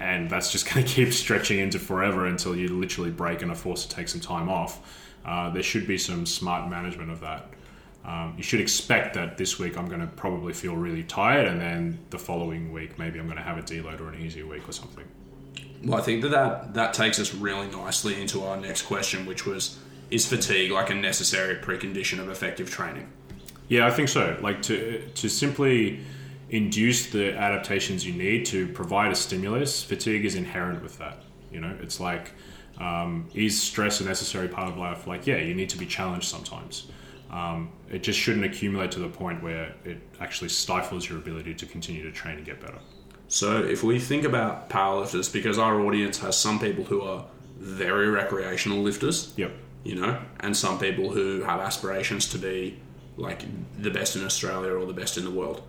And 0.00 0.30
that's 0.30 0.50
just 0.50 0.72
going 0.72 0.86
to 0.86 0.90
keep 0.90 1.12
stretching 1.12 1.58
into 1.58 1.78
forever 1.78 2.24
until 2.24 2.56
you 2.56 2.68
literally 2.68 3.10
break 3.10 3.42
and 3.42 3.50
are 3.50 3.54
forced 3.54 3.90
to 3.90 3.96
take 3.96 4.08
some 4.08 4.22
time 4.22 4.48
off. 4.48 4.80
Uh, 5.26 5.50
there 5.50 5.62
should 5.62 5.86
be 5.86 5.98
some 5.98 6.24
smart 6.24 6.70
management 6.70 7.10
of 7.10 7.20
that. 7.20 7.50
Um, 8.04 8.34
you 8.36 8.44
should 8.44 8.60
expect 8.60 9.14
that 9.14 9.36
this 9.36 9.58
week 9.58 9.76
I'm 9.76 9.88
going 9.88 10.00
to 10.00 10.06
probably 10.06 10.52
feel 10.52 10.76
really 10.76 11.02
tired, 11.02 11.48
and 11.48 11.60
then 11.60 11.98
the 12.10 12.18
following 12.18 12.72
week 12.72 12.98
maybe 12.98 13.18
I'm 13.18 13.26
going 13.26 13.36
to 13.36 13.42
have 13.42 13.58
a 13.58 13.62
deload 13.62 14.00
or 14.00 14.08
an 14.08 14.20
easier 14.20 14.46
week 14.46 14.68
or 14.68 14.72
something. 14.72 15.04
Well, 15.84 15.98
I 15.98 16.02
think 16.02 16.22
that, 16.22 16.30
that 16.30 16.74
that 16.74 16.94
takes 16.94 17.18
us 17.18 17.34
really 17.34 17.68
nicely 17.68 18.20
into 18.20 18.44
our 18.44 18.56
next 18.56 18.82
question, 18.82 19.26
which 19.26 19.44
was 19.44 19.78
is 20.10 20.24
fatigue 20.24 20.70
like 20.70 20.90
a 20.90 20.94
necessary 20.94 21.56
precondition 21.56 22.20
of 22.20 22.30
effective 22.30 22.70
training? 22.70 23.08
Yeah, 23.68 23.86
I 23.86 23.90
think 23.90 24.08
so. 24.08 24.38
Like 24.40 24.62
to 24.62 25.02
to 25.16 25.28
simply 25.28 26.00
induce 26.48 27.10
the 27.10 27.36
adaptations 27.36 28.06
you 28.06 28.12
need 28.12 28.46
to 28.46 28.68
provide 28.68 29.10
a 29.10 29.16
stimulus, 29.16 29.82
fatigue 29.82 30.24
is 30.24 30.36
inherent 30.36 30.80
with 30.80 30.96
that. 30.98 31.24
You 31.50 31.60
know, 31.60 31.76
it's 31.82 31.98
like 31.98 32.32
um, 32.78 33.28
is 33.34 33.60
stress 33.60 34.00
a 34.00 34.04
necessary 34.04 34.48
part 34.48 34.68
of 34.68 34.76
life? 34.76 35.06
Like, 35.06 35.26
yeah, 35.26 35.36
you 35.36 35.54
need 35.54 35.70
to 35.70 35.78
be 35.78 35.86
challenged 35.86 36.28
sometimes. 36.28 36.88
Um, 37.30 37.70
it 37.90 38.02
just 38.02 38.18
shouldn't 38.18 38.44
accumulate 38.44 38.92
to 38.92 39.00
the 39.00 39.08
point 39.08 39.42
where 39.42 39.74
it 39.84 39.98
actually 40.20 40.48
stifles 40.48 41.08
your 41.08 41.18
ability 41.18 41.54
to 41.54 41.66
continue 41.66 42.02
to 42.04 42.12
train 42.12 42.36
and 42.36 42.46
get 42.46 42.60
better. 42.60 42.78
So, 43.28 43.64
if 43.64 43.82
we 43.82 43.98
think 43.98 44.24
about 44.24 44.70
powerlifters, 44.70 45.32
because 45.32 45.58
our 45.58 45.80
audience 45.80 46.18
has 46.18 46.36
some 46.38 46.60
people 46.60 46.84
who 46.84 47.02
are 47.02 47.24
very 47.58 48.08
recreational 48.10 48.78
lifters, 48.82 49.32
Yep. 49.36 49.52
you 49.82 49.96
know, 49.96 50.20
and 50.40 50.56
some 50.56 50.78
people 50.78 51.10
who 51.10 51.42
have 51.42 51.58
aspirations 51.58 52.28
to 52.28 52.38
be 52.38 52.78
like 53.16 53.44
the 53.82 53.90
best 53.90 54.14
in 54.14 54.24
Australia 54.24 54.72
or 54.72 54.86
the 54.86 54.92
best 54.92 55.18
in 55.18 55.24
the 55.24 55.30
world. 55.30 55.62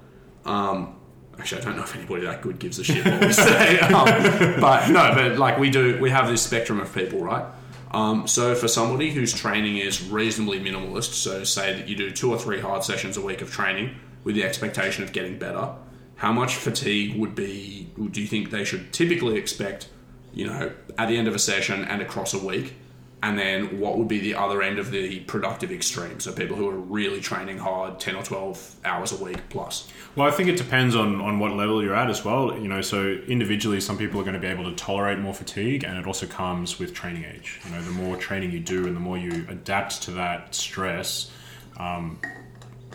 Um, 0.46 0.97
actually, 1.40 1.62
I 1.62 1.66
don't 1.66 1.78
know 1.78 1.84
if 1.84 1.96
anybody 1.96 2.26
that 2.26 2.42
good 2.42 2.60
gives 2.60 2.80
a 2.80 2.84
shit 2.84 3.06
what 3.06 3.22
we 3.22 3.34
say, 3.34 3.80
um, 3.80 4.60
but 4.60 4.90
no, 4.90 5.14
but 5.14 5.38
like 5.38 5.58
we 5.58 5.70
do, 5.70 6.00
we 6.00 6.10
have 6.10 6.28
this 6.28 6.42
spectrum 6.42 6.80
of 6.80 6.94
people, 6.94 7.24
right? 7.24 7.46
Um, 7.92 8.28
so 8.28 8.54
for 8.54 8.68
somebody 8.68 9.12
whose 9.12 9.34
training 9.34 9.78
is 9.78 10.04
reasonably 10.10 10.60
minimalist, 10.60 11.14
so 11.14 11.44
say 11.44 11.74
that 11.74 11.88
you 11.88 11.96
do 11.96 12.12
two 12.12 12.32
or 12.32 12.38
three 12.38 12.60
hard 12.60 12.84
sessions 12.84 13.18
a 13.18 13.22
week 13.22 13.42
of 13.42 13.52
training 13.52 13.96
with 14.24 14.36
the 14.36 14.44
expectation 14.44 15.04
of 15.04 15.14
getting 15.14 15.40
better, 15.40 15.74
how 16.16 16.34
much 16.34 16.56
fatigue 16.56 17.18
would 17.18 17.36
be? 17.36 17.90
Do 18.12 18.22
you 18.22 18.28
think 18.28 18.50
they 18.50 18.66
should 18.66 18.92
typically 18.92 19.38
expect? 19.38 19.90
You 20.34 20.48
know, 20.48 20.72
at 20.98 21.08
the 21.08 21.18
end 21.18 21.28
of 21.28 21.34
a 21.34 21.40
session 21.40 21.86
and 21.86 22.02
across 22.02 22.34
a 22.34 22.40
week, 22.40 22.76
and 23.24 23.38
then 23.38 23.80
what 23.80 23.98
would 23.98 24.08
be 24.08 24.20
the 24.20 24.36
other 24.36 24.62
end 24.62 24.78
of 24.78 24.92
the 24.92 25.22
productive 25.22 25.72
extreme? 25.72 26.20
So 26.20 26.32
people 26.32 26.56
who 26.56 26.70
are 26.70 26.78
really 26.78 27.20
training 27.20 27.58
hard, 27.58 28.00
ten 28.00 28.16
or 28.16 28.24
twelve 28.24 28.76
hours 28.86 29.12
a 29.12 29.24
week 29.24 29.40
plus. 29.50 29.92
Well, 30.16 30.28
I 30.28 30.32
think 30.32 30.50
it 30.50 30.58
depends 30.58 30.96
on, 30.96 31.22
on 31.22 31.40
what 31.40 31.52
level 31.54 31.84
you're 31.84 31.96
at 31.96 32.10
as 32.10 32.24
well. 32.24 32.58
You 32.58 32.68
know, 32.68 32.82
so 32.82 33.18
individually, 33.28 33.80
some 33.80 33.98
people 33.98 34.20
are 34.20 34.24
going 34.24 34.36
to 34.36 34.40
be 34.40 34.48
able 34.48 34.66
to 34.66 34.76
tolerate 34.76 35.20
more 35.20 35.34
fatigue, 35.34 35.84
and 35.84 35.98
it 35.98 36.06
also 36.06 36.26
comes 36.26 36.80
with 36.80 36.94
training 36.94 37.26
age. 37.26 37.60
You 37.66 37.72
know, 37.72 37.82
the 37.82 37.92
more 37.92 38.18
training 38.18 38.52
you 38.52 38.60
do 38.60 38.88
and 38.88 38.96
the 38.96 39.00
more 39.00 39.18
you 39.18 39.46
adapt 39.50 40.04
to 40.04 40.12
that 40.12 40.56
stress, 40.56 41.32
um, 41.78 42.20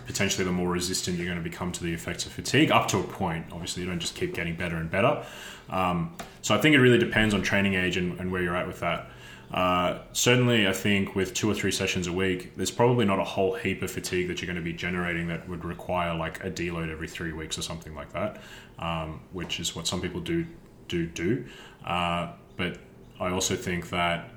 potentially 0.07 0.45
the 0.45 0.53
more 0.53 0.69
resistant 0.69 1.17
you're 1.17 1.27
going 1.27 1.39
to 1.39 1.49
become 1.49 1.71
to 1.73 1.85
the 1.85 1.93
effects 1.93 2.27
of 2.27 2.33
fatigue 2.33 2.73
up 2.73 2.89
to 2.89 2.99
a 2.99 3.05
point. 3.05 3.47
Obviously, 3.53 3.83
you 3.83 3.89
don't 3.89 4.01
just 4.01 4.17
keep 4.17 4.35
getting 4.35 4.57
better 4.57 4.77
and 4.77 4.91
better. 4.91 5.25
Um, 5.71 6.17
so 6.43 6.55
I 6.55 6.59
think 6.59 6.75
it 6.75 6.81
really 6.81 6.99
depends 6.99 7.35
on 7.35 7.43
training 7.43 7.75
age 7.75 7.97
and, 7.97 8.19
and 8.19 8.33
where 8.33 8.43
you're 8.43 8.57
at 8.57 8.67
with 8.67 8.81
that. 8.81 9.12
Uh, 9.53 9.99
certainly, 10.13 10.67
I 10.67 10.73
think 10.73 11.15
with 11.15 11.35
two 11.35 11.51
or 11.51 11.55
three 11.55 11.73
sessions 11.73 12.07
a 12.07 12.13
week, 12.13 12.57
there's 12.57 12.71
probably 12.71 13.05
not 13.05 13.19
a 13.19 13.25
whole 13.25 13.55
heap 13.55 13.83
of 13.83 13.91
fatigue 13.91 14.29
that 14.29 14.41
you're 14.41 14.47
going 14.47 14.57
to 14.57 14.63
be 14.63 14.73
generating 14.73 15.29
that 15.29 15.47
would 15.49 15.65
require 15.65 16.15
like 16.15 16.43
a 16.43 16.51
deload 16.51 16.91
every 16.91 17.09
three 17.09 17.33
weeks 17.33 17.59
or 17.59 17.63
something 17.63 17.95
like 17.95 18.13
that, 18.13 18.41
um, 18.79 19.21
which 19.33 19.61
is 19.61 19.77
what 19.77 19.87
some 19.87 20.01
people 20.01 20.21
do 20.21 20.47
do 20.89 21.07
do. 21.07 21.45
Uh, 21.85 22.33
but 22.57 22.79
I 23.21 23.31
also 23.31 23.55
think 23.55 23.91
that 23.91 24.31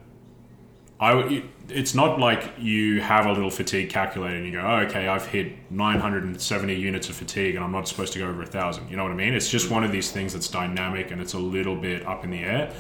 I 0.99 1.43
it's 1.67 1.95
not 1.95 2.19
like 2.19 2.53
you 2.59 3.01
have 3.01 3.25
a 3.25 3.33
little 3.33 3.49
fatigue 3.49 3.89
calculator 3.89 4.35
and 4.35 4.45
you 4.45 4.51
go, 4.51 4.61
oh, 4.61 4.85
okay, 4.85 5.07
I've 5.07 5.25
hit 5.25 5.71
970 5.71 6.75
units 6.75 7.09
of 7.09 7.15
fatigue 7.15 7.55
and 7.55 7.63
I'm 7.63 7.71
not 7.71 7.87
supposed 7.87 8.13
to 8.13 8.19
go 8.19 8.27
over 8.27 8.43
a 8.43 8.45
thousand. 8.45 8.89
You 8.89 8.97
know 8.97 9.03
what 9.03 9.11
I 9.11 9.15
mean? 9.15 9.33
It's 9.33 9.49
just 9.49 9.71
one 9.71 9.83
of 9.83 9.91
these 9.91 10.11
things 10.11 10.33
that's 10.33 10.47
dynamic 10.47 11.11
and 11.11 11.19
it's 11.19 11.33
a 11.33 11.39
little 11.39 11.75
bit 11.75 12.05
up 12.05 12.23
in 12.23 12.29
the 12.29 12.39
air. 12.39 12.71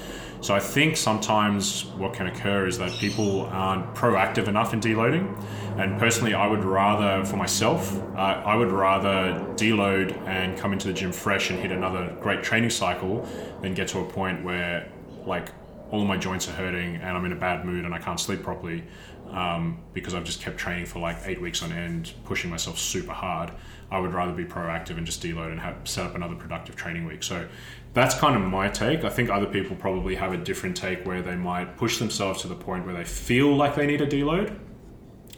So 0.41 0.53
I 0.53 0.59
think 0.59 0.97
sometimes 0.97 1.85
what 1.97 2.13
can 2.13 2.27
occur 2.27 2.67
is 2.67 2.77
that 2.77 2.91
people 2.91 3.47
aren't 3.47 3.95
proactive 3.95 4.47
enough 4.47 4.73
in 4.73 4.79
deloading. 4.79 5.35
And 5.79 5.99
personally, 5.99 6.35
I 6.35 6.45
would 6.45 6.63
rather, 6.63 7.25
for 7.25 7.37
myself, 7.37 7.99
uh, 8.15 8.43
I 8.45 8.55
would 8.55 8.71
rather 8.71 9.43
deload 9.55 10.15
and 10.27 10.55
come 10.57 10.71
into 10.71 10.87
the 10.87 10.93
gym 10.93 11.11
fresh 11.11 11.49
and 11.49 11.59
hit 11.59 11.71
another 11.71 12.15
great 12.21 12.43
training 12.43 12.69
cycle 12.69 13.27
than 13.61 13.73
get 13.73 13.87
to 13.89 13.99
a 13.99 14.05
point 14.05 14.43
where, 14.43 14.91
like, 15.25 15.49
all 15.91 16.03
my 16.05 16.17
joints 16.17 16.47
are 16.47 16.53
hurting 16.53 16.95
and 16.95 17.17
I'm 17.17 17.25
in 17.25 17.31
a 17.31 17.37
bad 17.37 17.65
mood 17.65 17.85
and 17.85 17.93
I 17.93 17.99
can't 17.99 18.19
sleep 18.19 18.43
properly 18.43 18.83
um, 19.29 19.79
because 19.93 20.13
I've 20.13 20.23
just 20.23 20.41
kept 20.41 20.57
training 20.57 20.85
for 20.85 20.99
like 20.99 21.17
eight 21.25 21.41
weeks 21.41 21.61
on 21.63 21.71
end, 21.71 22.13
pushing 22.23 22.49
myself 22.49 22.79
super 22.79 23.11
hard. 23.11 23.51
I 23.91 23.99
would 23.99 24.13
rather 24.13 24.31
be 24.31 24.45
proactive 24.45 24.97
and 24.97 25.05
just 25.05 25.21
deload 25.21 25.51
and 25.51 25.59
have, 25.59 25.77
set 25.83 26.05
up 26.05 26.15
another 26.15 26.35
productive 26.35 26.75
training 26.75 27.05
week. 27.05 27.23
So 27.23 27.47
that's 27.93 28.15
kind 28.15 28.35
of 28.35 28.41
my 28.41 28.67
take. 28.69 29.03
I 29.03 29.09
think 29.09 29.29
other 29.29 29.45
people 29.45 29.75
probably 29.75 30.15
have 30.15 30.33
a 30.33 30.37
different 30.37 30.75
take 30.75 31.05
where 31.05 31.21
they 31.21 31.35
might 31.35 31.77
push 31.77 31.97
themselves 31.99 32.41
to 32.41 32.47
the 32.47 32.55
point 32.55 32.85
where 32.85 32.95
they 32.95 33.03
feel 33.03 33.55
like 33.55 33.75
they 33.75 33.85
need 33.85 34.01
a 34.01 34.07
deload 34.07 34.57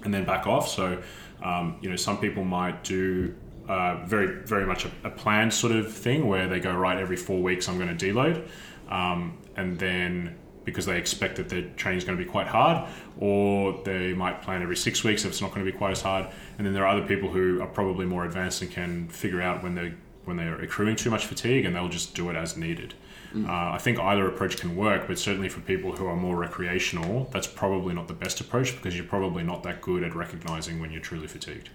and 0.03 0.13
then 0.13 0.25
back 0.25 0.47
off. 0.47 0.69
So, 0.69 1.01
um, 1.43 1.77
you 1.81 1.89
know, 1.89 1.95
some 1.95 2.17
people 2.19 2.43
might 2.43 2.83
do 2.83 3.35
uh, 3.67 4.05
very, 4.05 4.43
very 4.45 4.65
much 4.65 4.85
a, 4.85 4.91
a 5.03 5.09
planned 5.09 5.53
sort 5.53 5.73
of 5.73 5.91
thing 5.91 6.27
where 6.27 6.47
they 6.47 6.59
go, 6.59 6.73
right, 6.73 6.97
every 6.97 7.17
four 7.17 7.41
weeks 7.41 7.67
I'm 7.67 7.77
going 7.77 7.95
to 7.95 8.05
deload. 8.05 8.47
Um, 8.89 9.37
and 9.55 9.77
then 9.77 10.37
because 10.63 10.85
they 10.85 10.97
expect 10.97 11.37
that 11.37 11.47
their 11.47 11.61
training 11.77 11.97
is 11.97 12.03
going 12.03 12.17
to 12.17 12.23
be 12.23 12.29
quite 12.29 12.47
hard, 12.47 12.89
or 13.19 13.81
they 13.85 14.13
might 14.13 14.41
plan 14.41 14.61
every 14.61 14.75
six 14.75 15.03
weeks 15.03 15.23
if 15.23 15.31
it's 15.31 15.41
not 15.41 15.53
going 15.53 15.65
to 15.65 15.71
be 15.71 15.77
quite 15.77 15.91
as 15.91 16.01
hard. 16.01 16.27
And 16.57 16.67
then 16.67 16.73
there 16.73 16.85
are 16.85 16.97
other 16.97 17.07
people 17.07 17.29
who 17.29 17.61
are 17.61 17.67
probably 17.67 18.05
more 18.05 18.25
advanced 18.25 18.61
and 18.61 18.69
can 18.69 19.07
figure 19.07 19.41
out 19.41 19.63
when 19.63 19.75
they 19.75 19.93
when 20.25 20.35
they're 20.35 20.61
accruing 20.61 20.97
too 20.97 21.09
much 21.09 21.25
fatigue, 21.25 21.63
and 21.65 21.73
they'll 21.73 21.87
just 21.87 22.13
do 22.13 22.29
it 22.29 22.35
as 22.35 22.57
needed. 22.57 22.93
Uh, 23.35 23.71
I 23.73 23.77
think 23.77 23.99
either 23.99 24.27
approach 24.27 24.57
can 24.57 24.75
work, 24.75 25.07
but 25.07 25.19
certainly 25.19 25.49
for 25.49 25.59
people 25.61 25.95
who 25.95 26.07
are 26.07 26.15
more 26.15 26.35
recreational, 26.35 27.29
that's 27.31 27.45
probably 27.45 27.93
not 27.93 28.07
the 28.07 28.13
best 28.13 28.39
approach 28.39 28.75
because 28.75 28.95
you're 28.95 29.05
probably 29.05 29.43
not 29.43 29.63
that 29.63 29.81
good 29.81 30.03
at 30.03 30.15
recognizing 30.15 30.79
when 30.79 30.91
you're 30.91 31.01
truly 31.01 31.27
fatigued. 31.27 31.69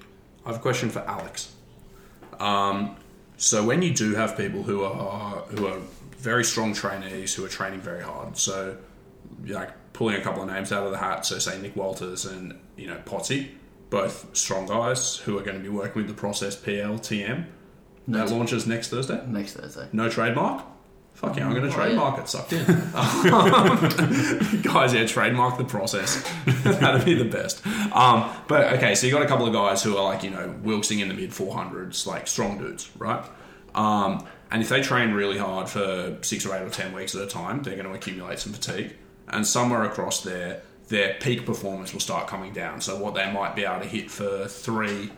I 0.44 0.48
have 0.48 0.56
a 0.56 0.62
question 0.62 0.90
for 0.90 1.00
Alex. 1.00 1.52
Um, 2.40 2.96
so 3.36 3.64
when 3.64 3.82
you 3.82 3.92
do 3.92 4.14
have 4.14 4.36
people 4.36 4.62
who 4.62 4.82
are 4.82 5.42
who 5.42 5.66
are 5.66 5.78
very 6.22 6.44
strong 6.44 6.72
trainees 6.72 7.34
who 7.34 7.44
are 7.44 7.48
training 7.48 7.80
very 7.80 8.02
hard. 8.02 8.36
So, 8.38 8.76
like 9.46 9.70
pulling 9.92 10.16
a 10.16 10.20
couple 10.20 10.42
of 10.42 10.48
names 10.48 10.72
out 10.72 10.84
of 10.86 10.92
the 10.92 10.98
hat. 10.98 11.26
So, 11.26 11.38
say 11.38 11.60
Nick 11.60 11.76
Walters 11.76 12.24
and 12.24 12.58
you 12.76 12.86
know 12.86 12.98
Potsy, 13.04 13.48
both 13.90 14.26
strong 14.32 14.66
guys 14.66 15.16
who 15.16 15.38
are 15.38 15.42
going 15.42 15.56
to 15.56 15.62
be 15.62 15.68
working 15.68 16.02
with 16.02 16.08
the 16.08 16.14
process 16.18 16.56
PLTM. 16.56 17.46
That 18.08 18.30
launches 18.30 18.66
next 18.66 18.88
Thursday. 18.88 19.22
Next 19.28 19.54
Thursday. 19.54 19.88
No 19.92 20.08
trademark. 20.08 20.64
Fuck 21.14 21.36
yeah, 21.36 21.44
I'm 21.46 21.50
going 21.54 21.62
to 21.62 21.68
Oh, 21.68 21.72
trademark 21.72 22.18
it. 22.18 22.28
Sucked 22.28 22.52
in. 22.54 22.64
guys, 24.62 24.94
yeah, 24.94 25.06
trademark 25.06 25.58
the 25.58 25.64
process. 25.64 26.22
That'd 26.64 27.04
be 27.04 27.14
the 27.14 27.24
best. 27.26 27.64
Um, 27.94 28.30
but 28.48 28.72
okay, 28.74 28.94
so 28.94 29.06
you 29.06 29.12
got 29.12 29.22
a 29.22 29.26
couple 29.28 29.46
of 29.46 29.52
guys 29.52 29.82
who 29.82 29.96
are 29.96 30.04
like, 30.04 30.22
you 30.22 30.30
know, 30.30 30.54
wilksing 30.64 31.00
in 31.00 31.08
the 31.08 31.14
mid 31.14 31.30
400s, 31.30 32.06
like 32.06 32.26
strong 32.26 32.58
dudes, 32.58 32.90
right? 32.98 33.24
Um, 33.74 34.26
and 34.52 34.60
if 34.60 34.68
they 34.68 34.82
train 34.82 35.12
really 35.12 35.38
hard 35.38 35.66
for 35.66 36.18
six 36.20 36.44
or 36.44 36.54
eight 36.54 36.60
or 36.60 36.68
10 36.68 36.92
weeks 36.92 37.14
at 37.14 37.22
a 37.22 37.26
time, 37.26 37.62
they're 37.62 37.74
going 37.74 37.88
to 37.88 37.94
accumulate 37.94 38.38
some 38.38 38.52
fatigue. 38.52 38.94
And 39.28 39.46
somewhere 39.46 39.84
across 39.84 40.22
there, 40.22 40.60
their 40.88 41.14
peak 41.14 41.46
performance 41.46 41.94
will 41.94 42.00
start 42.00 42.28
coming 42.28 42.52
down. 42.52 42.82
So 42.82 42.98
what 42.98 43.14
they 43.14 43.32
might 43.32 43.56
be 43.56 43.64
able 43.64 43.80
to 43.80 43.88
hit 43.88 44.10
for 44.10 44.46
three 44.46 45.10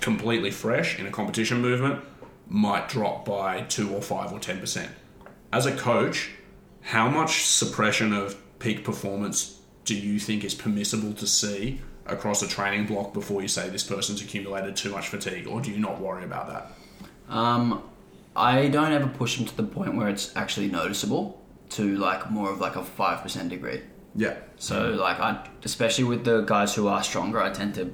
completely 0.00 0.52
fresh 0.52 0.96
in 0.96 1.06
a 1.06 1.10
competition 1.10 1.60
movement 1.60 2.04
might 2.48 2.88
drop 2.88 3.24
by 3.24 3.62
two 3.62 3.92
or 3.92 4.00
five 4.00 4.32
or 4.32 4.38
ten 4.38 4.60
percent. 4.60 4.92
As 5.52 5.66
a 5.66 5.76
coach, 5.76 6.30
how 6.82 7.08
much 7.08 7.46
suppression 7.46 8.12
of 8.12 8.36
peak 8.60 8.84
performance 8.84 9.60
do 9.84 9.96
you 9.96 10.20
think 10.20 10.44
is 10.44 10.54
permissible 10.54 11.14
to 11.14 11.26
see 11.26 11.80
across 12.06 12.42
a 12.42 12.48
training 12.48 12.86
block 12.86 13.12
before 13.12 13.42
you 13.42 13.48
say 13.48 13.68
this 13.68 13.82
person's 13.82 14.22
accumulated 14.22 14.76
too 14.76 14.90
much 14.90 15.08
fatigue, 15.08 15.48
or 15.48 15.60
do 15.60 15.72
you 15.72 15.78
not 15.78 16.00
worry 16.00 16.22
about 16.22 16.46
that? 16.48 17.34
Um, 17.34 17.82
I 18.40 18.68
don't 18.68 18.92
ever 18.92 19.06
push 19.06 19.36
them 19.36 19.46
to 19.46 19.56
the 19.56 19.62
point 19.62 19.96
where 19.96 20.08
it's 20.08 20.34
actually 20.34 20.68
noticeable 20.68 21.44
to 21.70 21.96
like 21.96 22.30
more 22.30 22.50
of 22.50 22.58
like 22.60 22.76
a 22.76 22.82
five 22.82 23.22
percent 23.22 23.50
degree. 23.50 23.82
Yeah. 24.14 24.36
So 24.56 24.90
like 24.90 25.20
I, 25.20 25.46
especially 25.62 26.04
with 26.04 26.24
the 26.24 26.40
guys 26.40 26.74
who 26.74 26.88
are 26.88 27.02
stronger, 27.02 27.40
I 27.40 27.50
tend 27.50 27.74
to 27.74 27.92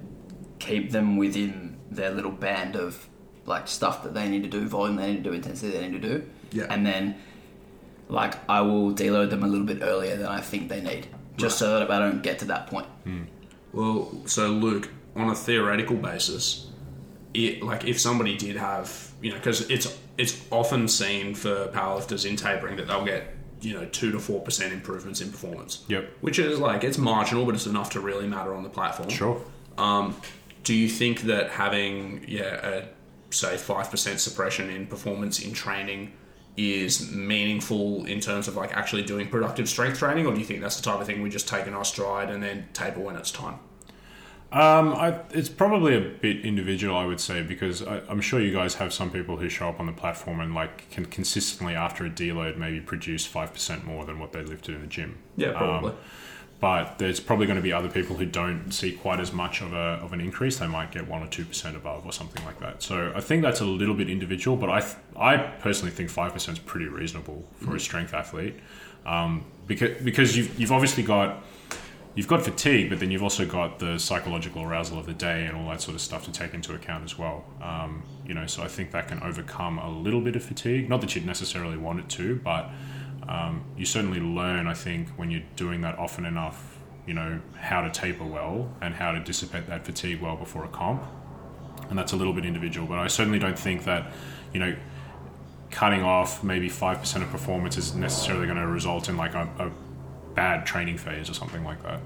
keep 0.58 0.92
them 0.92 1.16
within 1.16 1.76
their 1.90 2.10
little 2.10 2.30
band 2.30 2.76
of 2.76 3.08
like 3.44 3.68
stuff 3.68 4.02
that 4.04 4.14
they 4.14 4.28
need 4.28 4.42
to 4.44 4.48
do, 4.48 4.66
volume 4.66 4.96
they 4.96 5.12
need 5.12 5.24
to 5.24 5.30
do, 5.30 5.32
intensity 5.32 5.76
they 5.76 5.88
need 5.88 6.00
to 6.00 6.08
do. 6.08 6.26
Yeah. 6.52 6.66
And 6.70 6.86
then 6.86 7.16
like 8.08 8.34
I 8.48 8.60
will 8.60 8.92
deload 8.92 9.30
them 9.30 9.42
a 9.42 9.48
little 9.48 9.66
bit 9.66 9.80
earlier 9.82 10.16
than 10.16 10.26
I 10.26 10.40
think 10.40 10.68
they 10.68 10.80
need, 10.80 11.08
just 11.36 11.58
so 11.58 11.80
that 11.80 11.90
I 11.90 11.98
don't 11.98 12.22
get 12.22 12.38
to 12.40 12.44
that 12.46 12.68
point. 12.68 12.86
Hmm. 13.04 13.24
Well, 13.72 14.22
so 14.26 14.48
Luke, 14.48 14.90
on 15.16 15.28
a 15.28 15.34
theoretical 15.34 15.96
basis, 15.96 16.68
it 17.34 17.62
like 17.62 17.84
if 17.84 18.00
somebody 18.00 18.36
did 18.36 18.56
have, 18.56 19.12
you 19.20 19.30
know, 19.30 19.36
because 19.36 19.68
it's 19.68 19.98
it's 20.18 20.44
often 20.50 20.88
seen 20.88 21.34
for 21.34 21.68
powerlifters 21.68 22.28
in 22.28 22.36
tapering 22.36 22.76
that 22.76 22.86
they'll 22.86 23.04
get, 23.04 23.34
you 23.60 23.74
know, 23.74 23.84
two 23.86 24.12
to 24.12 24.18
four 24.18 24.40
percent 24.40 24.72
improvements 24.72 25.20
in 25.20 25.30
performance. 25.30 25.84
Yep. 25.88 26.10
Which 26.20 26.38
is 26.38 26.58
like 26.58 26.84
it's 26.84 26.98
marginal, 26.98 27.44
but 27.44 27.54
it's 27.54 27.66
enough 27.66 27.90
to 27.90 28.00
really 28.00 28.26
matter 28.26 28.54
on 28.54 28.62
the 28.62 28.68
platform. 28.68 29.08
Sure. 29.08 29.40
Um, 29.78 30.16
do 30.64 30.74
you 30.74 30.88
think 30.88 31.22
that 31.22 31.50
having 31.50 32.24
yeah, 32.26 32.66
a 32.66 32.84
say 33.30 33.56
five 33.56 33.90
percent 33.90 34.20
suppression 34.20 34.70
in 34.70 34.86
performance 34.86 35.40
in 35.40 35.52
training 35.52 36.12
is 36.56 37.12
meaningful 37.12 38.06
in 38.06 38.18
terms 38.18 38.48
of 38.48 38.56
like 38.56 38.74
actually 38.74 39.02
doing 39.02 39.28
productive 39.28 39.68
strength 39.68 39.98
training, 39.98 40.26
or 40.26 40.32
do 40.32 40.40
you 40.40 40.46
think 40.46 40.60
that's 40.60 40.76
the 40.76 40.82
type 40.82 41.00
of 41.00 41.06
thing 41.06 41.20
we 41.22 41.28
just 41.28 41.46
take 41.46 41.66
in 41.66 41.74
our 41.74 41.84
stride 41.84 42.30
and 42.30 42.42
then 42.42 42.66
taper 42.72 43.00
when 43.00 43.16
it's 43.16 43.30
time? 43.30 43.58
Um, 44.52 44.94
I, 44.94 45.18
it's 45.30 45.48
probably 45.48 45.96
a 45.96 46.00
bit 46.00 46.44
individual, 46.44 46.96
I 46.96 47.04
would 47.04 47.20
say, 47.20 47.42
because 47.42 47.82
I, 47.82 48.00
I'm 48.08 48.20
sure 48.20 48.40
you 48.40 48.52
guys 48.52 48.74
have 48.76 48.92
some 48.94 49.10
people 49.10 49.36
who 49.36 49.48
show 49.48 49.68
up 49.68 49.80
on 49.80 49.86
the 49.86 49.92
platform 49.92 50.40
and 50.40 50.54
like 50.54 50.88
can 50.90 51.04
consistently 51.06 51.74
after 51.74 52.06
a 52.06 52.10
deload 52.10 52.56
maybe 52.56 52.80
produce 52.80 53.26
five 53.26 53.52
percent 53.52 53.84
more 53.84 54.04
than 54.04 54.18
what 54.18 54.32
they 54.32 54.42
lifted 54.42 54.76
in 54.76 54.82
the 54.82 54.86
gym. 54.86 55.18
Yeah, 55.36 55.52
probably. 55.52 55.90
Um, 55.90 55.96
but 56.58 56.98
there's 56.98 57.20
probably 57.20 57.46
going 57.46 57.56
to 57.56 57.62
be 57.62 57.72
other 57.72 57.90
people 57.90 58.16
who 58.16 58.24
don't 58.24 58.72
see 58.72 58.92
quite 58.92 59.20
as 59.20 59.32
much 59.32 59.60
of 59.60 59.74
a 59.74 60.00
of 60.02 60.12
an 60.12 60.20
increase. 60.20 60.58
They 60.58 60.66
might 60.68 60.90
get 60.90 61.06
one 61.06 61.22
or 61.22 61.28
two 61.28 61.44
percent 61.44 61.76
above 61.76 62.06
or 62.06 62.12
something 62.12 62.42
like 62.46 62.60
that. 62.60 62.82
So 62.82 63.12
I 63.14 63.20
think 63.20 63.42
that's 63.42 63.60
a 63.60 63.66
little 63.66 63.94
bit 63.94 64.08
individual. 64.08 64.56
But 64.56 64.70
I 64.70 64.80
th- 64.80 64.96
I 65.16 65.36
personally 65.36 65.92
think 65.92 66.08
five 66.08 66.32
percent 66.32 66.58
is 66.58 66.64
pretty 66.64 66.86
reasonable 66.86 67.44
for 67.62 67.76
a 67.76 67.80
strength 67.80 68.14
athlete, 68.14 68.54
um, 69.04 69.44
because 69.66 70.02
because 70.02 70.36
you've 70.36 70.58
you've 70.58 70.72
obviously 70.72 71.02
got 71.02 71.42
you've 72.16 72.26
got 72.26 72.42
fatigue, 72.42 72.88
but 72.88 72.98
then 72.98 73.10
you've 73.10 73.22
also 73.22 73.46
got 73.46 73.78
the 73.78 73.98
psychological 73.98 74.62
arousal 74.62 74.98
of 74.98 75.06
the 75.06 75.12
day 75.12 75.44
and 75.44 75.54
all 75.56 75.68
that 75.68 75.82
sort 75.82 75.94
of 75.94 76.00
stuff 76.00 76.24
to 76.24 76.32
take 76.32 76.54
into 76.54 76.74
account 76.74 77.04
as 77.04 77.16
well. 77.16 77.44
Um, 77.62 78.02
you 78.26 78.32
know, 78.32 78.46
so 78.46 78.62
I 78.62 78.68
think 78.68 78.90
that 78.92 79.08
can 79.08 79.22
overcome 79.22 79.78
a 79.78 79.90
little 79.90 80.22
bit 80.22 80.34
of 80.34 80.42
fatigue. 80.42 80.88
Not 80.88 81.02
that 81.02 81.14
you'd 81.14 81.26
necessarily 81.26 81.76
want 81.76 82.00
it 82.00 82.08
to, 82.08 82.36
but 82.36 82.70
um, 83.28 83.62
you 83.76 83.84
certainly 83.84 84.18
learn, 84.18 84.66
I 84.66 84.72
think, 84.72 85.10
when 85.10 85.30
you're 85.30 85.44
doing 85.56 85.82
that 85.82 85.98
often 85.98 86.24
enough, 86.24 86.78
you 87.06 87.12
know, 87.12 87.38
how 87.54 87.82
to 87.82 87.90
taper 87.90 88.24
well 88.24 88.74
and 88.80 88.94
how 88.94 89.12
to 89.12 89.20
dissipate 89.20 89.66
that 89.66 89.84
fatigue 89.84 90.22
well 90.22 90.36
before 90.36 90.64
a 90.64 90.68
comp. 90.68 91.04
And 91.90 91.98
that's 91.98 92.12
a 92.12 92.16
little 92.16 92.32
bit 92.32 92.46
individual, 92.46 92.86
but 92.86 92.98
I 92.98 93.08
certainly 93.08 93.38
don't 93.38 93.58
think 93.58 93.84
that, 93.84 94.10
you 94.54 94.58
know, 94.58 94.74
cutting 95.70 96.02
off 96.02 96.42
maybe 96.42 96.70
5% 96.70 97.22
of 97.22 97.30
performance 97.30 97.76
is 97.76 97.94
necessarily 97.94 98.46
going 98.46 98.58
to 98.58 98.66
result 98.66 99.10
in 99.10 99.18
like 99.18 99.34
a, 99.34 99.48
a 99.58 99.70
bad 100.36 100.64
training 100.66 100.98
phase 100.98 101.28
or 101.28 101.34
something 101.34 101.64
like 101.64 101.82
that. 101.82 102.00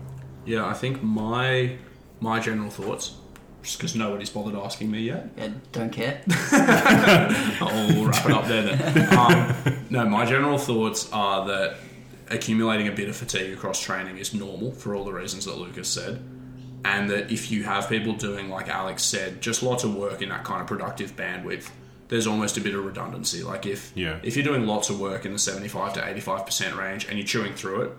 Yeah, 0.47 0.65
I 0.67 0.73
think 0.73 1.03
my 1.03 1.77
my 2.21 2.41
general 2.41 2.71
thoughts, 2.71 3.17
just 3.63 3.79
because 3.79 3.95
nobody's 3.95 4.31
bothered 4.31 4.55
asking 4.55 4.91
me 4.91 5.01
yet, 5.01 5.29
Yeah, 5.37 5.49
don't 5.73 5.91
care. 5.93 6.23
I'll 7.61 8.05
wrap 8.05 8.25
it 8.27 8.33
up 8.33 8.47
there 8.47 8.63
then. 8.77 9.19
Um, 9.19 9.55
no, 9.91 10.05
my 10.07 10.25
general 10.25 10.59
thoughts 10.59 11.11
are 11.13 11.47
that 11.47 11.77
accumulating 12.29 12.89
a 12.89 12.93
bit 12.93 13.09
of 13.09 13.17
fatigue 13.17 13.53
across 13.53 13.81
training 13.81 14.19
is 14.19 14.33
normal 14.35 14.73
for 14.73 14.95
all 14.95 15.05
the 15.05 15.13
reasons 15.13 15.45
that 15.47 15.59
Lucas 15.59 15.89
said. 15.89 16.23
And 16.85 17.11
that 17.11 17.31
if 17.31 17.51
you 17.51 17.65
have 17.65 17.89
people 17.91 18.15
doing, 18.15 18.49
like 18.49 18.69
Alex 18.69 19.03
said, 19.03 19.43
just 19.43 19.63
lots 19.63 19.85
of 19.85 19.95
work 19.95 20.23
in 20.23 20.31
that 20.31 20.45
kind 20.45 20.63
of 20.63 20.67
productive 20.67 21.15
bandwidth, 21.15 21.69
there's 22.09 22.27
almost 22.27 22.57
a 22.57 22.61
bit 22.61 22.75
of 22.75 22.85
redundancy. 22.85 23.43
Like 23.43 23.67
if 23.67 23.93
Yeah. 23.95 24.19
if 24.23 24.35
you're 24.37 24.45
doing 24.45 24.67
lots 24.67 24.89
of 24.91 24.99
work 24.99 25.27
in 25.27 25.33
the 25.33 25.39
75 25.39 25.93
to 25.95 26.01
85% 26.01 26.77
range 26.77 27.07
and 27.07 27.19
you're 27.19 27.27
chewing 27.27 27.53
through 27.55 27.83
it, 27.83 27.93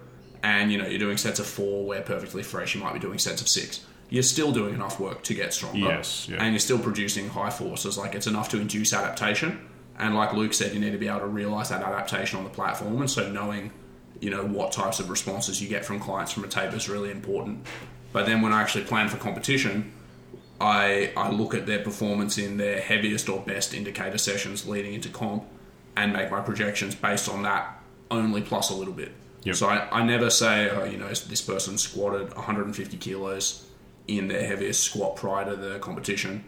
and 0.43 0.71
you 0.71 0.77
know 0.77 0.87
you're 0.87 0.99
doing 0.99 1.17
sets 1.17 1.39
of 1.39 1.45
four 1.45 1.85
where 1.85 2.01
perfectly 2.01 2.43
fresh, 2.43 2.75
you 2.75 2.81
might 2.81 2.93
be 2.93 2.99
doing 2.99 3.17
sets 3.19 3.41
of 3.41 3.47
six. 3.47 3.85
You're 4.09 4.23
still 4.23 4.51
doing 4.51 4.73
enough 4.73 4.99
work 4.99 5.23
to 5.23 5.33
get 5.33 5.53
stronger. 5.53 5.79
Yes, 5.79 6.27
yeah. 6.29 6.43
And 6.43 6.53
you're 6.53 6.59
still 6.59 6.79
producing 6.79 7.29
high 7.29 7.49
forces. 7.49 7.97
Like 7.97 8.13
it's 8.13 8.27
enough 8.27 8.49
to 8.49 8.59
induce 8.59 8.93
adaptation. 8.93 9.67
And 9.97 10.15
like 10.15 10.33
Luke 10.33 10.53
said, 10.53 10.73
you 10.73 10.79
need 10.79 10.91
to 10.91 10.97
be 10.97 11.07
able 11.07 11.19
to 11.19 11.27
realize 11.27 11.69
that 11.69 11.81
adaptation 11.81 12.37
on 12.37 12.43
the 12.43 12.49
platform. 12.49 12.99
And 12.99 13.09
so 13.09 13.31
knowing, 13.31 13.71
you 14.19 14.29
know, 14.29 14.43
what 14.43 14.71
types 14.71 14.99
of 14.99 15.09
responses 15.09 15.61
you 15.61 15.69
get 15.69 15.85
from 15.85 15.99
clients 15.99 16.31
from 16.31 16.43
a 16.43 16.47
tape 16.47 16.73
is 16.73 16.89
really 16.89 17.11
important. 17.11 17.65
But 18.11 18.25
then 18.25 18.41
when 18.41 18.51
I 18.51 18.61
actually 18.61 18.83
plan 18.83 19.07
for 19.07 19.17
competition, 19.17 19.93
I 20.59 21.11
I 21.15 21.31
look 21.31 21.53
at 21.53 21.65
their 21.65 21.79
performance 21.79 22.37
in 22.37 22.57
their 22.57 22.81
heaviest 22.81 23.29
or 23.29 23.39
best 23.39 23.73
indicator 23.73 24.17
sessions 24.17 24.67
leading 24.67 24.93
into 24.93 25.09
comp 25.09 25.45
and 25.95 26.13
make 26.13 26.31
my 26.31 26.41
projections 26.41 26.95
based 26.95 27.29
on 27.29 27.43
that 27.43 27.81
only 28.09 28.41
plus 28.41 28.69
a 28.69 28.73
little 28.73 28.93
bit. 28.93 29.11
Yep. 29.43 29.55
So 29.55 29.67
I, 29.67 29.87
I 29.91 30.03
never 30.03 30.29
say, 30.29 30.69
oh, 30.69 30.83
you 30.83 30.97
know, 30.97 31.07
this 31.07 31.41
person 31.41 31.77
squatted 31.77 32.33
150 32.35 32.97
kilos 32.97 33.65
in 34.07 34.27
their 34.27 34.45
heaviest 34.45 34.83
squat 34.83 35.15
prior 35.15 35.45
to 35.45 35.55
the 35.55 35.79
competition. 35.79 36.43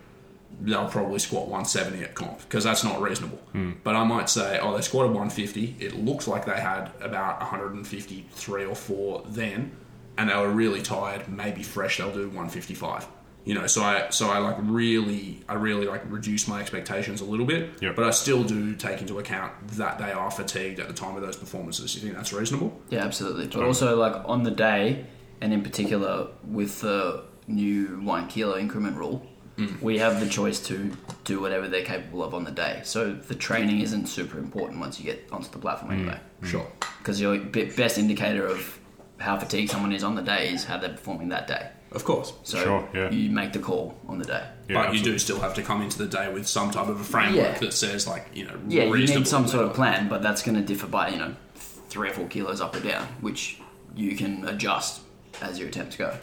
They'll 0.62 0.88
probably 0.88 1.18
squat 1.18 1.48
170 1.48 2.04
at 2.04 2.14
comp 2.14 2.40
because 2.42 2.64
that's 2.64 2.84
not 2.84 3.02
reasonable. 3.02 3.40
Hmm. 3.54 3.72
But 3.84 3.96
I 3.96 4.04
might 4.04 4.30
say, 4.30 4.60
oh, 4.60 4.76
they 4.76 4.82
squatted 4.82 5.12
150. 5.12 5.78
It 5.80 5.96
looks 5.96 6.28
like 6.28 6.46
they 6.46 6.60
had 6.60 6.92
about 7.02 7.40
153 7.40 8.66
or 8.66 8.76
4 8.76 9.24
then, 9.28 9.72
and 10.18 10.30
they 10.30 10.36
were 10.36 10.52
really 10.52 10.82
tired. 10.82 11.28
Maybe 11.28 11.64
fresh, 11.64 11.98
they'll 11.98 12.14
do 12.14 12.28
155. 12.28 13.08
You 13.46 13.56
know, 13.56 13.68
so 13.68 13.84
I 13.84 14.10
so 14.10 14.30
I 14.30 14.38
like 14.38 14.56
really 14.60 15.44
I 15.50 15.56
really 15.56 15.86
like 15.86 16.02
reduce 16.10 16.48
my 16.48 16.62
expectations 16.62 17.20
a 17.22 17.26
little 17.26 17.46
bit, 17.46 17.72
Yep. 17.82 17.96
but 17.96 18.06
I 18.06 18.12
still 18.12 18.44
do 18.44 18.74
take 18.76 19.02
into 19.02 19.20
account 19.20 19.52
that 19.74 19.98
they 19.98 20.12
are 20.12 20.32
fatigued 20.32 20.80
at 20.80 20.88
the 20.88 20.94
time 20.94 21.16
of 21.16 21.22
those 21.22 21.36
performances. 21.36 21.94
You 21.96 22.02
think 22.02 22.16
that's 22.16 22.32
reasonable? 22.32 22.80
Yeah, 22.90 23.04
absolutely. 23.04 23.48
But 23.48 23.64
also, 23.64 23.98
like 23.98 24.16
on 24.26 24.44
the 24.44 24.52
day, 24.52 25.06
and 25.42 25.52
in 25.52 25.62
particular 25.62 26.28
with 26.48 26.80
the 26.82 27.24
new 27.48 28.00
one 28.02 28.28
kilo 28.28 28.58
increment 28.58 28.96
rule, 28.96 29.28
hmm. 29.58 29.68
we 29.82 29.98
have 29.98 30.22
the 30.22 30.30
choice 30.30 30.60
to 30.68 30.92
do 31.26 31.42
whatever 31.42 31.68
they're 31.68 31.84
capable 31.84 32.24
of 32.24 32.34
on 32.34 32.46
the 32.46 32.52
day. 32.52 32.80
So 32.86 33.12
the 33.14 33.36
training 33.36 33.82
isn't 33.82 34.08
super 34.08 34.38
important 34.38 34.80
once 34.80 35.00
you 35.00 35.06
get 35.06 35.28
onto 35.34 35.50
the 35.50 35.60
platform 35.60 35.92
hmm. 35.92 36.00
anyway, 36.00 36.20
hmm. 36.40 36.46
Sure. 36.46 36.68
because 37.00 37.20
your 37.20 37.38
best 37.40 37.98
indicator 37.98 38.46
of 38.46 38.80
how 39.18 39.38
fatigued 39.38 39.72
someone 39.72 39.92
is 39.94 40.04
on 40.04 40.16
the 40.16 40.22
day 40.22 40.54
is 40.54 40.64
how 40.64 40.78
they're 40.78 40.90
performing 40.90 41.30
that 41.30 41.48
day. 41.48 41.70
Of 41.94 42.04
course. 42.06 42.34
So 42.44 42.58
Sure, 42.64 42.90
yeah. 42.94 43.10
you 43.12 43.30
make 43.30 43.54
the 43.54 43.60
call 43.60 43.96
on 44.08 44.18
the 44.18 44.26
day. 44.26 44.44
Yeah, 44.68 44.86
but 44.88 44.96
you 44.96 45.04
do 45.04 45.18
still 45.20 45.40
have 45.40 45.54
to 45.56 45.62
come 45.62 45.82
into 45.82 45.98
the 45.98 46.08
day 46.08 46.32
with 46.34 46.48
some 46.48 46.72
type 46.72 46.88
of 46.88 47.00
a 47.00 47.04
framework 47.04 47.54
Yeah. 47.54 47.60
that 47.60 47.74
says, 47.74 48.08
like, 48.08 48.28
you 48.34 48.46
know, 48.46 48.56
Yeah, 48.68 48.86
you 48.86 49.06
need 49.06 49.28
some 49.28 49.48
sort 49.48 49.66
of 49.66 49.74
plan, 49.74 50.08
but 50.10 50.22
that's 50.24 50.42
going 50.42 50.56
to 50.56 50.62
differ 50.64 50.88
by 50.88 51.10
you 51.10 51.18
know 51.18 51.36
three 51.90 52.10
or 52.10 52.14
four 52.14 52.28
kilos 52.28 52.62
up 52.62 52.76
or 52.76 52.80
down, 52.80 53.08
which 53.22 53.60
you 53.96 54.16
can 54.16 54.48
adjust 54.48 55.02
as 55.42 55.60
your 55.60 55.68
attempts 55.68 55.96
go. 55.96 56.16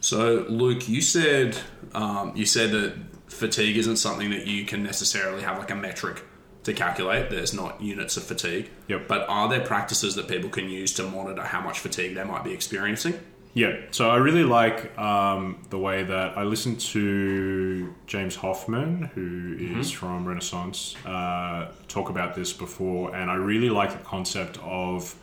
So, 0.00 0.44
Luke, 0.48 0.88
you 0.88 1.00
said 1.00 1.56
um, 1.94 2.32
you 2.36 2.46
said 2.46 2.70
that 2.72 2.94
fatigue 3.28 3.76
isn't 3.76 3.96
something 3.96 4.30
that 4.30 4.46
you 4.46 4.64
can 4.64 4.82
necessarily 4.82 5.42
have 5.42 5.58
like 5.58 5.70
a 5.70 5.74
metric 5.74 6.22
to 6.64 6.72
calculate. 6.72 7.30
There's 7.30 7.54
not 7.54 7.80
units 7.80 8.16
of 8.16 8.24
fatigue. 8.24 8.70
Yep. 8.88 9.08
But 9.08 9.26
are 9.28 9.48
there 9.48 9.60
practices 9.60 10.14
that 10.16 10.28
people 10.28 10.50
can 10.50 10.68
use 10.68 10.92
to 10.94 11.04
monitor 11.04 11.42
how 11.42 11.60
much 11.60 11.78
fatigue 11.80 12.14
they 12.14 12.24
might 12.24 12.44
be 12.44 12.52
experiencing? 12.52 13.14
Yeah, 13.56 13.78
so 13.90 14.10
I 14.10 14.16
really 14.16 14.44
like 14.44 14.98
um, 14.98 15.62
the 15.70 15.78
way 15.78 16.02
that 16.02 16.36
I 16.36 16.42
listened 16.42 16.78
to 16.92 17.94
James 18.06 18.36
Hoffmann, 18.36 19.10
who 19.14 19.56
is 19.80 19.90
from 19.90 20.26
Renaissance, 20.26 20.94
uh, 21.06 21.72
talk 21.88 22.10
about 22.10 22.34
this 22.34 22.52
before, 22.52 23.16
and 23.16 23.30
I 23.30 23.36
really 23.36 23.70
like 23.70 23.92
the 23.92 24.04
concept 24.04 24.58
of 24.58 25.14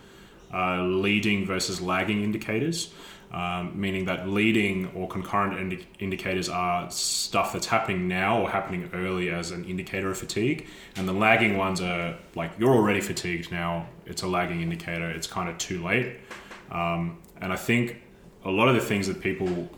uh, 0.51 0.81
leading 0.81 1.45
versus 1.45 1.79
lagging 1.79 2.23
indicators. 2.23 2.91
Um, 3.31 3.79
meaning 3.79 4.05
that 4.05 4.27
leading 4.27 4.87
or 4.95 5.07
concurrent 5.07 5.59
indi- 5.59 5.87
indicators 5.99 6.49
are 6.49 6.89
stuff 6.89 7.53
that's 7.53 7.67
happening 7.67 8.07
now 8.07 8.41
or 8.41 8.49
happening 8.49 8.89
early 8.93 9.29
as 9.29 9.51
an 9.51 9.63
indicator 9.65 10.09
of 10.09 10.17
fatigue, 10.17 10.65
and 10.95 11.07
the 11.07 11.13
lagging 11.13 11.55
ones 11.55 11.81
are 11.81 12.17
like 12.33 12.53
you're 12.57 12.73
already 12.73 13.01
fatigued 13.01 13.51
now. 13.51 13.87
It's 14.07 14.23
a 14.23 14.27
lagging 14.27 14.61
indicator. 14.61 15.07
It's 15.07 15.27
kind 15.27 15.49
of 15.49 15.59
too 15.59 15.83
late, 15.83 16.17
um, 16.71 17.19
and 17.39 17.53
I 17.53 17.57
think 17.57 17.99
a 18.45 18.51
lot 18.51 18.67
of 18.67 18.75
the 18.75 18.81
things 18.81 19.07
that 19.07 19.21
people 19.21 19.69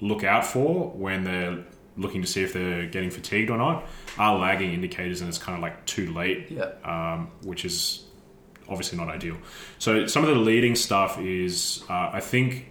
look 0.00 0.24
out 0.24 0.44
for 0.44 0.90
when 0.90 1.24
they're 1.24 1.64
looking 1.96 2.20
to 2.20 2.26
see 2.26 2.42
if 2.42 2.52
they're 2.52 2.86
getting 2.86 3.10
fatigued 3.10 3.50
or 3.50 3.56
not 3.56 3.86
are 4.18 4.36
lagging 4.38 4.72
indicators, 4.72 5.20
and 5.20 5.28
it's 5.28 5.38
kind 5.38 5.56
of 5.56 5.62
like 5.62 5.84
too 5.86 6.12
late 6.12 6.50
Yeah. 6.50 6.70
um, 6.84 7.30
which 7.44 7.64
is 7.64 8.04
obviously 8.68 8.98
not 8.98 9.08
ideal. 9.08 9.36
So 9.78 10.06
some 10.06 10.24
of 10.24 10.30
the 10.30 10.36
leading 10.36 10.74
stuff 10.74 11.18
is, 11.20 11.84
uh, 11.88 12.10
I 12.12 12.20
think, 12.20 12.70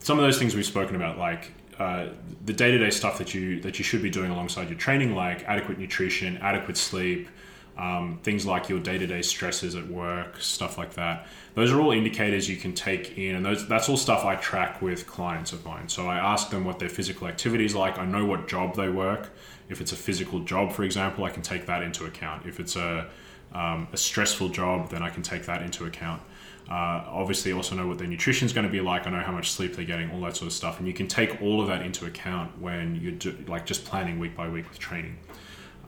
some 0.00 0.18
of 0.18 0.24
those 0.24 0.38
things 0.38 0.54
we've 0.56 0.66
spoken 0.66 0.96
about, 0.96 1.18
like 1.18 1.52
uh, 1.78 2.06
the 2.44 2.52
day-to-day 2.52 2.90
stuff 2.90 3.18
that 3.18 3.34
you 3.34 3.60
that 3.60 3.78
you 3.78 3.84
should 3.84 4.02
be 4.02 4.10
doing 4.10 4.30
alongside 4.30 4.68
your 4.68 4.78
training, 4.78 5.14
like 5.14 5.44
adequate 5.44 5.78
nutrition, 5.78 6.38
adequate 6.38 6.76
sleep, 6.76 7.28
um, 7.78 8.18
things 8.22 8.46
like 8.46 8.68
your 8.68 8.80
day-to-day 8.80 9.22
stresses 9.22 9.74
at 9.74 9.86
work, 9.86 10.40
stuff 10.40 10.78
like 10.78 10.94
that. 10.94 11.26
Those 11.54 11.72
are 11.72 11.80
all 11.80 11.92
indicators 11.92 12.48
you 12.48 12.56
can 12.56 12.72
take 12.72 13.18
in, 13.18 13.34
and 13.34 13.44
those 13.44 13.68
that's 13.68 13.88
all 13.88 13.96
stuff 13.96 14.24
I 14.24 14.36
track 14.36 14.80
with 14.80 15.06
clients 15.06 15.52
of 15.52 15.64
mine. 15.64 15.88
So 15.88 16.06
I 16.06 16.16
ask 16.16 16.50
them 16.50 16.64
what 16.64 16.78
their 16.78 16.88
physical 16.88 17.28
activity 17.28 17.64
is 17.64 17.74
like. 17.74 17.98
I 17.98 18.06
know 18.06 18.24
what 18.24 18.48
job 18.48 18.76
they 18.76 18.88
work. 18.88 19.30
If 19.68 19.80
it's 19.80 19.92
a 19.92 19.96
physical 19.96 20.40
job, 20.40 20.72
for 20.72 20.84
example, 20.84 21.24
I 21.24 21.30
can 21.30 21.42
take 21.42 21.66
that 21.66 21.82
into 21.82 22.04
account. 22.04 22.46
If 22.46 22.60
it's 22.60 22.76
a 22.76 23.08
um, 23.52 23.88
a 23.92 23.96
stressful 23.96 24.50
job, 24.50 24.90
then 24.90 25.02
I 25.02 25.10
can 25.10 25.22
take 25.22 25.46
that 25.46 25.62
into 25.62 25.84
account. 25.84 26.22
Uh, 26.68 27.04
obviously, 27.06 27.52
also 27.52 27.76
know 27.76 27.86
what 27.86 27.98
their 27.98 28.08
nutrition 28.08 28.46
is 28.46 28.52
going 28.52 28.66
to 28.66 28.72
be 28.72 28.80
like. 28.80 29.06
I 29.06 29.10
know 29.10 29.20
how 29.20 29.32
much 29.32 29.52
sleep 29.52 29.76
they're 29.76 29.84
getting, 29.84 30.10
all 30.10 30.20
that 30.22 30.36
sort 30.36 30.48
of 30.48 30.52
stuff, 30.52 30.78
and 30.78 30.88
you 30.88 30.94
can 30.94 31.06
take 31.06 31.40
all 31.40 31.60
of 31.60 31.68
that 31.68 31.82
into 31.82 32.06
account 32.06 32.60
when 32.60 32.96
you're 32.96 33.12
do, 33.12 33.36
like 33.46 33.66
just 33.66 33.84
planning 33.84 34.18
week 34.18 34.34
by 34.34 34.48
week 34.48 34.68
with 34.68 34.78
training. 34.78 35.18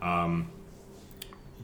Um, 0.01 0.49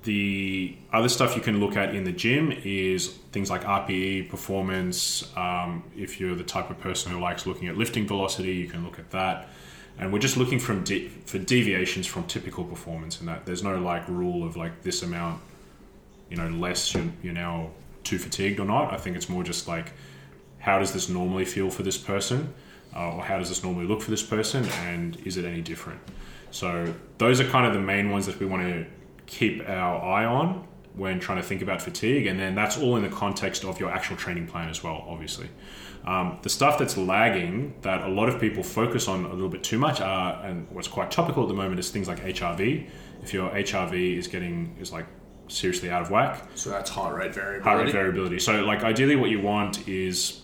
the 0.06 0.78
other 0.94 1.10
stuff 1.10 1.36
you 1.36 1.42
can 1.42 1.60
look 1.60 1.76
at 1.76 1.94
in 1.94 2.04
the 2.04 2.12
gym 2.12 2.52
is 2.64 3.08
things 3.32 3.50
like 3.50 3.64
RPE, 3.64 4.30
performance. 4.30 5.30
Um, 5.36 5.84
if 5.98 6.20
you're 6.20 6.36
the 6.36 6.44
type 6.44 6.70
of 6.70 6.80
person 6.80 7.12
who 7.12 7.20
likes 7.20 7.46
looking 7.46 7.68
at 7.68 7.76
lifting 7.76 8.08
velocity, 8.08 8.54
you 8.54 8.68
can 8.68 8.86
look 8.86 8.98
at 8.98 9.12
that. 9.12 9.50
And 9.98 10.14
we're 10.14 10.20
just 10.20 10.38
looking 10.38 10.60
from 10.60 10.84
de- 10.84 11.08
for 11.08 11.40
deviations 11.40 12.06
from 12.06 12.26
typical 12.26 12.64
performance 12.64 13.20
in 13.20 13.26
that 13.26 13.46
there's 13.46 13.64
no 13.64 13.78
like 13.80 14.08
rule 14.08 14.46
of 14.46 14.56
like 14.56 14.84
this 14.84 15.04
amount, 15.04 15.42
you 16.30 16.38
know, 16.38 16.50
less 16.50 16.94
you're, 16.94 17.06
you're 17.24 17.34
now 17.34 17.72
too 18.04 18.18
fatigued 18.18 18.60
or 18.60 18.66
not. 18.66 18.94
I 18.94 18.98
think 18.98 19.16
it's 19.16 19.30
more 19.30 19.44
just 19.44 19.68
like 19.68 19.94
how 20.60 20.80
does 20.80 20.94
this 20.94 21.10
normally 21.10 21.46
feel 21.46 21.70
for 21.70 21.84
this 21.84 21.98
person, 21.98 22.54
uh, 22.96 23.16
or 23.16 23.24
how 23.24 23.38
does 23.38 23.50
this 23.50 23.64
normally 23.64 23.86
look 23.86 24.02
for 24.02 24.12
this 24.12 24.24
person, 24.24 24.66
and 24.84 25.16
is 25.26 25.38
it 25.38 25.46
any 25.46 25.62
different? 25.62 26.00
So 26.52 26.94
those 27.18 27.40
are 27.40 27.46
kind 27.46 27.66
of 27.66 27.74
the 27.74 27.82
main 27.82 28.10
ones 28.10 28.26
that 28.26 28.40
we 28.40 28.46
want 28.46 28.64
to 28.64 28.86
keep 29.28 29.68
our 29.68 30.02
eye 30.04 30.26
on 30.26 30.68
when 30.96 31.20
trying 31.20 31.38
to 31.42 31.44
think 31.44 31.62
about 31.62 31.82
fatigue, 31.82 32.26
and 32.26 32.40
then 32.40 32.56
that's 32.56 32.78
all 32.78 32.96
in 32.96 33.04
the 33.04 33.10
context 33.10 33.66
of 33.66 33.80
your 33.80 33.92
actual 33.92 34.16
training 34.16 34.48
plan 34.48 34.70
as 34.70 34.82
well, 34.84 35.06
obviously. 35.10 35.50
Um, 36.06 36.38
the 36.44 36.50
stuff 36.50 36.78
that's 36.78 36.96
lagging 36.98 37.74
that 37.82 38.04
a 38.04 38.08
lot 38.08 38.30
of 38.30 38.40
people 38.40 38.64
focus 38.64 39.08
on 39.08 39.26
a 39.26 39.34
little 39.34 39.50
bit 39.50 39.64
too 39.64 39.80
much 39.80 40.00
are, 40.02 40.42
and 40.46 40.68
what's 40.70 40.88
quite 40.88 41.12
topical 41.12 41.44
at 41.44 41.50
the 41.50 41.56
moment 41.56 41.80
is 41.80 41.90
things 41.90 42.08
like 42.08 42.22
HRV. 42.24 42.88
If 43.24 43.34
your 43.34 43.50
HRV 43.50 44.18
is 44.18 44.28
getting 44.28 44.76
is 44.80 44.92
like 44.92 45.08
seriously 45.48 45.90
out 45.90 46.02
of 46.04 46.12
whack, 46.12 46.48
So 46.56 46.70
that's 46.70 46.90
heart 46.92 47.16
rate 47.16 47.34
variability. 47.34 47.64
heart 47.64 47.84
rate 47.86 47.92
variability. 47.92 48.40
So 48.40 48.64
like 48.64 48.84
ideally, 48.84 49.16
what 49.16 49.32
you 49.32 49.42
want 49.42 49.88
is, 49.88 50.42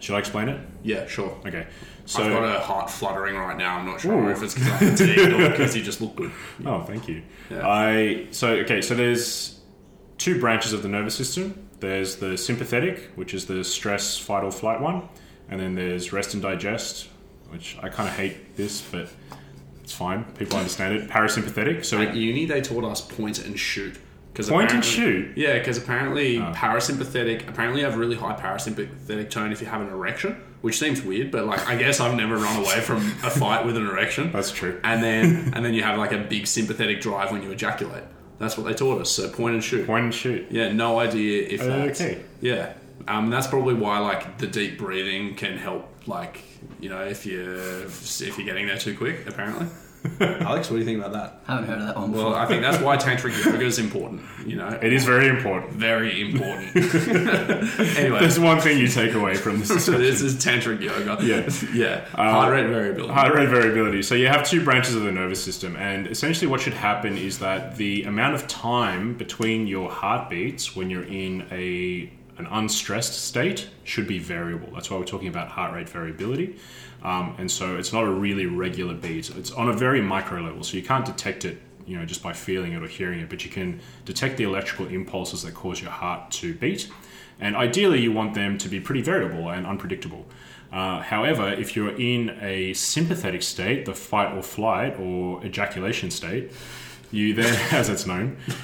should 0.00 0.16
I 0.16 0.18
explain 0.18 0.48
it? 0.48 0.60
Yeah, 0.82 1.06
sure. 1.06 1.38
Okay, 1.46 1.66
so 2.06 2.22
I've 2.22 2.32
got 2.32 2.56
a 2.56 2.60
heart 2.60 2.90
fluttering 2.90 3.36
right 3.36 3.56
now. 3.56 3.78
I'm 3.78 3.86
not 3.86 4.00
sure 4.00 4.14
Ooh. 4.14 4.30
if 4.30 4.42
it's 4.42 4.54
because 4.54 4.70
I'm 4.70 4.96
fatigued 4.96 5.32
or 5.32 5.50
because 5.50 5.76
you 5.76 5.82
just 5.82 6.00
look 6.00 6.16
good. 6.16 6.32
Oh, 6.66 6.82
thank 6.82 7.08
you. 7.08 7.22
Yeah. 7.50 7.66
I 7.66 8.26
so 8.30 8.50
okay. 8.50 8.80
So 8.80 8.94
there's 8.94 9.60
two 10.18 10.40
branches 10.40 10.72
of 10.72 10.82
the 10.82 10.88
nervous 10.88 11.14
system. 11.14 11.68
There's 11.80 12.16
the 12.16 12.38
sympathetic, 12.38 13.10
which 13.14 13.34
is 13.34 13.46
the 13.46 13.64
stress, 13.64 14.18
fight 14.18 14.44
or 14.44 14.50
flight 14.50 14.80
one, 14.80 15.08
and 15.48 15.60
then 15.60 15.74
there's 15.74 16.12
rest 16.12 16.34
and 16.34 16.42
digest, 16.42 17.08
which 17.50 17.76
I 17.82 17.88
kind 17.88 18.08
of 18.08 18.16
hate 18.16 18.56
this, 18.56 18.80
but 18.80 19.08
it's 19.82 19.92
fine. 19.92 20.24
People 20.38 20.56
understand 20.56 20.94
it. 20.94 21.10
Parasympathetic. 21.10 21.84
So 21.84 22.00
At 22.00 22.14
uni, 22.14 22.46
they 22.46 22.62
taught 22.62 22.84
us 22.84 23.02
point 23.02 23.44
and 23.44 23.58
shoot. 23.58 23.98
Cause 24.34 24.48
Point 24.48 24.72
and 24.72 24.84
shoot? 24.84 25.36
Yeah, 25.36 25.58
because 25.58 25.78
apparently 25.78 26.38
oh. 26.38 26.52
parasympathetic. 26.52 27.48
Apparently, 27.48 27.82
you 27.82 27.86
have 27.86 27.96
really 27.96 28.16
high 28.16 28.34
parasympathetic 28.34 29.30
tone 29.30 29.52
if 29.52 29.60
you 29.60 29.68
have 29.68 29.80
an 29.80 29.88
erection, 29.90 30.42
which 30.64 30.78
seems 30.78 31.02
weird. 31.02 31.30
But 31.30 31.44
like, 31.44 31.68
I 31.68 31.76
guess 31.76 32.00
I've 32.00 32.14
never 32.14 32.36
run 32.36 32.56
away 32.64 32.80
from 32.80 32.96
a 33.22 33.28
fight 33.28 33.66
with 33.66 33.76
an 33.76 33.86
erection. 33.86 34.32
that's 34.32 34.50
true. 34.50 34.80
and 34.82 35.02
then 35.02 35.52
and 35.54 35.62
then 35.62 35.74
you 35.74 35.82
have 35.82 35.98
like 35.98 36.12
a 36.12 36.18
big 36.18 36.46
sympathetic 36.46 37.02
drive 37.02 37.30
when 37.30 37.42
you 37.42 37.50
ejaculate. 37.50 38.04
That's 38.38 38.56
what 38.56 38.66
they 38.66 38.72
taught 38.72 39.02
us. 39.02 39.10
So 39.10 39.28
point 39.28 39.54
and 39.54 39.62
shoot. 39.62 39.86
Point 39.86 40.04
and 40.04 40.14
shoot. 40.14 40.46
Yeah, 40.50 40.72
no 40.72 40.98
idea 40.98 41.46
if 41.48 41.60
that's 41.60 42.00
Okay. 42.00 42.22
Yeah, 42.40 42.72
um, 43.06 43.28
that's 43.28 43.46
probably 43.46 43.74
why 43.74 43.98
like 43.98 44.38
the 44.38 44.46
deep 44.46 44.78
breathing 44.78 45.34
can 45.34 45.58
help. 45.58 45.86
Like 46.06 46.40
you 46.80 46.88
know, 46.88 47.02
if 47.02 47.26
you 47.26 47.42
if 47.84 48.38
you're 48.38 48.46
getting 48.46 48.66
there 48.66 48.78
too 48.78 48.96
quick, 48.96 49.26
apparently. 49.26 49.66
Alex, 50.20 50.70
what 50.70 50.76
do 50.76 50.78
you 50.80 50.84
think 50.84 50.98
about 50.98 51.12
that? 51.12 51.40
haven't 51.46 51.66
heard 51.68 51.78
of 51.78 51.86
that 51.86 51.96
one 51.96 52.12
before. 52.12 52.30
Well, 52.30 52.34
I 52.34 52.46
think 52.46 52.62
that's 52.62 52.82
why 52.82 52.96
tantric 52.98 53.42
yoga 53.44 53.64
is 53.64 53.78
important. 53.78 54.22
You 54.46 54.56
know, 54.56 54.68
It 54.82 54.92
is 54.92 55.04
very 55.04 55.28
important. 55.28 55.72
very 55.72 56.20
important. 56.20 56.76
anyway, 57.96 58.20
There's 58.20 58.38
one 58.38 58.60
thing 58.60 58.78
you 58.78 58.88
take 58.88 59.14
away 59.14 59.34
from 59.34 59.60
this. 59.60 59.84
so 59.84 59.92
this 59.92 60.20
is 60.20 60.34
tantric 60.36 60.80
yoga. 60.80 61.24
Yeah. 61.24 61.48
yeah. 61.74 62.04
Heart 62.08 62.52
rate 62.52 62.66
variability. 62.68 63.14
Heart 63.14 63.34
rate 63.34 63.48
variability. 63.48 64.02
So 64.02 64.14
you 64.14 64.28
have 64.28 64.46
two 64.46 64.62
branches 64.62 64.94
of 64.94 65.02
the 65.04 65.12
nervous 65.12 65.42
system, 65.42 65.76
and 65.76 66.06
essentially 66.06 66.46
what 66.46 66.60
should 66.60 66.74
happen 66.74 67.16
is 67.16 67.38
that 67.38 67.76
the 67.76 68.02
amount 68.04 68.34
of 68.34 68.46
time 68.46 69.14
between 69.16 69.66
your 69.66 69.90
heartbeats 69.90 70.76
when 70.76 70.90
you're 70.90 71.04
in 71.04 71.46
a 71.50 72.12
an 72.36 72.46
unstressed 72.50 73.14
state 73.24 73.68
should 73.84 74.08
be 74.08 74.18
variable. 74.18 74.68
That's 74.74 74.90
why 74.90 74.98
we're 74.98 75.04
talking 75.04 75.28
about 75.28 75.48
heart 75.48 75.72
rate 75.72 75.88
variability. 75.88 76.56
Um, 77.04 77.34
and 77.38 77.50
so 77.50 77.76
it's 77.76 77.92
not 77.92 78.04
a 78.04 78.10
really 78.10 78.46
regular 78.46 78.94
beat. 78.94 79.28
It's 79.30 79.50
on 79.52 79.68
a 79.68 79.74
very 79.74 80.00
micro 80.00 80.40
level, 80.40 80.62
so 80.64 80.76
you 80.76 80.82
can't 80.82 81.04
detect 81.04 81.44
it, 81.44 81.60
you 81.86 81.98
know, 81.98 82.06
just 82.06 82.22
by 82.22 82.32
feeling 82.32 82.72
it 82.72 82.82
or 82.82 82.88
hearing 82.88 83.20
it. 83.20 83.28
But 83.28 83.44
you 83.44 83.50
can 83.50 83.80
detect 84.06 84.38
the 84.38 84.44
electrical 84.44 84.86
impulses 84.88 85.42
that 85.42 85.52
cause 85.54 85.82
your 85.82 85.90
heart 85.90 86.30
to 86.32 86.54
beat. 86.54 86.88
And 87.38 87.56
ideally, 87.56 88.00
you 88.00 88.10
want 88.12 88.32
them 88.34 88.56
to 88.58 88.68
be 88.68 88.80
pretty 88.80 89.02
variable 89.02 89.50
and 89.50 89.66
unpredictable. 89.66 90.24
Uh, 90.72 91.02
however, 91.02 91.48
if 91.52 91.76
you're 91.76 91.94
in 91.94 92.38
a 92.40 92.72
sympathetic 92.72 93.42
state, 93.42 93.84
the 93.84 93.94
fight 93.94 94.34
or 94.34 94.42
flight 94.42 94.98
or 94.98 95.44
ejaculation 95.44 96.10
state, 96.10 96.52
you 97.12 97.34
then, 97.34 97.54
as 97.72 97.88
it's 97.90 98.06
known, 98.06 98.38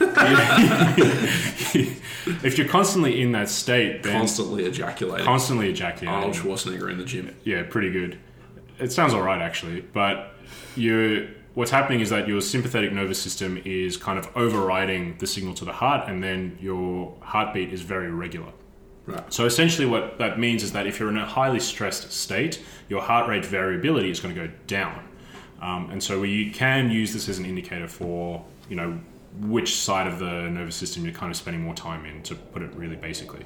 if 2.42 2.58
you're 2.58 2.68
constantly 2.68 3.20
in 3.20 3.32
that 3.32 3.48
state, 3.48 4.02
then 4.02 4.12
Constantly 4.18 4.64
ejaculating. 4.64 5.24
constantly 5.26 5.70
ejaculating, 5.70 6.08
Arnold 6.08 6.34
Schwarzenegger 6.34 6.90
in 6.90 6.98
the 6.98 7.04
gym. 7.04 7.34
yeah, 7.44 7.62
pretty 7.68 7.90
good. 7.90 8.18
It 8.80 8.92
sounds 8.92 9.14
all 9.14 9.22
right 9.22 9.40
actually, 9.40 9.80
but 9.80 10.34
you 10.76 11.34
what's 11.54 11.70
happening 11.70 12.00
is 12.00 12.10
that 12.10 12.28
your 12.28 12.40
sympathetic 12.40 12.92
nervous 12.92 13.20
system 13.20 13.60
is 13.64 13.96
kind 13.96 14.18
of 14.18 14.28
overriding 14.36 15.16
the 15.18 15.26
signal 15.26 15.54
to 15.54 15.64
the 15.64 15.72
heart, 15.72 16.08
and 16.08 16.22
then 16.22 16.56
your 16.60 17.14
heartbeat 17.20 17.72
is 17.72 17.82
very 17.82 18.10
regular. 18.10 18.52
Right. 19.06 19.32
So 19.32 19.46
essentially, 19.46 19.86
what 19.86 20.18
that 20.18 20.38
means 20.38 20.62
is 20.62 20.72
that 20.72 20.86
if 20.86 21.00
you're 21.00 21.08
in 21.08 21.16
a 21.16 21.26
highly 21.26 21.60
stressed 21.60 22.12
state, 22.12 22.62
your 22.88 23.02
heart 23.02 23.28
rate 23.28 23.44
variability 23.44 24.10
is 24.10 24.20
going 24.20 24.34
to 24.34 24.46
go 24.46 24.52
down, 24.66 25.08
um, 25.60 25.90
and 25.90 26.02
so 26.02 26.20
we 26.20 26.50
can 26.50 26.90
use 26.90 27.12
this 27.12 27.28
as 27.28 27.38
an 27.38 27.46
indicator 27.46 27.88
for 27.88 28.44
you 28.68 28.76
know 28.76 29.00
which 29.38 29.76
side 29.76 30.06
of 30.06 30.18
the 30.18 30.48
nervous 30.50 30.76
system 30.76 31.04
you're 31.04 31.14
kind 31.14 31.30
of 31.30 31.36
spending 31.36 31.62
more 31.62 31.74
time 31.74 32.04
in, 32.04 32.22
to 32.22 32.34
put 32.34 32.62
it 32.62 32.72
really 32.74 32.96
basically. 32.96 33.44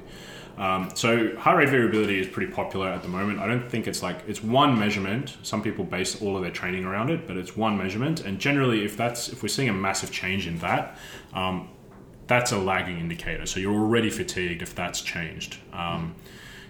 Um, 0.57 0.89
so 0.95 1.35
heart 1.37 1.57
rate 1.57 1.69
variability 1.69 2.19
is 2.19 2.27
pretty 2.27 2.51
popular 2.51 2.87
at 2.87 3.01
the 3.01 3.09
moment. 3.09 3.39
I 3.39 3.47
don't 3.47 3.69
think 3.69 3.87
it's 3.87 4.01
like 4.01 4.17
it's 4.27 4.41
one 4.41 4.79
measurement. 4.79 5.37
Some 5.43 5.61
people 5.61 5.83
base 5.83 6.21
all 6.21 6.37
of 6.37 6.43
their 6.43 6.51
training 6.51 6.85
around 6.85 7.09
it, 7.09 7.27
but 7.27 7.35
it's 7.37 7.57
one 7.57 7.77
measurement. 7.77 8.21
And 8.21 8.39
generally, 8.39 8.85
if 8.85 8.95
that's 8.95 9.29
if 9.29 9.43
we're 9.43 9.49
seeing 9.49 9.69
a 9.69 9.73
massive 9.73 10.11
change 10.11 10.47
in 10.47 10.57
that, 10.59 10.97
um, 11.33 11.69
that's 12.27 12.51
a 12.51 12.57
lagging 12.57 12.99
indicator. 12.99 13.45
So 13.45 13.59
you're 13.59 13.73
already 13.73 14.09
fatigued 14.09 14.61
if 14.61 14.73
that's 14.75 15.01
changed. 15.01 15.57
Um, 15.73 16.15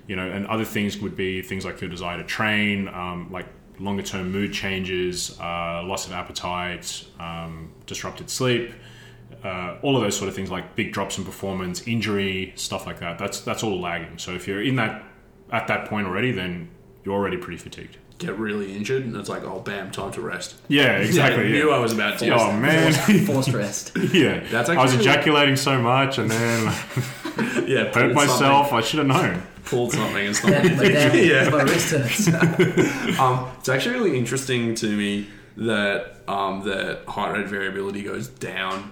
you 0.07 0.15
know, 0.15 0.29
and 0.29 0.45
other 0.47 0.65
things 0.65 0.97
would 0.99 1.15
be 1.15 1.41
things 1.41 1.65
like 1.65 1.81
your 1.81 1.89
desire 1.89 2.17
to 2.17 2.23
train, 2.23 2.87
um, 2.89 3.31
like 3.31 3.47
longer 3.79 4.03
term 4.03 4.31
mood 4.31 4.53
changes, 4.53 5.37
uh, 5.39 5.83
loss 5.83 6.07
of 6.07 6.13
appetite, 6.13 7.05
um, 7.19 7.71
disrupted 7.85 8.29
sleep. 8.29 8.71
Uh, 9.43 9.75
all 9.81 9.95
of 9.97 10.03
those 10.03 10.17
sort 10.17 10.29
of 10.29 10.35
things 10.35 10.49
like 10.51 10.75
big 10.75 10.91
drops 10.93 11.17
in 11.17 11.25
performance, 11.25 11.87
injury, 11.87 12.53
stuff 12.55 12.85
like 12.85 12.99
that. 12.99 13.17
That's 13.19 13.41
that's 13.41 13.63
all 13.63 13.79
lagging. 13.79 14.17
So 14.17 14.33
if 14.33 14.47
you're 14.47 14.61
in 14.63 14.75
that 14.77 15.03
at 15.51 15.67
that 15.67 15.87
point 15.89 16.07
already, 16.07 16.31
then 16.31 16.69
you're 17.03 17.13
already 17.15 17.37
pretty 17.37 17.57
fatigued. 17.57 17.97
Get 18.17 18.39
really 18.39 18.73
injured, 18.73 19.03
and 19.03 19.13
it's 19.17 19.27
like, 19.27 19.43
oh, 19.43 19.59
bam, 19.59 19.91
time 19.91 20.09
to 20.13 20.21
rest. 20.21 20.55
Yeah, 20.69 20.99
exactly. 20.99 21.43
Yeah, 21.49 21.55
Yeah, 21.57 21.63
knew 21.63 21.71
I 21.71 21.79
was 21.79 21.91
about 21.91 22.17
to. 22.19 22.29
Oh 22.33 22.53
man, 22.53 22.93
Forced 23.25 23.49
rest. 23.51 23.91
yeah. 24.13 24.39
That's 24.49 24.69
I 24.69 24.81
was 24.81 24.93
ejaculating 24.95 25.57
so 25.57 25.81
much, 25.81 26.17
and 26.17 26.31
then 26.31 26.63
yeah, 27.67 27.85
hurt 27.85 27.93
pulled 27.93 28.13
myself. 28.13 28.71
I 28.71 28.81
should 28.81 28.99
have 28.99 29.07
known. 29.07 29.21
something- 29.33 29.41
Pulled 29.65 29.91
something. 29.93 30.27
It's 30.27 30.43
Yeah, 30.47 30.61
not. 30.61 30.77
but 30.77 30.87
damn, 30.87 31.15
Yeah. 31.27 31.49
my 31.49 31.63
wrist 31.63 31.89
hurts. 31.91 33.19
Um, 33.19 33.47
it's 33.59 33.67
actually 33.67 33.95
really 33.95 34.17
interesting 34.17 34.75
to 34.75 34.87
me 34.95 35.27
that 35.57 36.17
um, 36.27 36.63
that 36.65 37.05
heart 37.07 37.35
rate 37.35 37.47
variability 37.47 38.03
goes 38.03 38.27
down 38.27 38.91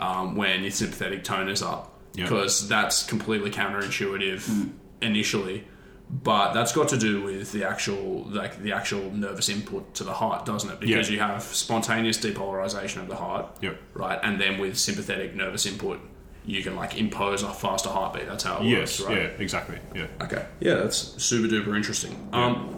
um, 0.00 0.34
when 0.34 0.62
your 0.62 0.72
sympathetic 0.72 1.22
tone 1.22 1.48
is 1.48 1.62
up 1.62 1.96
Yeah. 2.14 2.24
because 2.24 2.68
that's 2.68 3.04
completely 3.04 3.50
counterintuitive 3.50 4.70
initially. 5.00 5.64
But 6.12 6.54
that's 6.54 6.72
got 6.72 6.88
to 6.88 6.98
do 6.98 7.22
with 7.22 7.52
the 7.52 7.62
actual 7.64 8.24
like 8.24 8.60
the 8.62 8.72
actual 8.72 9.12
nervous 9.12 9.48
input 9.48 9.94
to 9.94 10.02
the 10.04 10.12
heart, 10.12 10.44
doesn't 10.44 10.68
it? 10.68 10.80
Because 10.80 11.08
Yeah. 11.08 11.14
you 11.14 11.20
have 11.20 11.42
spontaneous 11.44 12.18
depolarization 12.18 12.96
of 13.02 13.06
the 13.08 13.14
heart, 13.14 13.46
Yep. 13.62 13.78
right? 13.94 14.18
And 14.24 14.40
then 14.40 14.58
with 14.58 14.76
sympathetic 14.76 15.36
nervous 15.36 15.66
input, 15.66 16.00
you 16.44 16.64
can 16.64 16.74
like 16.74 16.96
impose 16.96 17.44
a 17.44 17.50
faster 17.52 17.90
heartbeat. 17.90 18.26
That's 18.26 18.42
how 18.42 18.58
it 18.58 18.64
Yes. 18.64 18.98
works, 18.98 19.08
right? 19.12 19.18
Yeah. 19.22 19.28
Exactly. 19.38 19.78
Yeah. 19.94 20.06
Okay. 20.20 20.44
Yeah, 20.58 20.74
that's 20.74 21.14
super 21.22 21.46
duper 21.46 21.76
interesting. 21.76 22.16
Um, 22.32 22.74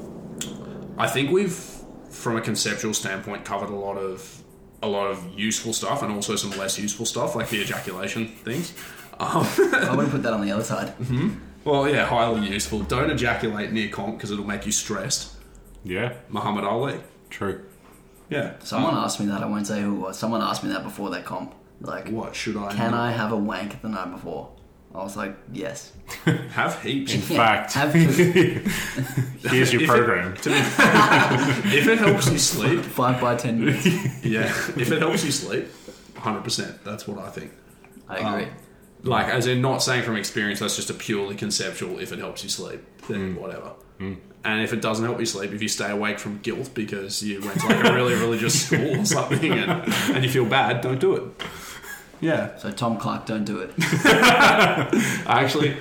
I 0.98 1.06
think 1.06 1.30
we've, 1.30 1.58
from 2.10 2.36
a 2.36 2.42
conceptual 2.42 2.92
standpoint, 2.92 3.46
covered 3.46 3.70
a 3.70 3.74
lot 3.76 3.96
of 3.96 4.41
a 4.82 4.88
lot 4.88 5.06
of 5.10 5.38
useful 5.38 5.72
stuff 5.72 6.02
and 6.02 6.12
also 6.12 6.36
some 6.36 6.50
less 6.58 6.78
useful 6.78 7.06
stuff, 7.06 7.34
like 7.36 7.48
the 7.48 7.60
ejaculation 7.62 8.28
things. 8.28 8.72
Um, 9.20 9.46
I 9.72 9.94
would 9.96 10.10
put 10.10 10.22
that 10.24 10.32
on 10.32 10.40
the 10.44 10.50
other 10.50 10.64
side. 10.64 10.92
well, 11.64 11.88
yeah, 11.88 12.06
highly 12.06 12.48
useful. 12.48 12.80
Don't 12.80 13.10
ejaculate 13.10 13.72
near 13.72 13.88
comp 13.88 14.16
because 14.16 14.30
it'll 14.30 14.44
make 14.46 14.66
you 14.66 14.72
stressed. 14.72 15.36
Yeah. 15.84 16.14
Muhammad 16.28 16.64
Ali. 16.64 16.98
True. 17.30 17.64
Yeah. 18.28 18.54
Someone 18.60 18.94
asked 18.94 19.20
me 19.20 19.26
that. 19.26 19.42
I 19.42 19.46
won't 19.46 19.66
say 19.66 19.80
who 19.82 19.94
it 19.96 19.98
was. 19.98 20.18
Someone 20.18 20.40
asked 20.42 20.64
me 20.64 20.70
that 20.70 20.82
before 20.82 21.10
their 21.10 21.22
comp. 21.22 21.54
Like, 21.80 22.08
What 22.08 22.34
should 22.34 22.56
I? 22.56 22.72
can 22.72 22.92
do? 22.92 22.96
I 22.96 23.10
have 23.10 23.32
a 23.32 23.36
wank 23.36 23.82
the 23.82 23.88
night 23.88 24.10
before? 24.10 24.50
I 24.94 24.98
was 25.02 25.16
like, 25.16 25.36
yes. 25.52 25.92
have 26.50 26.82
heaps? 26.82 27.14
In 27.14 27.20
fact, 27.22 27.72
have 27.74 27.92
to. 27.92 27.98
here's 29.48 29.72
your 29.72 29.82
If 29.82 29.88
it- 29.88 29.88
program. 29.88 30.36
To 30.36 30.48
be- 30.50 30.56
if 31.78 31.88
it 31.88 31.98
helps 31.98 32.30
you 32.30 32.38
sleep, 32.38 32.80
Five 32.80 33.20
by 33.20 33.36
ten 33.36 33.64
minutes. 33.64 33.86
yeah. 34.24 34.44
If 34.76 34.92
it 34.92 35.00
helps 35.00 35.24
you 35.24 35.32
sleep, 35.32 35.68
hundred 36.16 36.44
percent. 36.44 36.84
That's 36.84 37.08
what 37.08 37.18
I 37.18 37.30
think. 37.30 37.52
I 38.08 38.16
agree. 38.18 38.44
Um, 38.44 38.50
like, 39.04 39.26
as 39.26 39.46
in, 39.46 39.60
not 39.60 39.82
saying 39.82 40.04
from 40.04 40.16
experience, 40.16 40.60
that's 40.60 40.76
just 40.76 40.90
a 40.90 40.94
purely 40.94 41.34
conceptual. 41.34 41.98
If 41.98 42.12
it 42.12 42.18
helps 42.18 42.44
you 42.44 42.50
sleep, 42.50 42.82
then 43.08 43.34
hmm. 43.34 43.40
whatever. 43.40 43.72
Hmm. 43.98 44.14
And 44.44 44.62
if 44.62 44.72
it 44.72 44.80
doesn't 44.80 45.04
help 45.04 45.20
you 45.20 45.26
sleep, 45.26 45.52
if 45.52 45.62
you 45.62 45.68
stay 45.68 45.90
awake 45.90 46.18
from 46.18 46.38
guilt 46.38 46.70
because 46.74 47.22
you 47.22 47.40
went 47.40 47.60
to 47.60 47.66
like 47.68 47.84
a 47.84 47.94
really 47.94 48.14
religious 48.14 48.66
school 48.66 49.00
or 49.00 49.04
something 49.04 49.52
and, 49.52 49.92
and 50.14 50.24
you 50.24 50.30
feel 50.30 50.44
bad, 50.44 50.80
don't 50.80 51.00
do 51.00 51.14
it. 51.14 51.22
Yeah. 52.22 52.56
So 52.56 52.70
Tom 52.70 52.96
Clark, 52.96 53.26
don't 53.26 53.44
do 53.44 53.58
it. 53.58 53.70
Actually, 55.26 55.76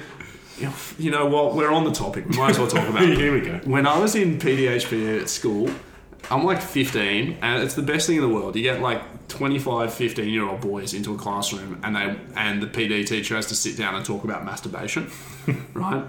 you 0.57 0.65
know- 0.65 0.73
you 0.99 1.11
know 1.11 1.25
what? 1.27 1.55
We're 1.55 1.71
on 1.71 1.85
the 1.85 1.91
topic. 1.91 2.27
We 2.27 2.35
might 2.37 2.51
as 2.51 2.59
well 2.59 2.67
talk 2.67 2.87
about 2.89 3.03
it. 3.03 3.17
Here 3.17 3.33
we 3.33 3.41
go. 3.41 3.59
When 3.63 3.87
I 3.87 3.97
was 3.97 4.15
in 4.15 4.37
PDHP 4.37 5.21
at 5.21 5.29
school, 5.29 5.69
I'm 6.29 6.43
like 6.43 6.61
15, 6.61 7.37
and 7.41 7.63
it's 7.63 7.73
the 7.75 7.81
best 7.81 8.07
thing 8.07 8.17
in 8.17 8.21
the 8.21 8.29
world. 8.29 8.55
You 8.55 8.61
get 8.63 8.81
like 8.81 9.27
25, 9.27 9.93
15 9.93 10.29
year 10.29 10.47
old 10.47 10.61
boys 10.61 10.93
into 10.93 11.13
a 11.13 11.17
classroom, 11.17 11.79
and 11.83 11.95
they 11.95 12.15
and 12.35 12.61
the 12.61 12.67
PD 12.67 13.05
teacher 13.07 13.35
has 13.35 13.47
to 13.47 13.55
sit 13.55 13.77
down 13.77 13.95
and 13.95 14.05
talk 14.05 14.23
about 14.23 14.45
masturbation, 14.45 15.09
right? 15.73 16.03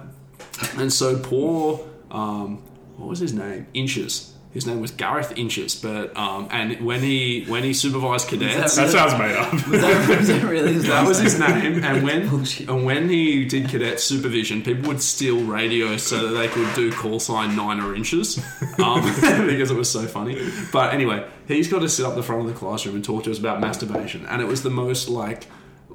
And 0.76 0.92
so 0.92 1.18
poor, 1.18 1.80
um, 2.10 2.59
what 2.96 3.09
was 3.09 3.18
his 3.20 3.32
name? 3.32 3.66
Inches. 3.74 4.31
His 4.52 4.66
name 4.66 4.80
was 4.82 4.90
Gareth 4.90 5.32
Inches, 5.38 5.74
but 5.74 6.14
um, 6.14 6.46
and 6.50 6.84
when 6.84 7.00
he 7.00 7.44
when 7.48 7.62
he 7.62 7.72
supervised 7.72 8.28
cadets, 8.28 8.76
That 8.76 8.90
sounds 8.90 9.14
made 9.18 9.34
up. 9.34 9.50
Was 9.52 9.62
that, 9.80 10.18
was 10.18 10.28
that 10.28 10.42
really 10.44 10.74
his 10.74 10.86
that 10.88 11.08
was 11.08 11.18
name? 11.18 11.24
his 11.24 11.38
name, 11.38 11.84
and 11.84 12.02
when 12.04 12.22
and 12.68 12.84
when 12.84 13.08
he 13.08 13.46
did 13.46 13.70
cadet 13.70 13.98
supervision, 13.98 14.60
people 14.62 14.88
would 14.88 15.00
steal 15.00 15.42
radios 15.44 16.02
so 16.02 16.28
that 16.28 16.34
they 16.38 16.48
could 16.48 16.68
do 16.74 16.92
call 16.92 17.18
sign 17.18 17.56
nine 17.56 17.80
or 17.80 17.94
inches, 17.94 18.36
um, 18.78 19.02
because 19.46 19.70
it 19.70 19.76
was 19.76 19.90
so 19.90 20.06
funny. 20.06 20.38
But 20.70 20.92
anyway, 20.92 21.26
he's 21.48 21.68
got 21.68 21.78
to 21.80 21.88
sit 21.88 22.04
up 22.04 22.14
the 22.14 22.22
front 22.22 22.42
of 22.42 22.48
the 22.48 22.52
classroom 22.52 22.96
and 22.96 23.02
talk 23.04 23.24
to 23.24 23.30
us 23.30 23.38
about 23.38 23.58
masturbation, 23.58 24.26
and 24.26 24.42
it 24.42 24.46
was 24.46 24.62
the 24.62 24.70
most 24.70 25.08
like 25.08 25.46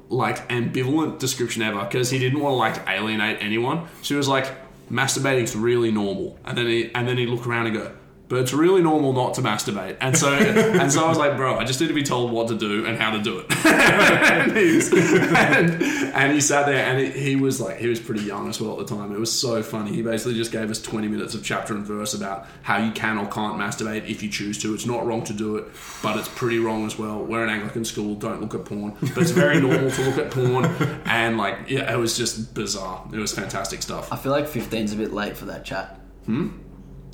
like 0.08 0.48
ambivalent 0.48 1.20
description 1.20 1.62
ever 1.62 1.84
because 1.84 2.10
he 2.10 2.18
didn't 2.18 2.40
want 2.40 2.54
to 2.54 2.56
like 2.56 2.88
alienate 2.88 3.38
anyone. 3.40 3.86
She 4.02 4.14
was 4.16 4.26
like, 4.26 4.50
masturbating's 4.90 5.54
really 5.54 5.92
normal, 5.92 6.36
and 6.44 6.58
then 6.58 6.66
he 6.66 6.90
and 6.92 7.06
then 7.06 7.18
he 7.18 7.26
look 7.26 7.46
around 7.46 7.66
and 7.66 7.76
go. 7.76 7.92
But 8.28 8.40
it's 8.40 8.52
really 8.52 8.82
normal 8.82 9.14
not 9.14 9.34
to 9.34 9.40
masturbate, 9.40 9.96
and 10.02 10.16
so 10.16 10.32
and 10.34 10.92
so 10.92 11.04
I 11.04 11.08
was 11.08 11.16
like, 11.16 11.36
bro, 11.36 11.58
I 11.58 11.64
just 11.64 11.80
need 11.80 11.88
to 11.88 11.94
be 11.94 12.02
told 12.02 12.30
what 12.30 12.48
to 12.48 12.56
do 12.56 12.84
and 12.84 12.98
how 12.98 13.10
to 13.12 13.22
do 13.22 13.38
it. 13.38 13.46
and, 13.66 14.52
he's, 14.56 14.92
and, 14.92 15.82
and 15.82 16.32
he 16.32 16.40
sat 16.42 16.66
there, 16.66 16.84
and 16.84 16.98
he, 16.98 17.10
he 17.10 17.36
was 17.36 17.58
like, 17.58 17.78
he 17.78 17.88
was 17.88 17.98
pretty 17.98 18.20
young 18.22 18.48
as 18.48 18.60
well 18.60 18.78
at 18.78 18.86
the 18.86 18.94
time. 18.94 19.14
It 19.14 19.18
was 19.18 19.32
so 19.32 19.62
funny. 19.62 19.94
He 19.94 20.02
basically 20.02 20.34
just 20.34 20.52
gave 20.52 20.70
us 20.70 20.80
twenty 20.82 21.08
minutes 21.08 21.34
of 21.34 21.42
chapter 21.42 21.74
and 21.74 21.86
verse 21.86 22.12
about 22.12 22.46
how 22.62 22.76
you 22.76 22.92
can 22.92 23.16
or 23.16 23.26
can't 23.28 23.58
masturbate 23.58 24.08
if 24.08 24.22
you 24.22 24.28
choose 24.28 24.60
to. 24.62 24.74
It's 24.74 24.86
not 24.86 25.06
wrong 25.06 25.24
to 25.24 25.32
do 25.32 25.56
it, 25.56 25.64
but 26.02 26.18
it's 26.18 26.28
pretty 26.28 26.58
wrong 26.58 26.84
as 26.84 26.98
well. 26.98 27.24
We're 27.24 27.44
an 27.44 27.50
Anglican 27.50 27.86
school, 27.86 28.14
don't 28.14 28.42
look 28.42 28.54
at 28.54 28.66
porn, 28.66 28.94
but 29.00 29.18
it's 29.18 29.30
very 29.30 29.58
normal 29.58 29.90
to 29.90 30.02
look 30.02 30.18
at 30.18 30.30
porn, 30.30 30.66
and 31.06 31.38
like, 31.38 31.70
yeah, 31.70 31.90
it 31.90 31.96
was 31.96 32.16
just 32.16 32.52
bizarre. 32.52 33.08
It 33.10 33.18
was 33.18 33.32
fantastic 33.32 33.80
stuff. 33.80 34.12
I 34.12 34.16
feel 34.16 34.32
like 34.32 34.46
15's 34.46 34.92
a 34.92 34.96
bit 34.96 35.14
late 35.14 35.34
for 35.34 35.46
that 35.46 35.64
chat. 35.64 35.98
Hmm? 36.26 36.48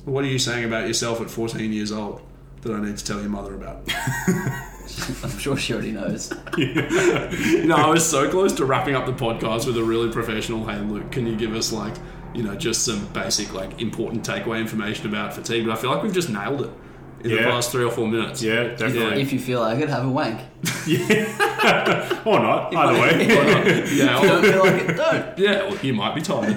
What 0.05 0.23
are 0.23 0.27
you 0.27 0.37
saying 0.37 0.65
about 0.65 0.87
yourself 0.87 1.19
at 1.19 1.31
14 1.31 1.73
years 1.73 1.91
old 1.91 2.21
that 2.61 2.71
I 2.71 2.79
need 2.79 2.95
to 2.95 3.03
tell 3.03 3.19
your 3.19 3.29
mother 3.29 3.55
about? 3.55 3.87
I'm 5.23 5.37
sure 5.39 5.57
she 5.57 5.73
already 5.73 5.91
knows. 5.91 6.31
you 6.57 7.65
know, 7.65 7.75
I 7.75 7.89
was 7.89 8.07
so 8.07 8.29
close 8.29 8.53
to 8.53 8.65
wrapping 8.65 8.95
up 8.95 9.07
the 9.07 9.13
podcast 9.13 9.65
with 9.65 9.77
a 9.77 9.83
really 9.83 10.11
professional, 10.11 10.63
hey, 10.67 10.79
Luke, 10.79 11.11
can 11.11 11.25
you 11.25 11.35
give 11.35 11.55
us, 11.55 11.71
like, 11.71 11.95
you 12.35 12.43
know, 12.43 12.55
just 12.55 12.85
some 12.85 13.07
basic, 13.07 13.51
like, 13.51 13.81
important 13.81 14.23
takeaway 14.23 14.59
information 14.59 15.07
about 15.07 15.33
fatigue? 15.33 15.65
But 15.65 15.73
I 15.73 15.81
feel 15.81 15.89
like 15.89 16.03
we've 16.03 16.13
just 16.13 16.29
nailed 16.29 16.61
it 16.61 16.69
in 17.25 17.31
the 17.31 17.35
Yeah. 17.41 17.49
past 17.51 17.71
three 17.71 17.83
or 17.83 17.91
four 17.91 18.07
minutes. 18.07 18.41
Yeah, 18.41 18.75
definitely. 18.75 19.21
If 19.21 19.33
you 19.33 19.39
feel 19.39 19.59
like 19.61 19.79
it, 19.79 19.89
have 19.89 20.05
a 20.05 20.09
wank. 20.09 20.39
Yeah, 20.87 22.21
or 22.25 22.39
not. 22.39 22.73
Either 22.75 22.93
way. 23.01 23.27
Yeah, 23.27 23.65
If 23.65 23.91
you 23.91 24.05
don't 24.29 24.43
feel 24.43 24.59
like 24.65 24.81
it, 24.89 24.95
don't. 24.97 25.37
yeah, 25.45 25.63
well, 25.69 25.77
you 25.81 25.93
might 25.93 26.15
be 26.15 26.21
tired. 26.21 26.55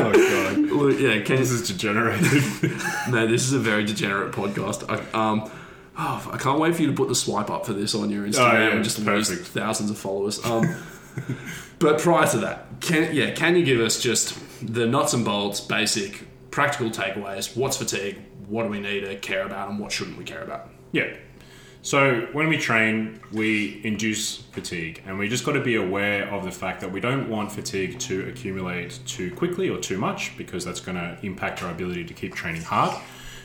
oh 0.00 0.12
god, 0.14 0.56
Luke, 0.58 0.98
yeah, 1.00 1.20
can 1.22 1.36
this 1.36 1.50
is 1.50 1.66
degenerated. 1.68 2.70
No, 3.10 3.26
this 3.26 3.42
is 3.44 3.52
a 3.52 3.58
very 3.58 3.84
degenerate 3.84 4.32
podcast. 4.32 4.88
I, 4.88 4.98
um, 5.30 5.50
oh, 5.96 6.30
I 6.32 6.36
can't 6.38 6.58
wait 6.60 6.74
for 6.74 6.82
you 6.82 6.88
to 6.88 6.94
put 6.94 7.08
the 7.08 7.14
swipe 7.14 7.50
up 7.50 7.66
for 7.66 7.72
this 7.72 7.94
on 7.94 8.10
your 8.10 8.26
Instagram 8.26 8.54
Oh, 8.54 8.58
yeah, 8.58 8.74
and 8.74 8.84
just 8.84 8.98
lose 8.98 9.30
thousands 9.48 9.90
of 9.90 9.98
followers. 9.98 10.44
Um, 10.44 10.76
but 11.78 11.98
prior 12.00 12.26
to 12.28 12.38
that, 12.38 12.66
can 12.80 13.14
yeah, 13.14 13.32
can 13.32 13.56
you 13.56 13.64
give 13.64 13.80
us 13.80 14.00
just 14.00 14.36
the 14.62 14.86
nuts 14.86 15.12
and 15.14 15.24
bolts, 15.24 15.60
basic, 15.60 16.27
practical 16.50 16.90
takeaways? 16.90 17.56
What's 17.56 17.76
fatigue? 17.76 18.18
What 18.46 18.64
do 18.64 18.68
we 18.68 18.80
need 18.80 19.00
to 19.00 19.16
care 19.16 19.44
about, 19.44 19.68
and 19.68 19.78
what 19.78 19.92
shouldn't 19.92 20.16
we 20.16 20.24
care 20.24 20.42
about? 20.42 20.70
Yeah. 20.92 21.14
So 21.82 22.28
when 22.32 22.48
we 22.48 22.58
train, 22.58 23.20
we 23.32 23.80
induce 23.84 24.36
fatigue, 24.36 25.02
and 25.06 25.18
we 25.18 25.28
just 25.28 25.44
got 25.44 25.52
to 25.52 25.62
be 25.62 25.76
aware 25.76 26.28
of 26.28 26.44
the 26.44 26.50
fact 26.50 26.80
that 26.80 26.90
we 26.90 27.00
don't 27.00 27.28
want 27.28 27.52
fatigue 27.52 27.98
to 28.00 28.28
accumulate 28.28 28.98
too 29.06 29.34
quickly 29.34 29.68
or 29.68 29.78
too 29.78 29.96
much 29.96 30.36
because 30.36 30.64
that's 30.64 30.80
going 30.80 30.96
to 30.96 31.18
impact 31.22 31.62
our 31.62 31.70
ability 31.70 32.04
to 32.04 32.14
keep 32.14 32.34
training 32.34 32.62
hard. 32.62 33.00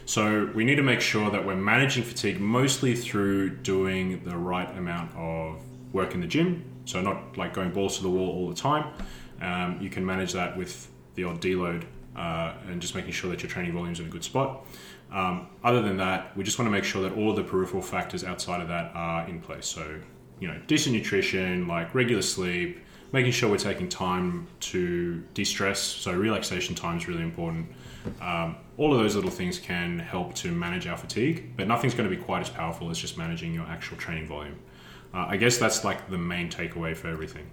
So 0.05 0.51
we 0.53 0.65
need 0.65 0.75
to 0.75 0.83
make 0.83 0.99
sure 0.99 1.29
that 1.31 1.45
we're 1.45 1.55
managing 1.55 2.03
fatigue 2.03 2.39
mostly 2.39 2.95
through 2.95 3.57
doing 3.57 4.23
the 4.23 4.35
right 4.35 4.69
amount 4.77 5.15
of 5.15 5.61
work 5.93 6.13
in 6.13 6.19
the 6.19 6.27
gym. 6.27 6.65
So 6.85 7.01
not 7.01 7.37
like 7.37 7.53
going 7.53 7.71
balls 7.71 7.97
to 7.97 8.03
the 8.03 8.09
wall 8.09 8.29
all 8.29 8.49
the 8.49 8.55
time. 8.55 8.93
Um, 9.41 9.77
you 9.79 9.89
can 9.89 10.05
manage 10.05 10.33
that 10.33 10.57
with 10.57 10.89
the 11.15 11.23
odd 11.23 11.39
deload 11.39 11.85
uh, 12.15 12.53
and 12.67 12.81
just 12.81 12.95
making 12.95 13.11
sure 13.11 13.29
that 13.29 13.41
your 13.41 13.49
training 13.49 13.73
volume's 13.73 13.99
in 13.99 14.05
a 14.05 14.09
good 14.09 14.23
spot. 14.23 14.65
Um, 15.11 15.47
other 15.63 15.81
than 15.81 15.97
that, 15.97 16.35
we 16.35 16.43
just 16.43 16.57
want 16.57 16.67
to 16.67 16.71
make 16.71 16.83
sure 16.83 17.01
that 17.03 17.17
all 17.17 17.33
the 17.33 17.43
peripheral 17.43 17.83
factors 17.83 18.23
outside 18.23 18.61
of 18.61 18.67
that 18.67 18.91
are 18.95 19.27
in 19.27 19.39
place. 19.39 19.65
So, 19.67 19.99
you 20.39 20.47
know, 20.47 20.59
decent 20.67 20.95
nutrition, 20.95 21.67
like 21.67 21.93
regular 21.93 22.21
sleep, 22.21 22.79
making 23.11 23.31
sure 23.31 23.49
we're 23.49 23.57
taking 23.57 23.87
time 23.87 24.47
to 24.59 25.23
de-stress. 25.33 25.79
So, 25.79 26.13
relaxation 26.13 26.75
time 26.75 26.97
is 26.97 27.07
really 27.07 27.21
important. 27.21 27.67
Um, 28.21 28.57
all 28.77 28.91
of 28.93 28.99
those 28.99 29.15
little 29.15 29.31
things 29.31 29.59
can 29.59 29.99
help 29.99 30.33
to 30.35 30.51
manage 30.51 30.87
our 30.87 30.97
fatigue, 30.97 31.55
but 31.55 31.67
nothing's 31.67 31.93
going 31.93 32.09
to 32.09 32.15
be 32.15 32.21
quite 32.21 32.41
as 32.41 32.49
powerful 32.49 32.89
as 32.89 32.97
just 32.97 33.17
managing 33.17 33.53
your 33.53 33.65
actual 33.65 33.97
training 33.97 34.27
volume. 34.27 34.59
Uh, 35.13 35.27
I 35.29 35.37
guess 35.37 35.57
that's 35.57 35.83
like 35.83 36.09
the 36.09 36.17
main 36.17 36.49
takeaway 36.49 36.97
for 36.97 37.07
everything. 37.07 37.47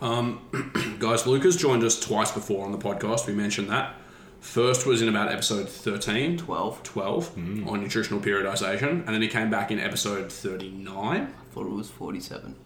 Guys, 0.98 1.26
Lucas 1.26 1.56
joined 1.56 1.84
us 1.84 2.00
twice 2.00 2.32
before 2.32 2.64
on 2.64 2.72
the 2.72 2.78
podcast. 2.78 3.26
We 3.26 3.34
mentioned 3.34 3.68
that. 3.68 3.96
First 4.40 4.86
was 4.86 5.02
in 5.02 5.08
about 5.08 5.30
episode 5.30 5.68
13, 5.68 6.38
12. 6.38 6.82
12 6.82 7.36
on 7.68 7.82
nutritional 7.82 8.20
periodization, 8.20 9.04
and 9.04 9.08
then 9.08 9.20
he 9.20 9.28
came 9.28 9.50
back 9.50 9.70
in 9.70 9.78
episode 9.78 10.32
39. 10.32 11.20
I 11.20 11.26
thought 11.52 11.66
it 11.66 11.70
was 11.70 11.90
47. 11.90 12.56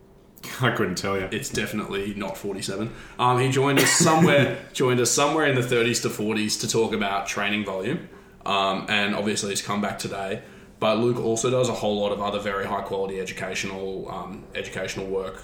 I 0.62 0.70
couldn't 0.70 0.94
tell 0.94 1.18
you. 1.18 1.28
It's 1.30 1.50
definitely 1.50 2.14
not 2.14 2.38
47. 2.38 2.90
Um, 3.18 3.38
he 3.38 3.50
joined 3.50 3.78
us 3.78 3.90
somewhere 3.90 4.58
joined 4.72 5.00
us 5.00 5.10
somewhere 5.10 5.46
in 5.46 5.54
the 5.54 5.60
30s 5.60 6.00
to 6.02 6.08
40s 6.08 6.60
to 6.60 6.68
talk 6.68 6.94
about 6.94 7.26
training 7.26 7.66
volume, 7.66 8.08
um, 8.46 8.86
and 8.88 9.14
obviously 9.14 9.50
he's 9.50 9.60
come 9.60 9.82
back 9.82 9.98
today. 9.98 10.42
But 10.80 10.98
Luke 10.98 11.18
also 11.18 11.50
does 11.50 11.68
a 11.68 11.74
whole 11.74 12.00
lot 12.00 12.12
of 12.12 12.22
other 12.22 12.38
very 12.38 12.64
high 12.64 12.82
quality 12.82 13.20
educational 13.20 14.10
um, 14.10 14.44
educational 14.54 15.06
work, 15.06 15.42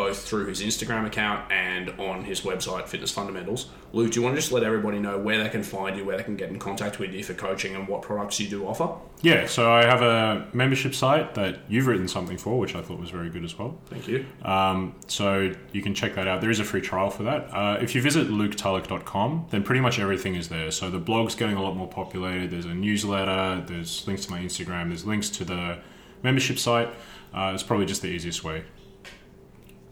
both 0.00 0.26
through 0.26 0.46
his 0.46 0.62
Instagram 0.62 1.06
account 1.06 1.52
and 1.52 1.90
on 2.00 2.24
his 2.24 2.40
website, 2.40 2.88
Fitness 2.88 3.10
Fundamentals. 3.10 3.68
Luke, 3.92 4.10
do 4.10 4.18
you 4.18 4.24
want 4.24 4.34
to 4.34 4.40
just 4.40 4.50
let 4.50 4.62
everybody 4.62 4.98
know 4.98 5.18
where 5.18 5.42
they 5.42 5.50
can 5.50 5.62
find 5.62 5.94
you, 5.94 6.06
where 6.06 6.16
they 6.16 6.22
can 6.22 6.36
get 6.36 6.48
in 6.48 6.58
contact 6.58 6.98
with 6.98 7.12
you 7.12 7.22
for 7.22 7.34
coaching, 7.34 7.76
and 7.76 7.86
what 7.86 8.00
products 8.00 8.40
you 8.40 8.48
do 8.48 8.66
offer? 8.66 8.88
Yeah, 9.20 9.46
so 9.46 9.70
I 9.70 9.84
have 9.84 10.00
a 10.00 10.46
membership 10.54 10.94
site 10.94 11.34
that 11.34 11.58
you've 11.68 11.86
written 11.86 12.08
something 12.08 12.38
for, 12.38 12.58
which 12.58 12.74
I 12.74 12.80
thought 12.80 12.98
was 12.98 13.10
very 13.10 13.28
good 13.28 13.44
as 13.44 13.58
well. 13.58 13.78
Thank 13.90 14.08
you. 14.08 14.24
Um, 14.42 14.94
so 15.06 15.52
you 15.72 15.82
can 15.82 15.94
check 15.94 16.14
that 16.14 16.26
out. 16.26 16.40
There 16.40 16.50
is 16.50 16.60
a 16.60 16.64
free 16.64 16.80
trial 16.80 17.10
for 17.10 17.24
that. 17.24 17.54
Uh, 17.54 17.76
if 17.82 17.94
you 17.94 18.00
visit 18.00 18.28
luketulloch.com, 18.28 19.48
then 19.50 19.62
pretty 19.62 19.82
much 19.82 19.98
everything 19.98 20.34
is 20.34 20.48
there. 20.48 20.70
So 20.70 20.88
the 20.88 20.98
blog's 20.98 21.34
getting 21.34 21.56
a 21.56 21.62
lot 21.62 21.76
more 21.76 21.88
populated. 21.88 22.50
There's 22.50 22.64
a 22.64 22.72
newsletter. 22.74 23.62
There's 23.66 24.06
links 24.06 24.24
to 24.24 24.30
my 24.30 24.40
Instagram. 24.40 24.88
There's 24.88 25.04
links 25.04 25.28
to 25.28 25.44
the 25.44 25.78
membership 26.22 26.58
site. 26.58 26.88
Uh, 27.34 27.52
it's 27.52 27.62
probably 27.62 27.84
just 27.84 28.00
the 28.00 28.08
easiest 28.08 28.42
way. 28.42 28.64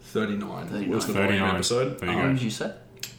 39, 0.09 0.67
39. 0.67 0.89
was 0.95 1.07
the 1.07 1.13
volume 1.13 1.29
39. 1.31 1.55
episode. 1.55 1.99
There 1.99 2.09
you 2.09 2.15
What 2.15 2.21
go. 2.23 2.29
did 2.33 2.41
you 2.41 2.49
say? 2.49 2.73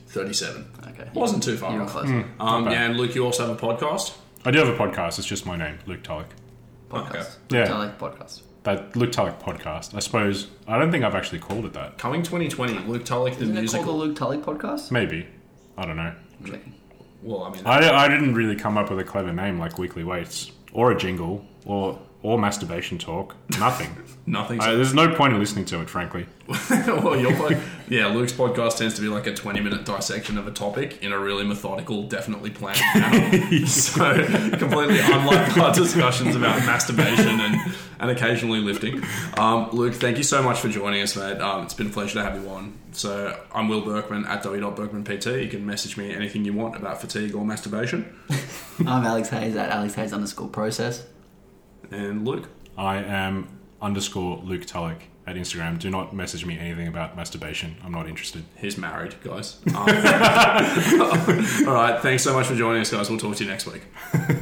37. 0.08 0.70
Okay. 0.88 1.08
Wasn't 1.14 1.42
too 1.42 1.56
far 1.56 1.72
You're 1.72 1.82
off. 1.82 1.90
close. 1.92 2.08
Um, 2.40 2.64
bad. 2.64 2.72
yeah, 2.72 2.84
and 2.86 2.96
Luke, 2.96 3.14
you 3.14 3.24
also 3.24 3.46
have 3.46 3.56
a 3.56 3.66
podcast. 3.66 4.16
I 4.44 4.50
do 4.50 4.58
have 4.58 4.68
a 4.68 4.76
podcast. 4.76 5.18
It's 5.18 5.26
just 5.28 5.46
my 5.46 5.56
name, 5.56 5.78
Luke 5.86 6.02
Tulloch. 6.02 6.26
Podcast. 6.90 7.36
Okay. 7.46 7.58
Yeah. 7.60 7.72
I 7.74 7.78
like 7.78 7.98
podcast. 7.98 8.42
That 8.64 8.94
Luke 8.96 9.12
Tulloch 9.12 9.38
podcast. 9.40 9.94
I 9.94 10.00
suppose 10.00 10.48
I 10.66 10.78
don't 10.78 10.90
think 10.90 11.04
I've 11.04 11.14
actually 11.14 11.38
called 11.38 11.64
it 11.64 11.72
that. 11.74 11.96
Coming 11.98 12.22
2020, 12.22 12.86
Luke 12.88 13.04
Tulloch, 13.04 13.34
the 13.36 13.42
Isn't 13.44 13.56
it 13.56 13.60
musical. 13.60 13.84
called 13.84 14.00
the 14.00 14.04
Luke 14.06 14.16
Tully 14.16 14.38
podcast? 14.38 14.90
Maybe. 14.90 15.26
I 15.78 15.86
don't 15.86 15.96
know. 15.96 16.12
I'm 16.40 16.44
checking. 16.46 16.74
well, 17.22 17.44
I 17.44 17.50
mean, 17.52 17.62
I, 17.64 18.04
I 18.04 18.08
didn't 18.08 18.34
really 18.34 18.56
come 18.56 18.76
up 18.76 18.90
with 18.90 18.98
a 18.98 19.04
clever 19.04 19.32
name 19.32 19.58
like 19.58 19.78
Weekly 19.78 20.04
Weights 20.04 20.50
or 20.72 20.90
a 20.90 20.98
jingle 20.98 21.44
or 21.64 21.98
or 22.22 22.38
masturbation 22.38 22.98
talk. 22.98 23.34
Nothing. 23.58 23.96
nothing. 24.26 24.60
I, 24.60 24.74
there's 24.74 24.92
no 24.92 25.14
point 25.14 25.32
in 25.32 25.38
listening 25.38 25.64
to 25.66 25.80
it, 25.80 25.88
frankly. 25.88 26.26
well, 26.70 27.18
your 27.18 27.34
pod- 27.34 27.60
yeah, 27.88 28.08
Luke's 28.08 28.32
podcast 28.32 28.76
tends 28.76 28.94
to 28.94 29.00
be 29.00 29.08
like 29.08 29.26
a 29.26 29.34
20 29.34 29.60
minute 29.60 29.84
dissection 29.84 30.36
of 30.36 30.46
a 30.46 30.50
topic 30.50 31.02
in 31.02 31.12
a 31.12 31.18
really 31.18 31.44
methodical, 31.44 32.02
definitely 32.08 32.50
planned 32.50 32.80
manner. 32.94 33.66
so, 33.66 34.26
completely 34.58 35.00
unlike 35.00 35.56
our 35.56 35.72
discussions 35.72 36.36
about 36.36 36.58
masturbation 36.66 37.40
and, 37.40 37.74
and 38.00 38.10
occasionally 38.10 38.60
lifting. 38.60 39.02
Um, 39.38 39.70
Luke, 39.70 39.94
thank 39.94 40.18
you 40.18 40.24
so 40.24 40.42
much 40.42 40.58
for 40.60 40.68
joining 40.68 41.00
us, 41.02 41.16
mate. 41.16 41.40
Um, 41.40 41.64
it's 41.64 41.74
been 41.74 41.86
a 41.86 41.90
pleasure 41.90 42.14
to 42.14 42.24
have 42.24 42.40
you 42.40 42.48
on. 42.50 42.78
So, 42.92 43.38
I'm 43.54 43.68
Will 43.68 43.82
Berkman 43.82 44.26
at 44.26 44.42
w.berkmanpt. 44.42 45.42
You 45.42 45.48
can 45.48 45.64
message 45.64 45.96
me 45.96 46.12
anything 46.12 46.44
you 46.44 46.52
want 46.52 46.76
about 46.76 47.00
fatigue 47.00 47.34
or 47.34 47.46
masturbation. 47.46 48.14
I'm 48.80 49.04
Alex 49.04 49.30
Hayes 49.30 49.56
at 49.56 49.70
Alex 49.70 49.94
Hayes 49.94 50.12
underscore 50.12 50.48
process. 50.48 51.06
And 51.90 52.26
Luke. 52.26 52.48
I 52.76 52.96
am 52.96 53.48
underscore 53.82 54.38
Luke 54.44 54.66
Tulloch 54.66 55.02
at 55.26 55.36
Instagram. 55.36 55.78
Do 55.78 55.90
not 55.90 56.14
message 56.14 56.44
me 56.44 56.58
anything 56.58 56.88
about 56.88 57.16
masturbation. 57.16 57.76
I'm 57.84 57.92
not 57.92 58.08
interested. 58.08 58.44
He's 58.56 58.76
married, 58.78 59.14
guys. 59.22 59.60
Um, 59.68 59.74
all 59.76 61.74
right. 61.74 61.98
Thanks 62.00 62.22
so 62.22 62.32
much 62.32 62.46
for 62.46 62.54
joining 62.54 62.82
us, 62.82 62.90
guys. 62.90 63.08
We'll 63.10 63.18
talk 63.18 63.36
to 63.36 63.44
you 63.44 63.50
next 63.50 63.66
week. 63.66 63.82